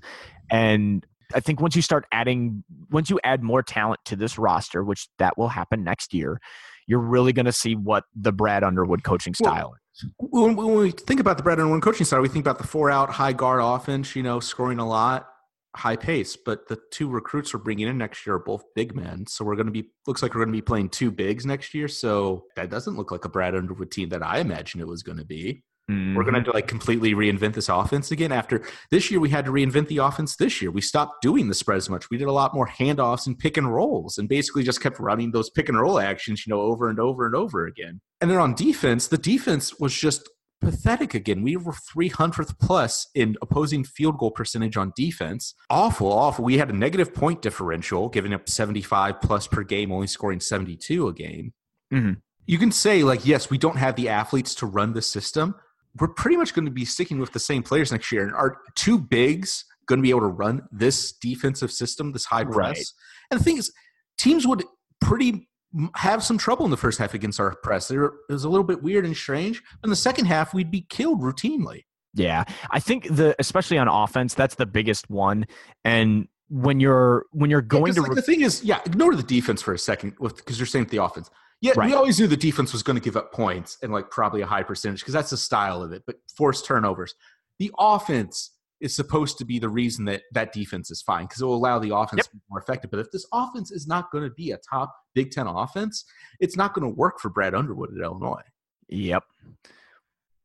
and 0.50 1.06
I 1.34 1.40
think 1.40 1.60
once 1.60 1.76
you 1.76 1.82
start 1.82 2.06
adding, 2.12 2.64
once 2.92 3.10
you 3.10 3.20
add 3.24 3.42
more 3.44 3.64
talent 3.64 4.00
to 4.06 4.16
this 4.16 4.38
roster, 4.38 4.84
which 4.84 5.08
that 5.18 5.38
will 5.38 5.50
happen 5.50 5.84
next 5.84 6.14
year, 6.14 6.40
you're 6.88 7.00
really 7.00 7.34
going 7.34 7.48
to 7.48 7.52
see 7.52 7.76
what 7.76 8.04
the 8.16 8.32
Brad 8.32 8.64
Underwood 8.64 9.04
coaching 9.04 9.34
Well, 9.40 9.52
style 9.52 9.76
is. 9.96 10.10
when, 10.20 10.56
when 10.56 10.76
we 10.76 10.92
think 10.92 11.20
about 11.20 11.38
the 11.38 11.44
Brad 11.44 11.60
Underwood 11.60 11.82
coaching 11.82 12.06
style, 12.06 12.22
we 12.22 12.30
think 12.30 12.46
about 12.46 12.60
the 12.60 12.68
four 12.68 12.92
out 12.92 13.10
high 13.10 13.34
guard 13.34 13.60
offense, 13.62 14.16
you 14.16 14.22
know, 14.22 14.40
scoring 14.40 14.78
a 14.78 14.88
lot, 14.88 15.28
high 15.76 15.96
pace. 15.96 16.36
But 16.36 16.68
the 16.68 16.80
two 16.92 17.10
recruits 17.10 17.54
we're 17.54 17.60
bringing 17.60 17.88
in 17.88 17.98
next 17.98 18.26
year 18.26 18.36
are 18.36 18.40
both 18.40 18.64
big 18.76 18.96
men. 18.96 19.26
So 19.28 19.46
we're 19.46 19.56
going 19.56 19.68
to 19.68 19.72
be, 19.72 19.92
looks 20.08 20.22
like 20.22 20.34
we're 20.34 20.46
going 20.46 20.54
to 20.54 20.58
be 20.58 20.62
playing 20.62 20.90
two 20.90 21.12
bigs 21.12 21.46
next 21.46 21.74
year. 21.74 21.88
So 21.88 22.46
that 22.56 22.70
doesn't 22.70 22.98
look 22.98 23.12
like 23.12 23.26
a 23.26 23.30
Brad 23.30 23.56
Underwood 23.56 23.92
team 23.92 24.10
that 24.10 24.24
I 24.24 24.40
imagined 24.40 24.82
it 24.82 24.88
was 24.88 25.04
going 25.04 25.18
to 25.18 25.26
be. 25.26 25.64
We're 25.88 26.24
going 26.24 26.34
mm-hmm. 26.34 26.46
to 26.46 26.52
like 26.52 26.68
completely 26.68 27.14
reinvent 27.14 27.54
this 27.54 27.70
offense 27.70 28.10
again. 28.10 28.32
After 28.32 28.64
this 28.90 29.12
year, 29.12 29.20
we 29.20 29.30
had 29.30 29.46
to 29.46 29.52
reinvent 29.52 29.88
the 29.88 30.00
offense. 30.00 30.36
This 30.36 30.60
year, 30.60 30.72
we 30.72 30.82
stopped 30.82 31.22
doing 31.22 31.48
the 31.48 31.54
spreads 31.54 31.92
much. 31.92 32.10
We 32.10 32.18
did 32.18 32.28
a 32.28 32.32
lot 32.32 32.56
more 32.56 32.68
handoffs 32.68 33.28
and 33.28 33.38
pick 33.38 33.56
and 33.56 33.72
rolls, 33.72 34.18
and 34.18 34.28
basically 34.28 34.64
just 34.64 34.82
kept 34.82 35.00
running 35.00 35.30
those 35.30 35.52
pick 35.52 35.70
and 35.70 35.80
roll 35.80 36.00
actions, 36.00 36.48
you 36.48 36.52
know, 36.52 36.60
over 36.60 36.90
and 36.90 37.00
over 37.00 37.28
and 37.28 37.36
over 37.36 37.68
again. 37.68 38.02
And 38.20 38.32
then 38.32 38.40
on 38.40 38.56
defense, 38.56 39.06
the 39.06 39.20
defense 39.20 39.80
was 39.80 39.94
just 39.94 40.28
pathetic 40.62 41.14
again. 41.14 41.44
We 41.44 41.58
were 41.58 41.74
300th 41.74 42.58
plus 42.60 43.08
in 43.14 43.36
opposing 43.42 43.84
field 43.84 44.18
goal 44.18 44.32
percentage 44.32 44.78
on 44.78 44.94
defense. 44.96 45.54
Awful, 45.70 46.12
awful. 46.12 46.46
We 46.46 46.58
had 46.58 46.70
a 46.70 46.74
negative 46.74 47.14
point 47.14 47.42
differential, 47.42 48.10
giving 48.10 48.34
up 48.34 48.50
75 48.50 49.22
plus 49.22 49.48
per 49.48 49.64
game, 49.64 49.92
only 49.92 50.08
scoring 50.08 50.40
72 50.40 51.08
a 51.08 51.14
game. 51.14 51.54
Mm-hmm. 51.94 52.14
You 52.48 52.58
can 52.58 52.72
say, 52.72 53.04
like, 53.04 53.26
yes, 53.26 53.50
we 53.50 53.58
don't 53.58 53.78
have 53.78 53.96
the 53.96 54.10
athletes 54.10 54.54
to 54.56 54.66
run 54.66 54.94
the 54.94 55.02
system. 55.02 55.56
We're 56.00 56.10
pretty 56.10 56.38
much 56.38 56.54
going 56.54 56.66
to 56.66 56.72
be 56.72 56.86
sticking 56.86 57.20
with 57.20 57.32
the 57.32 57.40
same 57.40 57.64
players 57.64 57.92
next 57.92 58.12
year. 58.12 58.24
And 58.24 58.34
our 58.34 58.58
two 58.76 59.00
bigs 59.00 59.66
going 59.88 60.00
to 60.00 60.04
be 60.04 60.10
able 60.10 60.22
to 60.22 60.28
run 60.28 60.64
this 60.72 61.14
defensive 61.14 61.72
system, 61.72 62.12
this 62.12 62.26
high 62.26 62.44
press. 62.44 62.78
Right. 62.78 62.86
And 63.32 63.40
the 63.40 63.44
thing 63.44 63.58
is, 63.58 63.72
teams 64.18 64.46
would 64.46 64.64
pretty 65.00 65.48
have 65.96 66.24
some 66.24 66.38
trouble 66.38 66.66
in 66.66 66.72
the 66.72 66.78
first 66.78 67.00
half 67.00 67.14
against 67.14 67.40
our 67.40 67.56
press. 67.64 67.90
It 67.92 68.00
was 68.30 68.44
a 68.44 68.50
little 68.50 68.64
bit 68.64 68.82
weird 68.84 69.06
and 69.06 69.16
strange. 69.16 69.62
In 69.84 69.90
the 69.90 69.96
second 69.96 70.26
half, 70.26 70.54
we'd 70.54 70.72
be 70.72 70.82
killed 70.90 71.22
routinely. 71.22 71.84
Yeah, 72.14 72.46
I 72.72 72.80
think 72.80 73.14
the 73.14 73.36
especially 73.40 73.78
on 73.78 73.88
offense, 73.90 74.34
that's 74.34 74.56
the 74.56 74.66
biggest 74.66 75.10
one. 75.10 75.46
And 75.84 76.28
when 76.48 76.80
you're 76.80 77.26
when 77.32 77.50
you're 77.50 77.62
going 77.62 77.88
yeah, 77.88 77.94
to 77.96 78.02
like 78.02 78.10
re- 78.12 78.16
the 78.16 78.22
thing 78.22 78.42
is, 78.42 78.64
yeah, 78.64 78.80
ignore 78.86 79.16
the 79.16 79.24
defense 79.24 79.62
for 79.62 79.74
a 79.74 79.80
second 79.80 80.16
because 80.22 80.58
you're 80.60 80.66
saying 80.66 80.86
the 80.86 81.04
offense. 81.04 81.30
Yeah, 81.62 81.74
Right. 81.76 81.88
we 81.90 81.94
always 81.94 82.20
knew 82.20 82.28
the 82.28 82.38
defense 82.38 82.72
was 82.74 82.84
going 82.84 82.98
to 82.98 83.02
give 83.04 83.18
up 83.18 83.32
points 83.34 83.78
and 83.82 83.92
like 83.92 84.12
probably 84.12 84.42
a 84.42 84.46
high 84.46 84.64
percentage 84.64 85.00
because 85.02 85.14
that's 85.14 85.32
the 85.32 85.38
style 85.38 85.82
of 85.82 85.92
it. 85.92 86.04
But 86.06 86.18
force 86.38 86.62
turnovers. 86.62 87.16
The 87.60 87.72
offense 87.78 88.52
is 88.82 88.96
supposed 88.96 89.38
to 89.38 89.46
be 89.46 89.58
the 89.58 89.70
reason 89.70 90.06
that 90.06 90.24
that 90.34 90.52
defense 90.54 90.92
is 90.92 91.02
fine 91.02 91.26
because 91.26 91.42
it 91.42 91.46
will 91.46 91.56
allow 91.56 91.80
the 91.80 91.96
offense 91.96 92.18
Yep. 92.18 92.26
to 92.26 92.32
be 92.36 92.42
more 92.50 92.60
effective. 92.60 92.92
But 92.92 93.00
if 93.00 93.12
this 93.12 93.26
offense 93.34 93.72
is 93.72 93.88
not 93.88 94.12
going 94.12 94.24
to 94.26 94.30
be 94.30 94.52
a 94.52 94.58
top 94.58 94.94
Big 95.14 95.32
Ten 95.32 95.48
offense, 95.48 96.04
it's 96.40 96.58
not 96.58 96.74
going 96.74 96.84
to 96.88 96.94
work 96.96 97.20
for 97.20 97.30
Brad 97.30 97.56
Underwood 97.56 97.92
at 97.98 98.04
Illinois. 98.04 98.42
Yep. 98.90 99.24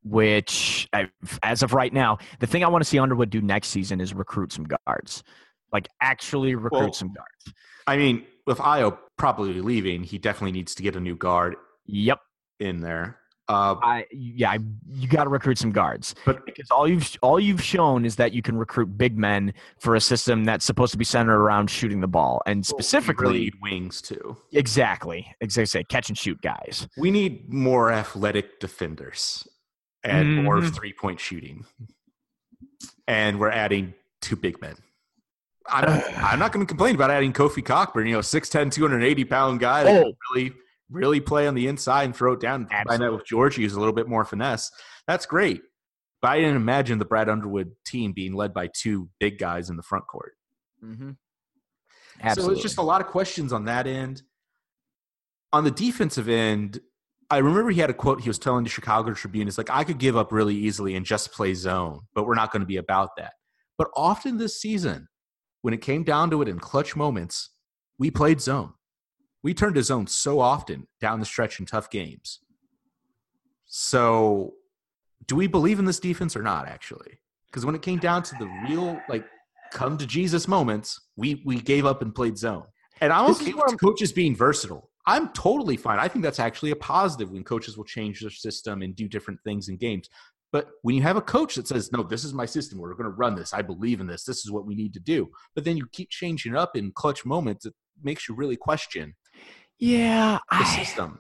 Which, 0.03 0.89
I- 0.93 1.11
as 1.43 1.63
of 1.63 1.75
right 1.75 1.93
now, 1.93 2.19
the 2.39 2.47
thing 2.47 2.65
I 2.65 2.69
want 2.69 2.83
to 2.83 2.89
see 2.89 2.99
Underwood 2.99 3.31
do 3.31 3.41
next 3.43 3.69
season 3.69 4.01
is 4.01 4.15
recruit 4.15 4.53
some 4.53 4.65
guards, 4.87 5.23
like 5.73 5.89
actually 6.01 6.55
recruit 6.55 6.79
Well- 6.81 6.93
some 6.93 7.13
guards. 7.13 7.59
I 7.87 7.97
mean, 7.97 8.25
with 8.47 8.59
Ayo 8.59 8.97
probably 9.19 9.61
leaving, 9.61 10.03
he 10.05 10.17
definitely 10.19 10.53
needs 10.53 10.75
to 10.77 10.83
get 10.83 10.97
a 10.97 11.01
new 11.01 11.17
guard 11.17 11.57
Yep. 11.87 12.21
in 12.61 12.81
there. 12.81 13.19
Uh, 13.51 13.75
I 13.83 14.07
yeah, 14.13 14.53
I, 14.53 14.59
you 14.93 15.09
got 15.09 15.25
to 15.25 15.31
recruit 15.31 15.59
some 15.59 15.73
guards. 15.73 16.15
But- 16.25 16.47
because 16.47 16.71
all 16.71 16.87
you've 16.87 17.17
all 17.21 17.41
you've 17.41 17.63
shown 17.63 18.05
is 18.05 18.15
that 18.17 18.33
you 18.33 18.43
can 18.43 18.57
recruit 18.57 18.97
big 18.97 19.19
men 19.19 19.53
for 19.79 19.97
a 19.97 20.01
system 20.01 20.45
that's 20.45 20.65
supposed 20.65 20.93
to 20.93 20.99
be 20.99 21.05
centered 21.05 21.37
around 21.41 21.69
shooting 21.69 22.01
the 22.01 22.07
ball, 22.09 22.43
and 22.47 22.59
we 22.59 22.63
specifically, 22.63 23.27
really 23.27 23.41
need 23.41 23.55
wings 23.61 24.01
too. 24.01 24.37
exactly, 24.53 25.35
exactly, 25.41 25.83
catch 25.85 26.09
and 26.11 26.17
shoot 26.17 26.41
guys. 26.43 26.87
We 26.97 27.11
need 27.11 27.53
more 27.53 27.91
athletic 27.91 28.61
defenders 28.61 29.47
and 30.05 30.45
more 30.45 30.59
Mhm. 30.61 30.75
three 30.75 30.93
point 30.93 31.19
shooting. 31.19 31.65
And 33.09 33.41
we're 33.41 33.51
adding 33.51 33.95
two 34.23 34.37
big 34.37 34.61
men. 34.61 34.77
I'm, 35.69 36.03
I'm 36.17 36.39
not 36.39 36.53
going 36.53 36.65
to 36.65 36.69
complain 36.69 36.95
about 36.95 37.11
adding 37.11 37.33
Kofi 37.33 37.65
Cockburn, 37.65 38.07
you 38.07 38.15
know, 38.15 38.21
6'10, 38.21 38.71
280 38.73 39.25
pound 39.25 39.61
guy 39.61 39.85
that 39.85 40.05
Oh. 40.05 40.13
really, 40.35 40.53
really 40.91 41.21
play 41.21 41.47
on 41.47 41.55
the 41.55 41.69
inside 41.69 42.05
and 42.05 42.17
throw 42.17 42.33
it 42.33 42.41
down. 42.41 42.67
Combine 42.67 42.85
that 42.85 42.93
Absolutely. 42.93 43.17
with 43.17 43.27
Giorgi, 43.27 43.63
who's 43.63 43.75
a 43.75 43.79
little 43.79 43.95
bit 43.95 44.09
more 44.09 44.25
finesse. 44.25 44.71
That's 45.07 45.27
great. 45.27 45.63
But 46.21 46.33
I 46.33 46.39
didn't 46.39 46.57
imagine 46.57 46.99
the 46.99 47.05
Brad 47.05 47.29
Underwood 47.29 47.73
team 47.87 48.13
being 48.13 48.35
led 48.35 48.53
by 48.53 48.69
two 48.75 49.09
big 49.19 49.39
guys 49.39 49.71
in 49.71 49.77
the 49.77 49.83
front 49.83 50.07
court. 50.07 50.33
Mm-hmm. 50.85 51.13
So 52.35 52.51
it's 52.51 52.61
just 52.61 52.79
a 52.79 52.83
lot 52.83 53.01
of 53.01 53.07
questions 53.07 53.53
on 53.53 53.65
that 53.65 53.87
end. 53.87 54.23
On 55.53 55.65
the 55.65 55.71
defensive 55.71 56.29
end, 56.29 56.81
I 57.31 57.39
remember 57.39 57.71
he 57.71 57.81
had 57.81 57.89
a 57.89 57.95
quote 57.95 58.21
he 58.21 58.29
was 58.29 58.39
telling 58.39 58.65
the 58.65 58.71
Chicago 58.71 59.15
Tribune. 59.15 59.49
It's 59.49 59.57
like, 59.57 59.71
I 59.71 59.85
could 59.85 59.99
give 59.99 60.17
up 60.17 60.33
really 60.33 60.55
easily 60.55 60.97
and 60.97 61.07
just 61.07 61.33
play 61.33 61.55
zone, 61.55 62.01
but 62.15 62.27
we're 62.27 62.35
not 62.35 62.53
going 62.53 62.61
to 62.61 62.67
be 62.67 62.77
about 62.77 63.17
that. 63.17 63.33
But 63.79 63.89
often 63.97 64.37
this 64.37 64.61
season, 64.61 65.09
when 65.63 65.73
it 65.73 65.81
came 65.81 66.05
down 66.05 66.31
to 66.31 66.43
it 66.43 66.49
in 66.49 66.59
clutch 66.59 66.95
moments, 66.95 67.51
we 67.99 68.11
played 68.11 68.41
zone. 68.41 68.75
We 69.43 69.55
turned 69.55 69.77
to 69.77 69.83
zone 69.83 70.07
so 70.07 70.41
often 70.41 70.87
down 71.01 71.21
the 71.21 71.27
stretch 71.27 71.61
in 71.61 71.67
tough 71.67 71.91
games. 71.91 72.41
So, 73.67 74.55
do 75.27 75.37
we 75.37 75.47
believe 75.47 75.79
in 75.79 75.85
this 75.85 76.01
defense 76.01 76.37
or 76.37 76.43
not, 76.43 76.67
actually? 76.67 77.21
Because 77.47 77.65
when 77.65 77.75
it 77.75 77.83
came 77.83 77.99
down 77.99 78.23
to 78.25 78.35
the 78.39 78.47
real, 78.69 79.01
like, 79.09 79.25
come 79.73 79.97
to 79.99 80.07
Jesus 80.07 80.47
moments, 80.49 81.01
we 81.17 81.43
we 81.47 81.61
gave 81.61 81.87
up 81.87 82.03
and 82.03 82.15
played 82.15 82.37
zone. 82.37 82.65
And 83.01 83.13
I'm 83.13 83.31
okay 83.31 83.53
with 83.53 83.81
coaches 83.81 84.13
being 84.13 84.37
versatile. 84.37 84.91
I'm 85.07 85.31
totally 85.31 85.77
fine. 85.77 85.99
I 85.99 86.09
think 86.09 86.23
that's 86.23 86.41
actually 86.41 86.73
a 86.73 86.77
positive 86.77 87.31
when 87.31 87.45
coaches 87.45 87.77
will 87.77 87.85
change 87.85 88.21
their 88.21 88.31
system 88.31 88.83
and 88.83 88.95
do 88.95 89.09
different 89.09 89.41
things 89.43 89.69
in 89.69 89.77
games. 89.77 90.11
But 90.53 90.69
when 90.83 90.97
you 90.97 91.03
have 91.03 91.17
a 91.17 91.23
coach 91.23 91.55
that 91.55 91.69
says, 91.69 91.93
"No, 91.93 92.03
this 92.03 92.25
is 92.25 92.35
my 92.35 92.45
system. 92.45 92.79
We're 92.79 92.93
going 92.95 93.05
to 93.05 93.11
run 93.11 93.37
this. 93.37 93.55
I 93.55 93.63
believe 93.63 94.01
in 94.01 94.07
this. 94.07 94.25
This 94.25 94.45
is 94.45 94.51
what 94.51 94.67
we 94.67 94.75
need 94.75 94.93
to 94.95 95.01
do," 95.01 95.31
but 95.55 95.65
then 95.65 95.77
you 95.77 95.87
keep 95.93 96.11
changing 96.11 96.53
it 96.53 96.59
up 96.59 96.77
in 96.77 96.93
clutch 96.93 97.25
moments, 97.25 97.65
it 97.65 97.75
makes 98.03 98.29
you 98.29 98.35
really 98.35 98.57
question 98.57 99.15
yeah, 99.81 100.39
the 100.51 100.57
I, 100.59 100.65
system. 100.65 101.19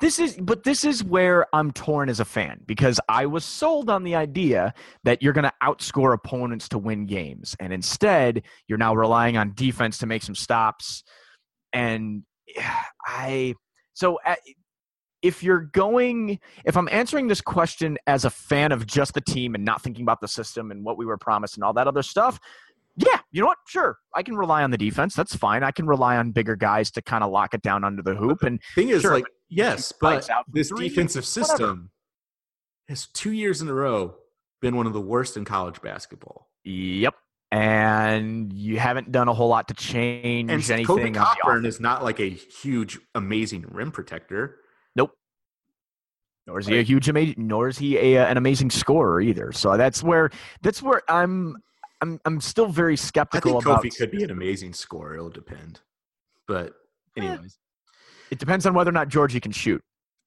This 0.00 0.18
is, 0.18 0.36
but 0.36 0.64
this 0.64 0.84
is 0.84 1.02
where 1.02 1.46
I'm 1.54 1.72
torn 1.72 2.08
as 2.08 2.20
a 2.20 2.24
fan 2.24 2.60
because 2.66 3.00
I 3.08 3.26
was 3.26 3.44
sold 3.44 3.88
on 3.88 4.04
the 4.04 4.14
idea 4.14 4.74
that 5.04 5.22
you're 5.22 5.32
going 5.32 5.44
to 5.44 5.52
outscore 5.62 6.12
opponents 6.12 6.68
to 6.70 6.78
win 6.78 7.06
games, 7.06 7.56
and 7.58 7.72
instead 7.72 8.42
you're 8.68 8.78
now 8.78 8.94
relying 8.94 9.36
on 9.36 9.52
defense 9.54 9.98
to 9.98 10.06
make 10.06 10.22
some 10.22 10.34
stops. 10.34 11.02
And 11.72 12.24
I, 13.06 13.54
so 13.94 14.18
uh, 14.26 14.36
if 15.22 15.42
you're 15.42 15.60
going, 15.60 16.38
if 16.64 16.76
I'm 16.76 16.88
answering 16.90 17.28
this 17.28 17.40
question 17.40 17.96
as 18.06 18.24
a 18.24 18.30
fan 18.30 18.72
of 18.72 18.86
just 18.86 19.14
the 19.14 19.20
team 19.20 19.54
and 19.54 19.64
not 19.64 19.82
thinking 19.82 20.02
about 20.02 20.20
the 20.20 20.28
system 20.28 20.70
and 20.70 20.84
what 20.84 20.98
we 20.98 21.06
were 21.06 21.16
promised 21.16 21.56
and 21.56 21.64
all 21.64 21.72
that 21.74 21.86
other 21.86 22.02
stuff. 22.02 22.38
Yeah, 22.96 23.18
you 23.30 23.40
know 23.40 23.46
what? 23.46 23.58
Sure, 23.68 23.96
I 24.14 24.22
can 24.22 24.36
rely 24.36 24.62
on 24.62 24.70
the 24.70 24.78
defense. 24.78 25.14
That's 25.14 25.34
fine. 25.34 25.62
I 25.62 25.70
can 25.70 25.86
rely 25.86 26.16
on 26.16 26.30
bigger 26.32 26.56
guys 26.56 26.90
to 26.92 27.02
kind 27.02 27.24
of 27.24 27.30
lock 27.30 27.54
it 27.54 27.62
down 27.62 27.84
under 27.84 28.02
the 28.02 28.14
hoop. 28.14 28.42
And 28.42 28.60
Thing 28.74 28.90
is, 28.90 29.02
Sure, 29.02 29.14
like, 29.14 29.24
yes, 29.48 29.92
but 30.00 30.28
this 30.52 30.68
three, 30.68 30.88
defensive 30.88 31.24
whatever. 31.24 31.46
system 31.46 31.90
has 32.88 33.06
two 33.14 33.32
years 33.32 33.62
in 33.62 33.68
a 33.68 33.74
row 33.74 34.14
been 34.60 34.76
one 34.76 34.86
of 34.86 34.92
the 34.92 35.00
worst 35.00 35.36
in 35.36 35.44
college 35.44 35.80
basketball. 35.82 36.50
Yep. 36.64 37.14
And 37.50 38.52
you 38.52 38.78
haven't 38.78 39.12
done 39.12 39.28
a 39.28 39.34
whole 39.34 39.48
lot 39.48 39.68
to 39.68 39.74
change 39.74 40.50
And 40.50 40.62
anything. 40.70 40.86
Kobe 40.86 41.06
on 41.06 41.12
the 41.12 41.18
Cockburn 41.18 41.58
offense. 41.58 41.74
is 41.74 41.80
not 41.80 42.02
like 42.02 42.18
a 42.20 42.28
huge, 42.30 42.98
amazing 43.14 43.66
rim 43.68 43.90
protector. 43.90 44.56
Nope. 44.96 45.10
Nor 46.46 46.60
is 46.60 46.66
he 46.66 46.78
a 46.78 46.82
huge 46.82 47.08
amazing. 47.08 47.34
Nor 47.46 47.68
is 47.68 47.76
he 47.76 47.96
a, 47.98 48.24
an 48.26 48.36
amazing 48.38 48.70
scorer 48.70 49.20
either. 49.20 49.52
So 49.52 49.76
that's 49.76 50.02
where 50.02 50.30
that's 50.62 50.82
where 50.82 51.02
I'm. 51.10 51.56
I'm 52.02 52.20
I'm 52.24 52.40
still 52.40 52.66
very 52.66 52.92
I 52.94 52.96
skeptical 52.96 53.52
think 53.52 53.64
about. 53.64 53.82
Kofi 53.84 53.96
could 53.96 54.10
be 54.10 54.22
an 54.24 54.30
amazing 54.30 54.72
scorer. 54.74 55.14
It'll 55.14 55.30
depend. 55.30 55.80
But 56.48 56.74
Eh. 57.16 57.22
anyways, 57.22 57.58
It 58.30 58.38
depends 58.38 58.66
on 58.66 58.74
whether 58.74 58.90
or 58.90 58.92
not 58.92 59.08
Giorgi 59.08 59.40
can 59.40 59.52
shoot. 59.52 59.80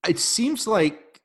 it 0.08 0.18
seems 0.20 0.66
like 0.68 1.20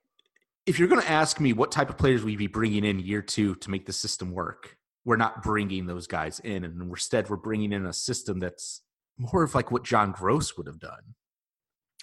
if 0.66 0.78
you're 0.78 0.88
going 0.88 1.00
to 1.00 1.10
ask 1.10 1.40
me 1.40 1.52
what 1.52 1.70
type 1.72 1.88
of 1.90 1.96
players 1.98 2.22
we'd 2.24 2.38
be 2.38 2.46
bringing 2.46 2.84
in 2.84 2.98
year 3.00 3.22
two 3.22 3.54
to 3.56 3.70
make 3.70 3.86
the 3.86 3.92
system 3.92 4.30
work, 4.32 4.76
we're 5.04 5.16
not 5.16 5.42
bringing 5.42 5.86
those 5.86 6.06
guys 6.06 6.38
in, 6.40 6.64
and 6.64 6.80
instead 6.82 7.28
we're 7.30 7.36
bringing 7.36 7.72
in 7.72 7.86
a 7.86 7.92
system 7.92 8.38
that's 8.40 8.82
more 9.18 9.42
of 9.42 9.54
like 9.54 9.70
what 9.70 9.84
John 9.84 10.12
Groce 10.12 10.56
would 10.56 10.66
have 10.66 10.78
done. 10.78 11.14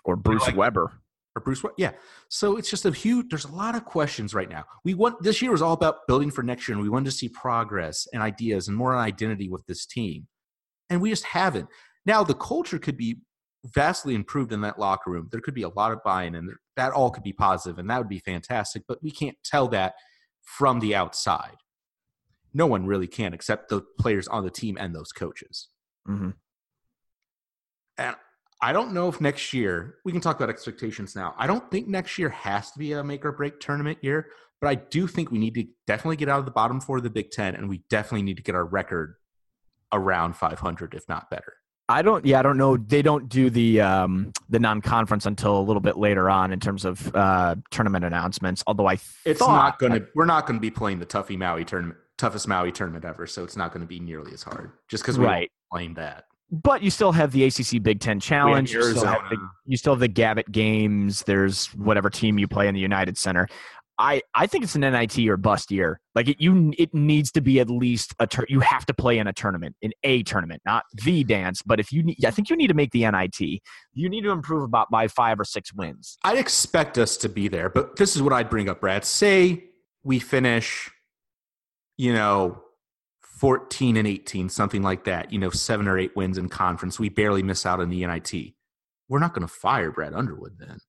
Or 0.03 0.15
Bruce 0.15 0.45
like- 0.48 0.56
Weber. 0.56 1.02
Or 1.38 1.39
Bruce. 1.39 1.64
Yeah. 1.77 1.91
So 2.30 2.57
it's 2.57 2.69
just 2.69 2.85
a 2.85 2.91
huge. 2.91 3.27
There's 3.30 3.45
a 3.45 3.51
lot 3.51 3.76
of 3.76 3.85
questions 3.85 4.34
right 4.34 4.49
now. 4.49 4.65
We 4.84 4.93
want 4.93 5.22
this 5.22 5.41
year 5.41 5.51
was 5.51 5.61
all 5.61 5.73
about 5.73 6.07
building 6.07 6.31
for 6.31 6.43
next 6.43 6.68
year, 6.68 6.76
and 6.76 6.84
we 6.84 6.89
wanted 6.89 7.05
to 7.05 7.18
see 7.18 7.30
progress 7.30 8.07
and 8.11 8.22
ideas 8.22 8.68
and 8.68 8.76
more 8.76 8.93
on 8.93 9.03
identity 9.03 9.49
with 9.49 9.65
this 9.68 9.85
team, 9.85 10.27
and 10.89 11.01
we 11.01 11.09
just 11.09 11.26
haven't. 11.26 11.68
Now 12.05 12.23
the 12.23 12.34
culture 12.34 12.80
could 12.80 12.97
be 12.97 13.22
vastly 13.65 14.15
improved 14.15 14.51
in 14.51 14.61
that 14.61 14.80
locker 14.80 15.11
room. 15.11 15.27
There 15.31 15.41
could 15.41 15.53
be 15.53 15.64
a 15.64 15.69
lot 15.69 15.91
of 15.91 16.03
buy-in, 16.03 16.35
and 16.35 16.51
that 16.76 16.93
all 16.93 17.11
could 17.11 17.23
be 17.23 17.34
positive, 17.34 17.80
and 17.80 17.89
that 17.89 17.99
would 17.99 18.09
be 18.09 18.19
fantastic. 18.19 18.84
But 18.88 19.01
we 19.03 19.11
can't 19.11 19.38
tell 19.43 19.68
that 19.69 19.93
from 20.41 20.80
the 20.80 20.95
outside. 20.95 21.57
No 22.53 22.65
one 22.65 22.85
really 22.88 23.07
can, 23.07 23.34
except 23.34 23.69
the 23.69 23.81
players 23.99 24.27
on 24.27 24.43
the 24.43 24.49
team 24.49 24.77
and 24.80 24.95
those 24.95 25.11
coaches. 25.11 25.69
hmm 26.05 26.31
And 27.97 28.15
I 28.61 28.73
don't 28.73 28.91
know 28.93 29.07
if 29.07 29.21
next 29.21 29.53
year 29.53 29.95
we 30.03 30.11
can 30.11 30.21
talk 30.21 30.35
about 30.38 30.49
expectations 30.49 31.15
now. 31.15 31.35
I 31.38 31.45
don't 31.47 31.69
think 31.69 31.88
next 31.88 32.17
year 32.17 32.29
has 32.29 32.71
to 32.71 32.79
be 32.79 32.93
a 32.93 33.03
make 33.03 33.23
or 33.23 33.31
break 33.31 33.59
tournament 33.59 33.99
year, 34.01 34.29
but 34.59 34.67
I 34.67 34.75
do 34.75 35.05
think 35.07 35.29
we 35.31 35.38
need 35.38 35.53
to 35.55 35.65
definitely 35.85 36.15
get 36.15 36.27
out 36.29 36.39
of 36.39 36.45
the 36.45 36.51
bottom 36.51 36.81
four 36.81 36.97
of 36.97 37.03
the 37.03 37.09
Big 37.11 37.29
Ten, 37.29 37.55
and 37.55 37.69
we 37.69 37.84
definitely 37.89 38.23
need 38.23 38.38
to 38.38 38.43
get 38.43 38.55
our 38.55 38.65
record 38.65 39.15
around 39.93 40.35
500, 40.35 40.93
if 40.95 41.07
not 41.07 41.29
better. 41.29 41.53
I 41.89 42.01
don't. 42.01 42.25
Yeah, 42.25 42.39
I 42.39 42.41
don't 42.41 42.57
know. 42.57 42.75
They 42.75 43.01
don't 43.01 43.29
do 43.29 43.49
the 43.49 43.79
um, 43.79 44.34
the 44.49 44.59
non-conference 44.59 45.25
until 45.25 45.57
a 45.57 45.61
little 45.61 45.79
bit 45.79 45.95
later 45.95 46.29
on 46.29 46.51
in 46.51 46.59
terms 46.59 46.84
of 46.84 47.15
uh, 47.15 47.55
tournament 47.71 48.03
announcements. 48.03 48.61
Although 48.67 48.89
I 48.89 48.97
It's 49.23 49.39
thought- 49.39 49.55
not 49.55 49.79
going 49.79 49.93
to. 49.93 50.05
We're 50.13 50.25
not 50.25 50.47
going 50.47 50.57
to 50.57 50.61
be 50.61 50.69
playing 50.71 50.99
the 50.99 51.05
Tuffy 51.05 51.38
Maui 51.38 51.63
tournament, 51.63 51.97
toughest 52.17 52.45
Maui 52.45 52.73
tournament 52.73 53.05
ever. 53.05 53.25
So 53.25 53.45
it's 53.45 53.55
not 53.55 53.71
going 53.71 53.79
to 53.84 53.88
be 53.88 54.01
nearly 54.01 54.34
as 54.34 54.43
hard. 54.43 54.71
Just 54.89 55.03
because 55.03 55.17
we 55.17 55.25
Right. 55.25 55.49
playing 55.71 55.93
that. 55.93 56.25
But 56.49 56.82
you 56.82 56.90
still 56.90 57.11
have 57.11 57.32
the 57.32 57.44
ACC 57.44 57.82
Big 57.82 57.99
Ten 57.99 58.19
Challenge. 58.19 58.72
You 58.72 58.82
still, 58.84 59.06
have 59.06 59.30
the, 59.30 59.38
you 59.65 59.78
still 59.78 59.94
have 59.94 59.99
the 59.99 60.07
Gavitt 60.07 60.52
Games. 60.52 61.24
There's 61.24 61.68
whatever 61.76 62.10
team 62.10 62.40
you 62.40 62.48
play 62.48 62.68
in 62.68 62.74
the 62.74 62.82
United 62.82 63.18
Center. 63.18 63.48
I, 63.99 64.22
I 64.36 64.45
think 64.45 64.64
it's 64.64 64.76
an 64.76 64.82
NIT 64.82 65.18
or 65.28 65.38
bust 65.38 65.72
year. 65.72 65.99
Like 66.14 66.28
it, 66.28 66.38
you, 66.40 66.72
it 66.78 66.94
needs 66.94 67.32
to 67.32 67.41
be 67.41 67.60
at 67.60 67.69
least 67.69 68.14
a 68.19 68.28
tur- 68.28 68.45
You 68.48 68.60
have 68.60 68.86
to 68.86 68.94
play 68.94 69.18
in 69.18 69.26
a 69.26 69.34
tournament, 69.34 69.76
in 69.82 69.91
a 70.03 70.22
tournament, 70.22 70.61
not 70.65 70.84
the 70.94 71.24
dance. 71.24 71.64
But 71.64 71.80
if 71.80 71.91
you, 71.91 72.03
need, 72.03 72.24
I 72.24 72.30
think 72.30 72.49
you 72.49 72.56
need 72.56 72.68
to 72.68 72.76
make 72.76 72.91
the 72.91 73.10
NIT. 73.10 73.40
You 73.94 74.10
need 74.10 74.22
to 74.22 74.30
improve 74.30 74.64
about 74.64 74.91
by 74.91 75.07
five 75.07 75.40
or 75.40 75.45
six 75.45 75.74
wins. 75.74 76.18
I'd 76.24 76.38
expect 76.38 76.99
us 76.99 77.18
to 77.18 77.30
be 77.30 77.48
there, 77.48 77.69
but 77.69 77.95
this 77.95 78.15
is 78.15 78.22
what 78.22 78.34
I'd 78.34 78.49
bring 78.49 78.69
up, 78.69 78.82
Brad. 78.82 79.03
Say 79.03 79.64
we 80.03 80.19
finish, 80.19 80.91
you 81.98 82.14
know, 82.14 82.61
14 83.39 83.97
and 83.97 84.07
18, 84.07 84.49
something 84.49 84.81
like 84.81 85.03
that, 85.05 85.31
you 85.31 85.39
know, 85.39 85.49
seven 85.49 85.88
or 85.88 85.97
eight 85.97 86.15
wins 86.15 86.38
in 86.38 86.49
conference. 86.49 86.99
We 86.99 87.09
barely 87.09 87.43
miss 87.43 87.65
out 87.65 87.80
on 87.80 87.89
the 87.89 88.05
NIT. 88.05 88.53
We're 89.09 89.19
not 89.19 89.34
going 89.34 89.47
to 89.47 89.53
fire 89.53 89.91
Brad 89.91 90.14
Underwood 90.14 90.57
then. 90.57 90.80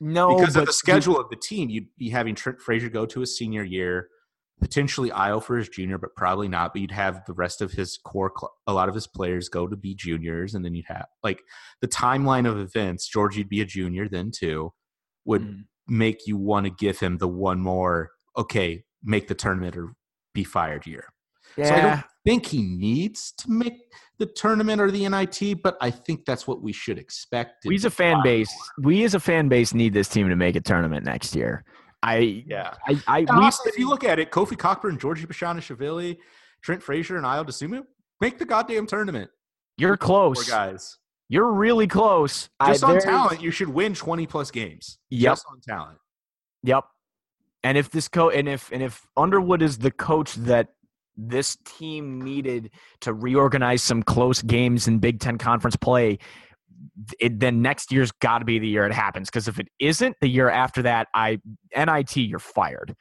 No, 0.00 0.36
because 0.36 0.56
of 0.56 0.66
the 0.66 0.72
schedule 0.72 1.18
of 1.18 1.28
the 1.30 1.36
team, 1.36 1.70
you'd 1.70 1.88
be 1.96 2.10
having 2.10 2.34
Trent 2.34 2.60
Frazier 2.60 2.88
go 2.88 3.06
to 3.06 3.20
his 3.20 3.36
senior 3.36 3.64
year, 3.64 4.08
potentially 4.60 5.10
Ayo 5.10 5.42
for 5.42 5.56
his 5.56 5.68
junior, 5.68 5.98
but 5.98 6.14
probably 6.14 6.46
not. 6.48 6.72
But 6.72 6.82
you'd 6.82 6.90
have 6.92 7.24
the 7.26 7.32
rest 7.32 7.60
of 7.60 7.72
his 7.72 7.98
core, 8.04 8.32
a 8.66 8.72
lot 8.72 8.88
of 8.88 8.94
his 8.94 9.06
players 9.06 9.48
go 9.48 9.66
to 9.66 9.76
be 9.76 9.94
juniors, 9.94 10.54
and 10.54 10.64
then 10.64 10.74
you'd 10.74 10.86
have 10.86 11.06
like 11.24 11.42
the 11.80 11.88
timeline 11.88 12.48
of 12.48 12.58
events. 12.58 13.08
George, 13.08 13.36
you'd 13.36 13.48
be 13.48 13.60
a 13.60 13.64
junior 13.64 14.08
then 14.08 14.30
too, 14.30 14.72
would 15.24 15.42
Mm. 15.42 15.64
make 15.88 16.26
you 16.26 16.36
want 16.36 16.66
to 16.66 16.70
give 16.70 17.00
him 17.00 17.18
the 17.18 17.28
one 17.28 17.60
more. 17.60 18.10
Okay, 18.36 18.84
make 19.02 19.26
the 19.26 19.34
tournament 19.34 19.76
or 19.76 19.94
be 20.32 20.44
fired 20.44 20.86
year. 20.86 21.06
Yeah. 21.58 21.68
So 21.68 21.74
I 21.74 21.80
don't 21.80 22.04
think 22.24 22.46
he 22.46 22.62
needs 22.62 23.32
to 23.38 23.50
make 23.50 23.74
the 24.18 24.26
tournament 24.26 24.80
or 24.80 24.90
the 24.90 25.08
NIT, 25.08 25.62
but 25.62 25.76
I 25.80 25.90
think 25.90 26.24
that's 26.24 26.46
what 26.46 26.62
we 26.62 26.72
should 26.72 26.98
expect. 26.98 27.64
we 27.66 27.74
as 27.74 27.84
a 27.84 27.90
fan 27.90 28.22
base, 28.22 28.52
we 28.82 29.04
as 29.04 29.14
a 29.14 29.20
fan 29.20 29.48
base 29.48 29.74
need 29.74 29.92
this 29.92 30.08
team 30.08 30.28
to 30.28 30.36
make 30.36 30.56
a 30.56 30.60
tournament 30.60 31.04
next 31.04 31.34
year. 31.36 31.64
I, 32.02 32.44
yeah. 32.46 32.74
I, 32.86 33.00
I 33.08 33.18
And 33.20 33.28
we, 33.30 33.34
honestly, 33.36 33.70
if 33.70 33.78
you 33.78 33.88
look 33.88 34.04
at 34.04 34.18
it, 34.18 34.30
Kofi 34.30 34.56
Cockburn, 34.56 34.98
Giorgi 34.98 35.26
Bezhanishvili, 35.26 36.18
Trent 36.62 36.82
Frazier, 36.82 37.16
and 37.16 37.24
Ayo 37.26 37.44
Dosunmu 37.44 37.82
make 38.20 38.38
the 38.38 38.44
goddamn 38.44 38.86
tournament. 38.86 39.30
you're 39.76 39.96
Four 39.96 40.34
close. 40.34 40.48
guys. 40.48 40.96
You're 41.28 41.52
really 41.52 41.86
close. 41.86 42.48
I- 42.58 42.72
Just 42.72 42.84
on 42.84 43.00
talent, 43.00 43.42
you 43.42 43.50
should 43.50 43.68
win 43.68 43.94
20 43.94 44.26
plus 44.26 44.50
games. 44.50 44.98
Yep. 45.10 45.32
Just 45.32 45.44
on 45.50 45.60
talent. 45.60 45.98
Yep. 46.62 46.84
And 47.64 47.76
if 47.76 47.90
this 47.90 48.08
co 48.08 48.30
and 48.30 48.48
if 48.48 48.70
and 48.72 48.82
if 48.82 49.06
Underwood 49.16 49.60
is 49.62 49.78
the 49.78 49.90
coach 49.90 50.34
that 50.36 50.68
this 51.18 51.56
team 51.64 52.22
needed 52.22 52.70
to 53.00 53.12
reorganize 53.12 53.82
some 53.82 54.02
close 54.02 54.40
games 54.40 54.86
in 54.86 55.00
Big 55.00 55.18
Ten 55.20 55.36
conference 55.36 55.76
play, 55.76 56.18
it, 57.18 57.40
then 57.40 57.60
next 57.60 57.92
year's 57.92 58.12
got 58.12 58.38
to 58.38 58.44
be 58.44 58.58
the 58.58 58.68
year 58.68 58.86
it 58.86 58.92
happens. 58.92 59.28
Because 59.28 59.48
if 59.48 59.58
it 59.58 59.68
isn't, 59.80 60.16
the 60.20 60.28
year 60.28 60.48
after 60.48 60.82
that, 60.82 61.08
I 61.14 61.40
NIT, 61.76 62.16
you're 62.16 62.38
fired. 62.38 62.94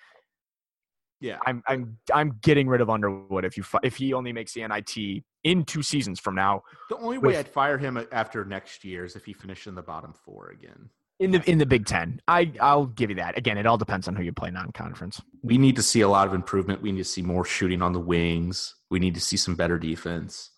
Yeah. 1.19 1.38
I'm 1.45 1.64
I'm 1.68 1.98
I'm 2.14 2.39
getting 2.41 2.68
rid 2.68 2.81
of 2.81 2.89
Underwood 2.89 3.45
if 3.45 3.57
you 3.57 3.64
if 3.84 3.98
he 3.98 4.14
only 4.14 4.34
makes 4.34 4.53
the 4.53 4.68
NIT 4.68 5.23
in 5.44 5.64
two 5.64 5.81
seasons 5.81 6.19
from 6.19 6.35
now 6.35 6.61
The 6.89 6.98
only 6.98 7.18
way 7.18 7.27
With- 7.27 7.38
I'd 7.38 7.48
fire 7.48 7.77
him 7.77 7.99
after 8.11 8.45
next 8.45 8.84
year 8.84 9.06
is 9.06 9.15
if 9.15 9.26
he 9.26 9.34
finished 9.34 9.68
in 9.68 9.76
the 9.76 9.81
bottom 9.81 10.14
four 10.14 10.49
again. 10.49 10.89
In 11.19 11.31
the 11.31 11.49
in 11.49 11.57
the 11.57 11.65
Big 11.65 11.85
Ten. 11.85 12.22
I 12.27 12.52
I'll 12.61 12.85
give 12.85 13.10
you 13.10 13.15
that. 13.18 13.38
Again, 13.38 13.57
it 13.57 13.65
all 13.65 13.77
depends 13.77 14.07
on 14.07 14.15
who 14.15 14.23
you 14.23 14.31
play 14.31 14.52
non-conference. 14.52 15.22
We 15.41 15.57
need 15.57 15.76
to 15.77 15.84
see 15.84 16.02
a 16.02 16.10
lot 16.10 16.27
of 16.27 16.34
improvement. 16.34 16.81
We 16.81 16.91
need 16.91 16.99
to 16.99 17.10
see 17.10 17.22
more 17.22 17.45
shooting 17.45 17.81
on 17.81 17.94
the 17.94 17.99
wings. 17.99 18.76
We 18.89 18.99
need 18.99 19.15
to 19.15 19.22
see 19.22 19.38
some 19.38 19.56
better 19.56 19.80
defense. 19.80 20.52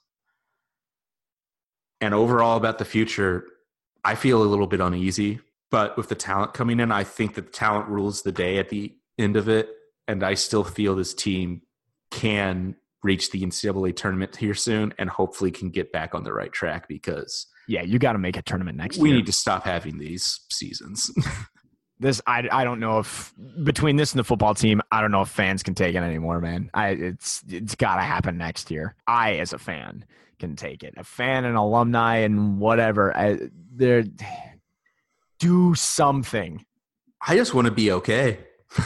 And 2.02 2.14
overall, 2.14 2.57
about 2.57 2.77
the 2.77 2.86
future, 2.86 3.45
I 4.03 4.15
feel 4.15 4.41
a 4.41 4.45
little 4.45 4.68
bit 4.68 4.80
uneasy. 4.80 5.40
But 5.72 5.98
with 5.98 6.10
the 6.10 6.15
talent 6.15 6.53
coming 6.53 6.80
in, 6.80 6.91
I 6.91 7.03
think 7.03 7.36
that 7.36 7.48
the 7.48 7.52
talent 7.52 7.88
rules 7.90 8.22
the 8.22 8.31
day 8.31 8.57
at 8.57 8.69
the 8.69 8.95
end 9.18 9.36
of 9.36 9.48
it. 9.49 9.69
And 10.07 10.23
I 10.23 10.34
still 10.34 10.64
feel 10.64 10.95
this 10.95 11.14
team 11.14 11.61
can 12.10 12.76
reach 13.03 13.31
the 13.31 13.41
NCAA 13.41 13.95
tournament 13.95 14.36
here 14.36 14.56
soon 14.56 14.94
and 14.98 15.10
hopefully 15.10 15.52
can 15.52 15.69
get 15.69 15.91
back 15.91 16.15
on 16.15 16.23
the 16.23 16.34
right 16.34 16.52
track 16.52 16.88
because 16.88 17.45
Yeah, 17.70 17.84
you 17.84 18.00
got 18.00 18.14
to 18.14 18.18
make 18.18 18.36
a 18.36 18.41
tournament 18.41 18.78
next 18.78 18.98
we 18.98 19.10
year. 19.10 19.16
We 19.16 19.20
need 19.20 19.28
to 19.28 19.32
stop 19.32 19.64
having 19.64 20.00
these 20.00 20.40
seasons. 20.50 21.12
this 22.00 22.20
I, 22.26 22.50
I 22.52 22.64
don't 22.64 22.80
know 22.80 22.98
if 22.98 23.32
between 23.62 23.96
this 23.96 24.12
and 24.12 24.20
the 24.20 24.24
football 24.24 24.56
team 24.56 24.82
i 24.90 25.02
don't 25.02 25.12
know 25.12 25.22
if 25.22 25.28
fans 25.28 25.64
can 25.64 25.76
take 25.76 25.96
it 25.96 26.00
anymore 26.00 26.40
man. 26.40 26.72
I 26.74 26.90
it's 26.90 27.44
it's 27.48 27.76
got 27.76 27.98
to 27.98 28.02
happen 28.02 28.38
next 28.38 28.72
year. 28.72 28.96
I 29.06 29.36
as 29.36 29.54
a 29.54 29.60
fan 29.60 30.06
can 30.40 30.56
take 30.56 30.84
it. 30.84 30.96
A 30.98 31.04
fan 31.04 31.46
and 31.46 31.56
alumni 31.56 32.18
and 32.18 32.60
whatever 32.60 33.16
I, 33.16 33.38
they're 33.76 34.06
do 35.40 35.76
something. 35.76 36.66
I 37.26 37.36
just 37.36 37.54
want 37.54 37.66
to 37.66 37.72
be 37.72 37.91
okay. 37.91 38.40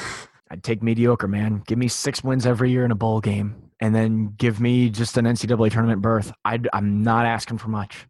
i'd 0.50 0.64
take 0.64 0.84
mediocre 0.84 1.30
man. 1.30 1.64
Give 1.68 1.78
me 1.78 1.88
six 1.88 2.22
wins 2.22 2.46
every 2.46 2.70
year 2.70 2.84
in 2.84 2.92
a 2.92 2.96
bowl 2.96 3.22
game 3.22 3.70
and 3.80 3.96
then 3.96 4.34
give 4.38 4.60
me 4.60 4.90
just 4.90 5.16
an 5.16 5.24
ncaa 5.24 5.72
tournament 5.72 6.02
berth. 6.02 6.34
I'd, 6.44 6.68
i'm 6.74 7.02
not 7.02 7.26
asking 7.26 7.60
for 7.60 7.70
much 7.70 8.08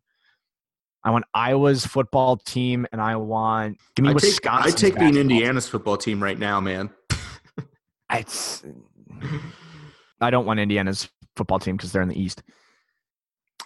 I 1.06 1.12
want 1.12 1.26
Iowa's 1.34 1.86
football 1.86 2.38
team, 2.38 2.88
and 2.92 3.02
I 3.02 3.18
want 3.18 3.78
give 3.96 4.04
me 4.06 4.12
I 4.12 4.14
take, 4.14 4.22
Wisconsin. 4.22 4.72
I 4.72 4.76
take 4.76 4.98
being 4.98 5.18
Indiana's 5.18 5.68
football 5.68 5.98
team 5.98 6.24
right 6.24 6.40
now, 6.40 6.60
man. 6.60 6.90
It's, 8.12 8.64
I 10.22 10.30
don't 10.30 10.46
want 10.46 10.60
Indiana's 10.60 11.10
football 11.36 11.60
team 11.60 11.76
because 11.76 11.92
they're 11.92 12.02
in 12.04 12.10
the 12.10 12.20
East. 12.20 12.44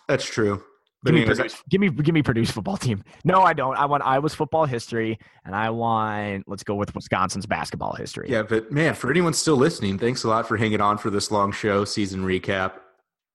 That's 0.07 0.25
true. 0.25 0.63
Give 1.05 1.13
me, 1.13 1.25
Purdue's, 1.25 1.55
give 1.69 1.79
me 1.79 1.89
give 1.89 2.13
me 2.13 2.23
Purdue's 2.23 2.49
football 2.49 2.75
team. 2.75 3.03
No, 3.23 3.41
I 3.41 3.53
don't. 3.53 3.77
I 3.77 3.85
want 3.85 4.03
Iowa's 4.03 4.33
football 4.33 4.65
history, 4.65 5.19
and 5.45 5.55
I 5.55 5.69
want 5.69 6.45
let's 6.47 6.63
go 6.63 6.75
with 6.75 6.93
Wisconsin's 6.95 7.45
basketball 7.45 7.93
history. 7.93 8.27
yeah, 8.29 8.41
but 8.41 8.71
man, 8.71 8.95
for 8.95 9.11
anyone 9.11 9.33
still 9.33 9.55
listening, 9.55 9.99
thanks 9.99 10.23
a 10.23 10.27
lot 10.27 10.47
for 10.47 10.57
hanging 10.57 10.81
on 10.81 10.97
for 10.97 11.09
this 11.09 11.29
long 11.29 11.51
show 11.51 11.85
season 11.85 12.25
recap. 12.25 12.73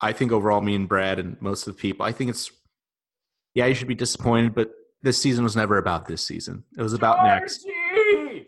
I 0.01 0.13
think 0.13 0.33
overall, 0.33 0.61
me 0.61 0.75
and 0.75 0.89
Brad 0.89 1.21
and 1.21 1.41
most 1.41 1.67
of 1.67 1.77
the 1.77 1.81
people, 1.81 2.05
I 2.05 2.11
think 2.11 2.31
it's 2.31 2.51
yeah, 3.55 3.67
you 3.67 3.75
should 3.75 3.89
be 3.89 3.95
disappointed, 3.95 4.55
but 4.55 4.71
this 5.03 5.21
season 5.21 5.45
was 5.45 5.57
never 5.57 5.79
about 5.79 6.07
this 6.07 6.25
season. 6.27 6.65
It 6.79 6.83
was 6.83 6.93
about 6.93 7.25
next. 7.25 7.67
A 7.67 8.45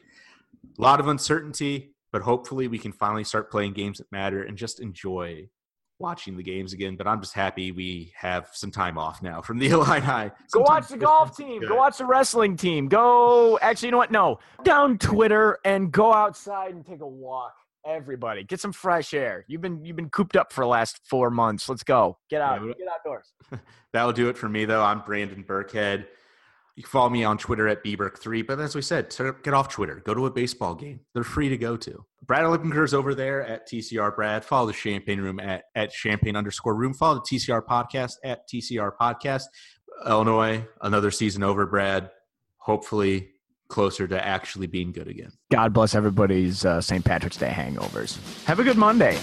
lot 0.78 1.00
of 1.00 1.08
uncertainty, 1.08 1.94
but 2.12 2.22
hopefully 2.22 2.68
we 2.68 2.78
can 2.78 2.92
finally 2.92 3.24
start 3.24 3.50
playing 3.50 3.72
games 3.74 3.98
that 3.98 4.10
matter 4.10 4.42
and 4.42 4.56
just 4.56 4.80
enjoy 4.80 5.48
watching 5.98 6.36
the 6.36 6.42
games 6.42 6.72
again. 6.72 6.96
But 6.96 7.06
I'm 7.06 7.20
just 7.20 7.34
happy 7.34 7.70
we 7.72 8.12
have 8.16 8.48
some 8.52 8.70
time 8.70 8.98
off 8.98 9.22
now 9.22 9.40
from 9.42 9.58
the 9.58 9.66
Illini. 9.70 10.30
Go 10.52 10.60
watch 10.60 10.88
the 10.88 10.96
golf 10.96 11.36
team. 11.36 11.60
good. 11.60 11.68
Go 11.68 11.76
watch 11.76 11.98
the 11.98 12.06
wrestling 12.06 12.56
team. 12.56 12.88
Go. 12.88 13.58
Actually, 13.62 13.88
you 13.88 13.92
know 13.92 13.98
what? 13.98 14.10
No. 14.10 14.38
Down 14.64 14.98
Twitter 14.98 15.58
and 15.64 15.92
go 15.92 16.12
outside 16.12 16.74
and 16.74 16.84
take 16.84 17.00
a 17.00 17.06
walk. 17.06 17.54
Everybody, 17.86 18.44
get 18.44 18.60
some 18.60 18.72
fresh 18.72 19.12
air. 19.12 19.44
You've 19.46 19.60
been 19.60 19.84
you've 19.84 19.96
been 19.96 20.08
cooped 20.08 20.36
up 20.36 20.52
for 20.52 20.62
the 20.64 20.68
last 20.68 21.00
four 21.04 21.30
months. 21.30 21.68
Let's 21.68 21.82
go. 21.82 22.18
Get 22.30 22.40
out. 22.40 22.62
Yeah, 22.62 22.72
get 22.78 22.88
outdoors. 22.88 23.32
That'll 23.92 24.12
do 24.12 24.28
it 24.28 24.38
for 24.38 24.48
me, 24.48 24.64
though. 24.64 24.82
I'm 24.82 25.02
Brandon 25.02 25.44
Birkhead. 25.44 26.06
You 26.76 26.82
can 26.82 26.90
follow 26.90 27.10
me 27.10 27.22
on 27.22 27.38
Twitter 27.38 27.68
at 27.68 27.84
bbirk3. 27.84 28.46
But 28.46 28.58
as 28.58 28.74
we 28.74 28.82
said, 28.82 29.14
get 29.44 29.54
off 29.54 29.68
Twitter. 29.68 30.02
Go 30.04 30.14
to 30.14 30.26
a 30.26 30.30
baseball 30.30 30.74
game. 30.74 31.00
They're 31.12 31.22
free 31.22 31.48
to 31.48 31.56
go 31.56 31.76
to. 31.76 32.04
Brad 32.26 32.42
Repplinger 32.44 32.84
is 32.84 32.94
over 32.94 33.14
there 33.14 33.46
at 33.46 33.68
TCR 33.68 34.16
Brad. 34.16 34.44
Follow 34.44 34.66
the 34.68 34.72
Champaign 34.72 35.20
Room 35.20 35.38
at, 35.38 35.64
at 35.76 35.92
Champaign 35.92 36.34
underscore 36.34 36.74
Room. 36.74 36.94
Follow 36.94 37.16
the 37.16 37.36
TCR 37.36 37.62
Podcast 37.64 38.14
at 38.24 38.48
TCR 38.48 38.92
Podcast. 39.00 39.44
Illinois, 40.06 40.66
another 40.80 41.12
season 41.12 41.44
over, 41.44 41.64
Brad. 41.66 42.10
Hopefully 42.58 43.33
closer 43.74 44.06
to 44.06 44.24
actually 44.24 44.68
being 44.68 44.92
good 44.92 45.08
again. 45.08 45.32
God 45.50 45.72
bless 45.72 45.96
everybody's 45.96 46.64
uh, 46.64 46.80
St. 46.80 47.04
Patrick's 47.04 47.36
Day 47.36 47.50
hangovers. 47.50 48.16
Have 48.44 48.60
a 48.60 48.62
good 48.62 48.78
Monday. 48.78 49.18